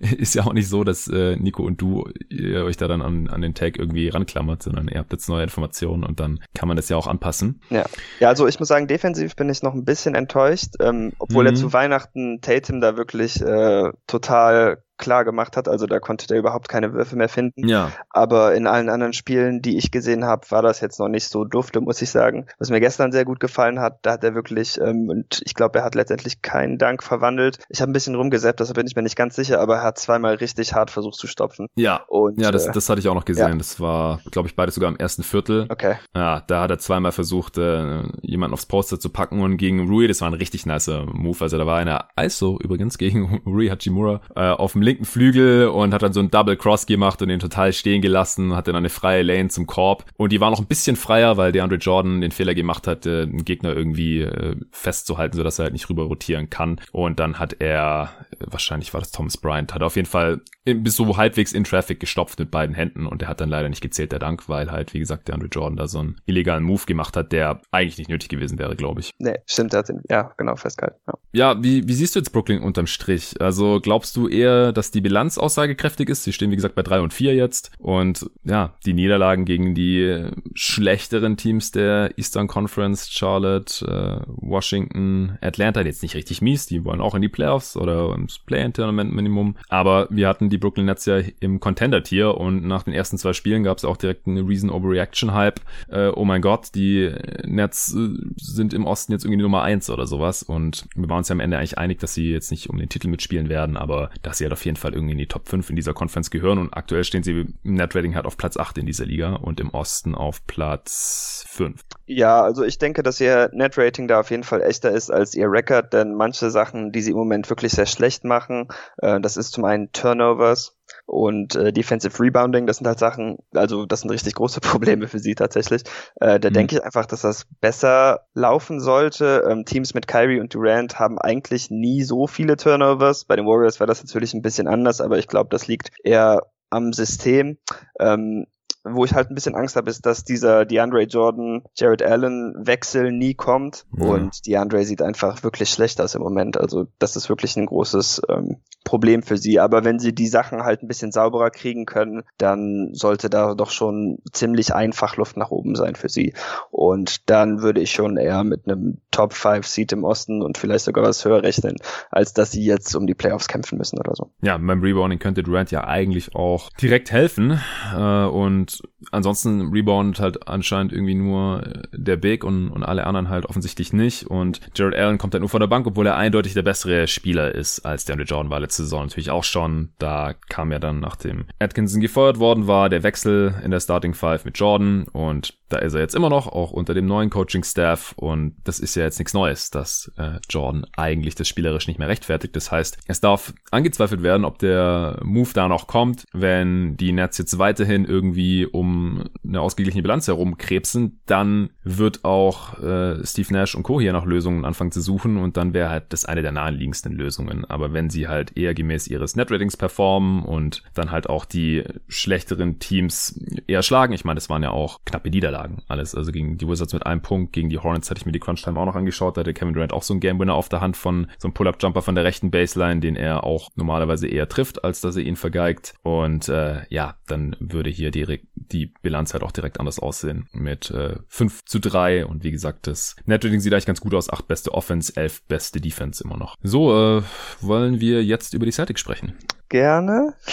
ist 0.18 0.34
ja 0.34 0.44
auch 0.44 0.52
nicht 0.52 0.68
so, 0.68 0.84
dass 0.84 1.08
äh, 1.08 1.36
Nico 1.36 1.62
und 1.64 1.80
du 1.80 2.08
ihr 2.28 2.64
euch 2.64 2.76
da 2.76 2.88
dann 2.88 3.02
an, 3.02 3.28
an 3.28 3.42
den 3.42 3.54
Tag 3.54 3.78
irgendwie 3.78 4.08
ranklammert, 4.08 4.62
sondern 4.62 4.88
ihr 4.88 4.98
habt 4.98 5.12
jetzt 5.12 5.28
neue 5.28 5.42
Informationen 5.42 6.04
und 6.04 6.20
dann 6.20 6.40
kann 6.54 6.68
man 6.68 6.76
das 6.76 6.88
ja 6.88 6.96
auch 6.96 7.06
anpassen. 7.06 7.60
Ja, 7.70 7.84
ja 8.20 8.28
also 8.28 8.46
ich 8.46 8.58
muss 8.58 8.68
sagen, 8.68 8.86
defensiv 8.86 9.36
bin 9.36 9.48
ich 9.50 9.62
noch 9.62 9.74
ein 9.74 9.84
bisschen 9.84 10.14
enttäuscht, 10.14 10.74
ähm, 10.80 11.12
obwohl 11.18 11.44
mhm. 11.44 11.50
er 11.50 11.54
zu 11.54 11.72
Weihnachten 11.72 12.40
Tatum 12.40 12.80
da 12.80 12.96
wirklich 12.96 13.40
äh, 13.40 13.90
total 14.06 14.82
klar 15.00 15.24
gemacht 15.24 15.56
hat. 15.56 15.66
Also 15.66 15.86
da 15.86 15.98
konnte 15.98 16.28
der 16.28 16.38
überhaupt 16.38 16.68
keine 16.68 16.92
Würfe 16.92 17.16
mehr 17.16 17.28
finden. 17.28 17.66
Ja. 17.66 17.90
Aber 18.10 18.54
in 18.54 18.66
allen 18.66 18.88
anderen 18.88 19.12
Spielen, 19.12 19.62
die 19.62 19.76
ich 19.76 19.90
gesehen 19.90 20.24
habe, 20.24 20.48
war 20.50 20.62
das 20.62 20.80
jetzt 20.80 21.00
noch 21.00 21.08
nicht 21.08 21.26
so 21.26 21.44
dufte, 21.44 21.80
muss 21.80 22.00
ich 22.02 22.10
sagen. 22.10 22.46
Was 22.58 22.70
mir 22.70 22.80
gestern 22.80 23.10
sehr 23.10 23.24
gut 23.24 23.40
gefallen 23.40 23.80
hat, 23.80 23.98
da 24.02 24.12
hat 24.12 24.24
er 24.24 24.34
wirklich, 24.34 24.80
ähm, 24.80 25.08
und 25.08 25.42
ich 25.44 25.54
glaube, 25.54 25.80
er 25.80 25.84
hat 25.84 25.94
letztendlich 25.94 26.42
keinen 26.42 26.78
Dank 26.78 27.02
verwandelt. 27.02 27.58
Ich 27.68 27.80
habe 27.80 27.90
ein 27.90 27.92
bisschen 27.92 28.14
rumgesäppt, 28.14 28.60
deshalb 28.60 28.76
bin 28.76 28.86
ich 28.86 28.94
mir 28.94 29.02
nicht 29.02 29.16
ganz 29.16 29.34
sicher, 29.34 29.60
aber 29.60 29.76
er 29.76 29.82
hat 29.82 29.98
zweimal 29.98 30.34
richtig 30.34 30.74
hart 30.74 30.90
versucht 30.90 31.16
zu 31.16 31.26
stopfen. 31.26 31.66
Ja. 31.74 32.04
Und, 32.06 32.40
ja, 32.40 32.50
das, 32.50 32.66
äh, 32.66 32.72
das 32.72 32.88
hatte 32.88 33.00
ich 33.00 33.08
auch 33.08 33.14
noch 33.14 33.24
gesehen. 33.24 33.52
Ja. 33.52 33.56
Das 33.56 33.80
war, 33.80 34.20
glaube 34.30 34.48
ich, 34.48 34.54
beides 34.54 34.74
sogar 34.74 34.90
im 34.90 34.96
ersten 34.96 35.22
Viertel. 35.22 35.66
Okay. 35.68 35.96
Ja, 36.14 36.42
da 36.46 36.62
hat 36.62 36.70
er 36.70 36.78
zweimal 36.78 37.12
versucht, 37.12 37.58
äh, 37.58 38.02
jemanden 38.22 38.54
aufs 38.54 38.66
Poster 38.66 39.00
zu 39.00 39.08
packen 39.10 39.40
und 39.42 39.56
gegen 39.56 39.88
Rui, 39.88 40.06
das 40.06 40.20
war 40.20 40.28
ein 40.28 40.34
richtig 40.34 40.66
nicer 40.66 41.06
Move. 41.06 41.38
Also 41.40 41.58
da 41.58 41.66
war 41.66 41.78
eine 41.78 42.04
ISO 42.18 42.58
übrigens 42.62 42.98
gegen 42.98 43.42
Rui 43.46 43.68
Hachimura 43.68 44.20
äh, 44.34 44.50
auf 44.50 44.72
dem 44.72 44.82
linken 44.90 45.04
Flügel 45.04 45.68
und 45.68 45.94
hat 45.94 46.02
dann 46.02 46.12
so 46.12 46.20
einen 46.20 46.30
Double 46.30 46.56
Cross 46.56 46.86
gemacht 46.86 47.22
und 47.22 47.28
den 47.28 47.40
total 47.40 47.72
stehen 47.72 48.02
gelassen, 48.02 48.54
hatte 48.54 48.72
dann 48.72 48.78
eine 48.78 48.90
freie 48.90 49.22
Lane 49.22 49.48
zum 49.48 49.66
Korb 49.66 50.04
und 50.16 50.32
die 50.32 50.40
war 50.40 50.50
noch 50.50 50.60
ein 50.60 50.66
bisschen 50.66 50.96
freier, 50.96 51.36
weil 51.36 51.52
der 51.52 51.64
Andre 51.64 51.78
Jordan 51.78 52.20
den 52.20 52.32
Fehler 52.32 52.54
gemacht 52.54 52.86
hat, 52.86 53.06
äh, 53.06 53.22
einen 53.22 53.44
Gegner 53.44 53.74
irgendwie 53.74 54.22
äh, 54.22 54.56
festzuhalten, 54.72 55.36
sodass 55.36 55.58
er 55.58 55.64
halt 55.64 55.72
nicht 55.72 55.88
rüber 55.88 56.04
rotieren 56.04 56.50
kann 56.50 56.80
und 56.92 57.20
dann 57.20 57.38
hat 57.38 57.56
er, 57.60 58.10
wahrscheinlich 58.38 58.92
war 58.92 59.00
das 59.00 59.12
Thomas 59.12 59.36
Bryant, 59.36 59.74
hat 59.74 59.82
auf 59.82 59.96
jeden 59.96 60.08
Fall 60.08 60.40
bis 60.64 60.96
so 60.96 61.16
halbwegs 61.16 61.52
in 61.52 61.64
Traffic 61.64 62.00
gestopft 62.00 62.38
mit 62.38 62.50
beiden 62.50 62.74
Händen 62.74 63.06
und 63.06 63.20
der 63.20 63.28
hat 63.28 63.40
dann 63.40 63.48
leider 63.48 63.68
nicht 63.68 63.80
gezählt, 63.80 64.12
der 64.12 64.18
Dank, 64.18 64.48
weil 64.48 64.70
halt, 64.70 64.94
wie 64.94 64.98
gesagt, 64.98 65.28
der 65.28 65.34
Andre 65.34 65.48
Jordan 65.48 65.76
da 65.76 65.88
so 65.88 66.00
einen 66.00 66.16
illegalen 66.26 66.64
Move 66.64 66.84
gemacht 66.86 67.16
hat, 67.16 67.32
der 67.32 67.60
eigentlich 67.70 67.98
nicht 67.98 68.10
nötig 68.10 68.28
gewesen 68.28 68.58
wäre, 68.58 68.76
glaube 68.76 69.00
ich. 69.00 69.10
Nee, 69.18 69.36
stimmt, 69.46 69.72
der 69.72 69.80
hat 69.80 69.88
den, 69.88 70.02
ja, 70.08 70.32
genau, 70.36 70.56
festgehalten. 70.56 70.98
Ja, 71.06 71.14
ja 71.32 71.62
wie, 71.62 71.86
wie 71.88 71.94
siehst 71.94 72.14
du 72.14 72.20
jetzt 72.20 72.32
Brooklyn 72.32 72.62
unterm 72.62 72.86
Strich? 72.86 73.40
Also 73.40 73.80
glaubst 73.80 74.16
du 74.16 74.28
eher, 74.28 74.72
dass 74.72 74.79
die 74.88 75.00
Bilanz 75.00 75.38
aussagekräftig 75.38 76.08
ist? 76.08 76.24
Sie 76.24 76.32
stehen, 76.32 76.50
wie 76.50 76.56
gesagt, 76.56 76.74
bei 76.74 76.82
drei 76.82 77.00
und 77.00 77.12
vier 77.12 77.34
jetzt 77.34 77.72
und 77.78 78.30
ja, 78.44 78.74
die 78.86 78.94
Niederlagen 78.94 79.44
gegen 79.44 79.74
die 79.74 80.26
schlechteren 80.54 81.36
Teams 81.36 81.72
der 81.72 82.12
Eastern 82.16 82.46
Conference, 82.46 83.10
Charlotte, 83.10 83.84
äh, 83.84 84.24
Washington, 84.26 85.38
Atlanta, 85.40 85.82
jetzt 85.82 86.02
nicht 86.02 86.14
richtig 86.14 86.40
mies, 86.40 86.66
die 86.66 86.84
wollen 86.84 87.00
auch 87.00 87.14
in 87.14 87.22
die 87.22 87.28
Playoffs 87.28 87.76
oder 87.76 88.14
ins 88.14 88.38
Play-In-Tournament 88.38 89.12
Minimum, 89.12 89.56
aber 89.68 90.06
wir 90.10 90.28
hatten 90.28 90.50
die 90.50 90.58
Brooklyn 90.58 90.86
Nets 90.86 91.06
ja 91.06 91.20
im 91.40 91.60
Contender-Tier 91.60 92.36
und 92.36 92.64
nach 92.64 92.84
den 92.84 92.94
ersten 92.94 93.18
zwei 93.18 93.32
Spielen 93.32 93.64
gab 93.64 93.78
es 93.78 93.84
auch 93.84 93.96
direkt 93.96 94.26
eine 94.26 94.46
Reason 94.46 94.70
Overreaction-Hype. 94.70 95.60
Äh, 95.88 96.08
oh 96.08 96.24
mein 96.24 96.42
Gott, 96.42 96.74
die 96.74 97.12
Nets 97.44 97.94
äh, 97.94 98.08
sind 98.36 98.74
im 98.74 98.84
Osten 98.84 99.12
jetzt 99.12 99.24
irgendwie 99.24 99.42
Nummer 99.42 99.62
eins 99.62 99.90
oder 99.90 100.06
sowas 100.06 100.42
und 100.42 100.86
wir 100.94 101.08
waren 101.08 101.18
uns 101.18 101.28
ja 101.28 101.34
am 101.34 101.40
Ende 101.40 101.58
eigentlich 101.58 101.78
einig, 101.78 101.98
dass 101.98 102.14
sie 102.14 102.30
jetzt 102.30 102.50
nicht 102.50 102.70
um 102.70 102.78
den 102.78 102.88
Titel 102.88 103.08
mitspielen 103.08 103.48
werden, 103.48 103.76
aber 103.76 104.10
dass 104.22 104.38
sie 104.38 104.44
halt 104.44 104.52
auf 104.60 104.64
jeden 104.66 104.76
Fall 104.76 104.94
irgendwie 104.94 105.12
in 105.12 105.18
die 105.18 105.26
Top 105.26 105.48
5 105.48 105.70
in 105.70 105.76
dieser 105.76 105.94
Conference 105.94 106.30
gehören 106.30 106.58
und 106.58 106.74
aktuell 106.74 107.04
stehen 107.04 107.22
sie 107.22 107.32
im 107.62 107.74
Net-Rating 107.74 108.14
halt 108.14 108.26
auf 108.26 108.36
Platz 108.36 108.56
8 108.56 108.78
in 108.78 108.86
dieser 108.86 109.06
Liga 109.06 109.34
und 109.34 109.58
im 109.58 109.70
Osten 109.70 110.14
auf 110.14 110.46
Platz 110.46 111.44
5. 111.48 111.80
Ja, 112.06 112.42
also 112.42 112.64
ich 112.64 112.78
denke, 112.78 113.02
dass 113.02 113.20
ihr 113.20 113.50
Net-Rating 113.52 114.06
da 114.08 114.20
auf 114.20 114.30
jeden 114.30 114.44
Fall 114.44 114.62
echter 114.62 114.90
ist 114.90 115.10
als 115.10 115.34
ihr 115.34 115.50
Record, 115.50 115.92
denn 115.92 116.14
manche 116.14 116.50
Sachen, 116.50 116.92
die 116.92 117.00
sie 117.00 117.12
im 117.12 117.16
Moment 117.16 117.48
wirklich 117.48 117.72
sehr 117.72 117.86
schlecht 117.86 118.24
machen, 118.24 118.68
äh, 118.98 119.20
das 119.20 119.36
ist 119.36 119.52
zum 119.52 119.64
einen 119.64 119.92
Turnover 119.92 120.20
Turnovers 120.40 120.76
und 121.06 121.56
äh, 121.56 121.72
Defensive 121.72 122.22
Rebounding, 122.22 122.66
das 122.66 122.78
sind 122.78 122.86
halt 122.86 122.98
Sachen, 122.98 123.38
also 123.54 123.86
das 123.86 124.00
sind 124.00 124.10
richtig 124.10 124.34
große 124.34 124.60
Probleme 124.60 125.08
für 125.08 125.18
sie 125.18 125.34
tatsächlich. 125.34 125.82
Äh, 126.20 126.40
da 126.40 126.50
mhm. 126.50 126.54
denke 126.54 126.76
ich 126.76 126.84
einfach, 126.84 127.06
dass 127.06 127.22
das 127.22 127.46
besser 127.60 128.26
laufen 128.34 128.80
sollte. 128.80 129.44
Ähm, 129.48 129.64
Teams 129.64 129.94
mit 129.94 130.06
Kyrie 130.06 130.40
und 130.40 130.54
Durant 130.54 130.98
haben 130.98 131.18
eigentlich 131.18 131.70
nie 131.70 132.02
so 132.02 132.26
viele 132.26 132.56
Turnovers. 132.56 133.24
Bei 133.24 133.36
den 133.36 133.46
Warriors 133.46 133.80
war 133.80 133.86
das 133.86 134.02
natürlich 134.02 134.34
ein 134.34 134.42
bisschen 134.42 134.68
anders, 134.68 135.00
aber 135.00 135.18
ich 135.18 135.28
glaube, 135.28 135.50
das 135.50 135.66
liegt 135.66 135.90
eher 136.04 136.46
am 136.70 136.92
System. 136.92 137.58
Ähm, 137.98 138.46
wo 138.84 139.04
ich 139.04 139.14
halt 139.14 139.30
ein 139.30 139.34
bisschen 139.34 139.54
Angst 139.54 139.76
habe, 139.76 139.90
ist, 139.90 140.06
dass 140.06 140.24
dieser 140.24 140.64
DeAndre 140.64 141.02
Jordan, 141.02 141.62
Jared 141.74 142.02
Allen 142.02 142.54
Wechsel 142.56 143.12
nie 143.12 143.34
kommt 143.34 143.84
ja. 143.96 144.06
und 144.06 144.46
DeAndre 144.46 144.84
sieht 144.84 145.02
einfach 145.02 145.42
wirklich 145.42 145.70
schlecht 145.70 146.00
aus 146.00 146.14
im 146.14 146.22
Moment. 146.22 146.58
Also 146.58 146.86
das 146.98 147.16
ist 147.16 147.28
wirklich 147.28 147.56
ein 147.56 147.66
großes 147.66 148.22
ähm, 148.28 148.56
Problem 148.84 149.22
für 149.22 149.36
sie. 149.36 149.60
Aber 149.60 149.84
wenn 149.84 149.98
sie 149.98 150.14
die 150.14 150.26
Sachen 150.26 150.62
halt 150.62 150.82
ein 150.82 150.88
bisschen 150.88 151.12
sauberer 151.12 151.50
kriegen 151.50 151.84
können, 151.84 152.22
dann 152.38 152.90
sollte 152.92 153.28
da 153.28 153.54
doch 153.54 153.70
schon 153.70 154.18
ziemlich 154.32 154.74
einfach 154.74 155.16
Luft 155.16 155.36
nach 155.36 155.50
oben 155.50 155.74
sein 155.74 155.94
für 155.94 156.08
sie. 156.08 156.34
Und 156.70 157.28
dann 157.28 157.62
würde 157.62 157.80
ich 157.80 157.90
schon 157.90 158.16
eher 158.16 158.42
mit 158.44 158.66
einem 158.66 158.98
Top 159.10 159.34
5 159.34 159.66
Seed 159.66 159.92
im 159.92 160.04
Osten 160.04 160.42
und 160.42 160.56
vielleicht 160.56 160.86
sogar 160.86 161.04
was 161.04 161.24
höher 161.24 161.42
rechnen, 161.42 161.76
als 162.10 162.32
dass 162.32 162.52
sie 162.52 162.64
jetzt 162.64 162.94
um 162.94 163.06
die 163.06 163.14
Playoffs 163.14 163.48
kämpfen 163.48 163.76
müssen 163.76 163.98
oder 163.98 164.14
so. 164.14 164.30
Ja, 164.40 164.56
beim 164.56 164.80
Rebounding 164.82 165.18
könnte 165.18 165.42
Durant 165.42 165.70
ja 165.70 165.84
eigentlich 165.84 166.34
auch 166.34 166.70
direkt 166.80 167.12
helfen. 167.12 167.60
Äh, 167.94 168.24
und 168.24 168.69
Und 168.78 169.08
ansonsten 169.10 169.72
rebound 169.72 170.20
halt 170.20 170.48
anscheinend 170.48 170.92
irgendwie 170.92 171.14
nur 171.14 171.66
äh, 171.66 171.82
der 171.92 172.16
Big 172.16 172.44
und, 172.44 172.70
und 172.70 172.82
alle 172.82 173.06
anderen 173.06 173.28
halt 173.28 173.46
offensichtlich 173.46 173.92
nicht. 173.92 174.26
Und 174.26 174.60
Jared 174.74 174.94
Allen 174.94 175.18
kommt 175.18 175.34
halt 175.34 175.40
nur 175.40 175.48
von 175.48 175.60
der 175.60 175.66
Bank, 175.66 175.86
obwohl 175.86 176.06
er 176.06 176.16
eindeutig 176.16 176.54
der 176.54 176.62
bessere 176.62 177.06
Spieler 177.06 177.54
ist 177.54 177.80
als 177.80 178.04
DeAndre 178.04 178.26
Jordan 178.26 178.50
war 178.50 178.60
letzte 178.60 178.82
Saison 178.82 179.04
natürlich 179.04 179.30
auch 179.30 179.44
schon. 179.44 179.90
Da 179.98 180.34
kam 180.48 180.72
ja 180.72 180.78
dann, 180.78 181.00
nachdem 181.00 181.46
Atkinson 181.58 182.00
gefeuert 182.00 182.38
worden 182.38 182.66
war, 182.66 182.88
der 182.88 183.02
Wechsel 183.02 183.54
in 183.64 183.70
der 183.70 183.80
Starting 183.80 184.14
Five 184.14 184.44
mit 184.44 184.58
Jordan 184.58 185.04
und 185.12 185.54
da 185.70 185.78
ist 185.78 185.94
er 185.94 186.00
jetzt 186.00 186.16
immer 186.16 186.30
noch, 186.30 186.48
auch 186.48 186.72
unter 186.72 186.94
dem 186.94 187.06
neuen 187.06 187.30
Coaching-Staff 187.30 188.14
und 188.16 188.56
das 188.64 188.80
ist 188.80 188.96
ja 188.96 189.04
jetzt 189.04 189.18
nichts 189.18 189.34
Neues, 189.34 189.70
dass 189.70 190.12
äh, 190.16 190.38
Jordan 190.48 190.84
eigentlich 190.96 191.36
das 191.36 191.48
spielerisch 191.48 191.86
nicht 191.86 191.98
mehr 191.98 192.08
rechtfertigt. 192.08 192.56
Das 192.56 192.72
heißt, 192.72 192.98
es 193.06 193.20
darf 193.20 193.54
angezweifelt 193.70 194.22
werden, 194.22 194.44
ob 194.44 194.58
der 194.58 195.20
Move 195.22 195.50
da 195.54 195.68
noch 195.68 195.86
kommt, 195.86 196.24
wenn 196.32 196.96
die 196.96 197.12
Nets 197.12 197.38
jetzt 197.38 197.58
weiterhin 197.58 198.04
irgendwie 198.04 198.59
um 198.66 199.24
eine 199.44 199.60
ausgeglichene 199.60 200.02
Bilanz 200.02 200.28
herum 200.28 200.58
krebsen, 200.58 201.20
dann 201.26 201.70
wird 201.82 202.24
auch 202.24 202.78
äh, 202.78 203.24
Steve 203.24 203.52
Nash 203.52 203.74
und 203.74 203.82
Co. 203.82 204.00
hier 204.00 204.12
nach 204.12 204.24
Lösungen 204.24 204.64
anfangen 204.64 204.92
zu 204.92 205.00
suchen 205.00 205.36
und 205.36 205.56
dann 205.56 205.74
wäre 205.74 205.90
halt 205.90 206.12
das 206.12 206.24
eine 206.24 206.42
der 206.42 206.52
naheliegendsten 206.52 207.12
Lösungen. 207.12 207.64
Aber 207.64 207.92
wenn 207.92 208.10
sie 208.10 208.28
halt 208.28 208.56
eher 208.56 208.74
gemäß 208.74 209.08
ihres 209.08 209.36
Net-Ratings 209.36 209.76
performen 209.76 210.42
und 210.42 210.82
dann 210.94 211.10
halt 211.10 211.28
auch 211.28 211.44
die 211.44 211.84
schlechteren 212.08 212.78
Teams 212.78 213.40
eher 213.66 213.82
schlagen, 213.82 214.12
ich 214.12 214.24
meine, 214.24 214.36
das 214.36 214.50
waren 214.50 214.62
ja 214.62 214.70
auch 214.70 215.00
knappe 215.04 215.30
Niederlagen. 215.30 215.82
Alles. 215.88 216.14
Also 216.14 216.32
gegen 216.32 216.58
die 216.58 216.68
Wizards 216.68 216.92
mit 216.92 217.06
einem 217.06 217.22
Punkt, 217.22 217.52
gegen 217.52 217.68
die 217.68 217.78
Hornets 217.78 218.10
hatte 218.10 218.20
ich 218.20 218.26
mir 218.26 218.32
die 218.32 218.40
Crunch 218.40 218.62
Time 218.62 218.78
auch 218.78 218.86
noch 218.86 218.96
angeschaut. 218.96 219.36
Da 219.36 219.40
hatte 219.40 219.54
Kevin 219.54 219.74
Durant 219.74 219.92
auch 219.92 220.02
so 220.02 220.14
einen 220.14 220.20
Game 220.20 220.38
Winner 220.38 220.54
auf 220.54 220.68
der 220.68 220.80
Hand 220.80 220.96
von 220.96 221.26
so 221.38 221.48
einem 221.48 221.54
Pull-Up-Jumper 221.54 222.02
von 222.02 222.14
der 222.14 222.24
rechten 222.24 222.50
Baseline, 222.50 223.00
den 223.00 223.16
er 223.16 223.44
auch 223.44 223.68
normalerweise 223.74 224.28
eher 224.28 224.48
trifft, 224.48 224.84
als 224.84 225.00
dass 225.00 225.16
er 225.16 225.22
ihn 225.22 225.36
vergeigt. 225.36 225.94
Und 226.02 226.48
äh, 226.48 226.82
ja, 226.88 227.16
dann 227.26 227.56
würde 227.60 227.90
hier 227.90 228.10
direkt 228.10 228.46
die 228.60 228.92
Bilanz 229.02 229.32
halt 229.32 229.42
auch 229.42 229.52
direkt 229.52 229.80
anders 229.80 229.98
aussehen. 229.98 230.48
Mit 230.52 230.90
äh, 230.90 231.16
5 231.28 231.64
zu 231.64 231.78
3 231.78 232.26
und 232.26 232.44
wie 232.44 232.50
gesagt, 232.50 232.86
das 232.86 233.16
Netrating 233.24 233.60
sieht 233.60 233.72
eigentlich 233.72 233.86
ganz 233.86 234.00
gut 234.00 234.14
aus. 234.14 234.30
8 234.30 234.46
beste 234.46 234.72
Offense, 234.72 235.16
11 235.16 235.42
beste 235.44 235.80
Defense 235.80 236.22
immer 236.22 236.36
noch. 236.36 236.56
So, 236.62 237.18
äh, 237.18 237.22
wollen 237.60 238.00
wir 238.00 238.24
jetzt 238.24 238.54
über 238.54 238.66
die 238.66 238.72
Celtics 238.72 239.00
sprechen? 239.00 239.34
Gerne. 239.68 240.34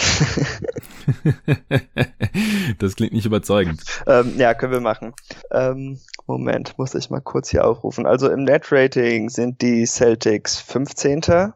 das 2.78 2.94
klingt 2.94 3.12
nicht 3.12 3.26
überzeugend. 3.26 3.82
Ähm, 4.06 4.34
ja, 4.38 4.54
können 4.54 4.72
wir 4.72 4.80
machen. 4.80 5.12
Ähm, 5.50 5.98
Moment, 6.28 6.78
muss 6.78 6.94
ich 6.94 7.10
mal 7.10 7.20
kurz 7.20 7.50
hier 7.50 7.66
aufrufen. 7.66 8.06
Also 8.06 8.30
im 8.30 8.44
Net-Rating 8.44 9.28
sind 9.28 9.60
die 9.60 9.86
Celtics 9.86 10.60
15. 10.60 11.52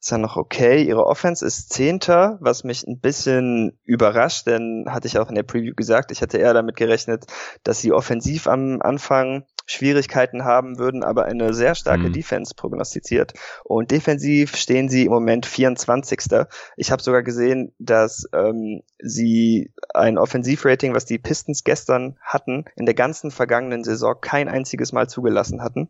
Ist 0.00 0.10
ja 0.10 0.18
noch 0.18 0.36
okay. 0.36 0.82
Ihre 0.82 1.04
Offense 1.04 1.44
ist 1.44 1.70
Zehnter, 1.70 2.38
was 2.40 2.64
mich 2.64 2.86
ein 2.86 3.00
bisschen 3.00 3.78
überrascht, 3.84 4.46
denn 4.46 4.86
hatte 4.88 5.06
ich 5.06 5.18
auch 5.18 5.28
in 5.28 5.34
der 5.34 5.42
Preview 5.42 5.74
gesagt, 5.74 6.10
ich 6.10 6.22
hatte 6.22 6.38
eher 6.38 6.54
damit 6.54 6.76
gerechnet, 6.76 7.26
dass 7.64 7.80
sie 7.80 7.92
offensiv 7.92 8.46
am 8.46 8.80
Anfang 8.80 9.44
Schwierigkeiten 9.70 10.44
haben 10.44 10.78
würden, 10.78 11.04
aber 11.04 11.26
eine 11.26 11.54
sehr 11.54 11.74
starke 11.74 12.08
mhm. 12.08 12.12
Defense 12.12 12.54
prognostiziert. 12.54 13.34
Und 13.64 13.90
defensiv 13.90 14.56
stehen 14.56 14.88
sie 14.88 15.04
im 15.04 15.12
Moment 15.12 15.46
24. 15.46 16.20
Ich 16.76 16.90
habe 16.90 17.02
sogar 17.02 17.22
gesehen, 17.22 17.72
dass 17.78 18.28
ähm, 18.32 18.82
sie 18.98 19.72
ein 19.94 20.18
Offensivrating, 20.18 20.94
was 20.94 21.04
die 21.04 21.18
Pistons 21.18 21.62
gestern 21.62 22.16
hatten, 22.20 22.64
in 22.74 22.86
der 22.86 22.94
ganzen 22.94 23.30
vergangenen 23.30 23.84
Saison 23.84 24.16
kein 24.20 24.48
einziges 24.48 24.92
Mal 24.92 25.08
zugelassen 25.08 25.62
hatten. 25.62 25.88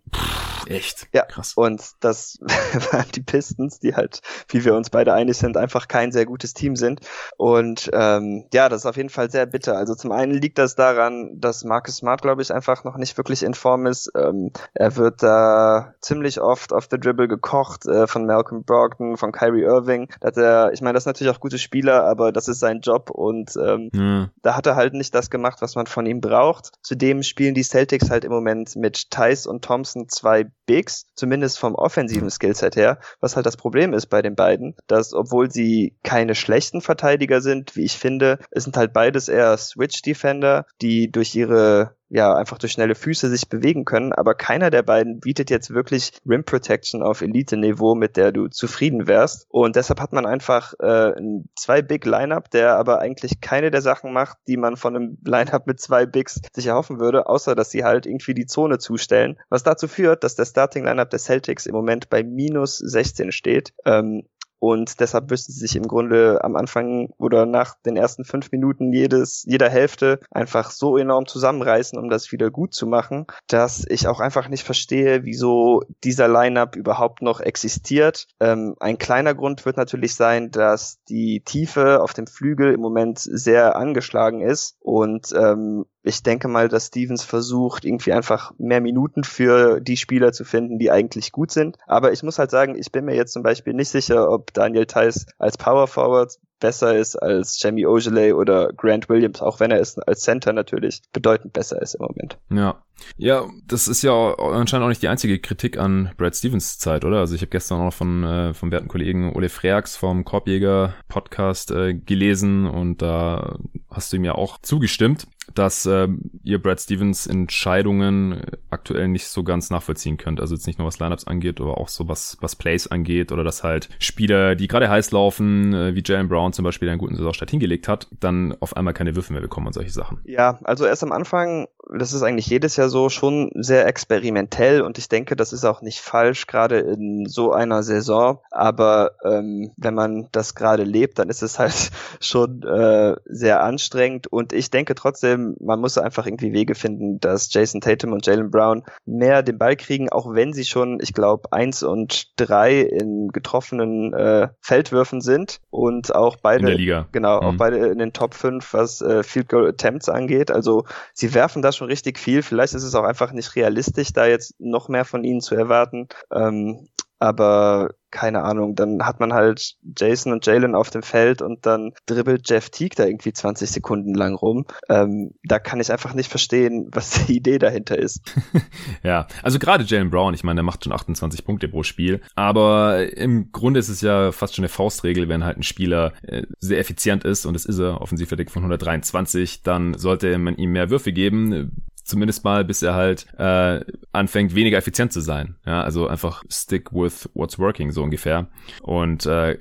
Echt? 0.67 1.09
Ja, 1.13 1.25
krass. 1.25 1.55
Und 1.55 1.83
das 2.01 2.39
waren 2.93 3.07
die 3.15 3.23
Pistons, 3.23 3.81
die 3.81 3.95
halt, 3.95 4.21
wie 4.49 4.65
wir 4.65 4.75
uns 4.75 4.91
beide 4.91 5.15
einig 5.15 5.37
sind, 5.37 5.57
einfach 5.57 5.89
kein 5.89 6.13
sehr 6.13 6.27
gutes 6.27 6.55
Team 6.55 6.77
sind. 6.77 7.01
Und 7.37 7.91
ähm, 7.93 8.47
ja, 8.53 8.69
das 8.69 8.83
ist 8.83 8.87
auf 8.87 8.97
jeden 8.97 9.09
Fall 9.09 9.31
sehr 9.31 9.47
bitter. 9.47 9.77
Also 9.77 9.95
zum 9.95 10.13
einen 10.13 10.33
liegt 10.33 10.59
das 10.59 10.75
daran, 10.75 11.41
dass 11.41 11.65
Marcus 11.65 11.97
Smart, 11.97 12.23
glaube 12.23 12.43
ich, 12.43 12.53
einfach 12.53 12.85
noch 12.85 12.97
nicht 12.97 13.17
wirklich 13.17 13.43
in 13.43 13.55
Form 13.55 13.70
ist. 13.87 14.11
Ähm, 14.17 14.53
er 14.75 14.97
wird 14.97 15.23
da 15.23 15.95
ziemlich 16.01 16.41
oft 16.41 16.73
auf 16.73 16.89
der 16.89 16.99
Dribble 16.99 17.29
gekocht 17.29 17.87
äh, 17.87 18.07
von 18.07 18.27
Malcolm 18.27 18.65
Brogdon, 18.65 19.17
von 19.17 19.33
Kyrie 19.33 19.63
Irving. 19.63 20.09
Dass 20.21 20.37
er, 20.37 20.73
ich 20.73 20.81
meine, 20.83 20.95
das 20.95 21.05
sind 21.05 21.15
natürlich 21.15 21.35
auch 21.35 21.41
gute 21.41 21.59
Spieler, 21.59 22.05
aber 22.05 22.33
das 22.33 22.49
ist 22.49 22.61
sein 22.61 22.81
Job 22.81 23.11
und 23.11 23.57
ähm, 23.57 23.91
mhm. 23.93 24.31
da 24.43 24.57
hat 24.57 24.67
er 24.67 24.77
halt 24.77 24.95
nicht 24.95 25.15
das 25.15 25.31
gemacht, 25.31 25.63
was 25.63 25.75
man 25.75 25.87
von 25.87 26.07
ihm 26.07 26.21
braucht. 26.21 26.73
Zudem 26.83 27.23
spielen 27.23 27.55
die 27.55 27.63
Celtics 27.63 28.11
halt 28.11 28.25
im 28.25 28.33
Moment 28.33 28.77
mit 28.77 29.11
Tice 29.11 29.47
und 29.47 29.65
Thompson 29.65 30.09
zwei 30.09 30.47
Bigs, 30.67 31.07
zumindest 31.15 31.59
vom 31.59 31.75
offensiven 31.75 32.31
Skillset 32.31 32.77
her, 32.77 32.99
was 33.21 33.37
halt 33.37 33.47
das 33.47 33.57
Problem 33.57 33.93
ist 33.93 34.07
bei 34.07 34.23
den 34.23 34.37
beiden, 34.37 34.77
dass 34.87 35.15
obwohl 35.15 35.51
sie 35.51 35.97
keine 36.03 36.35
schlechten 36.35 36.81
Verteidiger 36.81 37.41
sind, 37.41 37.77
wie 37.77 37.85
ich 37.85 37.99
finde, 37.99 38.39
es 38.51 38.65
sind 38.65 38.77
halt 38.77 38.93
beides 38.93 39.29
eher 39.29 39.57
Switch 39.57 40.03
Defender, 40.03 40.67
die 40.81 41.11
durch 41.11 41.35
ihre 41.35 41.97
ja 42.11 42.35
einfach 42.35 42.59
durch 42.59 42.73
schnelle 42.73 42.95
Füße 42.95 43.31
sich 43.31 43.49
bewegen 43.49 43.85
können, 43.85 44.13
aber 44.13 44.35
keiner 44.35 44.71
der 44.71 44.83
beiden 44.83 45.21
bietet 45.21 45.49
jetzt 45.49 45.71
wirklich 45.73 46.13
Rim 46.29 46.45
Protection 46.45 47.03
auf 47.03 47.23
Elite-Niveau, 47.23 47.95
mit 47.95 48.17
der 48.17 48.33
du 48.33 48.49
zufrieden 48.49 49.07
wärst. 49.07 49.47
Und 49.49 49.77
deshalb 49.77 50.01
hat 50.01 50.13
man 50.13 50.27
einfach 50.27 50.75
äh, 50.81 51.13
zwei 51.57 51.83
Big 51.83 52.05
Lineup, 52.05 52.51
der 52.51 52.77
aber 52.77 53.01
eigentlich 53.01 53.41
keine 53.41 53.71
der 53.71 53.81
Sachen 53.81 54.13
macht, 54.13 54.39
die 54.49 54.57
man 54.57 54.77
von 54.77 54.97
einem 54.97 55.19
Lineup 55.25 55.67
mit 55.67 55.81
zwei 55.81 56.05
Bigs 56.05 56.41
sich 56.53 56.67
erhoffen 56.67 56.99
würde, 57.01 57.29
außer 57.29 57.55
dass 57.55 57.71
sie 57.71 57.85
halt 57.85 58.07
irgendwie 58.07 58.35
die 58.35 58.47
Zone 58.47 58.79
zustellen, 58.79 59.39
was 59.49 59.63
dazu 59.63 59.87
führt, 59.87 60.25
dass 60.25 60.35
der 60.35 60.45
Starting 60.45 60.85
Lineup 60.85 61.11
der 61.11 61.21
Celtics 61.21 61.67
im 61.67 61.75
Moment 61.75 62.11
bei 62.11 62.25
minus 62.25 62.79
16 62.79 63.31
steht. 63.31 63.73
Ähm, 63.85 64.25
und 64.61 65.01
deshalb 65.01 65.31
müssten 65.31 65.53
sie 65.53 65.59
sich 65.61 65.75
im 65.75 65.89
Grunde 65.89 66.45
am 66.45 66.55
Anfang 66.55 67.09
oder 67.19 67.47
nach 67.47 67.75
den 67.85 67.97
ersten 67.97 68.25
fünf 68.25 68.53
Minuten 68.53 68.93
jedes, 68.93 69.43
jeder 69.47 69.69
Hälfte 69.69 70.21
einfach 70.31 70.71
so 70.71 70.97
enorm 70.99 71.27
zusammenreißen, 71.27 71.99
um 71.99 72.11
das 72.11 72.31
wieder 72.31 72.51
gut 72.51 72.75
zu 72.75 72.87
machen, 72.87 73.27
dass 73.49 73.85
ich 73.89 74.07
auch 74.07 74.21
einfach 74.21 74.49
nicht 74.49 74.65
verstehe, 74.65 75.25
wieso 75.25 75.83
dieser 76.05 76.29
Lineup 76.29 76.77
überhaupt 76.77 77.23
noch 77.23 77.41
existiert. 77.41 78.27
Ähm, 78.39 78.77
ein 78.81 78.99
kleiner 78.99 79.35
Grund 79.35 79.65
wird 79.65 79.79
natürlich 79.79 80.15
sein, 80.15 80.51
dass 80.51 81.03
die 81.09 81.41
Tiefe 81.41 82.03
auf 82.03 82.13
dem 82.13 82.27
Flügel 82.27 82.75
im 82.75 82.81
Moment 82.81 83.19
sehr 83.19 83.77
angeschlagen 83.77 84.43
ist 84.43 84.77
und 84.81 85.33
ähm, 85.33 85.87
ich 86.03 86.23
denke 86.23 86.49
mal, 86.49 86.69
dass 86.69 86.87
Stevens 86.87 87.25
versucht, 87.25 87.85
irgendwie 87.85 88.13
einfach 88.13 88.53
mehr 88.59 88.81
Minuten 88.81 89.25
für 89.25 89.81
die 89.81 89.97
Spieler 89.97 90.33
zu 90.33 90.45
finden, 90.45 90.79
die 90.79 90.91
eigentlich 90.91 91.33
gut 91.33 91.51
sind. 91.51 91.77
Aber 91.87 92.13
ich 92.13 92.23
muss 92.23 92.39
halt 92.39 92.51
sagen, 92.51 92.75
ich 92.75 92.91
bin 92.91 93.05
mir 93.05 93.15
jetzt 93.15 93.33
zum 93.33 93.43
Beispiel 93.43 93.75
nicht 93.75 93.91
sicher, 93.91 94.31
ob 94.31 94.53
Daniel 94.55 94.87
Theiss 94.87 95.27
als 95.39 95.59
Power 95.59 95.87
Forward 95.87 96.39
besser 96.61 96.97
ist 96.97 97.17
als 97.17 97.61
Jamie 97.63 97.87
Ogilvy 97.87 98.33
oder 98.35 98.73
Grant 98.75 99.09
Williams, 99.09 99.41
auch 99.41 99.61
wenn 99.61 99.71
er 99.71 99.81
ist 99.81 99.99
als 100.07 100.21
Center 100.21 100.53
natürlich 100.53 101.03
bedeutend 101.13 101.53
besser 101.53 101.81
ist 101.81 101.95
im 101.95 102.03
Moment. 102.03 102.39
Ja. 102.51 102.83
Ja, 103.17 103.49
das 103.67 103.89
ist 103.89 104.03
ja 104.03 104.35
anscheinend 104.35 104.85
auch 104.85 104.89
nicht 104.89 105.03
die 105.03 105.09
einzige 105.09 105.39
Kritik 105.39 105.79
an 105.79 106.11
Brad 106.17 106.37
Stevens 106.37 106.79
Zeit, 106.79 107.05
oder? 107.05 107.19
Also 107.19 107.35
ich 107.35 107.41
habe 107.41 107.51
gestern 107.51 107.79
noch 107.79 107.93
von 107.93 108.25
äh, 108.25 108.55
vom 108.55 108.71
werten 108.71 108.89
Kollegen 108.89 109.35
Ole 109.35 109.49
Freaks 109.49 109.97
vom 109.97 110.25
Korbjäger 110.25 110.95
Podcast 111.09 111.71
äh, 111.71 111.95
gelesen 111.95 112.67
und 112.67 113.03
da 113.03 113.59
hast 113.91 114.13
du 114.13 114.17
ihm 114.17 114.25
ja 114.25 114.35
auch 114.35 114.59
zugestimmt 114.59 115.27
dass 115.55 115.87
äh, 115.87 116.09
ihr 116.43 116.63
Brad 116.63 116.81
Stevens 116.81 117.27
Entscheidungen 117.27 118.43
aktuell 118.71 119.09
nicht 119.09 119.27
so 119.27 119.43
ganz 119.43 119.71
nachvollziehen 119.71 120.17
könnt. 120.17 120.41
Also 120.41 120.55
jetzt 120.55 120.67
nicht 120.67 120.79
nur 120.79 120.87
was 120.87 120.99
Lineups 120.99 121.27
angeht, 121.27 121.61
aber 121.61 121.79
auch 121.79 121.89
so 121.89 122.09
was, 122.09 122.37
was 122.41 122.57
Plays 122.57 122.87
angeht 122.87 123.33
oder 123.33 123.45
dass 123.45 123.63
halt 123.63 123.89
Spieler, 123.99 124.55
die 124.55 124.69
gerade 124.69 124.89
heiß 124.89 125.11
laufen, 125.11 125.75
äh, 125.75 125.95
wie 125.95 126.03
Jalen 126.05 126.29
Brown 126.29 126.53
zum 126.53 126.65
Beispiel, 126.65 126.89
einen 126.89 126.99
guten 126.99 127.17
Saisonstart 127.17 127.51
hingelegt 127.51 127.89
hat, 127.89 128.09
dann 128.21 128.57
auf 128.61 128.77
einmal 128.77 128.95
keine 128.95 129.15
Würfe 129.17 129.33
mehr 129.33 129.43
bekommen 129.43 129.67
und 129.67 129.73
solche 129.73 129.91
Sachen. 129.91 130.21
Ja, 130.25 130.59
also 130.65 130.87
erst 130.87 131.03
am 131.03 131.13
Anfang, 131.13 131.69
das 131.99 132.13
ist 132.13 132.23
eigentlich 132.23 132.47
jedes 132.47 132.77
Jahr 132.77 132.89
so, 132.89 133.09
schon 133.09 133.51
sehr 133.55 133.87
experimentell 133.87 134.83
und 134.83 134.99
ich 134.99 135.09
denke, 135.09 135.37
das 135.37 135.53
ist 135.53 135.65
auch 135.65 135.83
nicht 135.83 136.01
falsch, 136.01 136.47
gerade 136.47 136.79
in 136.79 137.27
so 137.27 137.53
einer 137.53 137.83
Saison. 137.83 138.39
Aber 138.51 139.13
ähm, 139.25 139.73
wenn 139.77 139.95
man 139.95 140.29
das 140.33 140.55
gerade 140.55 140.85
lebt, 140.85 141.19
dann 141.19 141.29
ist 141.29 141.43
es 141.43 141.59
halt 141.59 141.91
schon 142.21 142.63
äh, 142.63 143.17
sehr 143.25 143.63
anstrengend 143.63 144.27
und 144.27 144.53
ich 144.53 144.71
denke 144.71 144.95
trotzdem, 144.95 145.57
man 145.61 145.81
muss 145.81 145.99
einfach 145.99 146.27
irgendwie 146.27 146.53
Wege 146.53 146.75
finden, 146.75 147.19
dass 147.21 147.53
Jason 147.53 147.81
Tatum 147.81 148.13
und 148.13 148.27
Jalen 148.27 148.51
Brown 148.51 148.85
mehr 149.05 149.43
den 149.43 149.59
Ball 149.59 149.77
kriegen, 149.77 150.09
auch 150.11 150.33
wenn 150.33 150.53
sie 150.53 150.65
schon, 150.65 150.99
ich 151.01 151.13
glaube, 151.13 151.53
eins 151.53 151.83
und 151.83 152.31
drei 152.37 152.81
in 152.81 153.29
getroffenen 153.29 154.13
äh, 154.13 154.49
Feldwürfen 154.61 155.21
sind 155.21 155.61
und 155.71 156.15
auch 156.15 156.37
beide, 156.37 156.77
genau, 157.13 157.41
mhm. 157.41 157.47
auch 157.47 157.55
beide 157.57 157.79
in 157.89 157.99
den 157.99 158.13
Top 158.13 158.35
5, 158.35 158.73
was 158.75 159.01
äh, 159.01 159.23
Field 159.23 159.49
Goal 159.49 159.69
Attempts 159.69 160.09
angeht. 160.09 160.51
Also 160.51 160.85
sie 161.13 161.35
werfen 161.35 161.63
da 161.63 161.73
schon 161.81 161.89
richtig 161.89 162.19
viel. 162.19 162.43
Vielleicht 162.43 162.75
ist 162.75 162.85
es 162.85 162.95
auch 162.95 163.05
einfach 163.05 163.33
nicht 163.33 163.57
realistisch, 163.57 164.13
da 164.13 164.27
jetzt 164.27 164.55
noch 164.61 164.89
mehr 164.89 165.05
von 165.05 165.25
ihnen 165.25 165.41
zu 165.41 165.55
erwarten. 165.55 166.09
Ähm, 166.31 166.89
aber 167.21 167.91
keine 168.11 168.43
Ahnung, 168.43 168.75
dann 168.75 169.05
hat 169.05 169.21
man 169.21 169.33
halt 169.33 169.77
Jason 169.97 170.33
und 170.33 170.45
Jalen 170.45 170.75
auf 170.75 170.91
dem 170.91 171.03
Feld 171.03 171.43
und 171.43 171.65
dann 171.65 171.93
dribbelt 172.07 172.49
Jeff 172.49 172.71
Teague 172.71 172.97
da 172.97 173.07
irgendwie 173.07 173.33
20 173.33 173.71
Sekunden 173.71 174.15
lang 174.15 174.35
rum. 174.35 174.67
Ähm, 174.89 175.33
da 175.45 175.59
kann 175.59 175.81
ich 175.81 175.93
einfach 175.93 176.15
nicht 176.15 176.29
verstehen, 176.29 176.89
was 176.93 177.27
die 177.27 177.37
Idee 177.37 177.59
dahinter 177.59 177.99
ist. 177.99 178.21
ja, 179.05 179.27
also 179.43 179.59
gerade 179.59 179.85
Jalen 179.85 180.11
Brown, 180.11 180.35
ich 180.35 180.43
meine, 180.45 180.57
der 180.57 180.65
macht 180.65 180.83
schon 180.83 180.93
28 180.93 181.45
Punkte 181.45 181.69
pro 181.69 181.83
Spiel, 181.83 182.21
aber 182.35 183.17
im 183.17 183.53
Grunde 183.53 183.79
ist 183.79 183.89
es 183.89 184.01
ja 184.01 184.33
fast 184.33 184.57
schon 184.57 184.65
eine 184.65 184.71
Faustregel, 184.71 185.29
wenn 185.29 185.45
halt 185.45 185.59
ein 185.59 185.63
Spieler 185.63 186.13
äh, 186.23 186.43
sehr 186.59 186.79
effizient 186.79 187.25
ist 187.25 187.47
und 187.47 187.55
es 187.55 187.65
ist 187.65 187.79
er, 187.79 188.01
Offensivverteidiger 188.01 188.51
von 188.51 188.63
123, 188.63 189.63
dann 189.63 189.95
sollte 189.95 190.37
man 190.39 190.57
ihm 190.57 190.73
mehr 190.73 190.91
Würfe 190.91 191.13
geben 191.13 191.85
zumindest 192.05 192.45
mal, 192.45 192.65
bis 192.65 192.83
er 192.83 192.95
halt 192.95 193.27
äh, 193.39 193.81
anfängt, 194.13 194.55
weniger 194.55 194.79
effizient 194.79 195.13
zu 195.13 195.21
sein. 195.21 195.57
Ja, 195.67 195.83
also 195.83 196.07
einfach 196.07 196.43
stick 196.49 196.93
with 196.93 197.29
what's 197.35 197.59
working, 197.59 197.93
so 197.93 198.03
ungefähr. 198.03 198.49
Und 198.83 199.27
äh, 199.27 199.59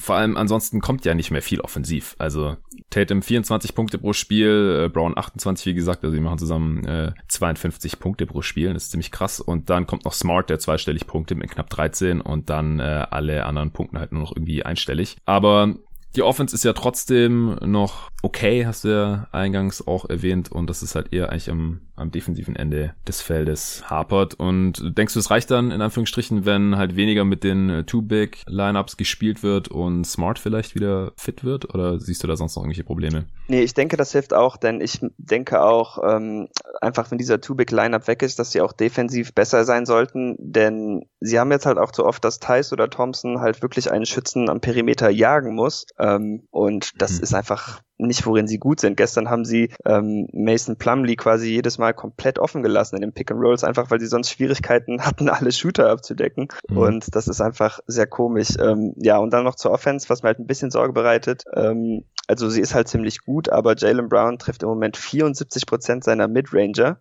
vor 0.00 0.16
allem 0.16 0.36
ansonsten 0.38 0.80
kommt 0.80 1.04
ja 1.04 1.14
nicht 1.14 1.30
mehr 1.30 1.42
viel 1.42 1.60
offensiv. 1.60 2.16
Also 2.18 2.56
Tatum 2.88 3.20
24 3.20 3.74
Punkte 3.74 3.98
pro 3.98 4.14
Spiel, 4.14 4.84
äh, 4.86 4.88
Brown 4.88 5.16
28, 5.16 5.66
wie 5.66 5.74
gesagt, 5.74 6.02
also 6.02 6.16
die 6.16 6.22
machen 6.22 6.38
zusammen 6.38 6.86
äh, 6.86 7.12
52 7.28 7.98
Punkte 7.98 8.26
pro 8.26 8.40
Spiel, 8.40 8.72
das 8.72 8.84
ist 8.84 8.90
ziemlich 8.92 9.10
krass. 9.10 9.40
Und 9.40 9.68
dann 9.68 9.86
kommt 9.86 10.06
noch 10.06 10.14
Smart, 10.14 10.48
der 10.48 10.58
zweistellig 10.58 11.06
Punkte 11.06 11.34
mit 11.34 11.50
knapp 11.50 11.68
13 11.68 12.22
und 12.22 12.48
dann 12.48 12.80
äh, 12.80 13.06
alle 13.10 13.44
anderen 13.44 13.72
Punkten 13.72 13.98
halt 13.98 14.12
nur 14.12 14.22
noch 14.22 14.34
irgendwie 14.34 14.64
einstellig. 14.64 15.18
Aber 15.26 15.74
die 16.16 16.22
Offense 16.22 16.54
ist 16.54 16.64
ja 16.64 16.72
trotzdem 16.72 17.56
noch 17.64 18.10
okay, 18.22 18.66
hast 18.66 18.84
du 18.84 18.88
ja 18.88 19.28
eingangs 19.32 19.86
auch 19.86 20.08
erwähnt. 20.08 20.50
Und 20.50 20.68
das 20.68 20.82
ist 20.82 20.94
halt 20.94 21.12
eher 21.12 21.30
eigentlich 21.30 21.50
am, 21.50 21.80
am 22.00 22.10
defensiven 22.10 22.56
Ende 22.56 22.94
des 23.06 23.20
Feldes 23.20 23.82
hapert. 23.88 24.34
Und 24.34 24.96
denkst 24.96 25.14
du, 25.14 25.20
es 25.20 25.30
reicht 25.30 25.50
dann 25.50 25.70
in 25.70 25.80
Anführungsstrichen, 25.80 26.44
wenn 26.44 26.76
halt 26.76 26.96
weniger 26.96 27.24
mit 27.24 27.44
den 27.44 27.70
äh, 27.70 27.84
Two-Big-Lineups 27.84 28.96
gespielt 28.96 29.42
wird 29.42 29.68
und 29.68 30.04
Smart 30.04 30.38
vielleicht 30.38 30.74
wieder 30.74 31.12
fit 31.16 31.44
wird? 31.44 31.72
Oder 31.74 32.00
siehst 32.00 32.22
du 32.22 32.26
da 32.26 32.36
sonst 32.36 32.56
noch 32.56 32.62
irgendwelche 32.62 32.84
Probleme? 32.84 33.26
Nee, 33.48 33.62
ich 33.62 33.74
denke, 33.74 33.96
das 33.96 34.12
hilft 34.12 34.34
auch, 34.34 34.56
denn 34.56 34.80
ich 34.80 35.00
denke 35.18 35.62
auch, 35.62 35.98
ähm, 36.02 36.48
einfach 36.80 37.10
wenn 37.10 37.18
dieser 37.18 37.40
Two-Big-Lineup 37.40 38.06
weg 38.08 38.22
ist, 38.22 38.38
dass 38.38 38.52
sie 38.52 38.60
auch 38.60 38.72
defensiv 38.72 39.34
besser 39.34 39.64
sein 39.64 39.86
sollten. 39.86 40.36
Denn 40.38 41.06
sie 41.20 41.38
haben 41.38 41.50
jetzt 41.50 41.66
halt 41.66 41.78
auch 41.78 41.92
zu 41.92 42.04
oft, 42.04 42.24
dass 42.24 42.40
Tice 42.40 42.72
oder 42.72 42.88
Thompson 42.88 43.40
halt 43.40 43.62
wirklich 43.62 43.90
einen 43.90 44.06
Schützen 44.06 44.48
am 44.48 44.60
Perimeter 44.60 45.10
jagen 45.10 45.54
muss. 45.54 45.86
Ähm, 45.98 46.46
und 46.50 47.00
das 47.00 47.18
mhm. 47.18 47.22
ist 47.24 47.34
einfach 47.34 47.80
nicht, 48.06 48.26
worin 48.26 48.46
sie 48.46 48.58
gut 48.58 48.80
sind. 48.80 48.96
Gestern 48.96 49.30
haben 49.30 49.44
sie 49.44 49.70
ähm, 49.84 50.28
Mason 50.32 50.76
Plumley 50.76 51.16
quasi 51.16 51.50
jedes 51.50 51.78
Mal 51.78 51.94
komplett 51.94 52.38
offen 52.38 52.62
gelassen 52.62 52.96
in 52.96 53.02
den 53.02 53.12
Pick 53.12 53.30
and 53.30 53.40
Rolls, 53.40 53.64
einfach 53.64 53.90
weil 53.90 54.00
sie 54.00 54.06
sonst 54.06 54.30
Schwierigkeiten 54.30 55.00
hatten, 55.04 55.28
alle 55.28 55.52
Shooter 55.52 55.90
abzudecken. 55.90 56.48
Mhm. 56.68 56.76
Und 56.76 57.14
das 57.14 57.28
ist 57.28 57.40
einfach 57.40 57.80
sehr 57.86 58.06
komisch. 58.06 58.50
Ähm, 58.60 58.94
ja, 58.96 59.18
und 59.18 59.30
dann 59.30 59.44
noch 59.44 59.54
zur 59.54 59.72
Offense, 59.72 60.08
was 60.08 60.22
mir 60.22 60.28
halt 60.28 60.38
ein 60.38 60.46
bisschen 60.46 60.70
Sorge 60.70 60.92
bereitet. 60.92 61.44
Ähm, 61.54 62.04
also 62.30 62.48
sie 62.48 62.60
ist 62.60 62.74
halt 62.74 62.86
ziemlich 62.86 63.22
gut, 63.22 63.48
aber 63.48 63.74
Jalen 63.76 64.08
Brown 64.08 64.38
trifft 64.38 64.62
im 64.62 64.68
Moment 64.68 64.96
74 64.96 65.66
Prozent 65.66 66.04
seiner 66.04 66.28
Midranger. 66.28 66.98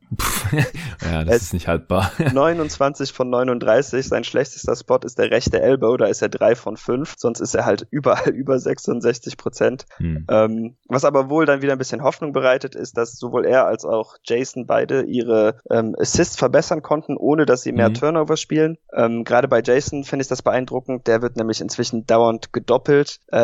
ja, 1.11 1.23
das 1.23 1.43
ist 1.43 1.53
nicht 1.53 1.67
haltbar. 1.67 2.11
29 2.33 3.13
von 3.13 3.29
39. 3.29 4.07
Sein 4.07 4.23
schlechtester 4.23 4.75
Spot 4.75 4.97
ist 5.03 5.19
der 5.19 5.29
rechte 5.29 5.61
Elbow, 5.61 5.97
da 5.97 6.07
ist 6.07 6.23
er 6.23 6.29
3 6.29 6.55
von 6.55 6.77
5. 6.77 7.15
Sonst 7.17 7.41
ist 7.41 7.53
er 7.53 7.65
halt 7.65 7.85
überall 7.91 8.29
über 8.33 8.57
66 8.57 9.37
Prozent. 9.37 9.85
Hm. 9.97 10.25
Ähm, 10.29 10.77
was 10.87 11.05
aber 11.05 11.29
wohl 11.29 11.45
dann 11.45 11.61
wieder 11.61 11.73
ein 11.73 11.77
bisschen 11.77 12.01
Hoffnung 12.01 12.33
bereitet, 12.33 12.73
ist, 12.73 12.97
dass 12.97 13.13
sowohl 13.13 13.45
er 13.45 13.67
als 13.67 13.85
auch 13.85 14.15
Jason 14.23 14.65
beide 14.65 15.03
ihre 15.03 15.59
ähm, 15.69 15.95
Assists 15.99 16.37
verbessern 16.37 16.81
konnten, 16.81 17.15
ohne 17.15 17.45
dass 17.45 17.61
sie 17.61 17.71
mehr 17.71 17.89
mhm. 17.89 17.93
Turnover 17.93 18.35
spielen. 18.35 18.77
Ähm, 18.93 19.25
Gerade 19.25 19.47
bei 19.47 19.61
Jason 19.63 20.05
finde 20.05 20.23
ich 20.23 20.27
das 20.27 20.41
beeindruckend. 20.41 21.05
Der 21.05 21.21
wird 21.21 21.35
nämlich 21.35 21.61
inzwischen 21.61 22.07
dauernd 22.07 22.51
gedoppelt. 22.51 23.19
Äh, 23.27 23.37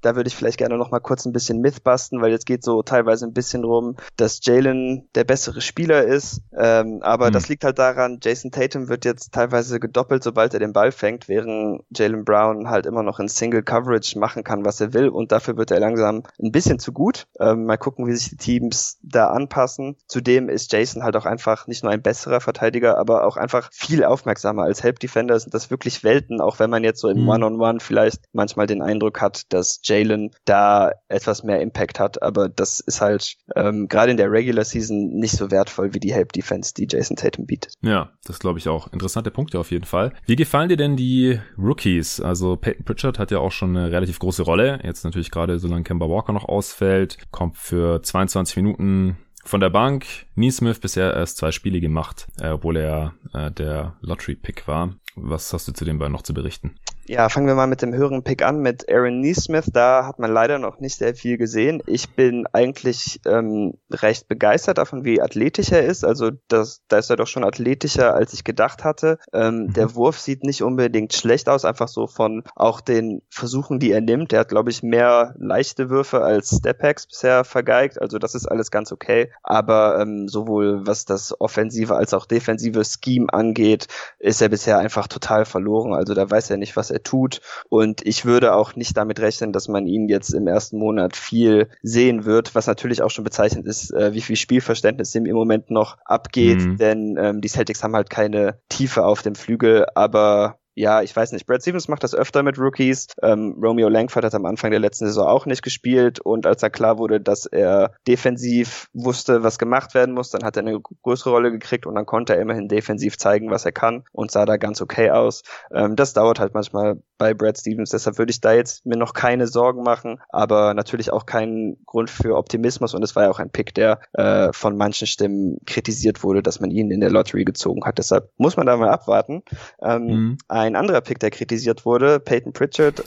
da 0.00 0.16
würde 0.16 0.28
ich 0.28 0.36
vielleicht 0.36 0.56
gerne 0.58 0.78
noch 0.78 0.90
mal 0.90 1.00
kurz 1.00 1.25
ein 1.26 1.32
bisschen 1.32 1.60
Mythbusten, 1.60 2.20
weil 2.20 2.30
jetzt 2.30 2.46
geht 2.46 2.64
so 2.64 2.82
teilweise 2.82 3.26
ein 3.26 3.32
bisschen 3.32 3.64
rum, 3.64 3.96
dass 4.16 4.40
Jalen 4.42 5.08
der 5.14 5.24
bessere 5.24 5.60
Spieler 5.60 6.04
ist. 6.04 6.40
Ähm, 6.56 7.00
aber 7.02 7.28
mhm. 7.28 7.32
das 7.32 7.48
liegt 7.48 7.64
halt 7.64 7.78
daran, 7.78 8.18
Jason 8.22 8.50
Tatum 8.50 8.88
wird 8.88 9.04
jetzt 9.04 9.32
teilweise 9.32 9.80
gedoppelt, 9.80 10.22
sobald 10.22 10.54
er 10.54 10.60
den 10.60 10.72
Ball 10.72 10.92
fängt, 10.92 11.28
während 11.28 11.82
Jalen 11.90 12.24
Brown 12.24 12.68
halt 12.70 12.86
immer 12.86 13.02
noch 13.02 13.20
in 13.20 13.28
Single 13.28 13.62
Coverage 13.62 14.18
machen 14.18 14.44
kann, 14.44 14.64
was 14.64 14.80
er 14.80 14.92
will. 14.94 15.08
Und 15.08 15.32
dafür 15.32 15.56
wird 15.56 15.70
er 15.70 15.80
langsam 15.80 16.22
ein 16.42 16.52
bisschen 16.52 16.78
zu 16.78 16.92
gut. 16.92 17.26
Ähm, 17.40 17.66
mal 17.66 17.76
gucken, 17.76 18.06
wie 18.06 18.12
sich 18.12 18.30
die 18.30 18.36
Teams 18.36 18.98
da 19.02 19.28
anpassen. 19.28 19.96
Zudem 20.06 20.48
ist 20.48 20.72
Jason 20.72 21.02
halt 21.02 21.16
auch 21.16 21.26
einfach 21.26 21.66
nicht 21.66 21.82
nur 21.82 21.92
ein 21.92 22.02
besserer 22.02 22.40
Verteidiger, 22.40 22.98
aber 22.98 23.26
auch 23.26 23.36
einfach 23.36 23.70
viel 23.72 24.04
aufmerksamer 24.04 24.62
als 24.62 24.82
Help 24.82 25.00
Defender. 25.00 25.38
Sind 25.38 25.54
das 25.54 25.70
wirklich 25.70 26.04
Welten, 26.04 26.40
auch 26.40 26.58
wenn 26.58 26.70
man 26.70 26.84
jetzt 26.84 27.00
so 27.00 27.08
im 27.08 27.22
mhm. 27.22 27.28
One-on-One 27.28 27.64
-on 27.64 27.76
-One 27.76 27.82
vielleicht 27.82 28.24
manchmal 28.32 28.66
den 28.66 28.82
Eindruck 28.82 29.20
hat, 29.20 29.52
dass 29.52 29.80
Jalen 29.82 30.30
da 30.44 30.92
etwas 31.08 31.42
mehr 31.42 31.60
Impact 31.60 32.00
hat. 32.00 32.22
Aber 32.22 32.48
das 32.48 32.80
ist 32.80 33.00
halt 33.00 33.36
ähm, 33.54 33.88
gerade 33.88 34.10
in 34.10 34.16
der 34.16 34.30
Regular 34.30 34.64
Season 34.64 35.10
nicht 35.10 35.36
so 35.36 35.50
wertvoll 35.50 35.94
wie 35.94 36.00
die 36.00 36.12
Help 36.12 36.32
Defense, 36.32 36.74
die 36.74 36.86
Jason 36.90 37.16
Tatum 37.16 37.46
bietet. 37.46 37.74
Ja, 37.82 38.10
das 38.24 38.38
glaube 38.38 38.58
ich 38.58 38.68
auch. 38.68 38.92
Interessante 38.92 39.30
Punkte 39.30 39.58
auf 39.58 39.70
jeden 39.70 39.84
Fall. 39.84 40.12
Wie 40.26 40.36
gefallen 40.36 40.68
dir 40.68 40.76
denn 40.76 40.96
die 40.96 41.40
Rookies? 41.58 42.20
Also 42.20 42.56
Peyton 42.56 42.84
Pritchard 42.84 43.18
hat 43.18 43.30
ja 43.30 43.38
auch 43.38 43.52
schon 43.52 43.76
eine 43.76 43.90
relativ 43.90 44.18
große 44.18 44.42
Rolle. 44.42 44.80
Jetzt 44.82 45.04
natürlich 45.04 45.30
gerade, 45.30 45.58
solange 45.58 45.84
Kemba 45.84 46.08
Walker 46.08 46.32
noch 46.32 46.44
ausfällt, 46.44 47.18
kommt 47.30 47.56
für 47.56 48.02
22 48.02 48.56
Minuten 48.56 49.18
von 49.44 49.60
der 49.60 49.70
Bank. 49.70 50.06
Neesmith 50.34 50.80
bisher 50.80 51.14
erst 51.14 51.38
zwei 51.38 51.52
Spiele 51.52 51.80
gemacht, 51.80 52.26
äh, 52.40 52.50
obwohl 52.50 52.76
er 52.76 53.14
äh, 53.32 53.50
der 53.50 53.96
Lottery-Pick 54.00 54.66
war. 54.66 54.94
Was 55.14 55.52
hast 55.52 55.68
du 55.68 55.72
zu 55.72 55.84
dem 55.84 55.98
beiden 55.98 56.12
noch 56.12 56.22
zu 56.22 56.34
berichten? 56.34 56.74
Ja, 57.08 57.28
fangen 57.28 57.46
wir 57.46 57.54
mal 57.54 57.68
mit 57.68 57.82
dem 57.82 57.94
höheren 57.94 58.24
Pick 58.24 58.42
an, 58.42 58.60
mit 58.60 58.90
Aaron 58.90 59.20
Neesmith. 59.20 59.70
Da 59.72 60.06
hat 60.06 60.18
man 60.18 60.32
leider 60.32 60.58
noch 60.58 60.80
nicht 60.80 60.96
sehr 60.96 61.14
viel 61.14 61.38
gesehen. 61.38 61.80
Ich 61.86 62.10
bin 62.10 62.48
eigentlich 62.52 63.20
ähm, 63.26 63.74
recht 63.92 64.26
begeistert 64.26 64.78
davon, 64.78 65.04
wie 65.04 65.22
athletisch 65.22 65.70
er 65.70 65.84
ist. 65.84 66.04
Also 66.04 66.32
das, 66.48 66.82
da 66.88 66.98
ist 66.98 67.08
er 67.08 67.16
doch 67.16 67.28
schon 67.28 67.44
athletischer, 67.44 68.12
als 68.12 68.32
ich 68.32 68.42
gedacht 68.42 68.82
hatte. 68.82 69.18
Ähm, 69.32 69.66
mhm. 69.66 69.72
Der 69.74 69.94
Wurf 69.94 70.18
sieht 70.18 70.42
nicht 70.42 70.62
unbedingt 70.64 71.12
schlecht 71.12 71.48
aus, 71.48 71.64
einfach 71.64 71.86
so 71.86 72.08
von 72.08 72.42
auch 72.56 72.80
den 72.80 73.22
Versuchen, 73.30 73.78
die 73.78 73.92
er 73.92 74.00
nimmt. 74.00 74.32
Er 74.32 74.40
hat, 74.40 74.48
glaube 74.48 74.70
ich, 74.70 74.82
mehr 74.82 75.36
leichte 75.38 75.90
Würfe 75.90 76.22
als 76.22 76.56
Stephacks 76.58 77.06
bisher 77.06 77.44
vergeigt. 77.44 78.00
Also 78.00 78.18
das 78.18 78.34
ist 78.34 78.46
alles 78.46 78.72
ganz 78.72 78.90
okay. 78.90 79.30
Aber 79.44 80.00
ähm, 80.00 80.26
sowohl 80.26 80.84
was 80.88 81.04
das 81.04 81.40
offensive 81.40 81.94
als 81.94 82.14
auch 82.14 82.26
defensive 82.26 82.82
Scheme 82.84 83.32
angeht, 83.32 83.86
ist 84.18 84.42
er 84.42 84.48
bisher 84.48 84.78
einfach 84.78 85.06
total 85.06 85.44
verloren. 85.44 85.94
Also 85.94 86.12
da 86.12 86.28
weiß 86.28 86.50
er 86.50 86.56
nicht, 86.56 86.76
was 86.76 86.90
er 86.90 86.95
er 86.96 87.02
tut. 87.02 87.40
Und 87.68 88.04
ich 88.06 88.24
würde 88.24 88.54
auch 88.54 88.74
nicht 88.76 88.96
damit 88.96 89.20
rechnen, 89.20 89.52
dass 89.52 89.68
man 89.68 89.86
ihn 89.86 90.08
jetzt 90.08 90.30
im 90.34 90.46
ersten 90.46 90.78
Monat 90.78 91.16
viel 91.16 91.68
sehen 91.82 92.24
wird, 92.24 92.54
was 92.54 92.66
natürlich 92.66 93.02
auch 93.02 93.10
schon 93.10 93.24
bezeichnet 93.24 93.66
ist, 93.66 93.92
äh, 93.92 94.12
wie 94.14 94.20
viel 94.20 94.36
Spielverständnis 94.36 95.14
ihm 95.14 95.26
im 95.26 95.36
Moment 95.36 95.70
noch 95.70 95.98
abgeht, 96.04 96.60
mhm. 96.60 96.76
denn 96.76 97.16
ähm, 97.18 97.40
die 97.40 97.48
Celtics 97.48 97.82
haben 97.82 97.94
halt 97.94 98.10
keine 98.10 98.58
Tiefe 98.68 99.04
auf 99.04 99.22
dem 99.22 99.34
Flügel, 99.34 99.86
aber 99.94 100.58
ja, 100.78 101.00
ich 101.00 101.16
weiß 101.16 101.32
nicht. 101.32 101.46
Brad 101.46 101.62
Stevens 101.62 101.88
macht 101.88 102.04
das 102.04 102.14
öfter 102.14 102.42
mit 102.42 102.58
Rookies. 102.58 103.06
Ähm, 103.22 103.56
Romeo 103.62 103.88
Langford 103.88 104.26
hat 104.26 104.34
am 104.34 104.44
Anfang 104.44 104.70
der 104.70 104.78
letzten 104.78 105.06
Saison 105.06 105.26
auch 105.26 105.46
nicht 105.46 105.62
gespielt 105.62 106.20
und 106.20 106.46
als 106.46 106.62
er 106.62 106.68
klar 106.68 106.98
wurde, 106.98 107.18
dass 107.18 107.46
er 107.46 107.92
defensiv 108.06 108.90
wusste, 108.92 109.42
was 109.42 109.58
gemacht 109.58 109.94
werden 109.94 110.14
muss, 110.14 110.28
dann 110.30 110.44
hat 110.44 110.58
er 110.58 110.64
eine 110.64 110.78
größere 111.02 111.30
Rolle 111.30 111.50
gekriegt 111.50 111.86
und 111.86 111.94
dann 111.94 112.04
konnte 112.04 112.34
er 112.34 112.42
immerhin 112.42 112.68
defensiv 112.68 113.16
zeigen, 113.16 113.50
was 113.50 113.64
er 113.64 113.72
kann 113.72 114.04
und 114.12 114.30
sah 114.30 114.44
da 114.44 114.58
ganz 114.58 114.82
okay 114.82 115.10
aus. 115.10 115.44
Ähm, 115.72 115.96
das 115.96 116.12
dauert 116.12 116.40
halt 116.40 116.52
manchmal 116.52 117.00
bei 117.16 117.32
Brad 117.32 117.56
Stevens, 117.56 117.88
deshalb 117.88 118.18
würde 118.18 118.30
ich 118.30 118.42
da 118.42 118.52
jetzt 118.52 118.84
mir 118.84 118.98
noch 118.98 119.14
keine 119.14 119.46
Sorgen 119.46 119.82
machen, 119.82 120.20
aber 120.28 120.74
natürlich 120.74 121.10
auch 121.10 121.24
keinen 121.24 121.82
Grund 121.86 122.10
für 122.10 122.36
Optimismus 122.36 122.92
und 122.92 123.02
es 123.02 123.16
war 123.16 123.22
ja 123.22 123.30
auch 123.30 123.38
ein 123.38 123.48
Pick, 123.48 123.74
der 123.74 124.00
äh, 124.12 124.52
von 124.52 124.76
manchen 124.76 125.06
Stimmen 125.06 125.56
kritisiert 125.64 126.22
wurde, 126.22 126.42
dass 126.42 126.60
man 126.60 126.70
ihn 126.70 126.90
in 126.90 127.00
der 127.00 127.10
Lottery 127.10 127.46
gezogen 127.46 127.86
hat. 127.86 127.96
Deshalb 127.96 128.28
muss 128.36 128.58
man 128.58 128.66
da 128.66 128.76
mal 128.76 128.90
abwarten. 128.90 129.42
Ähm, 129.80 130.04
mhm 130.04 130.38
ein 130.66 130.76
anderer 130.76 131.00
Pick, 131.00 131.18
der 131.18 131.30
kritisiert 131.30 131.84
wurde, 131.84 132.20
Peyton 132.20 132.52
Pritchard, 132.52 133.02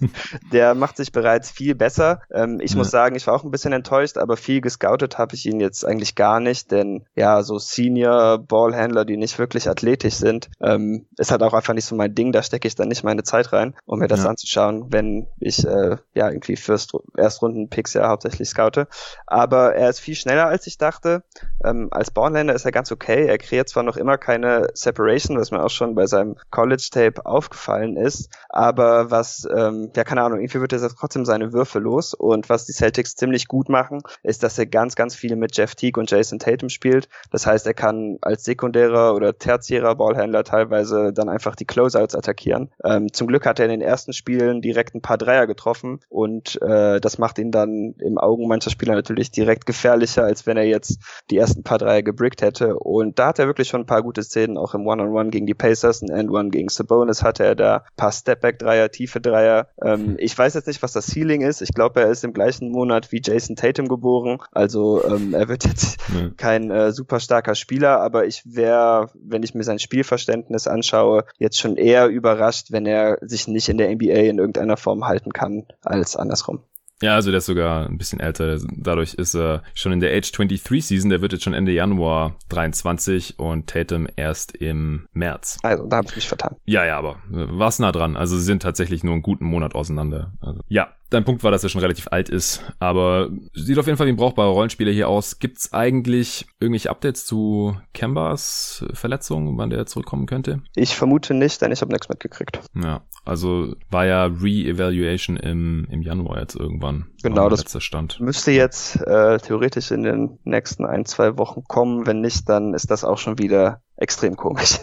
der 0.52 0.74
macht 0.74 0.96
sich 0.96 1.12
bereits 1.12 1.50
viel 1.50 1.74
besser. 1.74 2.20
Ähm, 2.32 2.60
ich 2.60 2.72
ja. 2.72 2.78
muss 2.78 2.90
sagen, 2.90 3.16
ich 3.16 3.26
war 3.26 3.34
auch 3.34 3.44
ein 3.44 3.50
bisschen 3.50 3.72
enttäuscht, 3.72 4.18
aber 4.18 4.36
viel 4.36 4.60
gescoutet 4.60 5.18
habe 5.18 5.34
ich 5.34 5.46
ihn 5.46 5.60
jetzt 5.60 5.84
eigentlich 5.84 6.14
gar 6.14 6.40
nicht, 6.40 6.70
denn 6.70 7.04
ja, 7.14 7.42
so 7.42 7.58
Senior 7.58 8.38
Ballhändler, 8.38 9.04
die 9.04 9.16
nicht 9.16 9.38
wirklich 9.38 9.68
athletisch 9.68 10.14
sind, 10.14 10.50
ähm, 10.60 11.06
ist 11.18 11.30
halt 11.30 11.42
auch 11.42 11.54
einfach 11.54 11.74
nicht 11.74 11.86
so 11.86 11.94
mein 11.94 12.14
Ding. 12.14 12.32
Da 12.32 12.42
stecke 12.42 12.68
ich 12.68 12.74
dann 12.74 12.88
nicht 12.88 13.04
meine 13.04 13.22
Zeit 13.22 13.52
rein, 13.52 13.74
um 13.86 13.98
mir 13.98 14.08
das 14.08 14.24
ja. 14.24 14.30
anzuschauen, 14.30 14.86
wenn 14.90 15.26
ich 15.40 15.66
äh, 15.66 15.96
ja 16.14 16.28
irgendwie 16.28 16.56
First 16.56 16.92
Erstrunden-Picks 17.16 17.94
ja 17.94 18.08
hauptsächlich 18.08 18.48
scoute. 18.48 18.88
Aber 19.26 19.74
er 19.74 19.90
ist 19.90 20.00
viel 20.00 20.14
schneller 20.14 20.46
als 20.46 20.66
ich 20.66 20.78
dachte. 20.78 21.22
Ähm, 21.64 21.88
als 21.90 22.10
Ballhändler 22.10 22.54
ist 22.54 22.64
er 22.64 22.72
ganz 22.72 22.92
okay. 22.92 23.26
Er 23.26 23.38
kreiert 23.38 23.68
zwar 23.68 23.82
noch 23.82 23.96
immer 23.96 24.18
keine 24.18 24.68
Separation, 24.74 25.38
was 25.38 25.50
man 25.50 25.60
auch 25.60 25.70
schon 25.70 25.94
bei 25.94 26.06
seinem 26.06 26.36
College-Tape 26.50 27.03
Tape 27.04 27.26
aufgefallen 27.26 27.96
ist. 27.96 28.30
Aber 28.48 29.10
was, 29.10 29.46
ähm, 29.54 29.90
ja 29.94 30.04
keine 30.04 30.22
Ahnung, 30.22 30.40
irgendwie 30.40 30.60
wird 30.60 30.72
er 30.72 30.88
trotzdem 30.88 31.24
seine 31.24 31.52
Würfe 31.52 31.78
los. 31.78 32.14
Und 32.14 32.48
was 32.48 32.66
die 32.66 32.72
Celtics 32.72 33.16
ziemlich 33.16 33.48
gut 33.48 33.68
machen, 33.68 34.00
ist, 34.22 34.42
dass 34.42 34.58
er 34.58 34.66
ganz, 34.66 34.94
ganz 34.94 35.14
viel 35.14 35.36
mit 35.36 35.56
Jeff 35.56 35.74
Teague 35.74 36.00
und 36.00 36.10
Jason 36.10 36.38
Tatum 36.38 36.68
spielt. 36.68 37.08
Das 37.30 37.46
heißt, 37.46 37.66
er 37.66 37.74
kann 37.74 38.18
als 38.22 38.44
sekundärer 38.44 39.14
oder 39.14 39.38
tertiärer 39.38 39.94
Ballhändler 39.94 40.44
teilweise 40.44 41.12
dann 41.12 41.28
einfach 41.28 41.56
die 41.56 41.64
Closeouts 41.64 42.14
attackieren. 42.14 42.70
Ähm, 42.84 43.12
zum 43.12 43.26
Glück 43.26 43.46
hat 43.46 43.58
er 43.58 43.66
in 43.66 43.70
den 43.70 43.80
ersten 43.80 44.12
Spielen 44.12 44.62
direkt 44.62 44.94
ein 44.94 45.02
paar 45.02 45.18
Dreier 45.18 45.46
getroffen 45.46 46.00
und 46.08 46.60
äh, 46.62 47.00
das 47.00 47.18
macht 47.18 47.38
ihn 47.38 47.50
dann 47.50 47.94
im 47.98 48.18
Augen 48.18 48.48
mancher 48.48 48.70
Spieler 48.70 48.94
natürlich 48.94 49.30
direkt 49.30 49.66
gefährlicher, 49.66 50.24
als 50.24 50.46
wenn 50.46 50.56
er 50.56 50.64
jetzt 50.64 50.98
die 51.30 51.36
ersten 51.36 51.62
paar 51.62 51.78
Dreier 51.78 52.02
gebrickt 52.02 52.42
hätte. 52.42 52.78
Und 52.78 53.18
da 53.18 53.28
hat 53.28 53.38
er 53.38 53.46
wirklich 53.46 53.68
schon 53.68 53.82
ein 53.82 53.86
paar 53.86 54.02
gute 54.02 54.22
Szenen, 54.22 54.58
auch 54.58 54.74
im 54.74 54.86
One-on-One 54.86 55.20
-on 55.20 55.26
-One 55.26 55.30
gegen 55.30 55.46
die 55.46 55.54
Pacers, 55.54 56.02
ein 56.02 56.10
End-One 56.10 56.50
gegen 56.50 56.68
Sabonis 56.68 56.93
hatte 57.22 57.44
er 57.44 57.54
da, 57.54 57.76
ein 57.76 57.96
paar 57.96 58.12
Stepback-Dreier, 58.12 58.90
tiefe 58.90 59.20
Dreier. 59.20 59.68
Ähm, 59.82 60.16
ich 60.18 60.36
weiß 60.36 60.54
jetzt 60.54 60.66
nicht, 60.66 60.82
was 60.82 60.92
das 60.92 61.06
Ceiling 61.06 61.42
ist. 61.42 61.62
Ich 61.62 61.74
glaube, 61.74 62.00
er 62.00 62.08
ist 62.08 62.24
im 62.24 62.32
gleichen 62.32 62.70
Monat 62.70 63.12
wie 63.12 63.20
Jason 63.22 63.56
Tatum 63.56 63.88
geboren. 63.88 64.38
Also 64.52 65.04
ähm, 65.04 65.34
er 65.34 65.48
wird 65.48 65.64
jetzt 65.64 65.98
ja. 66.14 66.30
kein 66.36 66.70
äh, 66.70 66.92
super 66.92 67.20
starker 67.20 67.54
Spieler, 67.54 68.00
aber 68.00 68.26
ich 68.26 68.42
wäre, 68.44 69.10
wenn 69.14 69.42
ich 69.42 69.54
mir 69.54 69.64
sein 69.64 69.78
Spielverständnis 69.78 70.66
anschaue, 70.66 71.24
jetzt 71.38 71.58
schon 71.58 71.76
eher 71.76 72.08
überrascht, 72.08 72.68
wenn 72.70 72.86
er 72.86 73.18
sich 73.20 73.48
nicht 73.48 73.68
in 73.68 73.78
der 73.78 73.94
NBA 73.94 74.14
in 74.14 74.38
irgendeiner 74.38 74.76
Form 74.76 75.06
halten 75.06 75.32
kann, 75.32 75.66
als 75.82 76.16
andersrum. 76.16 76.60
Ja, 77.04 77.16
also 77.16 77.30
der 77.30 77.38
ist 77.38 77.46
sogar 77.46 77.86
ein 77.86 77.98
bisschen 77.98 78.18
älter. 78.18 78.58
Dadurch 78.66 79.12
ist 79.12 79.34
er 79.34 79.62
schon 79.74 79.92
in 79.92 80.00
der 80.00 80.16
Age 80.16 80.32
23 80.32 80.86
Season. 80.86 81.10
Der 81.10 81.20
wird 81.20 81.32
jetzt 81.32 81.44
schon 81.44 81.52
Ende 81.52 81.70
Januar 81.70 82.36
23 82.48 83.38
und 83.38 83.66
Tatum 83.66 84.06
erst 84.16 84.56
im 84.56 85.06
März. 85.12 85.58
Also, 85.62 85.86
da 85.86 85.98
habe 85.98 86.08
ich 86.08 86.16
mich 86.16 86.26
vertan. 86.26 86.56
Ja, 86.64 86.86
ja, 86.86 86.96
aber 86.96 87.16
war's 87.28 87.78
nah 87.78 87.92
dran. 87.92 88.16
Also 88.16 88.38
sie 88.38 88.44
sind 88.44 88.62
tatsächlich 88.62 89.04
nur 89.04 89.12
einen 89.12 89.20
guten 89.20 89.44
Monat 89.44 89.74
auseinander. 89.74 90.32
Also, 90.40 90.62
ja, 90.68 90.94
Dein 91.14 91.24
Punkt 91.24 91.44
war, 91.44 91.52
dass 91.52 91.62
er 91.62 91.68
schon 91.68 91.80
relativ 91.80 92.08
alt 92.10 92.28
ist, 92.28 92.60
aber 92.80 93.30
sieht 93.52 93.78
auf 93.78 93.86
jeden 93.86 93.96
Fall 93.96 94.08
wie 94.08 94.10
ein 94.10 94.16
brauchbarer 94.16 94.50
Rollenspieler 94.50 94.90
hier 94.90 95.08
aus. 95.08 95.38
Gibt's 95.38 95.72
eigentlich 95.72 96.44
irgendwelche 96.58 96.90
Updates 96.90 97.24
zu 97.24 97.76
Kembas 97.92 98.84
Verletzung, 98.94 99.56
wann 99.56 99.70
der 99.70 99.86
zurückkommen 99.86 100.26
könnte? 100.26 100.62
Ich 100.74 100.96
vermute 100.96 101.32
nicht, 101.32 101.62
denn 101.62 101.70
ich 101.70 101.82
habe 101.82 101.92
nichts 101.92 102.08
mitgekriegt. 102.08 102.58
Ja, 102.74 103.02
also 103.24 103.76
war 103.90 104.06
ja 104.06 104.24
Re-Evaluation 104.24 105.36
im, 105.36 105.86
im 105.88 106.02
Januar 106.02 106.40
jetzt 106.40 106.56
irgendwann. 106.56 107.06
Genau, 107.22 107.48
das 107.48 107.64
Stand. 107.80 108.18
müsste 108.18 108.50
jetzt 108.50 108.96
äh, 108.96 109.38
theoretisch 109.38 109.92
in 109.92 110.02
den 110.02 110.40
nächsten 110.42 110.84
ein, 110.84 111.04
zwei 111.04 111.38
Wochen 111.38 111.62
kommen. 111.62 112.08
Wenn 112.08 112.22
nicht, 112.22 112.48
dann 112.48 112.74
ist 112.74 112.90
das 112.90 113.04
auch 113.04 113.18
schon 113.18 113.38
wieder 113.38 113.83
extrem 113.96 114.36
komisch. 114.36 114.78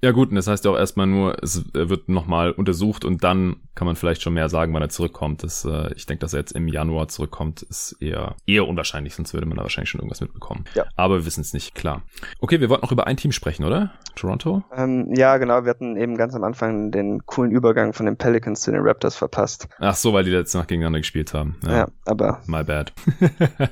Ja 0.00 0.12
gut, 0.12 0.30
und 0.30 0.36
das 0.36 0.46
heißt 0.46 0.64
ja 0.64 0.70
auch 0.70 0.76
erstmal 0.76 1.06
nur, 1.06 1.42
es 1.42 1.64
wird 1.72 2.08
nochmal 2.08 2.52
untersucht 2.52 3.04
und 3.04 3.24
dann 3.24 3.56
kann 3.74 3.86
man 3.86 3.96
vielleicht 3.96 4.22
schon 4.22 4.34
mehr 4.34 4.48
sagen, 4.48 4.72
wann 4.74 4.82
er 4.82 4.88
zurückkommt. 4.88 5.42
Das, 5.42 5.64
äh, 5.64 5.92
ich 5.94 6.06
denke, 6.06 6.20
dass 6.20 6.32
er 6.32 6.40
jetzt 6.40 6.52
im 6.52 6.68
Januar 6.68 7.08
zurückkommt, 7.08 7.62
ist 7.62 7.96
eher, 8.00 8.36
eher 8.46 8.68
unwahrscheinlich, 8.68 9.14
sonst 9.14 9.34
würde 9.34 9.46
man 9.46 9.56
da 9.56 9.62
wahrscheinlich 9.62 9.90
schon 9.90 10.00
irgendwas 10.00 10.20
mitbekommen. 10.20 10.64
Ja. 10.74 10.84
Aber 10.96 11.18
wir 11.18 11.26
wissen 11.26 11.40
es 11.40 11.52
nicht, 11.54 11.74
klar. 11.74 12.02
Okay, 12.40 12.60
wir 12.60 12.68
wollten 12.68 12.82
noch 12.82 12.92
über 12.92 13.06
ein 13.06 13.16
Team 13.16 13.32
sprechen, 13.32 13.64
oder? 13.64 13.92
Toronto? 14.14 14.62
Ähm, 14.76 15.12
ja, 15.14 15.38
genau. 15.38 15.64
Wir 15.64 15.70
hatten 15.70 15.96
eben 15.96 16.16
ganz 16.16 16.34
am 16.34 16.44
Anfang 16.44 16.90
den 16.90 17.26
coolen 17.26 17.50
Übergang 17.50 17.92
von 17.92 18.06
den 18.06 18.16
Pelicans 18.16 18.60
zu 18.60 18.70
den 18.70 18.80
Raptors 18.80 19.16
verpasst. 19.16 19.68
Ach 19.78 19.96
so, 19.96 20.12
weil 20.12 20.24
die 20.24 20.30
letzte 20.30 20.58
Nacht 20.58 20.68
gegeneinander 20.68 21.00
gespielt 21.00 21.34
haben. 21.34 21.56
Ja, 21.64 21.72
ja 21.72 21.88
aber. 22.04 22.40
My 22.46 22.62
bad. 22.62 22.92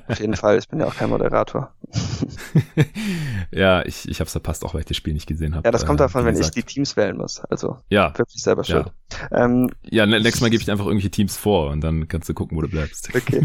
auf 0.09 0.19
jeden 0.19 0.37
Fall, 0.37 0.59
ich 0.59 0.69
bin 0.69 0.81
ja 0.81 0.87
auch 0.87 0.97
kein 0.97 1.11
Moderator. 1.11 1.73
ja, 3.51 3.85
ich, 3.85 4.09
ich 4.09 4.21
habe 4.21 4.27
es 4.27 4.33
verpasst, 4.33 4.65
auch 4.65 4.72
weil 4.75 4.81
ich 4.81 4.87
das 4.87 4.97
Spiel 4.97 5.13
nicht 5.13 5.27
gesehen 5.27 5.55
habe. 5.55 5.67
Ja, 5.67 5.71
das 5.71 5.87
kommt 5.87 6.01
äh, 6.01 6.05
davon, 6.05 6.25
wenn 6.25 6.35
gesagt. 6.35 6.57
ich 6.57 6.65
die 6.65 6.75
Teams 6.75 6.97
wählen 6.97 7.17
muss. 7.17 7.41
Also 7.41 7.79
ja. 7.89 8.17
wirklich 8.17 8.43
selber 8.43 8.65
schuld. 8.65 8.93
Ja, 9.31 9.45
ähm, 9.45 9.71
ja 9.85 10.07
nächstes 10.07 10.41
Mal 10.41 10.51
gebe 10.51 10.63
ich 10.63 10.71
einfach 10.71 10.87
irgendwelche 10.87 11.11
Teams 11.11 11.37
vor 11.37 11.71
und 11.71 11.81
dann 11.81 12.09
kannst 12.09 12.29
du 12.29 12.35
gucken, 12.35 12.57
wo 12.57 12.63
du 12.63 12.69
bleibst. 12.69 13.11
Okay. 13.15 13.45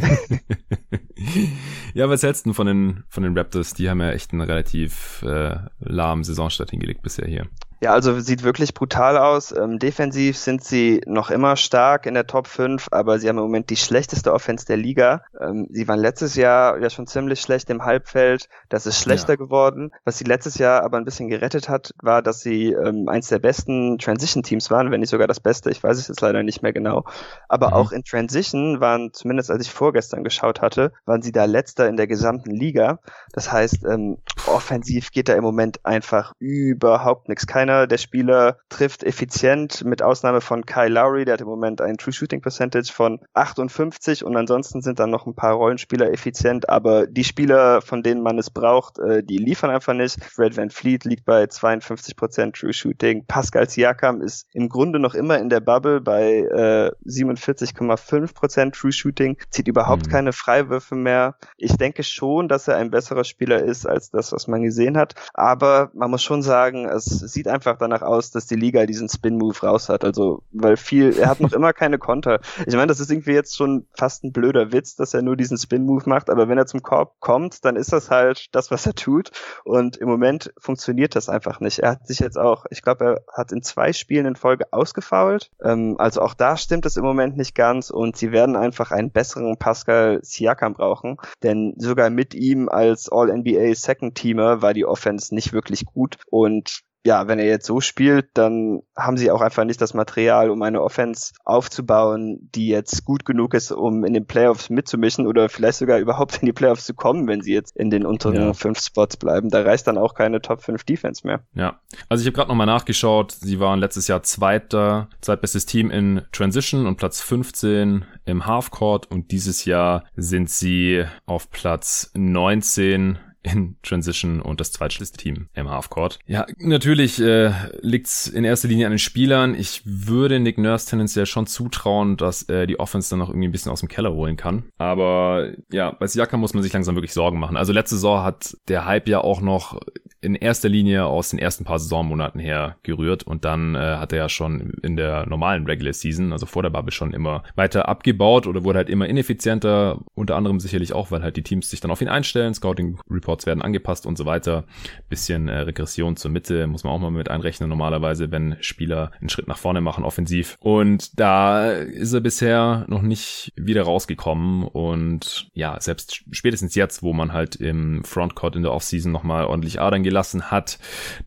ja, 1.94 2.10
was 2.10 2.24
hältst 2.24 2.46
du 2.46 2.54
von 2.54 2.68
den, 2.68 3.04
von 3.10 3.24
den 3.24 3.38
Raptors? 3.38 3.74
Die 3.74 3.90
haben 3.90 4.02
ja 4.02 4.12
echt 4.12 4.32
einen 4.32 4.42
relativ 4.42 5.24
äh, 5.24 5.58
lahmen 5.80 6.24
Saisonstart 6.24 6.72
hingelegt 6.72 7.02
bisher 7.02 7.28
hier. 7.28 7.48
Ja, 7.80 7.94
also 7.94 8.20
sieht 8.20 8.44
wirklich 8.44 8.74
brutal 8.74 9.18
aus. 9.18 9.52
Ähm, 9.52 9.78
defensiv 9.78 10.38
sind 10.38 10.64
sie 10.64 11.02
noch 11.06 11.30
immer 11.30 11.56
stark 11.56 12.08
in 12.08 12.16
der 12.16 12.26
Top 12.26 12.48
5, 12.48 12.88
aber 12.90 13.20
sie 13.20 13.30
haben 13.30 13.38
im 13.38 13.44
Moment 13.44 13.70
die 13.70 13.76
schlechteste 13.76 14.34
Offense 14.34 14.66
der 14.66 14.78
Liga. 14.78 15.22
Ähm, 15.40 15.68
sie 15.70 15.88
waren 15.88 16.00
letztes 16.00 16.36
Jahr 16.36 16.80
ja 16.80 16.90
schon 16.90 17.06
ziemlich 17.06 17.40
schlecht 17.40 17.70
im 17.70 17.86
Halbfeld. 17.86 18.50
Das 18.70 18.88
ist 18.88 19.00
schlechter 19.00 19.34
ja. 19.34 19.36
geworden. 19.36 19.92
Was 20.06 20.18
sie 20.18 20.24
letztes 20.24 20.58
Jahr 20.58 20.84
aber 20.84 20.98
ein 20.98 21.06
bisschen 21.06 21.30
gerettet 21.30 21.70
hat, 21.70 21.94
war, 22.02 22.24
dass 22.24 22.42
sie 22.42 22.72
ähm, 22.72 23.10
eins 23.10 23.28
der 23.28 23.40
besten 23.40 24.00
Transition-Teams 24.00 24.72
waren, 24.72 24.90
wenn 24.90 25.02
nicht 25.02 25.12
sogar 25.12 25.28
das 25.28 25.40
Beste. 25.40 25.70
Ich 25.70 25.84
weiß 25.84 26.00
es 26.00 26.08
jetzt 26.08 26.22
leider 26.22 26.42
nicht 26.42 26.64
mehr 26.64 26.74
genau. 26.74 27.04
Aber 27.48 27.68
mhm. 27.68 27.74
auch 27.74 27.92
in 27.92 28.04
Transition 28.04 28.82
waren, 28.82 29.14
zumindest 29.14 29.52
als 29.52 29.64
ich 29.64 29.72
vorgestern 29.72 30.24
geschaut 30.24 30.62
hatte, 30.62 30.94
waren 31.06 31.22
sie 31.22 31.32
da 31.32 31.46
letzter 31.46 31.88
in 31.88 31.96
der 31.96 32.08
gesamten 32.08 32.56
Liga. 32.56 32.98
Das 33.34 33.52
heißt, 33.52 33.86
ähm, 33.86 34.18
offensiv 34.48 35.12
geht 35.12 35.30
da 35.30 35.36
im 35.36 35.44
Moment 35.44 35.86
einfach 35.86 36.34
überhaupt 36.40 37.30
nichts. 37.30 37.46
Kein 37.46 37.67
keiner 37.68 37.86
der 37.86 37.98
Spieler 37.98 38.58
trifft 38.70 39.04
effizient, 39.04 39.84
mit 39.84 40.02
Ausnahme 40.02 40.40
von 40.40 40.66
Kyle 40.66 40.88
Lowry, 40.88 41.26
der 41.26 41.34
hat 41.34 41.42
im 41.42 41.48
Moment 41.48 41.82
ein 41.82 41.98
True 41.98 42.14
Shooting 42.14 42.42
Percentage 42.42 42.92
von 42.94 43.20
58 43.34 44.24
und 44.24 44.38
ansonsten 44.38 44.82
sind 44.82 45.00
dann 45.00 45.10
noch 45.10 45.26
ein 45.26 45.36
paar 45.36 45.54
Rollenspieler 45.54 46.12
effizient, 46.12 46.70
aber 46.70 47.08
die 47.08 47.26
Spieler, 47.26 47.82
von 47.82 48.04
denen 48.04 48.22
man 48.22 48.40
es 48.40 48.50
braucht, 48.50 49.00
äh, 49.00 49.22
die 49.22 49.38
liefern 49.38 49.70
einfach 49.70 49.94
nicht. 49.94 50.24
Fred 50.24 50.56
Van 50.56 50.70
Fleet 50.70 51.04
liegt 51.04 51.26
bei 51.26 51.44
52% 51.44 52.54
True 52.54 52.72
Shooting. 52.72 53.26
Pascal 53.28 53.70
Siakam 53.70 54.22
ist 54.22 54.48
im 54.54 54.70
Grunde 54.70 55.00
noch 55.00 55.14
immer 55.14 55.38
in 55.38 55.50
der 55.50 55.60
Bubble 55.60 56.00
bei 56.00 56.40
äh, 56.40 56.92
47,5% 57.06 58.72
True 58.72 58.92
Shooting, 58.94 59.38
zieht 59.50 59.68
überhaupt 59.68 60.08
mhm. 60.08 60.12
keine 60.12 60.32
Freiwürfe 60.34 60.96
mehr. 60.96 61.36
Ich 61.58 61.76
denke 61.76 62.04
schon, 62.04 62.48
dass 62.48 62.70
er 62.70 62.78
ein 62.78 62.92
besserer 62.92 63.26
Spieler 63.26 63.62
ist 63.62 63.86
als 63.86 64.10
das, 64.10 64.32
was 64.32 64.48
man 64.48 64.64
gesehen 64.64 64.98
hat, 64.98 65.16
aber 65.34 65.92
man 65.94 66.10
muss 66.10 66.24
schon 66.24 66.42
sagen, 66.42 66.86
es 66.86 67.06
sieht 67.06 67.48
einfach 67.48 67.57
einfach 67.58 67.78
danach 67.78 68.02
aus, 68.02 68.32
dass 68.32 68.48
die 68.48 68.56
Liga 68.56 68.86
diesen 68.86 69.10
Spin-Move 69.10 69.60
raus 69.62 69.90
hat. 69.90 70.04
Also, 70.04 70.44
weil 70.52 70.78
viel, 70.78 71.18
er 71.18 71.30
hat 71.30 71.40
noch 71.40 71.52
immer 71.54 71.74
keine 71.74 71.98
Konter. 71.98 72.40
Ich 72.66 72.74
meine, 72.74 72.88
das 72.88 73.00
ist 73.00 73.12
irgendwie 73.12 73.34
jetzt 73.34 73.58
schon 73.58 73.88
fast 73.94 74.24
ein 74.24 74.32
blöder 74.32 74.72
Witz, 74.72 74.96
dass 74.96 75.14
er 75.14 75.22
nur 75.22 75.36
diesen 75.36 75.58
Spin-Move 75.58 76.08
macht, 76.08 76.30
aber 76.30 76.48
wenn 76.48 76.58
er 76.58 76.66
zum 76.66 76.82
Korb 76.82 77.20
kommt, 77.20 77.66
dann 77.66 77.76
ist 77.76 77.92
das 77.92 78.10
halt 78.10 78.48
das, 78.54 78.72
was 78.72 78.86
er 78.86 78.94
tut. 78.94 79.32
Und 79.64 79.98
im 79.98 80.08
Moment 80.08 80.54
funktioniert 80.60 81.16
das 81.16 81.30
einfach 81.30 81.60
nicht. 81.60 81.80
Er 81.80 81.92
hat 81.92 82.08
sich 82.08 82.20
jetzt 82.20 82.38
auch, 82.38 82.66
ich 82.70 82.82
glaube, 82.82 83.06
er 83.06 83.22
hat 83.34 83.52
in 83.52 83.62
zwei 83.62 83.94
Spielen 83.94 84.26
in 84.26 84.36
Folge 84.36 84.66
ausgefault. 84.72 85.50
Ähm, 85.64 85.96
also 85.98 86.22
auch 86.22 86.34
da 86.34 86.58
stimmt 86.58 86.86
es 86.86 86.98
im 86.98 87.04
Moment 87.04 87.38
nicht 87.38 87.56
ganz 87.56 87.90
und 87.90 88.16
sie 88.16 88.32
werden 88.32 88.56
einfach 88.56 88.92
einen 88.92 89.12
besseren 89.12 89.58
Pascal 89.58 90.20
Siakam 90.22 90.74
brauchen, 90.74 91.18
denn 91.44 91.74
sogar 91.78 92.10
mit 92.10 92.36
ihm 92.36 92.70
als 92.70 93.10
All-NBA 93.12 93.74
Second 93.76 94.16
Teamer 94.16 94.62
war 94.62 94.74
die 94.74 94.86
Offense 94.86 95.34
nicht 95.34 95.54
wirklich 95.54 95.86
gut 95.86 96.18
und 96.30 96.84
ja, 97.08 97.30
wenn 97.30 97.40
er 97.40 97.46
jetzt 97.46 97.66
so 97.66 97.80
spielt, 97.80 98.32
dann 98.34 98.82
haben 98.98 99.16
sie 99.16 99.32
auch 99.32 99.40
einfach 99.40 99.64
nicht 99.64 99.80
das 99.80 99.94
Material, 99.94 100.50
um 100.50 100.62
eine 100.62 100.82
Offense 100.82 101.32
aufzubauen, 101.46 102.50
die 102.54 102.68
jetzt 102.68 103.06
gut 103.06 103.24
genug 103.24 103.54
ist, 103.54 103.72
um 103.72 104.04
in 104.04 104.14
den 104.14 104.26
Playoffs 104.26 104.70
mitzumischen 104.70 105.26
oder 105.26 105.48
vielleicht 105.48 105.78
sogar 105.78 106.00
überhaupt 106.00 106.40
in 106.42 106.46
die 106.46 106.52
Playoffs 106.52 106.86
zu 106.86 106.94
kommen, 106.94 107.26
wenn 107.30 107.42
sie 107.42 107.54
jetzt 107.54 107.78
in 107.78 107.90
den 107.90 108.06
unteren 108.06 108.36
ja. 108.36 108.54
fünf 108.54 108.82
Spots 108.82 109.16
bleiben. 109.16 109.50
Da 109.50 109.62
reicht 109.62 109.88
dann 109.88 109.98
auch 109.98 110.16
keine 110.16 110.42
Top 110.42 110.62
5 110.62 110.84
Defense 110.84 111.26
mehr. 111.26 111.40
Ja, 111.54 111.80
also 112.10 112.24
ich 112.24 112.28
habe 112.28 112.36
gerade 112.36 112.50
nochmal 112.50 112.68
nachgeschaut. 112.68 113.32
Sie 113.32 113.62
waren 113.62 113.80
letztes 113.80 114.10
Jahr 114.10 114.22
zweiter, 114.24 115.08
zweitbestes 115.22 115.66
Team 115.66 115.90
in 115.90 116.24
Transition 116.34 116.88
und 116.88 116.98
Platz 116.98 117.22
15 117.22 118.04
im 118.26 118.46
Halfcourt 118.46 119.10
und 119.10 119.32
dieses 119.32 119.64
Jahr 119.64 120.04
sind 120.18 120.50
sie 120.50 121.06
auf 121.26 121.52
Platz 121.52 122.12
19 122.16 123.18
in 123.52 123.78
Transition 123.82 124.42
und 124.42 124.60
das 124.60 124.72
zweitschlimmste 124.72 125.18
Team 125.18 125.48
im 125.54 125.70
Halfcourt. 125.70 126.20
Ja, 126.26 126.46
natürlich 126.60 127.22
äh, 127.22 127.52
liegt's 127.82 128.28
in 128.28 128.44
erster 128.44 128.68
Linie 128.68 128.86
an 128.86 128.92
den 128.92 129.00
Spielern. 129.00 129.56
Ich 129.56 129.82
würde 129.86 130.40
Nick 130.40 130.58
Nurse 130.58 130.88
tendenziell 130.88 131.26
schon 131.26 131.48
zutrauen, 131.48 132.18
dass 132.18 132.44
er 132.44 132.68
die 132.68 132.80
Offense 132.80 133.10
dann 133.10 133.20
noch 133.20 133.30
irgendwie 133.30 133.48
ein 133.48 133.52
bisschen 133.52 133.72
aus 133.72 133.80
dem 133.80 133.90
Keller 133.90 134.14
holen 134.14 134.38
kann. 134.38 134.66
Aber 134.78 135.52
ja, 135.72 135.92
bei 135.92 136.08
Siakam 136.08 136.40
muss 136.40 136.54
man 136.54 136.64
sich 136.64 136.74
langsam 136.74 136.96
wirklich 136.96 137.14
Sorgen 137.14 137.40
machen. 137.40 137.58
Also 137.58 137.74
letzte 137.74 137.96
Saison 137.96 138.24
hat 138.24 138.58
der 138.68 138.86
Hype 138.86 139.08
ja 139.08 139.22
auch 139.22 139.42
noch 139.42 139.80
in 140.28 140.36
erster 140.36 140.68
Linie 140.68 141.06
aus 141.06 141.30
den 141.30 141.40
ersten 141.40 141.64
paar 141.64 141.80
Saisonmonaten 141.80 142.42
her 142.42 142.76
gerührt 142.84 143.24
und 143.24 143.46
dann 143.46 143.76
äh, 143.76 143.80
hat 143.80 144.12
er 144.12 144.20
ja 144.20 144.30
schon 144.30 144.74
in 144.84 144.98
der 144.98 145.26
normalen 145.26 145.66
Regular 145.66 145.94
Season, 145.94 146.34
also 146.34 146.46
vor 146.46 146.64
der 146.64 146.70
Bubble 146.70 146.92
schon 146.92 147.14
immer 147.14 147.44
weiter 147.56 147.88
abgebaut 147.88 148.46
oder 148.46 148.66
wurde 148.66 148.80
halt 148.80 148.90
immer 148.90 149.08
ineffizienter, 149.08 150.00
unter 150.16 150.36
anderem 150.36 150.60
sicherlich 150.60 150.92
auch, 150.92 151.12
weil 151.12 151.24
halt 151.24 151.38
die 151.38 151.44
Teams 151.44 151.70
sich 151.70 151.80
dann 151.80 151.92
auf 151.92 152.02
ihn 152.02 152.10
einstellen, 152.10 152.54
Scouting 152.54 153.00
Reports 153.10 153.46
werden 153.46 153.62
angepasst 153.62 154.06
und 154.06 154.18
so 154.18 154.26
weiter. 154.26 154.66
Bisschen 155.08 155.48
äh, 155.48 155.60
Regression 155.60 156.18
zur 156.18 156.30
Mitte 156.30 156.68
muss 156.68 156.84
man 156.84 156.92
auch 156.92 157.00
mal 157.00 157.10
mit 157.10 157.32
einrechnen 157.32 157.70
normalerweise, 157.70 158.30
wenn 158.30 158.58
Spieler 158.60 159.12
einen 159.22 159.30
Schritt 159.30 159.48
nach 159.48 159.58
vorne 159.58 159.80
machen 159.80 160.04
offensiv 160.04 160.58
und 160.60 161.18
da 161.18 161.72
ist 161.72 162.12
er 162.12 162.20
bisher 162.20 162.84
noch 162.90 163.02
nicht 163.02 163.54
wieder 163.56 163.84
rausgekommen 163.84 164.64
und 164.64 165.50
ja, 165.54 165.80
selbst 165.80 166.26
spätestens 166.32 166.76
jetzt, 166.76 167.02
wo 167.02 167.14
man 167.14 167.32
halt 167.32 167.56
im 167.56 168.04
Frontcourt 168.04 168.58
in 168.58 168.64
der 168.64 168.74
Offseason 168.74 169.14
nochmal 169.14 169.46
ordentlich 169.46 169.80
Adern 169.80 170.04
gelassen 170.04 170.17
gelassen 170.18 170.50
hat, 170.50 170.80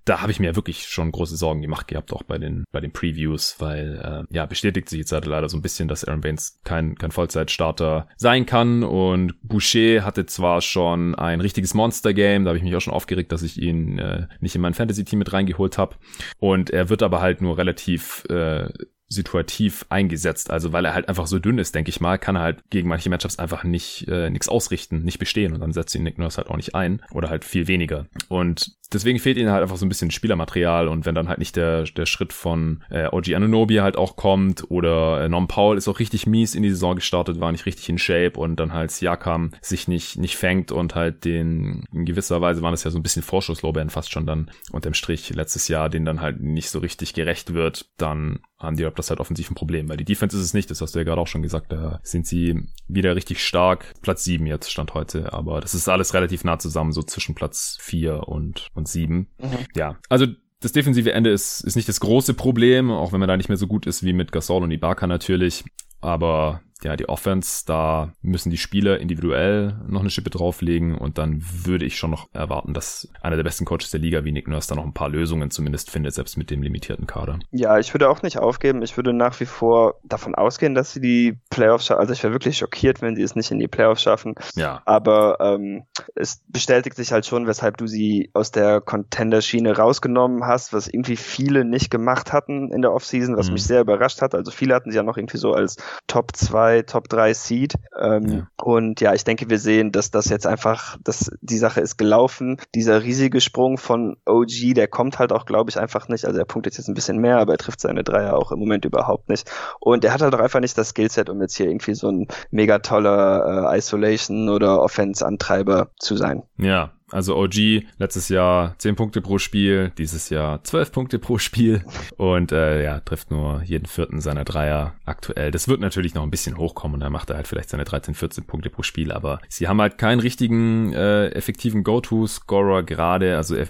da 0.05 0.21
habe 0.21 0.33
ich 0.33 0.41
mir 0.41 0.57
wirklich 0.57 0.89
schon 0.89 1.13
große 1.13 1.37
Sorgen 1.37 1.63
gemacht 1.63 1.87
gehabt, 1.87 2.13
auch 2.13 2.25
bei 2.25 2.39
den, 2.39 2.65
bei 2.73 2.81
den 2.81 2.93
Previews, 2.93 3.57
weil 3.61 4.27
äh, 4.31 4.35
ja, 4.35 4.47
bestätigt 4.47 4.89
sich 4.89 4.99
jetzt 4.99 5.13
halt 5.13 5.27
leider 5.27 5.49
so 5.49 5.57
ein 5.57 5.63
bisschen, 5.63 5.87
dass 5.87 6.05
Aaron 6.05 6.21
Baines 6.21 6.59
kein, 6.65 6.97
kein 6.97 7.13
Vollzeitstarter 7.13 8.09
sein 8.17 8.47
kann. 8.47 8.83
Und 8.83 9.41
Boucher 9.43 10.05
hatte 10.05 10.27
zwar 10.27 10.61
schon 10.61 11.15
ein 11.15 11.41
richtiges 11.41 11.73
Monster-Game, 11.75 12.45
da 12.45 12.49
habe 12.49 12.59
ich 12.59 12.65
mich 12.65 12.75
auch 12.75 12.81
schon 12.81 12.93
aufgeregt, 12.93 13.31
dass 13.31 13.43
ich 13.43 13.63
ihn 13.63 14.01
äh, 14.01 14.27
nicht 14.41 14.57
in 14.57 14.61
mein 14.61 14.75
Fantasy-Team 14.75 15.21
mit 15.21 15.33
reingeholt 15.33 15.79
habe. 15.79 15.95
Und 16.39 16.71
er 16.71 16.89
wird 16.89 17.05
aber 17.05 17.21
halt 17.21 17.41
nur 17.43 17.59
relativ 17.59 18.25
äh, 18.29 18.71
situativ 19.11 19.85
eingesetzt. 19.89 20.51
Also 20.51 20.73
weil 20.73 20.85
er 20.85 20.95
halt 20.95 21.09
einfach 21.09 21.27
so 21.27 21.41
dünn 21.41 21.59
ist, 21.59 21.75
denke 21.75 21.91
ich 21.91 22.01
mal, 22.01 22.17
kann 22.17 22.37
er 22.37 22.43
halt 22.43 22.71
gegen 22.71 22.89
manche 22.89 23.11
Matchups 23.11 23.41
einfach 23.41 23.65
nicht 23.65 24.07
äh, 24.09 24.31
nichts 24.31 24.49
ausrichten, 24.49 25.03
nicht 25.03 25.19
bestehen 25.19 25.53
und 25.53 25.61
dann 25.61 25.73
setzt 25.73 25.95
ihn 25.97 26.05
Nick 26.05 26.17
Nurse 26.17 26.37
halt 26.37 26.49
auch 26.49 26.57
nicht 26.57 26.77
ein 26.77 27.03
oder 27.13 27.29
halt 27.29 27.45
viel 27.45 27.67
weniger. 27.67 28.07
Und 28.29 28.77
deswegen 28.93 29.19
fehlt 29.19 29.37
ihnen 29.37 29.51
halt 29.51 29.63
einfach 29.63 29.77
so 29.77 29.85
ein 29.85 29.89
bisschen 29.89 30.13
Spielermaterial 30.13 30.87
und 30.87 31.07
wenn 31.07 31.17
dann 31.17 31.29
halt 31.29 31.41
nicht 31.41 31.57
der, 31.57 31.83
der 31.83 32.07
Schritt 32.07 32.33
von 32.33 32.85
äh, 32.89 33.09
OG 33.09 33.35
Anunobi 33.35 33.77
halt 33.77 33.97
auch 33.97 34.15
kommt 34.15 34.71
oder 34.71 35.23
äh, 35.23 35.29
Norm 35.29 35.49
Paul 35.49 35.77
ist 35.77 35.89
auch 35.89 35.99
richtig 35.99 36.29
mies 36.29 36.55
in 36.55 36.63
die 36.63 36.71
Saison 36.71 36.95
gestartet, 36.95 37.41
war 37.41 37.51
nicht 37.51 37.67
richtig 37.67 37.89
in 37.89 37.99
Shape 37.99 38.39
und 38.39 38.61
dann 38.61 38.73
halt 38.73 38.93
Siakam 38.93 39.51
sich 39.61 39.89
nicht, 39.89 40.19
nicht 40.19 40.37
fängt 40.37 40.71
und 40.71 40.95
halt 40.95 41.25
den, 41.25 41.85
in 41.93 42.05
gewisser 42.05 42.41
Weise 42.41 42.63
waren 42.63 42.73
das 42.73 42.85
ja 42.85 42.93
so 42.93 42.99
ein 42.99 43.03
bisschen 43.03 43.23
Vorschusslorbeeren 43.23 43.91
fast 43.91 44.13
schon 44.13 44.27
dann 44.27 44.53
unterm 44.71 44.95
Strich 44.95 45.31
letztes 45.35 45.67
Jahr, 45.67 45.89
den 45.89 46.05
dann 46.05 46.21
halt 46.21 46.41
nicht 46.41 46.71
so 46.71 46.79
richtig 46.79 47.13
gerecht 47.13 47.55
wird, 47.55 47.87
dann 47.97 48.39
haben 48.61 48.77
die 48.77 48.85
Raptors 48.85 49.11
halt 49.11 49.21
offensiv 49.21 49.51
ein 49.51 49.55
Problem, 49.55 49.89
weil 49.89 49.97
die 49.97 50.05
Defense 50.05 50.37
ist 50.37 50.45
es 50.45 50.55
nicht, 50.55 50.71
das 50.71 50.81
hast 50.81 50.95
du 50.95 50.99
ja 50.99 51.05
gerade 51.05 51.21
auch 51.21 51.27
schon 51.27 51.43
gesagt, 51.43 51.73
da 51.73 51.99
sind 52.03 52.27
sie 52.27 52.69
wieder 52.87 53.17
richtig 53.17 53.45
stark. 53.45 53.93
Platz 54.03 54.23
sieben 54.23 54.47
jetzt 54.47 54.71
stand 54.71 54.95
heute, 54.95 55.33
aber 55.33 55.61
das 55.61 55.75
ist 55.75 55.89
alles 55.89 56.15
relativ 56.15 56.45
nah 56.45 56.59
zusammen, 56.59 56.93
so 56.93 57.03
zwischen 57.03 57.35
Platz 57.35 57.79
vier 57.81 58.29
und, 58.29 58.69
und 58.75 58.87
sieben. 58.87 59.29
Mhm. 59.39 59.59
Ja, 59.75 59.97
also 60.09 60.27
das 60.61 60.73
defensive 60.73 61.13
Ende 61.13 61.31
ist, 61.31 61.63
ist 61.63 61.77
nicht 61.77 61.89
das 61.89 62.01
große 62.01 62.35
Problem, 62.35 62.91
auch 62.91 63.13
wenn 63.13 63.21
man 63.21 63.29
da 63.29 63.37
nicht 63.37 63.49
mehr 63.49 63.57
so 63.57 63.67
gut 63.67 63.87
ist 63.87 64.05
wie 64.05 64.13
mit 64.13 64.31
Gasol 64.31 64.63
und 64.63 64.71
Ibaka 64.71 65.07
natürlich. 65.07 65.65
Aber 66.03 66.61
ja, 66.83 66.97
die 66.97 67.09
Offense, 67.09 67.65
da 67.67 68.13
müssen 68.23 68.51
die 68.51 68.59
Spieler 68.59 68.99
individuell 68.99 69.79
noch 69.87 70.01
eine 70.01 70.11
Schippe 70.11 70.31
drauflegen 70.31 70.97
und 70.97 71.19
dann 71.19 71.43
würde 71.65 71.85
ich 71.85 71.97
schon 71.97 72.11
noch 72.11 72.29
erwarten, 72.33 72.75
dass 72.75 73.09
einer 73.21 73.37
der 73.37 73.45
besten 73.45 73.65
Coaches 73.65 73.91
der 73.91 74.01
Liga 74.01 74.25
wie 74.25 74.33
Nick 74.33 74.49
Nurse 74.49 74.69
da 74.69 74.75
noch 74.75 74.85
ein 74.85 74.95
paar 74.95 75.09
Lösungen 75.09 75.51
zumindest 75.51 75.91
findet, 75.91 76.15
selbst 76.15 76.37
mit 76.37 76.51
dem 76.51 76.63
limitierten 76.63 77.07
Kader. 77.07 77.39
Ja, 77.51 77.79
ich 77.79 77.93
würde 77.93 78.09
auch 78.09 78.23
nicht 78.23 78.39
aufgeben. 78.39 78.83
Ich 78.83 78.97
würde 78.97 79.13
nach 79.13 79.39
wie 79.41 79.47
vor 79.47 79.97
davon 80.05 80.35
ausgehen, 80.35 80.75
dass 80.75 80.93
sie 80.93 81.01
die 81.01 81.39
Playoffs 81.51 81.87
schaffen. 81.87 82.01
Also 82.01 82.13
ich 82.13 82.23
wäre 82.23 82.33
wirklich 82.33 82.59
schockiert, 82.59 83.03
wenn 83.03 83.17
sie 83.17 83.23
es 83.23 83.37
nicht 83.37 83.51
in 83.51 83.59
die 83.59 83.69
Playoffs 83.69 84.03
schaffen. 84.03 84.35
Ja. 84.55 84.83
Aber 84.87 85.39
ähm, 85.41 85.85
es 86.15 86.43
bestätigt 86.49 86.97
sich 86.97 87.13
halt 87.13 87.27
schon, 87.27 87.47
weshalb 87.47 87.77
du 87.77 87.87
sie 87.87 88.31
aus 88.33 88.51
der 88.51 88.81
Contender-Schiene 88.81 89.77
rausgenommen 89.77 90.47
hast, 90.47 90.73
was 90.73 90.89
irgendwie 90.89 91.17
viele 91.17 91.65
nicht 91.65 91.91
gemacht 91.91 92.33
hatten 92.33 92.73
in 92.73 92.83
der 92.83 92.93
Offseason, 92.93 93.37
was 93.37 93.49
mhm. 93.49 93.55
mich 93.55 93.65
sehr 93.65 93.83
überrascht 93.83 94.23
hat. 94.23 94.35
Also 94.35 94.51
viele 94.51 94.75
hatten 94.75 94.91
sie 94.91 94.97
ja 94.97 95.03
noch 95.03 95.17
irgendwie 95.17 95.39
so 95.39 95.53
als 95.53 95.77
Top 96.07 96.35
2 96.35 96.70
2, 96.71 96.83
Top 96.83 97.09
3 97.09 97.35
Seed. 97.35 97.75
Ähm, 97.99 98.29
ja. 98.29 98.49
Und 98.63 99.01
ja, 99.01 99.15
ich 99.15 99.25
denke, 99.25 99.51
wir 99.51 99.59
sehen, 99.59 99.93
dass 99.93 100.11
das 100.11 100.29
jetzt 100.29 100.47
einfach, 100.47 100.97
dass 101.03 101.31
die 101.41 101.59
Sache 101.59 101.81
ist 101.81 101.97
gelaufen. 101.97 102.59
Dieser 102.75 103.03
riesige 103.03 103.41
Sprung 103.41 103.79
von 103.79 104.17
OG, 104.27 104.75
der 104.75 104.89
kommt 104.89 105.19
halt 105.19 105.33
auch, 105.33 105.47
glaube 105.47 105.71
ich, 105.71 105.79
einfach 105.79 106.09
nicht. 106.09 106.25
Also 106.25 106.39
er 106.39 106.45
punktet 106.45 106.77
jetzt 106.77 106.89
ein 106.89 106.95
bisschen 106.95 107.19
mehr, 107.19 107.39
aber 107.39 107.53
er 107.53 107.59
trifft 107.59 107.81
seine 107.81 108.05
Dreier 108.05 108.37
auch 108.37 108.53
im 108.53 108.59
Moment 108.59 108.85
überhaupt 108.85 109.29
nicht. 109.29 109.51
Und 109.81 110.05
er 110.05 110.13
hat 110.13 110.23
halt 110.23 110.35
auch 110.35 110.41
einfach 110.41 110.61
nicht 110.61 110.79
das 110.79 110.91
Skillset, 110.91 111.29
um 111.29 111.41
jetzt 111.41 111.57
hier 111.57 111.67
irgendwie 111.67 111.95
so 111.95 112.09
ein 112.09 112.29
mega 112.51 112.79
toller 112.79 113.73
äh, 113.73 113.79
Isolation 113.79 114.49
oder 114.49 114.81
Offense-Antreiber 114.81 115.91
zu 115.99 116.17
sein. 116.17 116.43
Ja, 116.57 116.93
also 117.13 117.37
OG 117.37 117.85
letztes 117.99 118.29
Jahr 118.29 118.75
10 118.79 118.97
Punkte 118.97 119.21
pro 119.21 119.39
Spiel, 119.39 119.93
dieses 119.99 120.31
Jahr 120.31 120.63
12 120.63 120.93
Punkte 120.93 121.19
pro 121.19 121.39
Spiel. 121.39 121.85
Und 122.17 122.53
äh, 122.53 122.85
ja, 122.85 123.01
trifft 123.01 123.31
nur 123.31 123.63
jeden 123.63 123.87
vierten 123.87 124.21
seiner 124.21 124.45
Dreier 124.45 124.95
aktuell. 125.05 125.51
Das 125.51 125.69
wird 125.69 125.81
natürlich 125.81 126.15
noch 126.15 126.23
ein 126.23 126.31
bisschen 126.31 126.57
hochkommen 126.57 126.95
und 126.95 127.01
dann 127.01 127.13
macht 127.13 127.31
er 127.31 127.37
halt 127.37 127.49
vielleicht 127.49 127.71
seine 127.71 127.85
13, 127.85 128.15
14 128.15 128.45
Punkte 128.45 128.71
pro 128.71 128.83
Spiel, 128.83 129.13
aber 129.13 129.41
sie 129.49 129.69
haben 129.69 129.81
halt 129.81 129.99
keinen 129.99 130.21
richtigen 130.21 130.93
äh, 130.93 131.29
effektiven 131.29 131.85
Go-To-Scorer 131.85 132.83
gerade, 132.83 133.37
also 133.37 133.55
äh, 133.55 133.67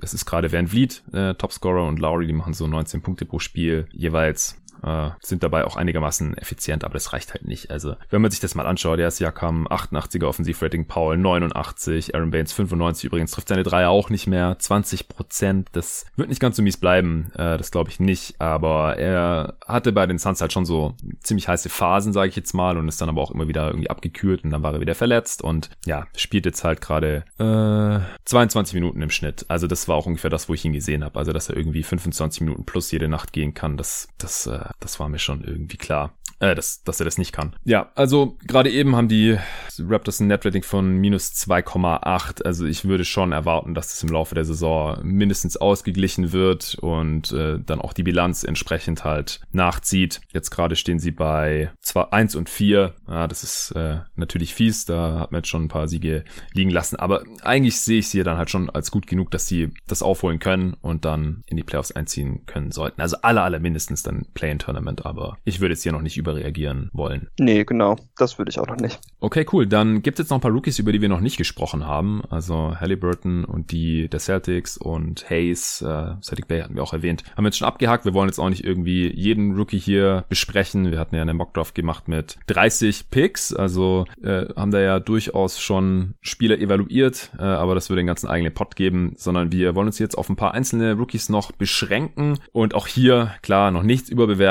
es 0.00 0.14
ist 0.14 0.26
gerade 0.26 0.52
Van 0.52 0.66
Vliet 0.66 1.02
äh, 1.12 1.34
Topscorer 1.34 1.86
und 1.86 1.98
Lowry, 1.98 2.26
die 2.26 2.32
machen 2.32 2.54
so 2.54 2.66
19 2.66 3.02
Punkte 3.02 3.24
pro 3.24 3.38
Spiel. 3.38 3.86
Jeweils 3.92 4.56
äh, 4.84 5.10
sind 5.20 5.42
dabei 5.42 5.64
auch 5.64 5.76
einigermaßen 5.76 6.36
effizient, 6.36 6.84
aber 6.84 6.94
das 6.94 7.12
reicht 7.12 7.34
halt 7.34 7.46
nicht. 7.46 7.70
Also, 7.70 7.96
wenn 8.10 8.22
man 8.22 8.30
sich 8.30 8.40
das 8.40 8.54
mal 8.54 8.66
anschaut, 8.66 8.98
der 8.98 9.08
ist 9.08 9.18
Jakam 9.18 9.66
88er 9.68 10.26
Offensivrating, 10.26 10.86
Paul 10.86 11.16
89, 11.16 12.14
Aaron 12.14 12.30
Baines 12.30 12.52
95 12.52 13.04
übrigens, 13.04 13.30
trifft 13.30 13.48
seine 13.48 13.62
Dreier 13.62 13.90
auch 13.90 14.10
nicht 14.10 14.26
mehr, 14.26 14.56
20 14.58 15.08
Prozent. 15.08 15.68
Das 15.72 16.06
wird 16.16 16.28
nicht 16.28 16.40
ganz 16.40 16.56
so 16.56 16.62
mies 16.62 16.76
bleiben, 16.76 17.32
äh, 17.34 17.56
das 17.58 17.70
glaube 17.70 17.90
ich 17.90 18.00
nicht, 18.00 18.40
aber 18.40 18.96
er 18.96 19.54
hatte 19.66 19.92
bei 19.92 20.06
den 20.06 20.18
Suns 20.18 20.40
halt 20.40 20.52
schon 20.52 20.64
so 20.64 20.94
ziemlich 21.22 21.48
heiße 21.48 21.68
Phasen, 21.68 22.12
sage 22.12 22.28
ich 22.28 22.36
jetzt 22.36 22.54
mal, 22.54 22.76
und 22.76 22.88
ist 22.88 23.00
dann 23.00 23.08
aber 23.08 23.22
auch 23.22 23.30
immer 23.30 23.48
wieder 23.48 23.66
irgendwie 23.68 23.90
abgekühlt 23.90 24.44
und 24.44 24.50
dann 24.50 24.62
war 24.62 24.74
er 24.74 24.80
wieder 24.80 24.94
verletzt 24.94 25.42
und 25.42 25.70
ja, 25.86 26.06
spielt 26.16 26.46
jetzt 26.46 26.64
halt 26.64 26.80
gerade 26.80 27.24
äh, 27.38 28.00
22 28.24 28.74
Minuten 28.74 29.02
im 29.02 29.10
Schnitt. 29.10 29.46
Also 29.48 29.66
das 29.66 29.88
war 29.88 29.96
auch 29.96 30.06
ungefähr 30.06 30.30
das, 30.30 30.48
wo 30.48 30.54
ich 30.54 30.64
ihn 30.64 30.72
gesehen 30.72 31.04
habe. 31.04 31.18
Also 31.18 31.32
dass 31.32 31.48
er 31.48 31.56
irgendwie 31.56 31.82
25 31.82 32.42
Minuten 32.42 32.64
plus 32.64 32.90
jede 32.90 33.08
Nacht 33.08 33.32
gehen 33.32 33.54
kann, 33.54 33.76
das, 33.76 34.08
das 34.18 34.46
äh, 34.46 34.60
das 34.80 35.00
war 35.00 35.08
mir 35.08 35.18
schon 35.18 35.42
irgendwie 35.42 35.76
klar. 35.76 36.14
Äh, 36.40 36.54
dass, 36.54 36.82
dass 36.82 37.00
er 37.00 37.04
das 37.04 37.16
nicht 37.16 37.32
kann. 37.32 37.54
Ja, 37.64 37.90
also 37.94 38.36
gerade 38.46 38.70
eben 38.70 38.96
haben 38.96 39.08
die 39.08 39.38
Raptors 39.78 40.20
ein 40.20 40.26
Netrating 40.26 40.62
von 40.62 40.96
minus 40.96 41.30
2,8. 41.32 42.42
Also 42.42 42.66
ich 42.66 42.84
würde 42.84 43.04
schon 43.04 43.32
erwarten, 43.32 43.74
dass 43.74 43.88
das 43.88 44.02
im 44.02 44.08
Laufe 44.08 44.34
der 44.34 44.44
Saison 44.44 44.98
mindestens 45.02 45.56
ausgeglichen 45.56 46.32
wird 46.32 46.76
und 46.80 47.32
äh, 47.32 47.58
dann 47.64 47.80
auch 47.80 47.92
die 47.92 48.02
Bilanz 48.02 48.42
entsprechend 48.42 49.04
halt 49.04 49.40
nachzieht. 49.52 50.20
Jetzt 50.32 50.50
gerade 50.50 50.76
stehen 50.76 50.98
sie 50.98 51.12
bei 51.12 51.70
2, 51.80 52.12
1 52.12 52.34
und 52.34 52.50
4. 52.50 52.94
Ja, 53.08 53.28
das 53.28 53.44
ist 53.44 53.70
äh, 53.72 54.00
natürlich 54.16 54.54
fies. 54.54 54.84
Da 54.86 55.20
hat 55.20 55.32
man 55.32 55.38
jetzt 55.38 55.48
schon 55.48 55.64
ein 55.64 55.68
paar 55.68 55.88
Siege 55.88 56.24
liegen 56.52 56.70
lassen. 56.70 56.96
Aber 56.96 57.22
eigentlich 57.42 57.80
sehe 57.80 58.00
ich 58.00 58.08
sie 58.08 58.22
dann 58.22 58.38
halt 58.38 58.50
schon 58.50 58.70
als 58.70 58.90
gut 58.90 59.06
genug, 59.06 59.30
dass 59.30 59.46
sie 59.46 59.70
das 59.86 60.02
aufholen 60.02 60.40
können 60.40 60.74
und 60.82 61.04
dann 61.04 61.42
in 61.46 61.56
die 61.56 61.62
Playoffs 61.62 61.92
einziehen 61.92 62.44
können 62.46 62.72
sollten. 62.72 63.00
Also 63.00 63.18
alle, 63.22 63.42
alle 63.42 63.60
mindestens 63.60 64.02
dann 64.02 64.26
Play-in-Tournament. 64.64 65.06
Aber 65.06 65.38
ich 65.44 65.60
würde 65.60 65.74
jetzt 65.74 65.82
hier 65.82 65.92
noch 65.92 66.02
nicht 66.02 66.16
überreagieren 66.16 66.90
wollen. 66.92 67.28
Nee, 67.38 67.64
genau. 67.64 67.96
Das 68.16 68.38
würde 68.38 68.50
ich 68.50 68.58
auch 68.58 68.66
noch 68.66 68.76
nicht. 68.76 68.98
Okay, 69.20 69.46
cool. 69.52 69.66
Dann 69.66 70.02
gibt 70.02 70.18
es 70.18 70.24
jetzt 70.24 70.30
noch 70.30 70.38
ein 70.38 70.40
paar 70.40 70.50
Rookies, 70.50 70.78
über 70.78 70.92
die 70.92 71.00
wir 71.00 71.08
noch 71.08 71.20
nicht 71.20 71.36
gesprochen 71.36 71.86
haben. 71.86 72.22
Also 72.30 72.76
Halliburton 72.78 73.44
und 73.44 73.72
die 73.72 74.08
der 74.08 74.20
Celtics 74.20 74.76
und 74.76 75.28
Hayes, 75.30 75.82
äh, 75.82 76.14
Celtic 76.22 76.48
Bay 76.48 76.60
hatten 76.60 76.74
wir 76.74 76.82
auch 76.82 76.92
erwähnt. 76.92 77.24
Haben 77.36 77.44
wir 77.44 77.48
jetzt 77.48 77.58
schon 77.58 77.68
abgehakt. 77.68 78.04
Wir 78.04 78.14
wollen 78.14 78.28
jetzt 78.28 78.38
auch 78.38 78.48
nicht 78.48 78.64
irgendwie 78.64 79.12
jeden 79.14 79.56
Rookie 79.56 79.78
hier 79.78 80.24
besprechen. 80.28 80.90
Wir 80.90 80.98
hatten 80.98 81.14
ja 81.14 81.22
eine 81.22 81.34
Mockdraft 81.34 81.74
gemacht 81.74 82.08
mit 82.08 82.38
30 82.46 83.10
Picks. 83.10 83.54
Also 83.54 84.06
äh, 84.22 84.46
haben 84.56 84.70
da 84.70 84.80
ja 84.80 85.00
durchaus 85.00 85.60
schon 85.60 86.14
Spieler 86.20 86.58
evaluiert, 86.58 87.30
äh, 87.38 87.42
aber 87.42 87.74
das 87.74 87.90
würde 87.90 88.00
den 88.00 88.06
ganzen 88.06 88.28
eigenen 88.28 88.54
Pot 88.54 88.76
geben, 88.76 89.14
sondern 89.16 89.52
wir 89.52 89.74
wollen 89.74 89.86
uns 89.86 89.98
jetzt 89.98 90.16
auf 90.16 90.28
ein 90.28 90.36
paar 90.36 90.54
einzelne 90.54 90.94
Rookies 90.94 91.28
noch 91.28 91.52
beschränken 91.52 92.38
und 92.52 92.74
auch 92.74 92.86
hier, 92.86 93.34
klar, 93.42 93.70
noch 93.70 93.82
nichts 93.82 94.08
überbewerten 94.08 94.43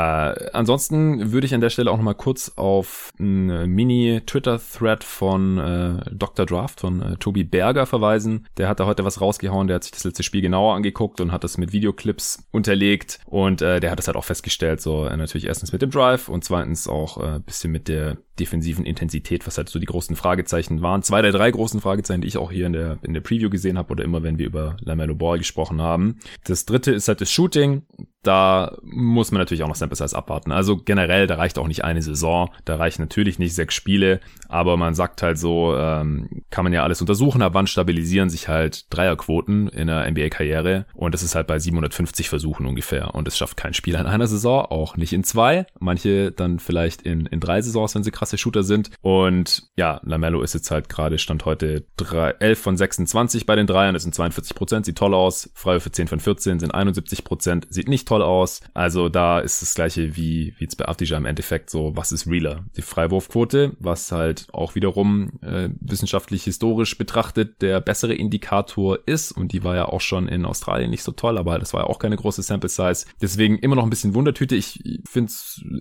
ansonsten 0.52 1.32
würde 1.32 1.46
ich 1.46 1.54
an 1.54 1.60
der 1.60 1.70
Stelle 1.70 1.90
auch 1.90 1.96
noch 1.96 2.04
mal 2.04 2.14
kurz 2.14 2.52
auf 2.56 3.12
einen 3.18 3.70
Mini-Twitter-Thread 3.70 5.04
von 5.04 5.35
äh, 5.58 6.10
Dr. 6.12 6.46
Draft, 6.46 6.80
von 6.80 7.00
äh, 7.00 7.16
Tobi 7.16 7.44
Berger 7.44 7.86
verweisen. 7.86 8.46
Der 8.56 8.68
hat 8.68 8.80
da 8.80 8.86
heute 8.86 9.04
was 9.04 9.20
rausgehauen, 9.20 9.66
der 9.66 9.76
hat 9.76 9.84
sich 9.84 9.92
das 9.92 10.04
letzte 10.04 10.22
Spiel 10.22 10.42
genauer 10.42 10.74
angeguckt 10.74 11.20
und 11.20 11.32
hat 11.32 11.44
das 11.44 11.58
mit 11.58 11.72
Videoclips 11.72 12.46
unterlegt 12.52 13.20
und 13.26 13.62
äh, 13.62 13.80
der 13.80 13.90
hat 13.90 13.98
das 13.98 14.06
halt 14.06 14.16
auch 14.16 14.24
festgestellt, 14.24 14.80
so 14.80 15.06
äh, 15.06 15.16
natürlich 15.16 15.46
erstens 15.46 15.72
mit 15.72 15.82
dem 15.82 15.90
Drive 15.90 16.28
und 16.28 16.44
zweitens 16.44 16.88
auch 16.88 17.22
äh, 17.22 17.40
bisschen 17.40 17.72
mit 17.72 17.88
der 17.88 18.16
defensiven 18.36 18.84
Intensität, 18.84 19.46
was 19.46 19.58
halt 19.58 19.68
so 19.68 19.78
die 19.78 19.86
großen 19.86 20.16
Fragezeichen 20.16 20.82
waren. 20.82 21.02
Zwei 21.02 21.22
der 21.22 21.32
drei 21.32 21.50
großen 21.50 21.80
Fragezeichen, 21.80 22.20
die 22.20 22.28
ich 22.28 22.38
auch 22.38 22.50
hier 22.50 22.66
in 22.66 22.72
der, 22.72 22.98
in 23.02 23.14
der 23.14 23.20
Preview 23.20 23.50
gesehen 23.50 23.78
habe 23.78 23.92
oder 23.92 24.04
immer, 24.04 24.22
wenn 24.22 24.38
wir 24.38 24.46
über 24.46 24.76
LaMelo 24.80 25.14
Ball 25.14 25.38
gesprochen 25.38 25.80
haben. 25.80 26.18
Das 26.44 26.66
dritte 26.66 26.92
ist 26.92 27.08
halt 27.08 27.20
das 27.20 27.30
Shooting. 27.30 27.82
Da 28.22 28.76
muss 28.82 29.30
man 29.30 29.40
natürlich 29.40 29.62
auch 29.62 29.68
noch 29.68 29.76
Sample 29.76 29.96
Size 29.96 30.16
abwarten. 30.16 30.50
Also 30.50 30.76
generell, 30.76 31.28
da 31.28 31.36
reicht 31.36 31.58
auch 31.58 31.68
nicht 31.68 31.84
eine 31.84 32.02
Saison, 32.02 32.50
da 32.64 32.74
reichen 32.74 33.02
natürlich 33.02 33.38
nicht 33.38 33.54
sechs 33.54 33.74
Spiele, 33.74 34.18
aber 34.48 34.76
man 34.76 34.94
sagt 34.94 35.22
halt 35.22 35.38
so, 35.38 35.76
ähm, 35.76 36.42
kann 36.50 36.64
man 36.64 36.72
ja 36.72 36.82
alles 36.82 37.00
untersuchen, 37.00 37.40
ab 37.42 37.54
wann 37.54 37.68
stabilisieren 37.68 38.28
sich 38.28 38.48
halt 38.48 38.92
Dreierquoten 38.92 39.68
in 39.68 39.86
der 39.86 40.10
NBA-Karriere 40.10 40.86
und 40.94 41.14
das 41.14 41.22
ist 41.22 41.36
halt 41.36 41.46
bei 41.46 41.60
750 41.60 42.28
Versuchen 42.28 42.66
ungefähr. 42.66 43.14
Und 43.14 43.28
es 43.28 43.38
schafft 43.38 43.56
kein 43.56 43.74
Spieler 43.74 44.00
in 44.00 44.06
einer 44.06 44.26
Saison, 44.26 44.64
auch 44.64 44.96
nicht 44.96 45.12
in 45.12 45.22
zwei, 45.22 45.66
manche 45.78 46.32
dann 46.32 46.58
vielleicht 46.58 47.02
in, 47.02 47.26
in 47.26 47.38
drei 47.38 47.62
Saisons, 47.62 47.94
wenn 47.94 48.02
sie 48.02 48.10
krasse 48.26 48.38
Shooter 48.38 48.64
sind 48.64 48.90
und 49.02 49.68
ja, 49.76 50.00
Lamello 50.04 50.42
ist 50.42 50.54
jetzt 50.54 50.70
halt 50.72 50.88
gerade, 50.88 51.18
stand 51.18 51.44
heute 51.44 51.86
3, 51.96 52.30
11 52.40 52.58
von 52.58 52.76
26 52.76 53.46
bei 53.46 53.54
den 53.54 53.68
Dreiern, 53.68 53.94
das 53.94 54.02
sind 54.02 54.16
42 54.16 54.56
Prozent, 54.56 54.84
sieht 54.84 54.98
toll 54.98 55.14
aus, 55.14 55.48
Freiwürfe 55.54 55.92
10 55.92 56.08
von 56.08 56.18
14 56.18 56.58
sind 56.58 56.74
71 56.74 57.22
Prozent, 57.22 57.66
sieht 57.70 57.88
nicht 57.88 58.08
toll 58.08 58.22
aus. 58.22 58.62
Also 58.74 59.08
da 59.08 59.38
ist 59.38 59.62
das 59.62 59.74
gleiche 59.74 60.16
wie, 60.16 60.54
wie 60.58 60.64
jetzt 60.64 60.76
bei 60.76 60.88
Afdija 60.88 61.16
im 61.16 61.26
Endeffekt 61.26 61.70
so, 61.70 61.92
was 61.94 62.10
ist 62.10 62.26
realer? 62.26 62.64
Die 62.76 62.82
Freiwurfquote, 62.82 63.76
was 63.78 64.10
halt 64.10 64.48
auch 64.52 64.74
wiederum 64.74 65.38
äh, 65.42 65.68
wissenschaftlich 65.80 66.42
historisch 66.42 66.98
betrachtet 66.98 67.62
der 67.62 67.80
bessere 67.80 68.14
Indikator 68.14 68.98
ist 69.06 69.30
und 69.30 69.52
die 69.52 69.62
war 69.62 69.76
ja 69.76 69.86
auch 69.86 70.00
schon 70.00 70.26
in 70.26 70.44
Australien 70.44 70.90
nicht 70.90 71.04
so 71.04 71.12
toll, 71.12 71.38
aber 71.38 71.60
das 71.60 71.72
war 71.72 71.82
ja 71.82 71.86
auch 71.86 72.00
keine 72.00 72.16
große 72.16 72.42
Sample 72.42 72.68
Size. 72.68 73.06
Deswegen 73.22 73.58
immer 73.58 73.76
noch 73.76 73.84
ein 73.84 73.90
bisschen 73.90 74.14
Wundertüte. 74.14 74.56
Ich 74.56 74.82
finde, 75.08 75.32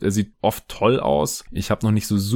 er 0.02 0.12
sieht 0.12 0.34
oft 0.42 0.68
toll 0.68 1.00
aus. 1.00 1.44
Ich 1.52 1.72
habe 1.72 1.86
noch 1.86 1.92
nicht 1.92 2.08
so 2.08 2.18
super 2.18 2.35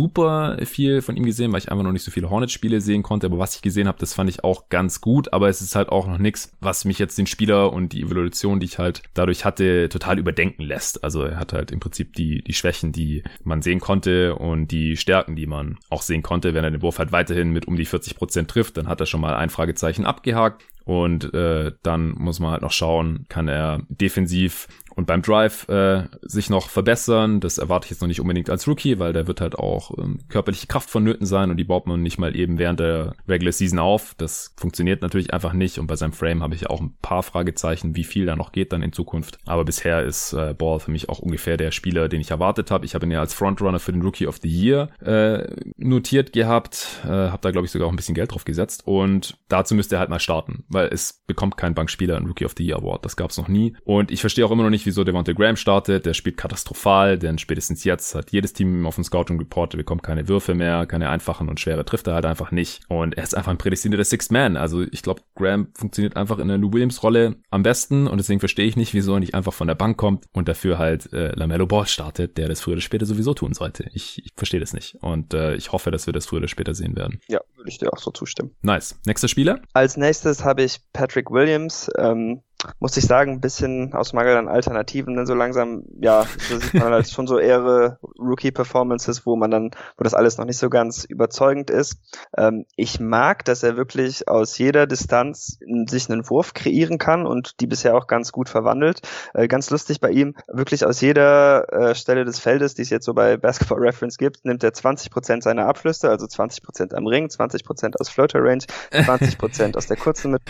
viel 0.63 1.01
von 1.01 1.17
ihm 1.17 1.25
gesehen, 1.25 1.51
weil 1.51 1.59
ich 1.59 1.71
einfach 1.71 1.83
noch 1.83 1.91
nicht 1.91 2.03
so 2.03 2.11
viele 2.11 2.29
Hornet-Spiele 2.29 2.81
sehen 2.81 3.03
konnte, 3.03 3.27
aber 3.27 3.39
was 3.39 3.55
ich 3.55 3.61
gesehen 3.61 3.87
habe, 3.87 3.99
das 3.99 4.13
fand 4.13 4.29
ich 4.29 4.43
auch 4.43 4.69
ganz 4.69 5.01
gut, 5.01 5.33
aber 5.33 5.49
es 5.49 5.61
ist 5.61 5.75
halt 5.75 5.89
auch 5.89 6.07
noch 6.07 6.17
nichts, 6.17 6.51
was 6.59 6.85
mich 6.85 6.99
jetzt 6.99 7.17
den 7.17 7.27
Spieler 7.27 7.73
und 7.73 7.93
die 7.93 8.01
Evolution, 8.01 8.59
die 8.59 8.65
ich 8.65 8.79
halt 8.79 9.03
dadurch 9.13 9.45
hatte, 9.45 9.89
total 9.89 10.19
überdenken 10.19 10.63
lässt. 10.63 11.03
Also 11.03 11.23
er 11.23 11.39
hat 11.39 11.53
halt 11.53 11.71
im 11.71 11.79
Prinzip 11.79 12.13
die, 12.13 12.43
die 12.43 12.53
Schwächen, 12.53 12.91
die 12.91 13.23
man 13.43 13.61
sehen 13.61 13.79
konnte 13.79 14.35
und 14.35 14.71
die 14.71 14.97
Stärken, 14.97 15.35
die 15.35 15.47
man 15.47 15.77
auch 15.89 16.01
sehen 16.01 16.23
konnte. 16.23 16.53
Wenn 16.53 16.63
er 16.63 16.71
den 16.71 16.81
Wurf 16.81 16.99
halt 16.99 17.11
weiterhin 17.11 17.51
mit 17.51 17.67
um 17.67 17.75
die 17.75 17.85
40 17.85 18.15
Prozent 18.15 18.49
trifft, 18.49 18.77
dann 18.77 18.87
hat 18.87 18.99
er 18.99 19.05
schon 19.05 19.21
mal 19.21 19.35
ein 19.35 19.49
Fragezeichen 19.49 20.05
abgehakt. 20.05 20.63
Und 20.85 21.35
äh, 21.35 21.71
dann 21.83 22.15
muss 22.17 22.39
man 22.39 22.51
halt 22.51 22.63
noch 22.63 22.71
schauen, 22.71 23.25
kann 23.29 23.47
er 23.47 23.83
defensiv 23.89 24.67
und 24.99 25.05
beim 25.05 25.21
Drive 25.21 25.67
äh, 25.69 26.03
sich 26.21 26.49
noch 26.49 26.69
verbessern. 26.69 27.39
Das 27.39 27.57
erwarte 27.57 27.85
ich 27.85 27.91
jetzt 27.91 28.01
noch 28.01 28.09
nicht 28.09 28.19
unbedingt 28.19 28.49
als 28.49 28.67
Rookie, 28.67 28.99
weil 28.99 29.13
der 29.13 29.27
wird 29.27 29.39
halt 29.39 29.57
auch 29.57 29.97
ähm, 29.97 30.19
körperliche 30.27 30.67
Kraft 30.67 30.89
vonnöten 30.89 31.25
sein 31.25 31.49
und 31.49 31.55
die 31.55 31.63
baut 31.63 31.87
man 31.87 32.01
nicht 32.01 32.17
mal 32.17 32.35
eben 32.35 32.59
während 32.59 32.81
der 32.81 33.15
Regular 33.25 33.53
Season 33.53 33.79
auf. 33.79 34.13
Das 34.17 34.53
funktioniert 34.57 35.01
natürlich 35.01 35.33
einfach 35.33 35.53
nicht 35.53 35.79
und 35.79 35.87
bei 35.87 35.95
seinem 35.95 36.11
Frame 36.11 36.43
habe 36.43 36.53
ich 36.53 36.69
auch 36.69 36.81
ein 36.81 36.97
paar 37.01 37.23
Fragezeichen, 37.23 37.95
wie 37.95 38.03
viel 38.03 38.25
da 38.25 38.35
noch 38.35 38.51
geht 38.51 38.73
dann 38.73 38.83
in 38.83 38.91
Zukunft. 38.91 39.37
Aber 39.45 39.63
bisher 39.63 40.03
ist 40.03 40.33
äh, 40.33 40.53
Ball 40.53 40.81
für 40.81 40.91
mich 40.91 41.07
auch 41.07 41.19
ungefähr 41.19 41.55
der 41.55 41.71
Spieler, 41.71 42.09
den 42.09 42.19
ich 42.19 42.31
erwartet 42.31 42.69
habe. 42.69 42.85
Ich 42.85 42.93
habe 42.93 43.05
ihn 43.05 43.11
ja 43.11 43.21
als 43.21 43.33
Frontrunner 43.33 43.79
für 43.79 43.93
den 43.93 44.01
Rookie 44.01 44.27
of 44.27 44.39
the 44.41 44.49
Year 44.49 44.89
äh, 45.01 45.47
notiert 45.77 46.33
gehabt, 46.33 46.99
äh, 47.05 47.07
habe 47.07 47.39
da 47.41 47.51
glaube 47.51 47.65
ich 47.65 47.71
sogar 47.71 47.87
auch 47.87 47.93
ein 47.93 47.95
bisschen 47.95 48.15
Geld 48.15 48.33
drauf 48.33 48.43
gesetzt 48.43 48.85
und 48.85 49.37
dazu 49.47 49.75
müsste 49.75 49.95
er 49.95 49.99
halt 49.99 50.09
mal 50.09 50.19
starten, 50.19 50.65
weil 50.67 50.89
es 50.91 51.23
bekommt 51.25 51.55
kein 51.55 51.73
Bankspieler 51.73 52.17
einen 52.17 52.27
Rookie 52.27 52.45
of 52.45 52.55
the 52.57 52.65
Year 52.65 52.79
Award. 52.79 53.05
Das 53.05 53.15
gab 53.15 53.29
es 53.29 53.37
noch 53.37 53.47
nie 53.47 53.77
und 53.85 54.11
ich 54.11 54.19
verstehe 54.19 54.45
auch 54.45 54.51
immer 54.51 54.63
noch 54.63 54.69
nicht, 54.69 54.85
wieso 54.89 55.03
Devontae 55.03 55.35
Graham 55.35 55.55
startet. 55.55 56.07
Der 56.07 56.15
spielt 56.15 56.35
katastrophal, 56.35 57.19
denn 57.19 57.37
spätestens 57.37 57.83
jetzt 57.83 58.15
hat 58.15 58.31
jedes 58.31 58.53
Team 58.53 58.87
auf 58.87 58.95
dem 58.95 59.03
Scouting 59.03 59.37
Report, 59.37 59.77
bekommt 59.77 60.01
keine 60.01 60.27
Würfe 60.27 60.55
mehr, 60.55 60.87
keine 60.87 61.09
einfachen 61.09 61.47
und 61.47 61.59
schwere 61.59 61.85
trifft 61.85 62.07
er 62.07 62.15
halt 62.15 62.25
einfach 62.25 62.51
nicht. 62.51 62.81
Und 62.87 63.15
er 63.15 63.23
ist 63.23 63.37
einfach 63.37 63.51
ein 63.51 63.59
prädestinierter 63.59 64.03
Sixth 64.03 64.31
Man. 64.31 64.57
Also 64.57 64.81
ich 64.81 65.03
glaube, 65.03 65.21
Graham 65.35 65.67
funktioniert 65.75 66.17
einfach 66.17 66.39
in 66.39 66.47
der 66.47 66.57
Lou 66.57 66.73
Williams 66.73 67.03
Rolle 67.03 67.35
am 67.51 67.61
besten 67.61 68.07
und 68.07 68.17
deswegen 68.17 68.39
verstehe 68.39 68.65
ich 68.65 68.75
nicht, 68.75 68.93
wieso 68.95 69.13
er 69.13 69.19
nicht 69.19 69.35
einfach 69.35 69.53
von 69.53 69.67
der 69.67 69.75
Bank 69.75 69.97
kommt 69.97 70.25
und 70.33 70.47
dafür 70.47 70.79
halt 70.79 71.13
äh, 71.13 71.31
Lamello 71.35 71.67
Ball 71.67 71.85
startet, 71.85 72.37
der 72.37 72.47
das 72.47 72.61
früher 72.61 72.73
oder 72.73 72.81
später 72.81 73.05
sowieso 73.05 73.35
tun 73.35 73.53
sollte. 73.53 73.85
Ich, 73.93 74.23
ich 74.25 74.31
verstehe 74.35 74.59
das 74.59 74.73
nicht 74.73 74.95
und 75.01 75.35
äh, 75.35 75.53
ich 75.55 75.71
hoffe, 75.71 75.91
dass 75.91 76.07
wir 76.07 76.13
das 76.13 76.25
früher 76.25 76.39
oder 76.39 76.47
später 76.47 76.73
sehen 76.73 76.95
werden. 76.95 77.19
Ja, 77.27 77.39
würde 77.55 77.69
ich 77.69 77.77
dir 77.77 77.93
auch 77.93 77.99
so 77.99 78.09
zustimmen. 78.09 78.55
Nice. 78.63 78.99
Nächster 79.05 79.27
Spieler? 79.27 79.61
Als 79.73 79.97
nächstes 79.97 80.43
habe 80.43 80.63
ich 80.63 80.79
Patrick 80.93 81.29
Williams. 81.29 81.89
Ähm, 81.97 82.41
muss 82.79 82.97
ich 82.97 83.05
sagen, 83.05 83.33
ein 83.33 83.41
bisschen 83.41 83.93
aus 83.93 84.13
Mangel 84.13 84.35
an 84.35 84.49
Alternativen, 84.49 85.15
denn 85.15 85.25
so 85.25 85.33
langsam, 85.33 85.83
ja, 85.99 86.25
so 86.49 86.59
sieht 86.59 86.73
man 86.73 86.91
halt 86.91 87.09
schon 87.09 87.25
so 87.25 87.39
eher 87.39 87.99
Rookie-Performances, 88.19 89.25
wo 89.25 89.35
man 89.35 89.51
dann, 89.51 89.71
wo 89.97 90.03
das 90.03 90.13
alles 90.13 90.37
noch 90.37 90.45
nicht 90.45 90.57
so 90.57 90.69
ganz 90.69 91.05
überzeugend 91.05 91.69
ist. 91.69 91.97
Ähm, 92.37 92.65
ich 92.75 92.99
mag, 92.99 93.45
dass 93.45 93.63
er 93.63 93.77
wirklich 93.77 94.27
aus 94.27 94.57
jeder 94.57 94.87
Distanz 94.87 95.59
sich 95.87 96.09
einen 96.09 96.29
Wurf 96.29 96.53
kreieren 96.53 96.97
kann 96.97 97.25
und 97.25 97.61
die 97.61 97.67
bisher 97.67 97.95
auch 97.95 98.07
ganz 98.07 98.31
gut 98.31 98.49
verwandelt. 98.49 99.01
Äh, 99.33 99.47
ganz 99.47 99.69
lustig 99.69 100.01
bei 100.01 100.11
ihm, 100.11 100.35
wirklich 100.47 100.85
aus 100.85 100.99
jeder 100.99 101.71
äh, 101.71 101.95
Stelle 101.95 102.25
des 102.25 102.39
Feldes, 102.39 102.75
die 102.75 102.81
es 102.81 102.89
jetzt 102.89 103.05
so 103.05 103.13
bei 103.13 103.37
Basketball 103.37 103.79
Reference 103.79 104.17
gibt, 104.17 104.43
nimmt 104.43 104.63
er 104.63 104.73
20 104.73 105.11
Prozent 105.11 105.43
seiner 105.43 105.67
Abschlüsse, 105.67 106.09
also 106.09 106.27
20 106.27 106.63
Prozent 106.63 106.93
am 106.93 107.07
Ring, 107.07 107.29
20 107.29 107.63
Prozent 107.63 107.99
aus 108.01 108.09
Floater 108.09 108.39
Range, 108.43 108.63
20 108.91 109.37
Prozent 109.37 109.77
aus 109.77 109.87
der 109.87 109.97
kurzen 109.97 110.31
Mitte. 110.31 110.43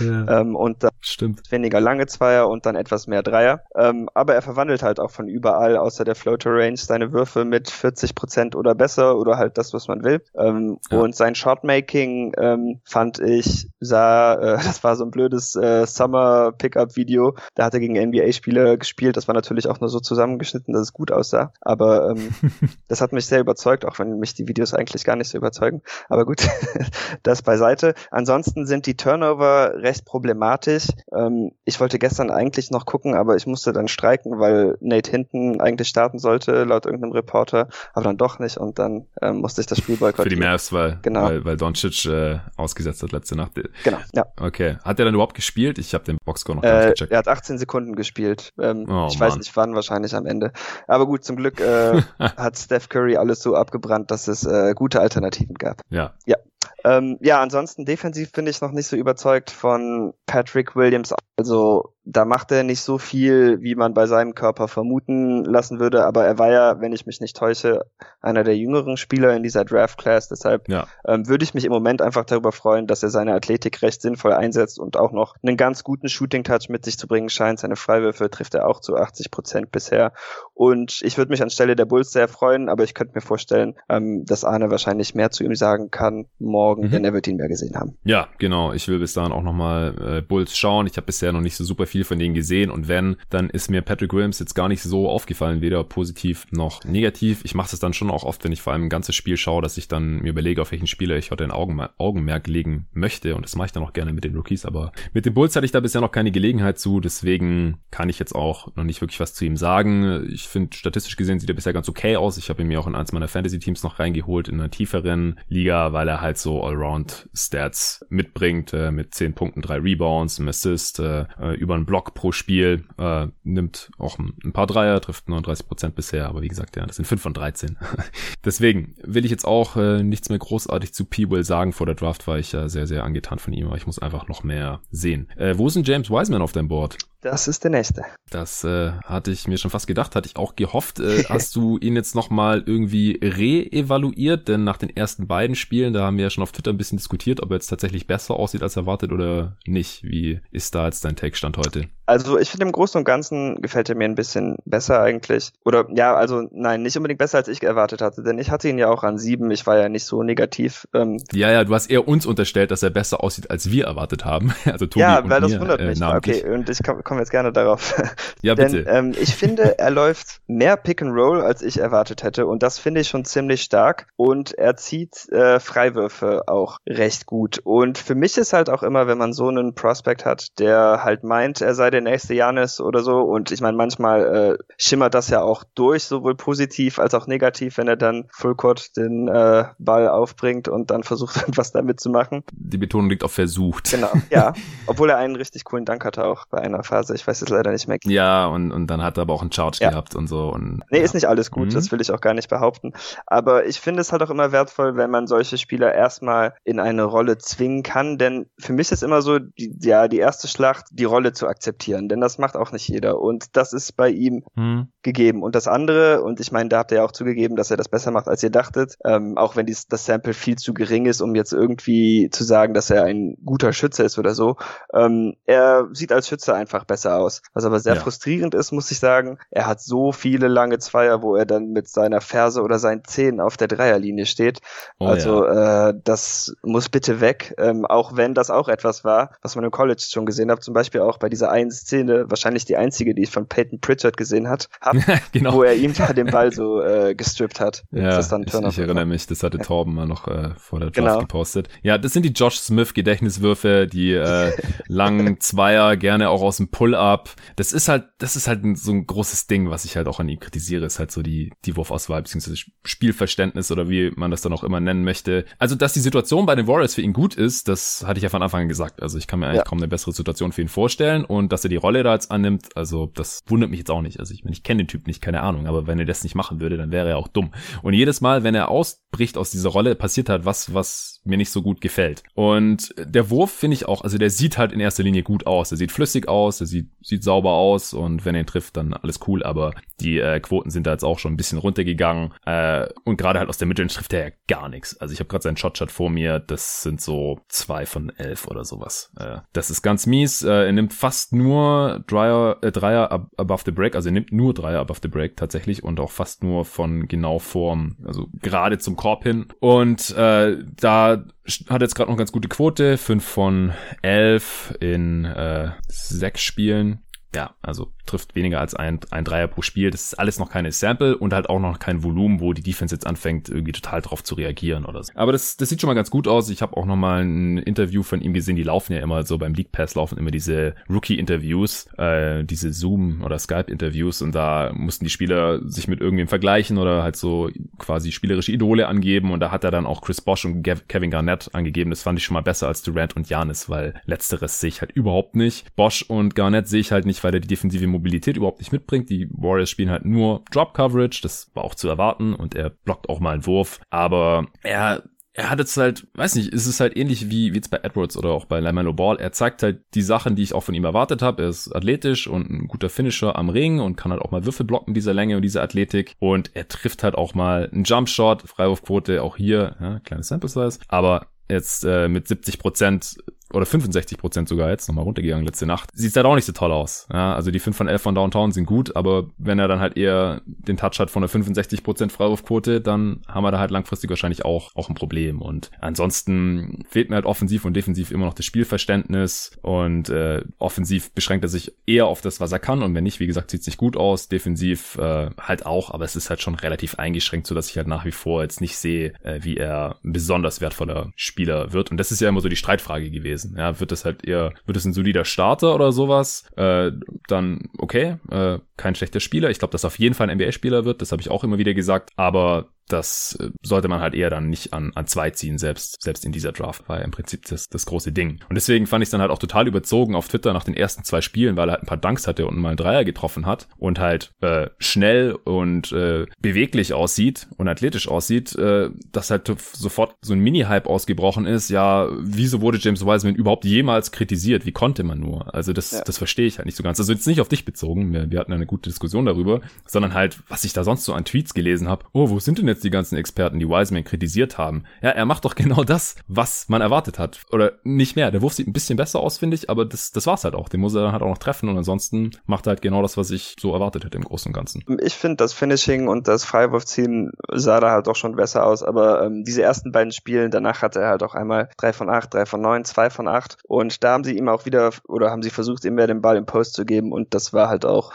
Ja, 0.00 0.40
ähm, 0.40 0.56
und 0.56 0.82
da 0.82 0.90
Stimmt 1.00 1.49
weniger 1.52 1.80
lange 1.80 2.06
Zweier 2.06 2.48
und 2.48 2.66
dann 2.66 2.76
etwas 2.76 3.06
mehr 3.06 3.22
Dreier. 3.22 3.62
Ähm, 3.74 4.08
aber 4.14 4.34
er 4.34 4.42
verwandelt 4.42 4.82
halt 4.82 5.00
auch 5.00 5.10
von 5.10 5.28
überall 5.28 5.76
außer 5.76 6.04
der 6.04 6.14
Floater 6.14 6.50
Range 6.52 6.76
seine 6.76 7.12
Würfe 7.12 7.44
mit 7.44 7.70
40 7.70 8.14
Prozent 8.14 8.56
oder 8.56 8.74
besser 8.74 9.16
oder 9.16 9.36
halt 9.36 9.58
das, 9.58 9.72
was 9.72 9.88
man 9.88 10.04
will. 10.04 10.22
Ähm, 10.36 10.78
ja. 10.90 10.98
Und 10.98 11.14
sein 11.14 11.34
Shotmaking 11.34 12.34
ähm, 12.38 12.80
fand 12.84 13.18
ich 13.20 13.68
sah, 13.80 14.34
äh, 14.34 14.56
das 14.64 14.82
war 14.84 14.96
so 14.96 15.04
ein 15.04 15.10
blödes 15.10 15.56
äh, 15.56 15.86
Summer 15.86 16.52
Pickup 16.52 16.96
Video. 16.96 17.34
Da 17.54 17.64
hat 17.64 17.74
er 17.74 17.80
gegen 17.80 17.96
NBA-Spieler 17.96 18.76
gespielt. 18.76 19.16
Das 19.16 19.28
war 19.28 19.34
natürlich 19.34 19.66
auch 19.68 19.80
nur 19.80 19.88
so 19.88 20.00
zusammengeschnitten, 20.00 20.72
dass 20.74 20.82
es 20.82 20.92
gut 20.92 21.12
aussah. 21.12 21.52
Aber 21.60 22.10
ähm, 22.10 22.30
das 22.88 23.00
hat 23.00 23.12
mich 23.12 23.26
sehr 23.26 23.40
überzeugt, 23.40 23.84
auch 23.84 23.98
wenn 23.98 24.18
mich 24.18 24.34
die 24.34 24.48
Videos 24.48 24.74
eigentlich 24.74 25.04
gar 25.04 25.16
nicht 25.16 25.28
so 25.28 25.38
überzeugen. 25.38 25.82
Aber 26.08 26.24
gut, 26.24 26.46
das 27.22 27.42
beiseite. 27.42 27.94
Ansonsten 28.10 28.66
sind 28.66 28.86
die 28.86 28.96
Turnover 28.96 29.74
recht 29.76 30.04
problematisch. 30.04 30.88
Ähm, 31.12 31.39
ich 31.64 31.80
wollte 31.80 31.98
gestern 31.98 32.30
eigentlich 32.30 32.70
noch 32.70 32.86
gucken, 32.86 33.14
aber 33.14 33.36
ich 33.36 33.46
musste 33.46 33.72
dann 33.72 33.88
streiken, 33.88 34.38
weil 34.38 34.76
Nate 34.80 35.10
Hinton 35.10 35.60
eigentlich 35.60 35.88
starten 35.88 36.18
sollte, 36.18 36.64
laut 36.64 36.86
irgendeinem 36.86 37.12
Reporter, 37.12 37.68
aber 37.92 38.04
dann 38.04 38.16
doch 38.16 38.38
nicht 38.38 38.56
und 38.56 38.78
dann 38.78 39.06
ähm, 39.22 39.38
musste 39.38 39.60
ich 39.60 39.66
das 39.66 39.78
Spiel 39.78 39.96
boykottieren. 39.98 40.30
Für 40.30 40.36
die 40.36 40.40
Mavs, 40.40 40.72
weil, 40.72 40.98
genau. 41.02 41.24
weil, 41.24 41.44
weil 41.44 41.56
Doncic 41.56 42.06
äh, 42.06 42.38
ausgesetzt 42.56 43.02
hat 43.02 43.12
letzte 43.12 43.36
Nacht. 43.36 43.52
Genau, 43.84 43.98
ja. 44.14 44.24
Okay. 44.38 44.76
Hat 44.84 44.98
er 44.98 45.04
dann 45.04 45.14
überhaupt 45.14 45.34
gespielt? 45.34 45.78
Ich 45.78 45.94
habe 45.94 46.04
den 46.04 46.18
Boxscore 46.24 46.56
noch 46.56 46.62
gar 46.62 46.78
nicht 46.78 46.86
äh, 46.86 46.90
gecheckt. 46.90 47.12
Er 47.12 47.18
hat 47.18 47.28
18 47.28 47.58
Sekunden 47.58 47.94
gespielt. 47.94 48.52
Ähm, 48.58 48.86
oh, 48.88 49.08
ich 49.10 49.18
Mann. 49.18 49.28
weiß 49.28 49.36
nicht 49.36 49.54
wann, 49.56 49.74
wahrscheinlich 49.74 50.14
am 50.14 50.26
Ende. 50.26 50.52
Aber 50.86 51.06
gut, 51.06 51.24
zum 51.24 51.36
Glück 51.36 51.60
äh, 51.60 52.02
hat 52.18 52.58
Steph 52.58 52.88
Curry 52.88 53.16
alles 53.16 53.40
so 53.40 53.54
abgebrannt, 53.54 54.10
dass 54.10 54.28
es 54.28 54.44
äh, 54.44 54.74
gute 54.74 55.00
Alternativen 55.00 55.54
gab. 55.54 55.80
Ja. 55.90 56.12
Ja. 56.26 56.36
Ähm, 56.84 57.18
ja, 57.20 57.40
ansonsten 57.40 57.84
defensiv 57.84 58.32
bin 58.32 58.46
ich 58.46 58.60
noch 58.60 58.72
nicht 58.72 58.86
so 58.86 58.96
überzeugt 58.96 59.50
von 59.50 60.14
Patrick 60.26 60.76
Williams. 60.76 61.14
Also 61.36 61.94
da 62.04 62.24
macht 62.24 62.50
er 62.50 62.62
nicht 62.62 62.80
so 62.80 62.98
viel, 62.98 63.60
wie 63.60 63.74
man 63.74 63.92
bei 63.92 64.06
seinem 64.06 64.34
Körper 64.34 64.68
vermuten 64.68 65.44
lassen 65.44 65.80
würde, 65.80 66.06
aber 66.06 66.24
er 66.24 66.38
war 66.38 66.50
ja, 66.50 66.80
wenn 66.80 66.92
ich 66.92 67.06
mich 67.06 67.20
nicht 67.20 67.36
täusche, 67.36 67.84
einer 68.20 68.42
der 68.42 68.56
jüngeren 68.56 68.96
Spieler 68.96 69.36
in 69.36 69.42
dieser 69.42 69.64
Draft 69.64 69.98
Class. 69.98 70.28
Deshalb 70.28 70.68
ja. 70.68 70.86
ähm, 71.06 71.28
würde 71.28 71.44
ich 71.44 71.54
mich 71.54 71.64
im 71.64 71.72
Moment 71.72 72.00
einfach 72.00 72.24
darüber 72.24 72.52
freuen, 72.52 72.86
dass 72.86 73.02
er 73.02 73.10
seine 73.10 73.34
Athletik 73.34 73.82
recht 73.82 74.00
sinnvoll 74.00 74.32
einsetzt 74.32 74.78
und 74.78 74.96
auch 74.96 75.12
noch 75.12 75.36
einen 75.42 75.56
ganz 75.56 75.84
guten 75.84 76.08
Shooting 76.08 76.44
Touch 76.44 76.68
mit 76.68 76.84
sich 76.84 76.98
zu 76.98 77.06
bringen 77.06 77.28
scheint. 77.28 77.60
Seine 77.60 77.76
Freiwürfe 77.76 78.30
trifft 78.30 78.54
er 78.54 78.66
auch 78.66 78.80
zu 78.80 78.96
80 78.96 79.30
Prozent 79.30 79.70
bisher. 79.70 80.12
Und 80.54 81.00
ich 81.02 81.18
würde 81.18 81.30
mich 81.30 81.42
anstelle 81.42 81.76
der 81.76 81.84
Bulls 81.84 82.12
sehr 82.12 82.28
freuen, 82.28 82.68
aber 82.68 82.84
ich 82.84 82.94
könnte 82.94 83.14
mir 83.14 83.22
vorstellen, 83.22 83.74
ähm, 83.88 84.24
dass 84.24 84.44
Arne 84.44 84.70
wahrscheinlich 84.70 85.14
mehr 85.14 85.30
zu 85.30 85.44
ihm 85.44 85.54
sagen 85.54 85.90
kann 85.90 86.26
morgen, 86.38 86.86
mhm. 86.86 86.90
denn 86.90 87.04
er 87.04 87.12
wird 87.12 87.26
ihn 87.26 87.36
mehr 87.36 87.48
gesehen 87.48 87.76
haben. 87.76 87.96
Ja, 88.04 88.28
genau. 88.38 88.72
Ich 88.72 88.88
will 88.88 88.98
bis 88.98 89.12
dahin 89.12 89.32
auch 89.32 89.42
nochmal 89.42 90.18
äh, 90.18 90.22
Bulls 90.22 90.56
schauen. 90.56 90.86
Ich 90.86 90.96
habe 90.96 91.06
bisher 91.06 91.32
noch 91.32 91.40
nicht 91.40 91.56
so 91.56 91.64
super 91.64 91.86
viel 91.90 92.04
von 92.04 92.18
denen 92.18 92.34
gesehen 92.34 92.70
und 92.70 92.88
wenn, 92.88 93.16
dann 93.28 93.50
ist 93.50 93.70
mir 93.70 93.82
Patrick 93.82 94.12
Williams 94.12 94.38
jetzt 94.38 94.54
gar 94.54 94.68
nicht 94.68 94.82
so 94.82 95.08
aufgefallen, 95.08 95.60
weder 95.60 95.84
positiv 95.84 96.46
noch 96.50 96.84
negativ. 96.84 97.40
Ich 97.44 97.54
mache 97.54 97.74
es 97.74 97.80
dann 97.80 97.92
schon 97.92 98.10
auch 98.10 98.24
oft, 98.24 98.44
wenn 98.44 98.52
ich 98.52 98.62
vor 98.62 98.72
allem 98.72 98.84
ein 98.84 98.88
ganzes 98.88 99.14
Spiel 99.14 99.36
schaue, 99.36 99.62
dass 99.62 99.76
ich 99.76 99.88
dann 99.88 100.20
mir 100.20 100.30
überlege, 100.30 100.62
auf 100.62 100.72
welchen 100.72 100.86
Spieler 100.86 101.16
ich 101.16 101.30
heute 101.30 101.44
ein 101.44 101.50
Augen 101.50 101.80
Augenmerk 101.98 102.46
legen 102.46 102.86
möchte 102.92 103.34
und 103.34 103.44
das 103.44 103.56
mache 103.56 103.66
ich 103.66 103.72
dann 103.72 103.82
auch 103.82 103.92
gerne 103.92 104.12
mit 104.12 104.24
den 104.24 104.34
Rookies, 104.34 104.64
aber 104.64 104.92
mit 105.12 105.26
den 105.26 105.34
Bulls 105.34 105.56
hatte 105.56 105.66
ich 105.66 105.72
da 105.72 105.80
bisher 105.80 106.00
noch 106.00 106.12
keine 106.12 106.30
Gelegenheit 106.30 106.78
zu, 106.78 107.00
deswegen 107.00 107.78
kann 107.90 108.08
ich 108.08 108.18
jetzt 108.18 108.34
auch 108.34 108.74
noch 108.76 108.84
nicht 108.84 109.00
wirklich 109.00 109.20
was 109.20 109.34
zu 109.34 109.44
ihm 109.44 109.56
sagen. 109.56 110.28
Ich 110.30 110.48
finde, 110.48 110.76
statistisch 110.76 111.16
gesehen 111.16 111.40
sieht 111.40 111.48
er 111.48 111.54
bisher 111.54 111.72
ganz 111.72 111.88
okay 111.88 112.16
aus. 112.16 112.38
Ich 112.38 112.50
habe 112.50 112.62
ihn 112.62 112.68
mir 112.68 112.80
auch 112.80 112.86
in 112.86 112.94
eins 112.94 113.12
meiner 113.12 113.28
Fantasy-Teams 113.28 113.82
noch 113.82 113.98
reingeholt 113.98 114.48
in 114.48 114.60
einer 114.60 114.70
tieferen 114.70 115.38
Liga, 115.48 115.92
weil 115.92 116.08
er 116.08 116.20
halt 116.20 116.38
so 116.38 116.62
Allround-Stats 116.62 118.06
mitbringt, 118.08 118.72
äh, 118.72 118.90
mit 118.90 119.14
10 119.14 119.34
Punkten, 119.34 119.62
3 119.62 119.78
Rebounds, 119.78 120.38
einem 120.38 120.48
Assist, 120.48 120.98
äh, 120.98 121.24
äh 121.40 121.54
über 121.54 121.74
einen 121.80 121.86
Block 121.86 122.14
pro 122.14 122.32
Spiel, 122.32 122.84
äh, 122.98 123.26
nimmt 123.42 123.90
auch 123.98 124.18
ein 124.18 124.52
paar 124.52 124.66
Dreier, 124.66 125.00
trifft 125.00 125.28
39 125.28 125.66
Prozent 125.66 125.94
bisher, 125.94 126.28
aber 126.28 126.42
wie 126.42 126.48
gesagt, 126.48 126.76
ja, 126.76 126.86
das 126.86 126.96
sind 126.96 127.04
5 127.06 127.20
von 127.20 127.34
13. 127.34 127.76
Deswegen 128.44 128.94
will 129.02 129.24
ich 129.24 129.30
jetzt 129.30 129.46
auch 129.46 129.76
äh, 129.76 130.02
nichts 130.02 130.28
mehr 130.28 130.38
großartig 130.38 130.94
zu 130.94 131.04
P-Will 131.04 131.44
sagen. 131.44 131.72
Vor 131.72 131.86
der 131.86 131.94
Draft 131.94 132.26
war 132.26 132.38
ich 132.38 132.52
ja 132.52 132.68
sehr, 132.68 132.86
sehr 132.86 133.04
angetan 133.04 133.38
von 133.38 133.52
ihm, 133.52 133.66
aber 133.66 133.76
ich 133.76 133.86
muss 133.86 133.98
einfach 133.98 134.28
noch 134.28 134.44
mehr 134.44 134.80
sehen. 134.90 135.28
Äh, 135.36 135.56
wo 135.56 135.66
ist 135.66 135.74
denn 135.74 135.84
James 135.84 136.10
Wiseman 136.10 136.42
auf 136.42 136.52
deinem 136.52 136.68
Board? 136.68 136.98
Das 137.22 137.48
ist 137.48 137.64
der 137.64 137.70
nächste. 137.70 138.04
Das 138.30 138.64
äh, 138.64 138.92
hatte 139.04 139.30
ich 139.30 139.46
mir 139.46 139.58
schon 139.58 139.70
fast 139.70 139.86
gedacht, 139.86 140.16
hatte 140.16 140.26
ich 140.26 140.36
auch 140.36 140.56
gehofft. 140.56 141.00
Äh, 141.00 141.24
hast 141.28 141.54
du 141.54 141.76
ihn 141.76 141.94
jetzt 141.94 142.14
nochmal 142.14 142.62
irgendwie 142.64 143.18
re-evaluiert? 143.22 144.48
Denn 144.48 144.64
nach 144.64 144.78
den 144.78 144.94
ersten 144.96 145.26
beiden 145.26 145.54
Spielen, 145.54 145.92
da 145.92 146.06
haben 146.06 146.16
wir 146.16 146.24
ja 146.24 146.30
schon 146.30 146.42
auf 146.42 146.52
Twitter 146.52 146.70
ein 146.70 146.78
bisschen 146.78 146.96
diskutiert, 146.96 147.42
ob 147.42 147.50
er 147.50 147.56
jetzt 147.56 147.66
tatsächlich 147.66 148.06
besser 148.06 148.34
aussieht 148.34 148.62
als 148.62 148.76
erwartet 148.76 149.12
oder 149.12 149.56
nicht. 149.66 150.02
Wie 150.02 150.40
ist 150.50 150.74
da 150.74 150.86
jetzt 150.86 151.04
dein 151.04 151.16
Take-Stand 151.16 151.58
heute? 151.58 151.69
heute. 151.76 151.88
Also 152.10 152.40
ich 152.40 152.50
finde 152.50 152.66
im 152.66 152.72
Großen 152.72 152.98
und 152.98 153.04
Ganzen 153.04 153.62
gefällt 153.62 153.88
er 153.88 153.94
mir 153.94 154.06
ein 154.06 154.16
bisschen 154.16 154.56
besser 154.64 155.00
eigentlich. 155.00 155.52
Oder 155.64 155.86
ja, 155.94 156.16
also 156.16 156.48
nein, 156.50 156.82
nicht 156.82 156.96
unbedingt 156.96 157.18
besser 157.18 157.38
als 157.38 157.46
ich 157.46 157.62
erwartet 157.62 158.02
hatte, 158.02 158.24
denn 158.24 158.40
ich 158.40 158.50
hatte 158.50 158.68
ihn 158.68 158.78
ja 158.78 158.88
auch 158.88 159.04
an 159.04 159.16
sieben. 159.16 159.48
Ich 159.52 159.64
war 159.64 159.78
ja 159.78 159.88
nicht 159.88 160.04
so 160.04 160.24
negativ. 160.24 160.88
Ähm. 160.92 161.18
Ja, 161.32 161.52
ja, 161.52 161.62
du 161.62 161.72
hast 161.72 161.88
eher 161.88 162.08
uns 162.08 162.26
unterstellt, 162.26 162.72
dass 162.72 162.82
er 162.82 162.90
besser 162.90 163.22
aussieht, 163.22 163.48
als 163.48 163.70
wir 163.70 163.84
erwartet 163.84 164.24
haben. 164.24 164.52
Also 164.70 164.86
Tobi 164.86 165.00
ja, 165.00 165.28
weil 165.28 165.40
das 165.40 165.52
mir, 165.52 165.60
wundert 165.60 165.80
äh, 165.80 165.86
mich. 165.86 166.02
okay, 166.02 166.48
und 166.48 166.68
ich 166.68 166.82
komme 166.82 167.02
komm 167.02 167.18
jetzt 167.18 167.30
gerne 167.30 167.52
darauf. 167.52 167.94
Ja, 168.42 168.54
bitte. 168.54 168.84
denn 168.84 168.94
ähm, 168.94 169.14
ich 169.20 169.34
finde, 169.34 169.78
er 169.78 169.90
läuft 169.90 170.40
mehr 170.46 170.76
Pick 170.76 171.02
and 171.02 171.12
Roll, 171.12 171.42
als 171.42 171.60
ich 171.62 171.78
erwartet 171.78 172.22
hätte. 172.22 172.46
Und 172.46 172.62
das 172.62 172.78
finde 172.78 173.00
ich 173.02 173.08
schon 173.08 173.24
ziemlich 173.24 173.62
stark. 173.62 174.06
Und 174.16 174.52
er 174.52 174.76
zieht 174.76 175.28
äh, 175.30 175.60
Freiwürfe 175.60 176.44
auch 176.46 176.78
recht 176.88 177.26
gut. 177.26 177.60
Und 177.62 177.98
für 177.98 178.14
mich 178.14 178.38
ist 178.38 178.52
halt 178.52 178.70
auch 178.70 178.82
immer, 178.82 179.06
wenn 179.06 179.18
man 179.18 179.32
so 179.32 179.48
einen 179.48 179.74
Prospect 179.74 180.24
hat, 180.24 180.58
der 180.58 181.04
halt 181.04 181.22
meint, 181.24 181.60
er 181.60 181.74
sei 181.74 181.90
der 181.90 181.99
nächste 182.00 182.34
Janis 182.34 182.80
oder 182.80 183.02
so. 183.02 183.20
Und 183.20 183.50
ich 183.50 183.60
meine, 183.60 183.76
manchmal 183.76 184.58
äh, 184.58 184.64
schimmert 184.78 185.14
das 185.14 185.28
ja 185.28 185.42
auch 185.42 185.64
durch, 185.74 186.04
sowohl 186.04 186.36
positiv 186.36 186.98
als 186.98 187.14
auch 187.14 187.26
negativ, 187.26 187.78
wenn 187.78 187.88
er 187.88 187.96
dann 187.96 188.28
Fullcourt 188.32 188.96
den 188.96 189.28
äh, 189.28 189.64
Ball 189.78 190.08
aufbringt 190.08 190.68
und 190.68 190.90
dann 190.90 191.02
versucht, 191.02 191.36
etwas 191.48 191.72
damit 191.72 192.00
zu 192.00 192.10
machen. 192.10 192.44
Die 192.52 192.78
Betonung 192.78 193.10
liegt 193.10 193.24
auf 193.24 193.32
versucht. 193.32 193.90
Genau, 193.90 194.12
ja. 194.30 194.52
Obwohl 194.86 195.10
er 195.10 195.16
einen 195.16 195.36
richtig 195.36 195.64
coolen 195.64 195.84
Dank 195.84 196.04
hatte 196.04 196.24
auch 196.24 196.46
bei 196.50 196.58
einer 196.58 196.82
Phase. 196.82 197.14
Ich 197.14 197.26
weiß 197.26 197.42
es 197.42 197.48
leider 197.48 197.72
nicht 197.72 197.88
mehr. 197.88 197.98
Ja, 198.04 198.46
und, 198.46 198.72
und 198.72 198.86
dann 198.88 199.02
hat 199.02 199.18
er 199.18 199.22
aber 199.22 199.34
auch 199.34 199.42
einen 199.42 199.52
Charge 199.52 199.78
ja. 199.80 199.90
gehabt 199.90 200.14
und 200.14 200.26
so. 200.26 200.50
Und, 200.50 200.82
nee, 200.90 200.98
ja. 200.98 201.04
ist 201.04 201.14
nicht 201.14 201.26
alles 201.26 201.50
gut, 201.50 201.68
mhm. 201.68 201.74
das 201.74 201.90
will 201.92 202.00
ich 202.00 202.12
auch 202.12 202.20
gar 202.20 202.34
nicht 202.34 202.48
behaupten. 202.48 202.92
Aber 203.26 203.66
ich 203.66 203.80
finde 203.80 204.00
es 204.00 204.12
halt 204.12 204.22
auch 204.22 204.30
immer 204.30 204.52
wertvoll, 204.52 204.96
wenn 204.96 205.10
man 205.10 205.26
solche 205.26 205.58
Spieler 205.58 205.94
erstmal 205.94 206.54
in 206.64 206.80
eine 206.80 207.04
Rolle 207.04 207.38
zwingen 207.38 207.82
kann, 207.82 208.18
denn 208.18 208.46
für 208.58 208.72
mich 208.72 208.92
ist 208.92 209.02
immer 209.02 209.22
so, 209.22 209.38
die, 209.38 209.74
ja, 209.80 210.08
die 210.08 210.18
erste 210.18 210.48
Schlacht, 210.48 210.86
die 210.90 211.04
Rolle 211.04 211.32
zu 211.32 211.46
akzeptieren, 211.46 211.89
denn 211.98 212.20
das 212.20 212.38
macht 212.38 212.56
auch 212.56 212.72
nicht 212.72 212.88
jeder. 212.88 213.20
Und 213.20 213.56
das 213.56 213.72
ist 213.72 213.96
bei 213.96 214.08
ihm 214.10 214.44
hm. 214.56 214.88
gegeben. 215.02 215.42
Und 215.42 215.54
das 215.54 215.68
andere, 215.68 216.22
und 216.22 216.40
ich 216.40 216.52
meine, 216.52 216.68
da 216.68 216.78
habt 216.78 216.92
ihr 216.92 216.98
ja 216.98 217.04
auch 217.04 217.12
zugegeben, 217.12 217.56
dass 217.56 217.70
er 217.70 217.76
das 217.76 217.88
besser 217.88 218.10
macht, 218.10 218.28
als 218.28 218.42
ihr 218.42 218.50
dachtet, 218.50 218.96
ähm, 219.04 219.36
auch 219.36 219.56
wenn 219.56 219.66
dies, 219.66 219.86
das 219.86 220.04
Sample 220.04 220.34
viel 220.34 220.56
zu 220.56 220.74
gering 220.74 221.06
ist, 221.06 221.20
um 221.20 221.34
jetzt 221.34 221.52
irgendwie 221.52 222.28
zu 222.30 222.44
sagen, 222.44 222.74
dass 222.74 222.90
er 222.90 223.04
ein 223.04 223.36
guter 223.44 223.72
Schütze 223.72 224.02
ist 224.02 224.18
oder 224.18 224.34
so. 224.34 224.56
Ähm, 224.92 225.34
er 225.46 225.88
sieht 225.92 226.12
als 226.12 226.28
Schütze 226.28 226.54
einfach 226.54 226.84
besser 226.84 227.18
aus. 227.18 227.42
Was 227.54 227.64
aber 227.64 227.80
sehr 227.80 227.94
ja. 227.94 228.00
frustrierend 228.00 228.54
ist, 228.54 228.72
muss 228.72 228.90
ich 228.90 228.98
sagen. 228.98 229.38
Er 229.50 229.66
hat 229.66 229.80
so 229.80 230.12
viele 230.12 230.48
lange 230.48 230.78
Zweier, 230.78 231.22
wo 231.22 231.36
er 231.36 231.46
dann 231.46 231.70
mit 231.70 231.88
seiner 231.88 232.20
Ferse 232.20 232.62
oder 232.62 232.78
seinen 232.78 233.04
Zehen 233.04 233.40
auf 233.40 233.56
der 233.56 233.68
Dreierlinie 233.68 234.26
steht. 234.26 234.60
Oh, 234.98 235.06
also 235.06 235.44
ja. 235.44 235.90
äh, 235.90 235.94
das 236.04 236.54
muss 236.62 236.88
bitte 236.88 237.20
weg. 237.20 237.54
Ähm, 237.58 237.86
auch 237.86 238.16
wenn 238.16 238.34
das 238.34 238.50
auch 238.50 238.68
etwas 238.68 239.04
war, 239.04 239.32
was 239.42 239.56
man 239.56 239.64
im 239.64 239.70
College 239.70 240.04
schon 240.08 240.26
gesehen 240.26 240.50
hat. 240.50 240.62
Zum 240.62 240.74
Beispiel 240.74 241.00
auch 241.00 241.18
bei 241.18 241.28
dieser 241.28 241.50
einen 241.50 241.70
Szene, 241.80 242.26
wahrscheinlich 242.28 242.64
die 242.64 242.76
einzige, 242.76 243.14
die 243.14 243.22
ich 243.22 243.30
von 243.30 243.46
Peyton 243.46 243.80
Pritchard 243.80 244.16
gesehen 244.16 244.48
hat, 244.48 244.68
hab, 244.80 244.96
genau. 245.32 245.54
wo 245.54 245.62
er 245.62 245.74
ihm 245.74 245.94
da 245.94 246.12
den 246.12 246.26
Ball 246.26 246.52
so 246.52 246.82
äh, 246.82 247.14
gestrippt 247.14 247.60
hat. 247.60 247.84
Ja, 247.90 248.18
ich, 248.20 248.26
ich, 248.26 248.78
erinnere 248.78 249.06
mich, 249.06 249.26
das 249.26 249.42
hatte 249.42 249.58
Torben 249.58 249.94
mal 249.94 250.06
noch 250.06 250.28
äh, 250.28 250.50
vor 250.56 250.80
der 250.80 250.90
Draft 250.90 250.94
genau. 250.94 251.18
gepostet. 251.20 251.68
Ja, 251.82 251.98
das 251.98 252.12
sind 252.12 252.24
die 252.24 252.32
Josh 252.32 252.58
Smith 252.58 252.94
Gedächtniswürfe, 252.94 253.86
die 253.86 254.12
äh, 254.12 254.52
langen 254.88 255.40
Zweier, 255.40 255.96
gerne 255.96 256.30
auch 256.30 256.42
aus 256.42 256.58
dem 256.58 256.68
Pull-Up. 256.68 257.30
Das 257.56 257.72
ist 257.72 257.88
halt, 257.88 258.04
das 258.18 258.36
ist 258.36 258.48
halt 258.48 258.60
so 258.78 258.92
ein 258.92 259.06
großes 259.06 259.46
Ding, 259.46 259.70
was 259.70 259.84
ich 259.84 259.96
halt 259.96 260.06
auch 260.08 260.20
an 260.20 260.28
ihm 260.28 260.38
kritisiere, 260.38 260.86
ist 260.86 260.98
halt 260.98 261.10
so 261.10 261.22
die, 261.22 261.52
die 261.64 261.76
Wurfauswahl, 261.76 262.22
beziehungsweise 262.22 262.56
Spielverständnis 262.84 263.70
oder 263.72 263.88
wie 263.88 264.12
man 264.16 264.30
das 264.30 264.42
dann 264.42 264.52
auch 264.52 264.64
immer 264.64 264.80
nennen 264.80 265.04
möchte. 265.04 265.44
Also, 265.58 265.74
dass 265.74 265.92
die 265.92 266.00
Situation 266.00 266.46
bei 266.46 266.54
den 266.54 266.66
Warriors 266.66 266.94
für 266.94 267.02
ihn 267.02 267.12
gut 267.12 267.34
ist, 267.34 267.68
das 267.68 268.04
hatte 268.06 268.18
ich 268.18 268.22
ja 268.22 268.28
von 268.28 268.42
Anfang 268.42 268.62
an 268.62 268.68
gesagt. 268.68 269.02
Also, 269.02 269.18
ich 269.18 269.26
kann 269.26 269.40
mir 269.40 269.46
eigentlich 269.46 269.58
ja. 269.58 269.64
kaum 269.64 269.78
eine 269.78 269.88
bessere 269.88 270.12
Situation 270.12 270.52
für 270.52 270.62
ihn 270.62 270.68
vorstellen 270.68 271.24
und 271.24 271.52
dass 271.52 271.59
er 271.64 271.70
die 271.70 271.76
Rolle 271.76 272.02
da 272.02 272.14
jetzt 272.14 272.30
annimmt, 272.30 272.76
also 272.76 273.06
das 273.06 273.40
wundert 273.46 273.70
mich 273.70 273.78
jetzt 273.78 273.90
auch 273.90 274.02
nicht. 274.02 274.20
Also 274.20 274.34
ich 274.34 274.44
ich 274.44 274.62
kenne 274.62 274.82
den 274.82 274.88
Typ 274.88 275.06
nicht, 275.06 275.20
keine 275.20 275.42
Ahnung, 275.42 275.66
aber 275.66 275.86
wenn 275.86 275.98
er 275.98 276.04
das 276.04 276.22
nicht 276.22 276.34
machen 276.34 276.60
würde, 276.60 276.76
dann 276.76 276.90
wäre 276.90 277.08
er 277.08 277.18
auch 277.18 277.28
dumm. 277.28 277.50
Und 277.82 277.94
jedes 277.94 278.20
Mal, 278.20 278.42
wenn 278.42 278.54
er 278.54 278.68
aus 278.68 279.02
bricht 279.10 279.36
aus 279.36 279.50
dieser 279.50 279.70
Rolle, 279.70 279.94
passiert 279.94 280.28
halt 280.28 280.44
was, 280.44 280.72
was 280.74 281.20
mir 281.24 281.36
nicht 281.36 281.50
so 281.50 281.62
gut 281.62 281.80
gefällt. 281.80 282.22
Und 282.34 282.94
der 282.98 283.30
Wurf 283.30 283.50
finde 283.50 283.74
ich 283.74 283.86
auch, 283.86 284.02
also 284.02 284.18
der 284.18 284.30
sieht 284.30 284.58
halt 284.58 284.72
in 284.72 284.80
erster 284.80 285.02
Linie 285.02 285.22
gut 285.22 285.46
aus. 285.46 285.70
Der 285.70 285.78
sieht 285.78 285.92
flüssig 285.92 286.28
aus, 286.28 286.58
der 286.58 286.66
sieht, 286.66 286.90
sieht 287.02 287.24
sauber 287.24 287.52
aus 287.52 287.92
und 287.92 288.24
wenn 288.24 288.34
er 288.34 288.42
ihn 288.42 288.46
trifft, 288.46 288.76
dann 288.76 288.94
alles 288.94 289.20
cool. 289.26 289.42
Aber 289.42 289.74
die 290.00 290.18
äh, 290.18 290.40
Quoten 290.40 290.70
sind 290.70 290.86
da 290.86 290.92
jetzt 290.92 291.04
auch 291.04 291.18
schon 291.18 291.34
ein 291.34 291.36
bisschen 291.36 291.58
runtergegangen. 291.58 292.32
Äh, 292.46 292.88
und 293.04 293.16
gerade 293.16 293.38
halt 293.38 293.48
aus 293.48 293.58
der 293.58 293.68
Mitte 293.68 293.86
trifft 293.86 294.12
er 294.12 294.28
ja 294.28 294.34
gar 294.48 294.68
nichts. 294.68 294.96
Also 294.98 295.12
ich 295.12 295.20
habe 295.20 295.28
gerade 295.28 295.42
seinen 295.42 295.56
Shotshot 295.56 295.90
vor 295.90 296.10
mir, 296.10 296.38
das 296.38 296.82
sind 296.82 297.00
so 297.00 297.40
zwei 297.48 297.86
von 297.86 298.10
elf 298.16 298.46
oder 298.46 298.64
sowas. 298.64 299.12
Äh, 299.18 299.38
das 299.52 299.70
ist 299.70 299.82
ganz 299.82 300.06
mies. 300.06 300.42
Äh, 300.42 300.66
er 300.66 300.72
nimmt 300.72 300.92
fast 300.92 301.32
nur 301.32 302.04
Dreier, 302.06 302.58
äh, 302.62 302.72
Dreier 302.72 303.10
above 303.36 303.62
the 303.64 303.72
break, 303.72 303.94
also 303.94 304.08
er 304.08 304.12
nimmt 304.12 304.32
nur 304.32 304.54
Dreier 304.54 304.80
above 304.80 305.00
the 305.02 305.08
break 305.08 305.36
tatsächlich 305.36 305.82
und 305.82 306.00
auch 306.00 306.10
fast 306.10 306.42
nur 306.42 306.64
von 306.64 307.08
genau 307.08 307.38
vorm, 307.38 307.96
also 308.04 308.28
gerade 308.40 308.78
zum 308.78 308.96
Korb 309.00 309.22
hin. 309.22 309.46
Und 309.60 310.10
äh, 310.10 310.58
da 310.76 311.24
hat 311.70 311.80
jetzt 311.80 311.94
gerade 311.94 312.10
noch 312.10 312.18
ganz 312.18 312.32
gute 312.32 312.48
Quote, 312.48 312.98
5 312.98 313.24
von 313.24 313.72
11 314.02 314.76
in 314.78 315.24
äh, 315.24 315.70
sechs 315.88 316.42
Spielen. 316.42 317.02
Ja, 317.34 317.54
also 317.62 317.94
trifft 318.10 318.34
weniger 318.34 318.60
als 318.60 318.74
ein, 318.74 319.00
ein 319.10 319.24
Dreier 319.24 319.46
pro 319.46 319.62
Spiel. 319.62 319.90
Das 319.90 320.02
ist 320.02 320.14
alles 320.14 320.38
noch 320.38 320.50
keine 320.50 320.72
Sample 320.72 321.16
und 321.16 321.32
halt 321.32 321.48
auch 321.48 321.60
noch 321.60 321.78
kein 321.78 322.02
Volumen, 322.02 322.40
wo 322.40 322.52
die 322.52 322.62
Defense 322.62 322.94
jetzt 322.94 323.06
anfängt, 323.06 323.48
irgendwie 323.48 323.72
total 323.72 324.02
drauf 324.02 324.24
zu 324.24 324.34
reagieren 324.34 324.84
oder 324.84 325.02
so. 325.02 325.12
Aber 325.14 325.32
das, 325.32 325.56
das 325.56 325.68
sieht 325.68 325.80
schon 325.80 325.88
mal 325.88 325.94
ganz 325.94 326.10
gut 326.10 326.26
aus. 326.26 326.50
Ich 326.50 326.62
habe 326.62 326.76
auch 326.76 326.86
noch 326.86 326.96
mal 326.96 327.22
ein 327.22 327.58
Interview 327.58 328.02
von 328.02 328.20
ihm 328.20 328.34
gesehen. 328.34 328.56
Die 328.56 328.62
laufen 328.62 328.92
ja 328.92 329.00
immer 329.00 329.22
so 329.22 329.38
beim 329.38 329.54
League 329.54 329.72
Pass 329.72 329.94
laufen 329.94 330.18
immer 330.18 330.30
diese 330.30 330.74
Rookie-Interviews, 330.88 331.86
äh, 331.98 332.44
diese 332.44 332.72
Zoom- 332.72 333.22
oder 333.22 333.38
Skype-Interviews 333.38 334.22
und 334.22 334.34
da 334.34 334.72
mussten 334.74 335.04
die 335.04 335.10
Spieler 335.10 335.60
sich 335.68 335.88
mit 335.88 336.00
irgendwem 336.00 336.28
vergleichen 336.28 336.78
oder 336.78 337.02
halt 337.02 337.16
so 337.16 337.50
quasi 337.78 338.12
spielerische 338.12 338.52
Idole 338.52 338.88
angeben 338.88 339.32
und 339.32 339.40
da 339.40 339.50
hat 339.50 339.64
er 339.64 339.70
dann 339.70 339.86
auch 339.86 340.02
Chris 340.02 340.20
Bosch 340.20 340.44
und 340.44 340.62
Kevin 340.88 341.10
Garnett 341.10 341.54
angegeben. 341.54 341.90
Das 341.90 342.02
fand 342.02 342.18
ich 342.18 342.24
schon 342.24 342.34
mal 342.34 342.42
besser 342.42 342.68
als 342.68 342.82
Durant 342.82 343.16
und 343.16 343.28
Janis, 343.28 343.68
weil 343.68 343.94
letzteres 344.04 344.60
sehe 344.60 344.68
ich 344.68 344.80
halt 344.80 344.92
überhaupt 344.92 345.36
nicht. 345.36 345.74
Bosch 345.76 346.02
und 346.02 346.34
Garnett 346.34 346.68
sehe 346.68 346.80
ich 346.80 346.92
halt 346.92 347.06
nicht, 347.06 347.22
weil 347.22 347.34
er 347.34 347.40
die 347.40 347.48
defensive 347.48 347.86
Mobilität 348.00 348.36
überhaupt 348.36 348.58
nicht 348.58 348.72
mitbringt. 348.72 349.08
Die 349.10 349.28
Warriors 349.30 349.70
spielen 349.70 349.90
halt 349.90 350.04
nur 350.04 350.42
Drop 350.50 350.74
Coverage, 350.74 351.20
das 351.22 351.50
war 351.54 351.64
auch 351.64 351.74
zu 351.74 351.88
erwarten 351.88 352.34
und 352.34 352.54
er 352.54 352.70
blockt 352.70 353.08
auch 353.08 353.20
mal 353.20 353.34
einen 353.34 353.46
Wurf, 353.46 353.80
aber 353.90 354.46
er 354.62 355.02
er 355.32 355.48
hat 355.48 355.60
jetzt 355.60 355.76
halt, 355.76 356.08
weiß 356.14 356.34
nicht, 356.34 356.52
ist 356.52 356.66
es 356.66 356.80
halt 356.80 356.96
ähnlich 356.96 357.30
wie, 357.30 357.52
wie 357.52 357.56
jetzt 357.56 357.70
bei 357.70 357.78
Edwards 357.78 358.16
oder 358.16 358.30
auch 358.30 358.46
bei 358.46 358.58
LaMelo 358.58 358.92
Ball. 358.92 359.16
Er 359.18 359.30
zeigt 359.30 359.62
halt 359.62 359.82
die 359.94 360.02
Sachen, 360.02 360.34
die 360.34 360.42
ich 360.42 360.54
auch 360.54 360.62
von 360.62 360.74
ihm 360.74 360.84
erwartet 360.84 361.22
habe. 361.22 361.42
Er 361.42 361.48
ist 361.48 361.74
athletisch 361.74 362.26
und 362.26 362.50
ein 362.50 362.66
guter 362.66 362.90
Finisher 362.90 363.36
am 363.36 363.48
Ring 363.48 363.78
und 363.78 363.96
kann 363.96 364.10
halt 364.10 364.22
auch 364.22 364.32
mal 364.32 364.44
Würfel 364.44 364.66
blocken 364.66 364.92
dieser 364.92 365.14
Länge 365.14 365.36
und 365.36 365.42
dieser 365.42 365.62
Athletik. 365.62 366.16
Und 366.18 366.50
er 366.54 366.66
trifft 366.66 367.04
halt 367.04 367.14
auch 367.14 367.34
mal 367.34 367.70
einen 367.72 367.84
Jumpshot, 367.84 368.42
Freiwurfquote 368.42 369.22
auch 369.22 369.36
hier, 369.36 369.76
ja, 369.80 370.00
kleines 370.00 370.28
Sample 370.28 370.48
Size. 370.48 370.80
Aber 370.88 371.28
jetzt 371.48 371.84
äh, 371.84 372.08
mit 372.08 372.26
70 372.26 372.58
Prozent 372.58 373.16
oder 373.52 373.66
65 373.66 374.18
Prozent 374.18 374.48
sogar 374.48 374.70
jetzt 374.70 374.88
nochmal 374.88 375.04
runtergegangen 375.04 375.44
letzte 375.44 375.66
Nacht. 375.66 375.90
Sieht 375.94 376.14
halt 376.16 376.26
auch 376.26 376.34
nicht 376.34 376.44
so 376.44 376.52
toll 376.52 376.72
aus. 376.72 377.06
Ja, 377.12 377.34
also 377.34 377.50
die 377.50 377.58
5 377.58 377.76
von 377.76 377.88
11 377.88 378.02
von 378.02 378.14
Downtown 378.14 378.52
sind 378.52 378.66
gut, 378.66 378.96
aber 378.96 379.30
wenn 379.38 379.58
er 379.58 379.68
dann 379.68 379.80
halt 379.80 379.96
eher 379.96 380.42
den 380.46 380.76
Touch 380.76 380.98
hat 380.98 381.10
von 381.10 381.22
der 381.22 381.28
65 381.28 381.82
Prozent 381.82 382.12
Freiwurfquote, 382.12 382.80
dann 382.80 383.22
haben 383.28 383.44
wir 383.44 383.50
da 383.50 383.58
halt 383.58 383.70
langfristig 383.70 384.10
wahrscheinlich 384.10 384.44
auch, 384.44 384.74
auch 384.74 384.88
ein 384.88 384.94
Problem. 384.94 385.42
Und 385.42 385.70
ansonsten 385.80 386.84
fehlt 386.88 387.10
mir 387.10 387.16
halt 387.16 387.26
offensiv 387.26 387.64
und 387.64 387.74
defensiv 387.74 388.10
immer 388.10 388.26
noch 388.26 388.34
das 388.34 388.46
Spielverständnis 388.46 389.52
und 389.62 390.08
äh, 390.08 390.42
offensiv 390.58 391.12
beschränkt 391.12 391.44
er 391.44 391.48
sich 391.48 391.72
eher 391.86 392.06
auf 392.06 392.20
das, 392.20 392.40
was 392.40 392.52
er 392.52 392.58
kann 392.58 392.82
und 392.82 392.94
wenn 392.94 393.04
nicht, 393.04 393.20
wie 393.20 393.26
gesagt, 393.26 393.50
sieht 393.50 393.62
es 393.62 393.66
nicht 393.66 393.78
gut 393.78 393.96
aus. 393.96 394.28
Defensiv 394.28 394.96
äh, 394.96 395.30
halt 395.40 395.66
auch, 395.66 395.90
aber 395.90 396.04
es 396.04 396.16
ist 396.16 396.30
halt 396.30 396.40
schon 396.40 396.54
relativ 396.54 396.96
eingeschränkt, 396.96 397.46
so 397.46 397.54
dass 397.54 397.70
ich 397.70 397.76
halt 397.76 397.88
nach 397.88 398.04
wie 398.04 398.12
vor 398.12 398.42
jetzt 398.42 398.60
nicht 398.60 398.76
sehe, 398.76 399.12
äh, 399.22 399.40
wie 399.42 399.56
er 399.56 399.96
besonders 400.02 400.60
wertvoller 400.60 401.12
Spieler 401.16 401.72
wird. 401.72 401.90
Und 401.90 401.96
das 401.96 402.12
ist 402.12 402.20
ja 402.20 402.28
immer 402.28 402.40
so 402.40 402.48
die 402.48 402.56
Streitfrage 402.56 403.10
gewesen 403.10 403.39
gewesen. 403.42 403.56
Ja, 403.58 403.78
wird 403.80 403.92
es 403.92 404.04
halt 404.04 404.24
eher, 404.24 404.52
wird 404.66 404.76
es 404.76 404.84
ein 404.84 404.92
solider 404.92 405.24
Starter 405.24 405.74
oder 405.74 405.92
sowas, 405.92 406.44
äh, 406.56 406.92
dann 407.28 407.68
okay, 407.78 408.16
äh, 408.30 408.58
kein 408.76 408.94
schlechter 408.94 409.20
Spieler. 409.20 409.50
Ich 409.50 409.58
glaube, 409.58 409.72
dass 409.72 409.84
auf 409.84 409.98
jeden 409.98 410.14
Fall 410.14 410.28
ein 410.28 410.38
NBA-Spieler 410.38 410.84
wird, 410.84 411.02
das 411.02 411.12
habe 411.12 411.22
ich 411.22 411.30
auch 411.30 411.44
immer 411.44 411.58
wieder 411.58 411.74
gesagt, 411.74 412.10
aber 412.16 412.68
das 412.92 413.36
äh, 413.40 413.50
sollte 413.62 413.88
man 413.88 414.00
halt 414.00 414.14
eher 414.14 414.30
dann 414.30 414.48
nicht 414.48 414.72
an, 414.72 414.92
an 414.94 415.06
zwei 415.06 415.30
ziehen, 415.30 415.58
selbst, 415.58 416.02
selbst 416.02 416.24
in 416.24 416.32
dieser 416.32 416.52
Draft, 416.52 416.88
war 416.88 416.98
ja 416.98 417.04
im 417.04 417.10
Prinzip 417.10 417.46
das, 417.46 417.68
das 417.68 417.86
große 417.86 418.12
Ding. 418.12 418.40
Und 418.48 418.54
deswegen 418.54 418.86
fand 418.86 419.02
ich 419.02 419.06
es 419.06 419.10
dann 419.10 419.20
halt 419.20 419.30
auch 419.30 419.38
total 419.38 419.68
überzogen 419.68 420.14
auf 420.14 420.28
Twitter 420.28 420.52
nach 420.52 420.64
den 420.64 420.74
ersten 420.74 421.04
zwei 421.04 421.20
Spielen, 421.20 421.56
weil 421.56 421.68
er 421.68 421.72
halt 421.72 421.82
ein 421.82 421.86
paar 421.86 421.96
Dunks 421.96 422.26
hatte 422.26 422.46
und 422.46 422.58
mal 422.58 422.68
einen 422.68 422.76
Dreier 422.76 423.04
getroffen 423.04 423.46
hat 423.46 423.68
und 423.78 423.98
halt 423.98 424.32
äh, 424.40 424.68
schnell 424.78 425.32
und 425.44 425.92
äh, 425.92 426.26
beweglich 426.40 426.92
aussieht 426.92 427.48
und 427.56 427.68
athletisch 427.68 428.08
aussieht, 428.08 428.54
äh, 428.56 428.90
dass 429.12 429.30
halt 429.30 429.50
sofort 429.72 430.16
so 430.22 430.32
ein 430.32 430.40
Mini-Hype 430.40 430.86
ausgebrochen 430.86 431.46
ist. 431.46 431.70
Ja, 431.70 432.08
wieso 432.18 432.60
wurde 432.60 432.78
James 432.78 433.04
Wiseman 433.04 433.34
überhaupt 433.34 433.64
jemals 433.64 434.12
kritisiert? 434.12 434.66
Wie 434.66 434.72
konnte 434.72 435.02
man 435.04 435.20
nur? 435.20 435.54
Also 435.54 435.72
das, 435.72 435.92
ja. 435.92 436.02
das 436.04 436.18
verstehe 436.18 436.46
ich 436.46 436.58
halt 436.58 436.66
nicht 436.66 436.76
so 436.76 436.82
ganz. 436.82 436.98
Also 436.98 437.12
jetzt 437.12 437.26
nicht 437.26 437.40
auf 437.40 437.48
dich 437.48 437.64
bezogen, 437.64 438.12
wir, 438.12 438.30
wir 438.30 438.38
hatten 438.38 438.52
eine 438.52 438.66
gute 438.66 438.90
Diskussion 438.90 439.26
darüber, 439.26 439.60
sondern 439.86 440.14
halt, 440.14 440.40
was 440.48 440.64
ich 440.64 440.72
da 440.72 440.84
sonst 440.84 441.04
so 441.04 441.12
an 441.12 441.24
Tweets 441.24 441.54
gelesen 441.54 441.88
habe. 441.88 442.04
Oh, 442.12 442.30
wo 442.30 442.38
sind 442.38 442.58
denn 442.58 442.68
jetzt 442.68 442.79
jetzt 442.80 442.84
die 442.84 442.90
ganzen 442.90 443.16
Experten, 443.16 443.58
die 443.58 443.68
Wiseman 443.68 444.04
kritisiert 444.04 444.58
haben. 444.58 444.84
Ja, 445.02 445.10
er 445.10 445.26
macht 445.26 445.44
doch 445.44 445.54
genau 445.54 445.84
das, 445.84 446.16
was 446.26 446.68
man 446.68 446.80
erwartet 446.80 447.18
hat. 447.18 447.40
Oder 447.52 447.72
nicht 447.84 448.16
mehr. 448.16 448.30
Der 448.30 448.42
Wurf 448.42 448.54
sieht 448.54 448.66
ein 448.66 448.72
bisschen 448.72 448.96
besser 448.96 449.20
aus, 449.20 449.38
finde 449.38 449.56
ich, 449.56 449.68
aber 449.68 449.84
das, 449.84 450.10
das 450.10 450.26
war's 450.26 450.44
halt 450.44 450.54
auch. 450.54 450.68
Den 450.68 450.80
muss 450.80 450.94
er 450.94 451.02
dann 451.02 451.12
halt 451.12 451.22
auch 451.22 451.28
noch 451.28 451.38
treffen 451.38 451.68
und 451.68 451.76
ansonsten 451.76 452.30
macht 452.46 452.66
er 452.66 452.70
halt 452.70 452.82
genau 452.82 453.02
das, 453.02 453.16
was 453.16 453.30
ich 453.30 453.56
so 453.60 453.72
erwartet 453.72 454.04
hätte 454.04 454.16
im 454.16 454.24
Großen 454.24 454.48
und 454.50 454.54
Ganzen. 454.54 454.84
Ich 455.02 455.14
finde, 455.14 455.36
das 455.36 455.52
Finishing 455.52 456.08
und 456.08 456.28
das 456.28 456.44
Freiwurfziehen 456.44 457.32
sah 457.48 457.80
da 457.80 457.90
halt 457.90 458.06
doch 458.06 458.16
schon 458.16 458.36
besser 458.36 458.64
aus, 458.66 458.82
aber 458.82 459.22
ähm, 459.24 459.44
diese 459.44 459.62
ersten 459.62 459.92
beiden 459.92 460.12
Spielen, 460.12 460.50
danach 460.50 460.82
hatte 460.82 461.00
er 461.00 461.08
halt 461.08 461.22
auch 461.22 461.34
einmal 461.34 461.68
drei 461.76 461.92
von 461.92 462.08
acht, 462.08 462.32
drei 462.32 462.46
von 462.46 462.60
neun, 462.60 462.84
zwei 462.84 463.10
von 463.10 463.28
acht 463.28 463.58
und 463.66 464.02
da 464.02 464.12
haben 464.12 464.24
sie 464.24 464.36
ihm 464.36 464.48
auch 464.48 464.64
wieder, 464.64 464.90
oder 465.06 465.30
haben 465.30 465.42
sie 465.42 465.50
versucht, 465.50 465.84
ihm 465.84 465.94
mehr 465.94 466.06
den 466.06 466.22
Ball 466.22 466.36
im 466.36 466.46
Post 466.46 466.74
zu 466.74 466.84
geben 466.84 467.12
und 467.12 467.34
das 467.34 467.52
war 467.52 467.68
halt 467.68 467.84
auch, 467.84 468.12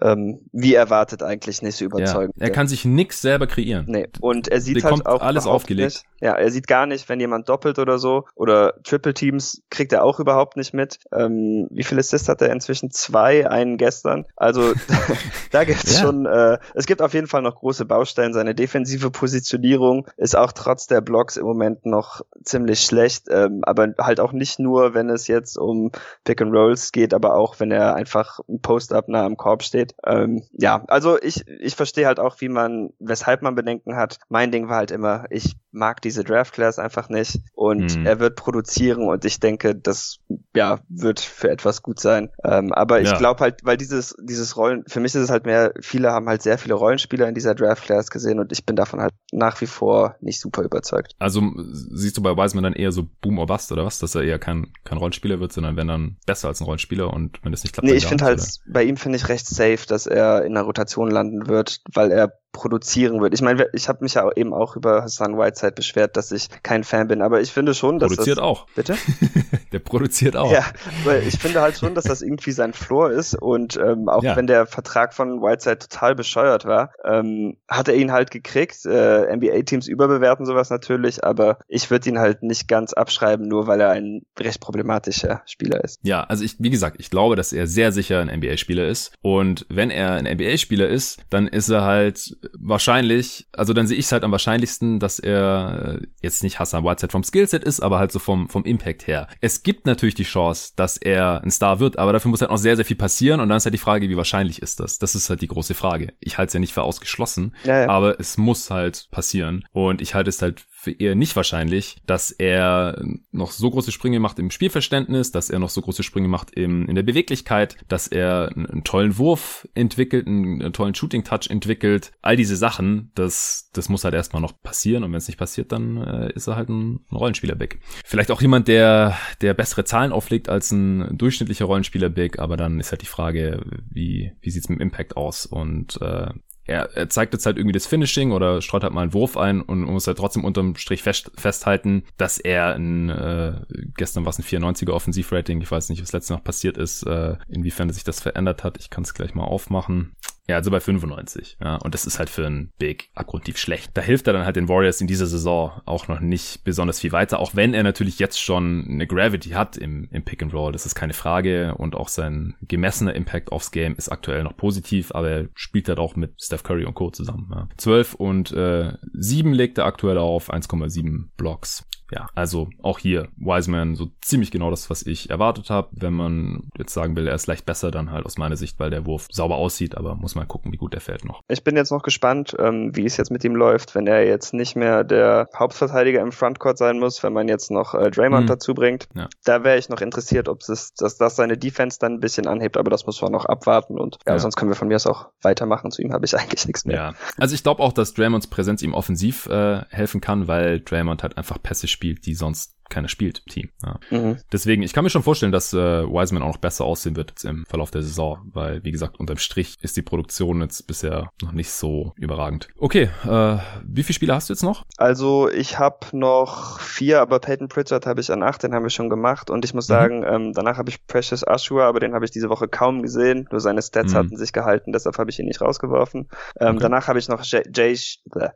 ähm, 0.00 0.40
wie 0.52 0.74
erwartet 0.74 1.22
eigentlich 1.22 1.62
nicht 1.62 1.76
so 1.76 1.84
überzeugend. 1.84 2.34
Ja, 2.36 2.44
er 2.44 2.50
kann 2.50 2.68
sich 2.68 2.84
nix 2.84 3.20
selber 3.20 3.46
kreieren. 3.46 3.86
Nee, 3.88 3.95
und 4.20 4.48
er 4.48 4.60
sieht 4.60 4.76
Der 4.76 4.90
halt 4.90 5.06
auch 5.06 5.20
alles 5.20 5.46
aufgelegt. 5.46 5.92
Nicht, 5.92 6.04
ja, 6.20 6.32
er 6.32 6.50
sieht 6.50 6.66
gar 6.66 6.86
nicht, 6.86 7.08
wenn 7.08 7.20
jemand 7.20 7.48
doppelt 7.48 7.78
oder 7.78 7.98
so 7.98 8.24
oder 8.34 8.74
Triple 8.84 9.14
Teams 9.14 9.62
kriegt 9.70 9.92
er 9.92 10.02
auch 10.02 10.20
überhaupt 10.20 10.56
nicht 10.56 10.72
mit. 10.72 10.98
Ähm, 11.12 11.68
wie 11.70 11.84
viele 11.84 12.00
Assists 12.00 12.28
hat 12.28 12.40
er 12.42 12.50
inzwischen? 12.50 12.90
Zwei, 12.90 13.48
einen 13.48 13.76
gestern. 13.76 14.24
Also 14.36 14.72
da 15.50 15.64
gibt 15.64 15.84
es 15.84 15.94
ja. 15.98 16.04
schon, 16.04 16.26
äh, 16.26 16.58
es 16.74 16.86
gibt 16.86 17.02
auf 17.02 17.14
jeden 17.14 17.26
Fall 17.26 17.42
noch 17.42 17.56
große 17.56 17.84
Baustellen. 17.84 18.32
Seine 18.32 18.54
defensive 18.54 19.10
Positionierung 19.10 20.06
ist 20.16 20.36
auch 20.36 20.52
trotz 20.52 20.86
der 20.86 21.00
Blocks 21.00 21.36
im 21.36 21.44
Moment 21.44 21.84
noch 21.84 22.22
ziemlich 22.42 22.80
schlecht, 22.80 23.26
ähm, 23.30 23.60
aber 23.62 23.94
halt 23.98 24.20
auch 24.20 24.32
nicht 24.32 24.58
nur, 24.58 24.94
wenn 24.94 25.10
es 25.10 25.26
jetzt 25.26 25.58
um 25.58 25.90
Pick 26.24 26.40
and 26.40 26.52
Rolls 26.52 26.92
geht, 26.92 27.12
aber 27.12 27.34
auch 27.34 27.60
wenn 27.60 27.70
er 27.70 27.94
einfach 27.94 28.40
ein 28.48 28.60
Post-up 28.60 29.08
nah 29.08 29.24
am 29.24 29.36
Korb 29.36 29.62
steht. 29.62 29.94
Ähm, 30.04 30.42
ja, 30.52 30.84
also 30.88 31.20
ich, 31.20 31.46
ich 31.48 31.76
verstehe 31.76 32.06
halt 32.06 32.20
auch, 32.20 32.40
wie 32.40 32.48
man, 32.48 32.90
weshalb 32.98 33.42
man 33.42 33.54
Bedenken 33.86 33.96
hat. 33.96 34.18
Mein 34.28 34.50
Ding 34.50 34.68
war 34.68 34.76
halt 34.76 34.90
immer, 34.90 35.24
ich 35.30 35.54
mag 35.70 36.00
diese 36.00 36.24
Draft 36.24 36.54
Class 36.54 36.78
einfach 36.78 37.08
nicht 37.08 37.40
und 37.52 37.96
mhm. 37.96 38.06
er 38.06 38.18
wird 38.18 38.36
produzieren 38.36 39.08
und 39.08 39.24
ich 39.24 39.40
denke, 39.40 39.74
das 39.74 40.18
ja 40.54 40.80
wird 40.88 41.20
für 41.20 41.50
etwas 41.50 41.82
gut 41.82 42.00
sein. 42.00 42.30
Ähm, 42.44 42.72
aber 42.72 43.00
ich 43.00 43.10
ja. 43.10 43.18
glaube 43.18 43.40
halt, 43.40 43.60
weil 43.62 43.76
dieses 43.76 44.16
dieses 44.22 44.56
Rollen, 44.56 44.84
für 44.86 45.00
mich 45.00 45.14
ist 45.14 45.22
es 45.22 45.30
halt 45.30 45.44
mehr, 45.44 45.72
viele 45.80 46.12
haben 46.12 46.28
halt 46.28 46.42
sehr 46.42 46.58
viele 46.58 46.74
Rollenspieler 46.74 47.28
in 47.28 47.34
dieser 47.34 47.54
Draft 47.54 47.84
Class 47.84 48.10
gesehen 48.10 48.40
und 48.40 48.52
ich 48.52 48.64
bin 48.64 48.74
davon 48.74 49.00
halt 49.00 49.12
nach 49.32 49.60
wie 49.60 49.66
vor 49.66 50.16
nicht 50.20 50.40
super 50.40 50.62
überzeugt. 50.62 51.14
Also 51.18 51.42
siehst 51.72 52.16
du 52.16 52.22
bei 52.22 52.36
Wiseman 52.36 52.64
dann 52.64 52.72
eher 52.72 52.92
so 52.92 53.06
Boom 53.20 53.38
or 53.38 53.46
Bust 53.46 53.70
oder 53.70 53.84
was, 53.84 53.98
dass 53.98 54.14
er 54.14 54.22
eher 54.22 54.38
kein 54.38 54.72
kein 54.84 54.98
Rollenspieler 54.98 55.40
wird, 55.40 55.52
sondern 55.52 55.76
wenn 55.76 55.88
dann 55.88 56.16
besser 56.26 56.48
als 56.48 56.60
ein 56.60 56.64
Rollenspieler 56.64 57.12
und 57.12 57.38
wenn 57.44 57.52
es 57.52 57.62
nicht 57.62 57.74
klappt. 57.74 57.86
Nee, 57.86 57.94
ich 57.94 58.06
finde 58.06 58.24
halt 58.24 58.40
oder? 58.40 58.72
bei 58.72 58.84
ihm 58.84 58.96
finde 58.96 59.18
ich 59.18 59.28
recht 59.28 59.46
safe, 59.46 59.86
dass 59.86 60.06
er 60.06 60.44
in 60.44 60.54
der 60.54 60.62
Rotation 60.62 61.10
landen 61.10 61.48
wird, 61.48 61.80
weil 61.92 62.10
er 62.10 62.32
produzieren 62.56 63.20
wird. 63.20 63.34
Ich 63.34 63.42
meine, 63.42 63.68
ich 63.74 63.86
habe 63.86 64.02
mich 64.02 64.14
ja 64.14 64.30
eben 64.34 64.54
auch 64.54 64.76
über 64.76 65.02
Hassan 65.02 65.36
Whiteside 65.36 65.72
beschwert, 65.72 66.16
dass 66.16 66.32
ich 66.32 66.48
kein 66.62 66.84
Fan 66.84 67.06
bin, 67.06 67.20
aber 67.20 67.42
ich 67.42 67.52
finde 67.52 67.74
schon, 67.74 67.98
dass 67.98 68.08
produziert 68.08 68.38
das, 68.38 68.44
auch. 68.44 68.66
Bitte? 68.74 68.96
der 69.72 69.78
produziert 69.78 70.36
auch. 70.36 70.50
Ja, 70.50 70.64
weil 71.04 71.22
ich 71.28 71.38
finde 71.38 71.60
halt 71.60 71.76
schon, 71.76 71.94
dass 71.94 72.04
das 72.04 72.22
irgendwie 72.22 72.52
sein 72.52 72.72
Floor 72.72 73.10
ist 73.10 73.34
und 73.34 73.76
ähm, 73.76 74.08
auch 74.08 74.22
ja. 74.22 74.36
wenn 74.36 74.46
der 74.46 74.64
Vertrag 74.64 75.12
von 75.12 75.42
Whiteside 75.42 75.80
total 75.80 76.14
bescheuert 76.14 76.64
war, 76.64 76.92
ähm, 77.04 77.58
hat 77.68 77.88
er 77.88 77.94
ihn 77.94 78.10
halt 78.10 78.30
gekriegt. 78.30 78.86
Äh, 78.86 79.36
NBA-Teams 79.36 79.86
überbewerten 79.86 80.46
sowas 80.46 80.70
natürlich, 80.70 81.24
aber 81.24 81.58
ich 81.68 81.90
würde 81.90 82.08
ihn 82.08 82.18
halt 82.18 82.42
nicht 82.42 82.68
ganz 82.68 82.94
abschreiben, 82.94 83.46
nur 83.46 83.66
weil 83.66 83.82
er 83.82 83.90
ein 83.90 84.22
recht 84.40 84.62
problematischer 84.62 85.42
Spieler 85.44 85.84
ist. 85.84 86.00
Ja, 86.04 86.24
also 86.24 86.42
ich, 86.42 86.56
wie 86.58 86.70
gesagt, 86.70 86.96
ich 87.00 87.10
glaube, 87.10 87.36
dass 87.36 87.52
er 87.52 87.66
sehr 87.66 87.92
sicher 87.92 88.20
ein 88.20 88.34
NBA-Spieler 88.34 88.88
ist 88.88 89.12
und 89.20 89.66
wenn 89.68 89.90
er 89.90 90.12
ein 90.12 90.24
NBA-Spieler 90.24 90.88
ist, 90.88 91.20
dann 91.28 91.46
ist 91.46 91.68
er 91.68 91.82
halt 91.82 92.34
wahrscheinlich, 92.58 93.46
also 93.52 93.72
dann 93.72 93.86
sehe 93.86 93.96
ich 93.96 94.06
es 94.06 94.12
halt 94.12 94.24
am 94.24 94.32
wahrscheinlichsten, 94.32 94.98
dass 94.98 95.18
er 95.18 96.00
äh, 96.00 96.06
jetzt 96.22 96.42
nicht 96.42 96.58
Hassan 96.58 96.84
Whiteside 96.84 97.12
vom 97.12 97.24
Skillset 97.24 97.64
ist, 97.64 97.80
aber 97.80 97.98
halt 97.98 98.12
so 98.12 98.18
vom, 98.18 98.48
vom 98.48 98.64
Impact 98.64 99.06
her. 99.06 99.28
Es 99.40 99.62
gibt 99.62 99.86
natürlich 99.86 100.14
die 100.14 100.24
Chance, 100.24 100.72
dass 100.76 100.96
er 100.96 101.42
ein 101.42 101.50
Star 101.50 101.80
wird, 101.80 101.98
aber 101.98 102.12
dafür 102.12 102.30
muss 102.30 102.40
halt 102.40 102.50
noch 102.50 102.58
sehr, 102.58 102.76
sehr 102.76 102.84
viel 102.84 102.96
passieren 102.96 103.40
und 103.40 103.48
dann 103.48 103.56
ist 103.56 103.66
halt 103.66 103.74
die 103.74 103.78
Frage, 103.78 104.08
wie 104.08 104.16
wahrscheinlich 104.16 104.62
ist 104.62 104.80
das? 104.80 104.98
Das 104.98 105.14
ist 105.14 105.30
halt 105.30 105.42
die 105.42 105.48
große 105.48 105.74
Frage. 105.74 106.14
Ich 106.20 106.38
halte 106.38 106.48
es 106.48 106.54
ja 106.54 106.60
nicht 106.60 106.74
für 106.74 106.82
ausgeschlossen, 106.82 107.54
ja, 107.64 107.82
ja. 107.82 107.88
aber 107.88 108.18
es 108.20 108.36
muss 108.36 108.70
halt 108.70 109.08
passieren 109.10 109.64
und 109.72 110.00
ich 110.00 110.14
halte 110.14 110.30
es 110.30 110.42
halt 110.42 110.66
für 110.86 110.92
eher 110.92 111.16
nicht 111.16 111.34
wahrscheinlich, 111.34 111.96
dass 112.06 112.30
er 112.30 113.04
noch 113.32 113.50
so 113.50 113.68
große 113.70 113.90
Sprünge 113.90 114.20
macht 114.20 114.38
im 114.38 114.52
Spielverständnis, 114.52 115.32
dass 115.32 115.50
er 115.50 115.58
noch 115.58 115.68
so 115.68 115.82
große 115.82 116.04
Sprünge 116.04 116.28
macht 116.28 116.52
im, 116.52 116.88
in 116.88 116.94
der 116.94 117.02
Beweglichkeit, 117.02 117.76
dass 117.88 118.06
er 118.06 118.52
einen, 118.54 118.84
tollen 118.84 119.18
Wurf 119.18 119.66
entwickelt, 119.74 120.28
einen, 120.28 120.62
einen 120.62 120.72
tollen 120.72 120.94
Shooting-Touch 120.94 121.50
entwickelt. 121.50 122.12
All 122.22 122.36
diese 122.36 122.54
Sachen, 122.54 123.10
das, 123.16 123.68
das 123.72 123.88
muss 123.88 124.04
halt 124.04 124.14
erstmal 124.14 124.40
noch 124.40 124.62
passieren 124.62 125.02
und 125.02 125.10
wenn 125.10 125.18
es 125.18 125.26
nicht 125.26 125.38
passiert, 125.38 125.72
dann 125.72 125.96
äh, 125.96 126.32
ist 126.34 126.46
er 126.46 126.54
halt 126.54 126.68
ein, 126.68 127.00
ein 127.10 127.16
Rollenspieler-Big. 127.16 127.80
Vielleicht 128.04 128.30
auch 128.30 128.40
jemand, 128.40 128.68
der, 128.68 129.18
der 129.40 129.54
bessere 129.54 129.84
Zahlen 129.84 130.12
auflegt 130.12 130.48
als 130.48 130.70
ein 130.70 131.18
durchschnittlicher 131.18 131.64
Rollenspieler-Big, 131.64 132.38
aber 132.38 132.56
dann 132.56 132.78
ist 132.78 132.92
halt 132.92 133.02
die 133.02 133.06
Frage, 133.06 133.60
wie, 133.90 134.30
wie 134.40 134.50
sieht's 134.50 134.68
mit 134.68 134.78
dem 134.78 134.82
Impact 134.82 135.16
aus 135.16 135.46
und 135.46 136.00
äh, 136.00 136.28
er, 136.66 136.96
er 136.96 137.08
zeigt 137.08 137.32
jetzt 137.32 137.46
halt 137.46 137.56
irgendwie 137.56 137.72
das 137.72 137.86
Finishing 137.86 138.32
oder 138.32 138.60
streut 138.60 138.82
halt 138.82 138.92
mal 138.92 139.02
einen 139.02 139.14
Wurf 139.14 139.36
ein 139.36 139.62
und 139.62 139.82
muss 139.82 140.06
halt 140.06 140.18
trotzdem 140.18 140.44
unterm 140.44 140.76
Strich 140.76 141.02
fest, 141.02 141.30
festhalten, 141.36 142.04
dass 142.16 142.38
er 142.38 142.74
ein, 142.74 143.08
äh, 143.08 143.60
gestern 143.96 144.24
war 144.24 144.30
es 144.30 144.38
ein 144.38 144.44
94er 144.44 144.90
Offensivrating, 144.90 145.60
ich 145.60 145.70
weiß 145.70 145.88
nicht, 145.88 146.02
was 146.02 146.12
letzte 146.12 146.32
noch 146.32 146.44
passiert 146.44 146.76
ist, 146.76 147.02
äh, 147.04 147.36
inwiefern 147.48 147.90
sich 147.90 148.04
das 148.04 148.20
verändert 148.20 148.64
hat. 148.64 148.78
Ich 148.78 148.90
kann 148.90 149.04
es 149.04 149.14
gleich 149.14 149.34
mal 149.34 149.44
aufmachen. 149.44 150.14
Ja, 150.48 150.56
also 150.56 150.70
bei 150.70 150.80
95. 150.80 151.58
Ja, 151.60 151.76
und 151.76 151.94
das 151.94 152.06
ist 152.06 152.18
halt 152.18 152.30
für 152.30 152.46
einen 152.46 152.72
Big 152.78 153.10
abgrundtief 153.14 153.58
schlecht. 153.58 153.90
Da 153.94 154.02
hilft 154.02 154.26
er 154.26 154.32
dann 154.32 154.44
halt 154.44 154.56
den 154.56 154.68
Warriors 154.68 155.00
in 155.00 155.06
dieser 155.06 155.26
Saison 155.26 155.80
auch 155.86 156.08
noch 156.08 156.20
nicht 156.20 156.62
besonders 156.64 157.00
viel 157.00 157.12
weiter, 157.12 157.40
auch 157.40 157.56
wenn 157.56 157.74
er 157.74 157.82
natürlich 157.82 158.18
jetzt 158.18 158.40
schon 158.40 158.86
eine 158.88 159.06
Gravity 159.06 159.50
hat 159.50 159.76
im, 159.76 160.08
im 160.12 160.24
Pick 160.24 160.42
and 160.42 160.54
Roll. 160.54 160.72
Das 160.72 160.86
ist 160.86 160.94
keine 160.94 161.14
Frage. 161.14 161.74
Und 161.76 161.96
auch 161.96 162.08
sein 162.08 162.54
gemessener 162.62 163.14
Impact 163.14 163.50
aufs 163.50 163.70
Game 163.70 163.96
ist 163.96 164.08
aktuell 164.08 164.44
noch 164.44 164.56
positiv, 164.56 165.12
aber 165.12 165.30
er 165.30 165.48
spielt 165.54 165.88
halt 165.88 165.98
auch 165.98 166.16
mit 166.16 166.40
Steph 166.40 166.62
Curry 166.62 166.84
und 166.84 166.94
Co. 166.94 167.10
zusammen. 167.10 167.50
Ja. 167.52 167.68
12 167.76 168.14
und 168.14 168.52
äh, 168.52 168.92
7 169.12 169.52
legt 169.52 169.78
er 169.78 169.86
aktuell 169.86 170.18
auf 170.18 170.52
1,7 170.52 171.28
Blocks 171.36 171.84
ja, 172.10 172.28
also 172.34 172.68
auch 172.82 172.98
hier 172.98 173.28
Wiseman 173.36 173.96
so 173.96 174.08
ziemlich 174.20 174.50
genau 174.50 174.70
das, 174.70 174.90
was 174.90 175.04
ich 175.04 175.30
erwartet 175.30 175.70
habe. 175.70 175.88
Wenn 175.92 176.12
man 176.12 176.68
jetzt 176.78 176.94
sagen 176.94 177.16
will, 177.16 177.26
er 177.26 177.34
ist 177.34 177.46
leicht 177.46 177.66
besser, 177.66 177.90
dann 177.90 178.10
halt 178.10 178.26
aus 178.26 178.38
meiner 178.38 178.56
Sicht, 178.56 178.78
weil 178.78 178.90
der 178.90 179.06
Wurf 179.06 179.28
sauber 179.30 179.56
aussieht, 179.56 179.96
aber 179.96 180.14
muss 180.14 180.34
mal 180.34 180.46
gucken, 180.46 180.72
wie 180.72 180.76
gut 180.76 180.94
er 180.94 181.00
fällt 181.00 181.24
noch. 181.24 181.42
Ich 181.48 181.64
bin 181.64 181.76
jetzt 181.76 181.90
noch 181.90 182.02
gespannt, 182.02 182.54
ähm, 182.58 182.94
wie 182.94 183.04
es 183.04 183.16
jetzt 183.16 183.30
mit 183.30 183.44
ihm 183.44 183.56
läuft, 183.56 183.94
wenn 183.94 184.06
er 184.06 184.26
jetzt 184.26 184.54
nicht 184.54 184.76
mehr 184.76 185.04
der 185.04 185.48
Hauptverteidiger 185.56 186.20
im 186.20 186.32
Frontcourt 186.32 186.78
sein 186.78 186.98
muss, 186.98 187.22
wenn 187.22 187.32
man 187.32 187.48
jetzt 187.48 187.70
noch 187.70 187.94
äh, 187.94 188.10
Draymond 188.10 188.44
mhm. 188.44 188.48
dazu 188.48 188.74
bringt. 188.74 189.08
Ja. 189.14 189.28
Da 189.44 189.64
wäre 189.64 189.78
ich 189.78 189.88
noch 189.88 190.00
interessiert, 190.00 190.48
ob 190.48 190.62
es 190.62 190.94
dass 190.94 191.16
das 191.16 191.36
seine 191.36 191.56
Defense 191.58 191.98
dann 192.00 192.14
ein 192.14 192.20
bisschen 192.20 192.46
anhebt, 192.46 192.76
aber 192.76 192.90
das 192.90 193.06
muss 193.06 193.20
man 193.20 193.32
noch 193.32 193.44
abwarten 193.44 193.98
und 193.98 194.18
ja, 194.26 194.34
ja. 194.34 194.38
sonst 194.38 194.56
können 194.56 194.70
wir 194.70 194.76
von 194.76 194.88
mir 194.88 194.96
aus 194.96 195.06
auch 195.06 195.28
weitermachen. 195.42 195.90
Zu 195.90 196.02
ihm 196.02 196.12
habe 196.12 196.24
ich 196.24 196.36
eigentlich 196.38 196.66
nichts 196.66 196.84
mehr. 196.84 196.96
Ja, 196.96 197.14
also 197.38 197.54
ich 197.54 197.62
glaube 197.62 197.82
auch, 197.82 197.92
dass 197.92 198.14
Draymonds 198.14 198.46
Präsenz 198.46 198.82
ihm 198.82 198.94
offensiv 198.94 199.46
äh, 199.46 199.82
helfen 199.90 200.20
kann, 200.20 200.48
weil 200.48 200.80
Draymond 200.80 201.22
halt 201.22 201.36
einfach 201.36 201.62
Pässe 201.62 201.88
spielt, 201.96 202.26
die 202.26 202.34
sonst 202.34 202.75
keiner 202.88 203.08
spielt 203.08 203.42
im 203.46 203.52
Team. 203.52 203.70
Ja. 203.82 203.98
Mhm. 204.10 204.36
Deswegen, 204.52 204.82
ich 204.82 204.92
kann 204.92 205.04
mir 205.04 205.10
schon 205.10 205.22
vorstellen, 205.22 205.52
dass 205.52 205.72
äh, 205.72 205.76
Wiseman 205.76 206.42
auch 206.42 206.54
noch 206.54 206.56
besser 206.58 206.84
aussehen 206.84 207.16
wird 207.16 207.30
jetzt 207.30 207.44
im 207.44 207.66
Verlauf 207.66 207.90
der 207.90 208.02
Saison, 208.02 208.38
weil, 208.52 208.82
wie 208.84 208.92
gesagt, 208.92 209.18
unterm 209.18 209.38
Strich 209.38 209.76
ist 209.82 209.96
die 209.96 210.02
Produktion 210.02 210.60
jetzt 210.60 210.86
bisher 210.86 211.30
noch 211.42 211.52
nicht 211.52 211.70
so 211.70 212.12
überragend. 212.16 212.68
Okay, 212.78 213.10
äh, 213.24 213.58
wie 213.84 214.02
viele 214.02 214.14
Spiele 214.14 214.34
hast 214.34 214.48
du 214.48 214.52
jetzt 214.52 214.62
noch? 214.62 214.84
Also 214.96 215.50
ich 215.50 215.78
habe 215.78 216.06
noch 216.12 216.80
vier, 216.80 217.20
aber 217.20 217.40
Peyton 217.40 217.68
Pritchard 217.68 218.06
habe 218.06 218.20
ich 218.20 218.30
an 218.30 218.42
acht, 218.42 218.62
den 218.62 218.74
haben 218.74 218.84
wir 218.84 218.90
schon 218.90 219.10
gemacht 219.10 219.50
und 219.50 219.64
ich 219.64 219.74
muss 219.74 219.88
mhm. 219.88 219.92
sagen, 219.92 220.24
ähm, 220.26 220.52
danach 220.52 220.78
habe 220.78 220.90
ich 220.90 221.06
Precious 221.06 221.42
Ashua, 221.46 221.86
aber 221.86 222.00
den 222.00 222.14
habe 222.14 222.24
ich 222.24 222.30
diese 222.30 222.48
Woche 222.48 222.68
kaum 222.68 223.02
gesehen, 223.02 223.48
nur 223.50 223.60
seine 223.60 223.82
Stats 223.82 224.12
mhm. 224.12 224.18
hatten 224.18 224.36
sich 224.36 224.52
gehalten, 224.52 224.92
deshalb 224.92 225.18
habe 225.18 225.30
ich 225.30 225.38
ihn 225.38 225.46
nicht 225.46 225.60
rausgeworfen. 225.60 226.28
Ähm, 226.60 226.76
okay. 226.76 226.78
Danach 226.80 227.08
habe 227.08 227.18
ich 227.18 227.28
noch 227.28 227.44
Jay, 227.44 227.62
Jay, 227.74 227.98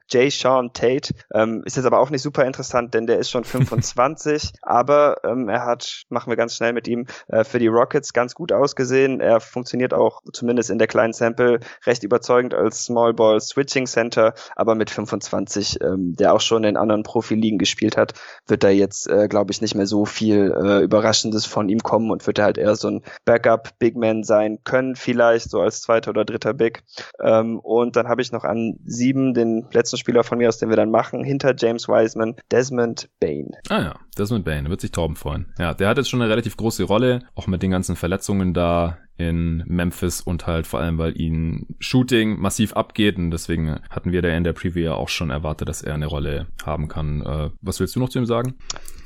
Jay 0.08 0.30
Sean 0.30 0.72
Tate, 0.72 1.14
ähm, 1.34 1.62
ist 1.64 1.76
jetzt 1.76 1.86
aber 1.86 1.98
auch 1.98 2.10
nicht 2.10 2.22
super 2.22 2.44
interessant, 2.44 2.94
denn 2.94 3.06
der 3.06 3.18
ist 3.18 3.30
schon 3.30 3.44
25 3.50 4.19
20, 4.20 4.52
aber 4.62 5.16
ähm, 5.24 5.48
er 5.48 5.64
hat, 5.64 6.04
machen 6.08 6.30
wir 6.30 6.36
ganz 6.36 6.54
schnell 6.54 6.72
mit 6.72 6.86
ihm, 6.86 7.06
äh, 7.28 7.44
für 7.44 7.58
die 7.58 7.66
Rockets 7.66 8.12
ganz 8.12 8.34
gut 8.34 8.52
ausgesehen. 8.52 9.20
Er 9.20 9.40
funktioniert 9.40 9.94
auch 9.94 10.22
zumindest 10.32 10.70
in 10.70 10.78
der 10.78 10.86
kleinen 10.86 11.12
Sample 11.12 11.60
recht 11.86 12.02
überzeugend 12.02 12.54
als 12.54 12.84
Small 12.84 13.14
Ball 13.14 13.40
Switching 13.40 13.86
Center, 13.86 14.34
aber 14.56 14.74
mit 14.74 14.90
25, 14.90 15.78
ähm, 15.82 16.14
der 16.16 16.34
auch 16.34 16.40
schon 16.40 16.64
in 16.64 16.76
anderen 16.76 17.02
Profiligen 17.02 17.58
gespielt 17.58 17.96
hat, 17.96 18.14
wird 18.46 18.62
da 18.62 18.68
jetzt, 18.68 19.08
äh, 19.08 19.28
glaube 19.28 19.52
ich, 19.52 19.60
nicht 19.60 19.74
mehr 19.74 19.86
so 19.86 20.04
viel 20.04 20.52
äh, 20.52 20.82
Überraschendes 20.82 21.46
von 21.46 21.68
ihm 21.68 21.80
kommen 21.80 22.10
und 22.10 22.26
wird 22.26 22.38
er 22.38 22.44
halt 22.44 22.58
eher 22.58 22.76
so 22.76 22.88
ein 22.88 23.02
Backup 23.24 23.78
Big 23.78 23.96
Man 23.96 24.22
sein 24.22 24.58
können, 24.64 24.96
vielleicht 24.96 25.50
so 25.50 25.60
als 25.60 25.80
zweiter 25.80 26.10
oder 26.10 26.24
dritter 26.24 26.54
Big. 26.54 26.82
Ähm, 27.20 27.58
und 27.58 27.96
dann 27.96 28.08
habe 28.08 28.22
ich 28.22 28.32
noch 28.32 28.44
an 28.44 28.78
sieben 28.84 29.34
den 29.34 29.66
letzten 29.72 29.96
Spieler 29.96 30.24
von 30.24 30.38
mir 30.38 30.48
aus, 30.48 30.58
den 30.58 30.68
wir 30.68 30.76
dann 30.76 30.90
machen, 30.90 31.24
hinter 31.24 31.54
James 31.56 31.88
Wiseman, 31.88 32.36
Desmond 32.50 33.08
Bain. 33.20 33.50
Ah 33.68 33.80
ja, 33.80 33.94
Desmond 34.18 34.44
Bain, 34.44 34.68
wird 34.68 34.80
sich 34.80 34.92
Torben 34.92 35.16
freuen. 35.16 35.52
Ja, 35.58 35.74
der 35.74 35.88
hat 35.88 35.96
jetzt 35.96 36.10
schon 36.10 36.20
eine 36.20 36.30
relativ 36.30 36.56
große 36.56 36.84
Rolle, 36.84 37.20
auch 37.34 37.46
mit 37.46 37.62
den 37.62 37.70
ganzen 37.70 37.96
Verletzungen 37.96 38.54
da 38.54 38.98
in 39.16 39.62
Memphis 39.66 40.20
und 40.22 40.46
halt 40.46 40.66
vor 40.66 40.80
allem, 40.80 40.98
weil 40.98 41.20
ihn 41.20 41.66
Shooting 41.78 42.40
massiv 42.40 42.72
abgeht 42.72 43.18
und 43.18 43.30
deswegen 43.30 43.78
hatten 43.90 44.12
wir 44.12 44.22
da 44.22 44.28
in 44.28 44.44
der 44.44 44.54
Preview 44.54 44.82
ja 44.82 44.94
auch 44.94 45.10
schon 45.10 45.30
erwartet, 45.30 45.68
dass 45.68 45.82
er 45.82 45.94
eine 45.94 46.06
Rolle 46.06 46.46
haben 46.64 46.88
kann. 46.88 47.20
Äh, 47.20 47.50
was 47.60 47.80
willst 47.80 47.94
du 47.96 48.00
noch 48.00 48.08
zu 48.08 48.18
ihm 48.18 48.26
sagen? 48.26 48.54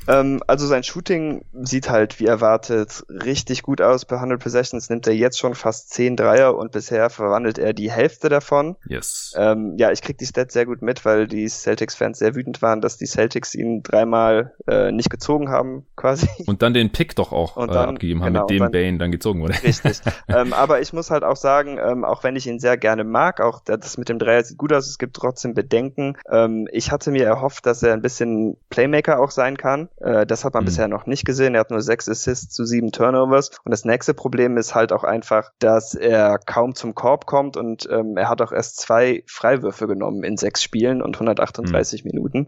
Ähm, 0.07 0.41
also 0.47 0.67
sein 0.67 0.83
Shooting 0.83 1.45
sieht 1.53 1.89
halt 1.89 2.19
wie 2.19 2.25
erwartet 2.25 3.03
richtig 3.09 3.63
gut 3.63 3.81
aus. 3.81 4.05
Bei 4.05 4.15
100 4.15 4.41
Possessions 4.41 4.89
nimmt 4.89 5.07
er 5.07 5.13
jetzt 5.13 5.39
schon 5.39 5.55
fast 5.55 5.91
10 5.91 6.15
Dreier 6.15 6.55
und 6.55 6.71
bisher 6.71 7.09
verwandelt 7.09 7.57
er 7.57 7.73
die 7.73 7.91
Hälfte 7.91 8.29
davon. 8.29 8.75
Yes. 8.87 9.33
Ähm, 9.37 9.75
ja, 9.77 9.91
ich 9.91 10.01
krieg 10.01 10.17
die 10.17 10.25
Stats 10.25 10.53
sehr 10.53 10.65
gut 10.65 10.81
mit, 10.81 11.05
weil 11.05 11.27
die 11.27 11.47
Celtics-Fans 11.47 12.19
sehr 12.19 12.35
wütend 12.35 12.61
waren, 12.61 12.81
dass 12.81 12.97
die 12.97 13.05
Celtics 13.05 13.55
ihn 13.55 13.83
dreimal 13.83 14.53
äh, 14.67 14.91
nicht 14.91 15.09
gezogen 15.09 15.49
haben, 15.49 15.85
quasi. 15.95 16.27
Und 16.45 16.61
dann 16.61 16.73
den 16.73 16.91
Pick 16.91 17.15
doch 17.15 17.31
auch 17.31 17.57
äh, 17.57 17.67
dann, 17.67 17.89
abgegeben 17.89 18.23
haben, 18.23 18.33
genau, 18.33 18.43
mit 18.43 18.49
dem 18.51 18.59
dann, 18.59 18.71
Bane 18.71 18.97
dann 18.97 19.11
gezogen 19.11 19.41
wurde. 19.41 19.55
Richtig. 19.63 19.99
ähm, 20.27 20.53
aber 20.53 20.81
ich 20.81 20.93
muss 20.93 21.11
halt 21.11 21.23
auch 21.23 21.37
sagen, 21.37 21.77
ähm, 21.81 22.05
auch 22.05 22.23
wenn 22.23 22.35
ich 22.35 22.47
ihn 22.47 22.59
sehr 22.59 22.77
gerne 22.77 23.03
mag, 23.03 23.41
auch 23.41 23.61
das 23.63 23.97
mit 23.97 24.09
dem 24.09 24.19
Dreier 24.19 24.43
sieht 24.43 24.57
gut 24.57 24.73
aus, 24.73 24.87
es 24.87 24.97
gibt 24.97 25.15
trotzdem 25.15 25.53
Bedenken. 25.53 26.17
Ähm, 26.29 26.67
ich 26.71 26.91
hatte 26.91 27.11
mir 27.11 27.25
erhofft, 27.25 27.65
dass 27.65 27.83
er 27.83 27.93
ein 27.93 28.01
bisschen 28.01 28.57
Playmaker 28.69 29.19
auch 29.19 29.31
sein 29.31 29.57
kann. 29.57 29.89
Äh, 29.97 30.25
das 30.25 30.45
hat 30.45 30.53
man 30.53 30.63
mhm. 30.63 30.65
bisher 30.65 30.87
noch 30.87 31.05
nicht 31.05 31.25
gesehen. 31.25 31.55
Er 31.55 31.61
hat 31.61 31.71
nur 31.71 31.81
sechs 31.81 32.09
Assists 32.09 32.53
zu 32.53 32.65
sieben 32.65 32.91
Turnovers. 32.91 33.51
Und 33.63 33.71
das 33.71 33.85
nächste 33.85 34.13
Problem 34.13 34.57
ist 34.57 34.75
halt 34.75 34.91
auch 34.91 35.03
einfach, 35.03 35.51
dass 35.59 35.95
er 35.95 36.37
kaum 36.39 36.75
zum 36.75 36.95
Korb 36.95 37.25
kommt 37.25 37.57
und 37.57 37.87
ähm, 37.91 38.17
er 38.17 38.29
hat 38.29 38.41
auch 38.41 38.51
erst 38.51 38.77
zwei 38.77 39.23
Freiwürfe 39.27 39.87
genommen 39.87 40.23
in 40.23 40.37
sechs 40.37 40.63
Spielen 40.63 41.01
und 41.01 41.15
138 41.15 42.03
mhm. 42.03 42.11
Minuten. 42.11 42.47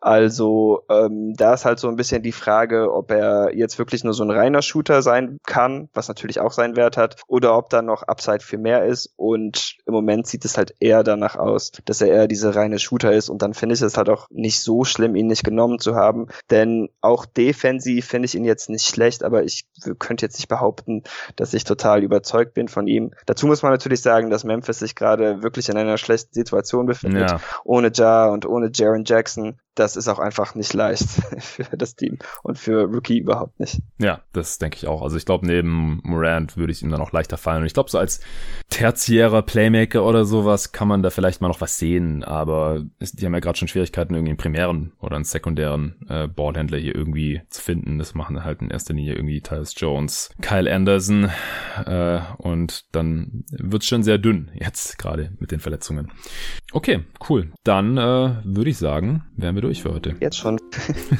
Also 0.00 0.82
ähm, 0.90 1.34
da 1.36 1.54
ist 1.54 1.64
halt 1.64 1.78
so 1.78 1.88
ein 1.88 1.96
bisschen 1.96 2.22
die 2.22 2.32
Frage, 2.32 2.92
ob 2.92 3.10
er 3.10 3.54
jetzt 3.54 3.78
wirklich 3.78 4.04
nur 4.04 4.14
so 4.14 4.24
ein 4.24 4.30
reiner 4.30 4.62
Shooter 4.62 5.02
sein 5.02 5.38
kann, 5.46 5.88
was 5.94 6.08
natürlich 6.08 6.40
auch 6.40 6.52
seinen 6.52 6.76
Wert 6.76 6.96
hat, 6.96 7.16
oder 7.26 7.56
ob 7.56 7.70
da 7.70 7.82
noch 7.82 8.02
Upside 8.02 8.40
für 8.40 8.58
mehr 8.58 8.84
ist. 8.84 9.12
Und 9.16 9.76
im 9.86 9.94
Moment 9.94 10.26
sieht 10.26 10.44
es 10.44 10.56
halt 10.56 10.74
eher 10.80 11.04
danach 11.04 11.36
aus, 11.36 11.72
dass 11.84 12.00
er 12.00 12.08
eher 12.08 12.28
diese 12.28 12.54
reine 12.54 12.78
Shooter 12.78 13.12
ist. 13.12 13.28
Und 13.28 13.42
dann 13.42 13.54
finde 13.54 13.74
ich 13.74 13.82
es 13.82 13.96
halt 13.96 14.08
auch 14.08 14.26
nicht 14.30 14.60
so 14.60 14.84
schlimm, 14.84 15.16
ihn 15.16 15.26
nicht 15.26 15.44
genommen 15.44 15.78
zu 15.78 15.94
haben, 15.94 16.28
denn 16.50 16.87
auch 17.00 17.26
defensiv 17.26 18.06
finde 18.06 18.26
ich 18.26 18.34
ihn 18.34 18.44
jetzt 18.44 18.70
nicht 18.70 18.86
schlecht, 18.86 19.22
aber 19.22 19.44
ich 19.44 19.66
könnte 19.98 20.26
jetzt 20.26 20.38
nicht 20.38 20.48
behaupten, 20.48 21.02
dass 21.36 21.54
ich 21.54 21.64
total 21.64 22.02
überzeugt 22.02 22.54
bin 22.54 22.68
von 22.68 22.86
ihm. 22.86 23.12
Dazu 23.26 23.46
muss 23.46 23.62
man 23.62 23.72
natürlich 23.72 24.02
sagen, 24.02 24.30
dass 24.30 24.44
Memphis 24.44 24.78
sich 24.78 24.94
gerade 24.94 25.42
wirklich 25.42 25.68
in 25.68 25.76
einer 25.76 25.98
schlechten 25.98 26.34
Situation 26.34 26.86
befindet, 26.86 27.30
ja. 27.30 27.40
ohne 27.64 27.90
Ja 27.94 28.26
und 28.26 28.46
ohne 28.46 28.70
Jaron 28.72 29.04
Jackson 29.04 29.60
das 29.78 29.96
ist 29.96 30.08
auch 30.08 30.18
einfach 30.18 30.54
nicht 30.54 30.74
leicht 30.74 31.08
für 31.38 31.76
das 31.76 31.94
Team 31.94 32.18
und 32.42 32.58
für 32.58 32.84
Rookie 32.84 33.18
überhaupt 33.18 33.58
nicht. 33.60 33.80
Ja, 33.98 34.20
das 34.32 34.58
denke 34.58 34.76
ich 34.76 34.86
auch. 34.86 35.02
Also 35.02 35.16
ich 35.16 35.24
glaube, 35.24 35.46
neben 35.46 36.00
Morant 36.02 36.56
würde 36.56 36.72
ich 36.72 36.82
ihm 36.82 36.90
dann 36.90 37.00
auch 37.00 37.12
leichter 37.12 37.36
fallen. 37.36 37.60
Und 37.60 37.66
ich 37.66 37.74
glaube, 37.74 37.90
so 37.90 37.98
als 37.98 38.20
tertiärer 38.70 39.42
Playmaker 39.42 40.04
oder 40.04 40.24
sowas 40.24 40.72
kann 40.72 40.88
man 40.88 41.02
da 41.02 41.10
vielleicht 41.10 41.40
mal 41.40 41.48
noch 41.48 41.60
was 41.60 41.78
sehen. 41.78 42.24
Aber 42.24 42.84
die 43.00 43.24
haben 43.24 43.34
ja 43.34 43.40
gerade 43.40 43.58
schon 43.58 43.68
Schwierigkeiten, 43.68 44.14
irgendwie 44.14 44.30
einen 44.30 44.38
primären 44.38 44.92
oder 45.00 45.16
einen 45.16 45.24
sekundären 45.24 45.96
äh, 46.08 46.26
Ballhändler 46.26 46.78
hier 46.78 46.94
irgendwie 46.94 47.42
zu 47.48 47.62
finden. 47.62 47.98
Das 47.98 48.14
machen 48.14 48.44
halt 48.44 48.62
in 48.62 48.70
erster 48.70 48.94
Linie 48.94 49.14
irgendwie 49.14 49.40
Tyus 49.40 49.74
Jones, 49.76 50.30
Kyle 50.40 50.72
Anderson 50.72 51.30
äh, 51.84 52.20
und 52.38 52.84
dann 52.92 53.44
wird's 53.50 53.86
schon 53.86 54.02
sehr 54.02 54.18
dünn 54.18 54.50
jetzt 54.54 54.98
gerade 54.98 55.32
mit 55.38 55.52
den 55.52 55.60
Verletzungen. 55.60 56.10
Okay, 56.72 57.04
cool. 57.28 57.52
Dann 57.64 57.96
äh, 57.96 58.36
würde 58.44 58.70
ich 58.70 58.78
sagen, 58.78 59.24
wären 59.36 59.54
wir 59.54 59.62
durch 59.62 59.67
durch 59.68 59.82
für 59.82 59.92
heute. 59.92 60.14
Jetzt 60.20 60.38
schon. 60.38 60.58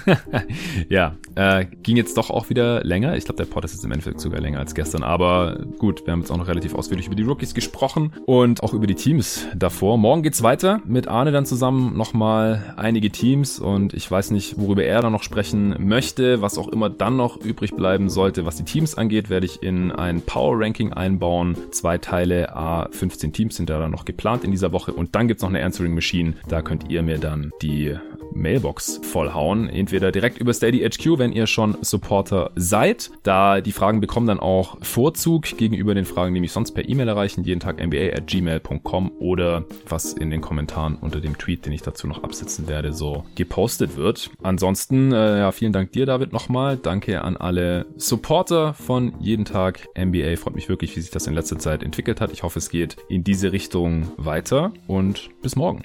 ja, 0.89 1.17
äh, 1.35 1.67
ging 1.83 1.99
jetzt 1.99 2.17
doch 2.17 2.31
auch 2.31 2.49
wieder 2.49 2.83
länger. 2.83 3.15
Ich 3.15 3.27
glaube, 3.27 3.37
der 3.37 3.45
Pod 3.45 3.63
ist 3.67 3.75
jetzt 3.75 3.85
im 3.85 3.93
Endeffekt 3.93 4.21
sogar 4.21 4.41
länger 4.41 4.59
als 4.59 4.75
gestern. 4.75 5.03
Aber 5.03 5.67
gut, 5.77 6.07
wir 6.07 6.13
haben 6.13 6.21
jetzt 6.21 6.31
auch 6.31 6.39
noch 6.39 6.49
relativ 6.49 6.75
ausführlich 6.75 7.07
über 7.07 7.15
die 7.15 7.25
Rookies 7.25 7.53
gesprochen 7.53 8.15
und 8.25 8.63
auch 8.63 8.73
über 8.73 8.87
die 8.87 8.95
Teams 8.95 9.47
davor. 9.55 9.99
Morgen 9.99 10.23
geht's 10.23 10.43
weiter 10.43 10.81
mit 10.87 11.09
Arne 11.09 11.31
dann 11.31 11.45
zusammen 11.45 11.95
nochmal 11.95 12.75
einige 12.79 13.11
Teams 13.11 13.59
und 13.59 13.93
ich 13.93 14.11
weiß 14.11 14.31
nicht, 14.31 14.59
worüber 14.59 14.83
er 14.83 15.03
dann 15.03 15.13
noch 15.13 15.23
sprechen 15.23 15.77
möchte. 15.79 16.41
Was 16.41 16.57
auch 16.57 16.69
immer 16.69 16.89
dann 16.89 17.19
noch 17.19 17.37
übrig 17.37 17.77
bleiben 17.77 18.09
sollte, 18.09 18.47
was 18.47 18.57
die 18.57 18.65
Teams 18.65 18.95
angeht, 18.95 19.29
werde 19.29 19.45
ich 19.45 19.63
in 19.63 19.93
ein 19.93 20.23
Power 20.23 20.59
Ranking 20.59 20.95
einbauen. 20.95 21.55
Zwei 21.71 21.99
Teile, 21.99 22.57
A, 22.57 22.89
15 22.91 23.35
Teams 23.35 23.57
sind 23.57 23.69
da 23.69 23.79
dann 23.79 23.91
noch 23.91 24.07
geplant 24.07 24.43
in 24.43 24.53
dieser 24.53 24.73
Woche 24.73 24.95
und 24.95 25.15
dann 25.15 25.29
gibt's 25.29 25.43
noch 25.43 25.51
eine 25.51 25.63
Answering 25.63 25.95
Machine. 25.95 26.33
Da 26.49 26.63
könnt 26.63 26.91
ihr 26.91 27.03
mir 27.03 27.19
dann 27.19 27.51
die 27.61 27.95
Mailbox 28.33 29.01
vollhauen. 29.03 29.69
Entweder 29.69 30.13
direkt 30.13 30.39
über 30.39 30.53
Steady 30.53 30.81
HQ, 30.81 31.19
wenn 31.19 31.33
ihr 31.33 31.47
schon 31.47 31.77
Supporter 31.81 32.51
seid. 32.55 33.11
Da 33.23 33.61
die 33.61 33.73
Fragen 33.73 34.01
bekommen 34.01 34.27
dann 34.27 34.41
auch 34.41 34.79
Vorzug 34.83 35.57
gegenüber 35.57 35.95
den 35.95 36.05
Fragen, 36.05 36.35
die 36.35 36.41
mich 36.41 36.53
sonst 36.53 36.73
per 36.73 36.89
E-Mail 36.89 37.09
erreichen. 37.09 37.45
Jeden 37.45 37.61
Tag 37.61 37.85
NBA 37.85 38.17
at 38.17 38.27
gmail.com 38.27 39.13
oder 39.19 39.65
was 39.89 40.13
in 40.13 40.31
den 40.31 40.41
Kommentaren 40.41 40.97
unter 40.97 41.21
dem 41.21 41.39
Tweet, 41.39 41.67
den 41.67 41.73
ich 41.73 41.83
dazu 41.83 42.07
noch 42.07 42.23
absetzen 42.23 42.69
werde, 42.69 42.93
so 42.93 43.25
gepostet 43.35 43.97
wird. 43.97 44.31
Ansonsten, 44.43 45.13
äh, 45.13 45.39
ja, 45.39 45.53
vielen 45.53 45.73
Dank 45.73 45.93
dir, 45.93 46.07
David, 46.07 46.33
nochmal. 46.33 46.77
Danke 46.77 47.23
an 47.23 47.37
alle 47.37 47.87
Supporter 47.97 48.75
von 48.75 49.15
jeden 49.21 49.45
Tag 49.45 49.89
NBA. 49.97 50.37
Freut 50.37 50.55
mich 50.55 50.69
wirklich, 50.69 50.97
wie 50.97 51.01
sich 51.01 51.11
das 51.11 51.27
in 51.27 51.35
letzter 51.35 51.59
Zeit 51.59 51.83
entwickelt 51.83 52.21
hat. 52.21 52.33
Ich 52.33 52.43
hoffe, 52.43 52.59
es 52.59 52.71
geht 52.71 52.97
in 53.09 53.25
diese 53.25 53.53
Richtung 53.53 54.09
weiter 54.17 54.73
und 54.87 55.31
bis 55.43 55.57
morgen. 55.57 55.83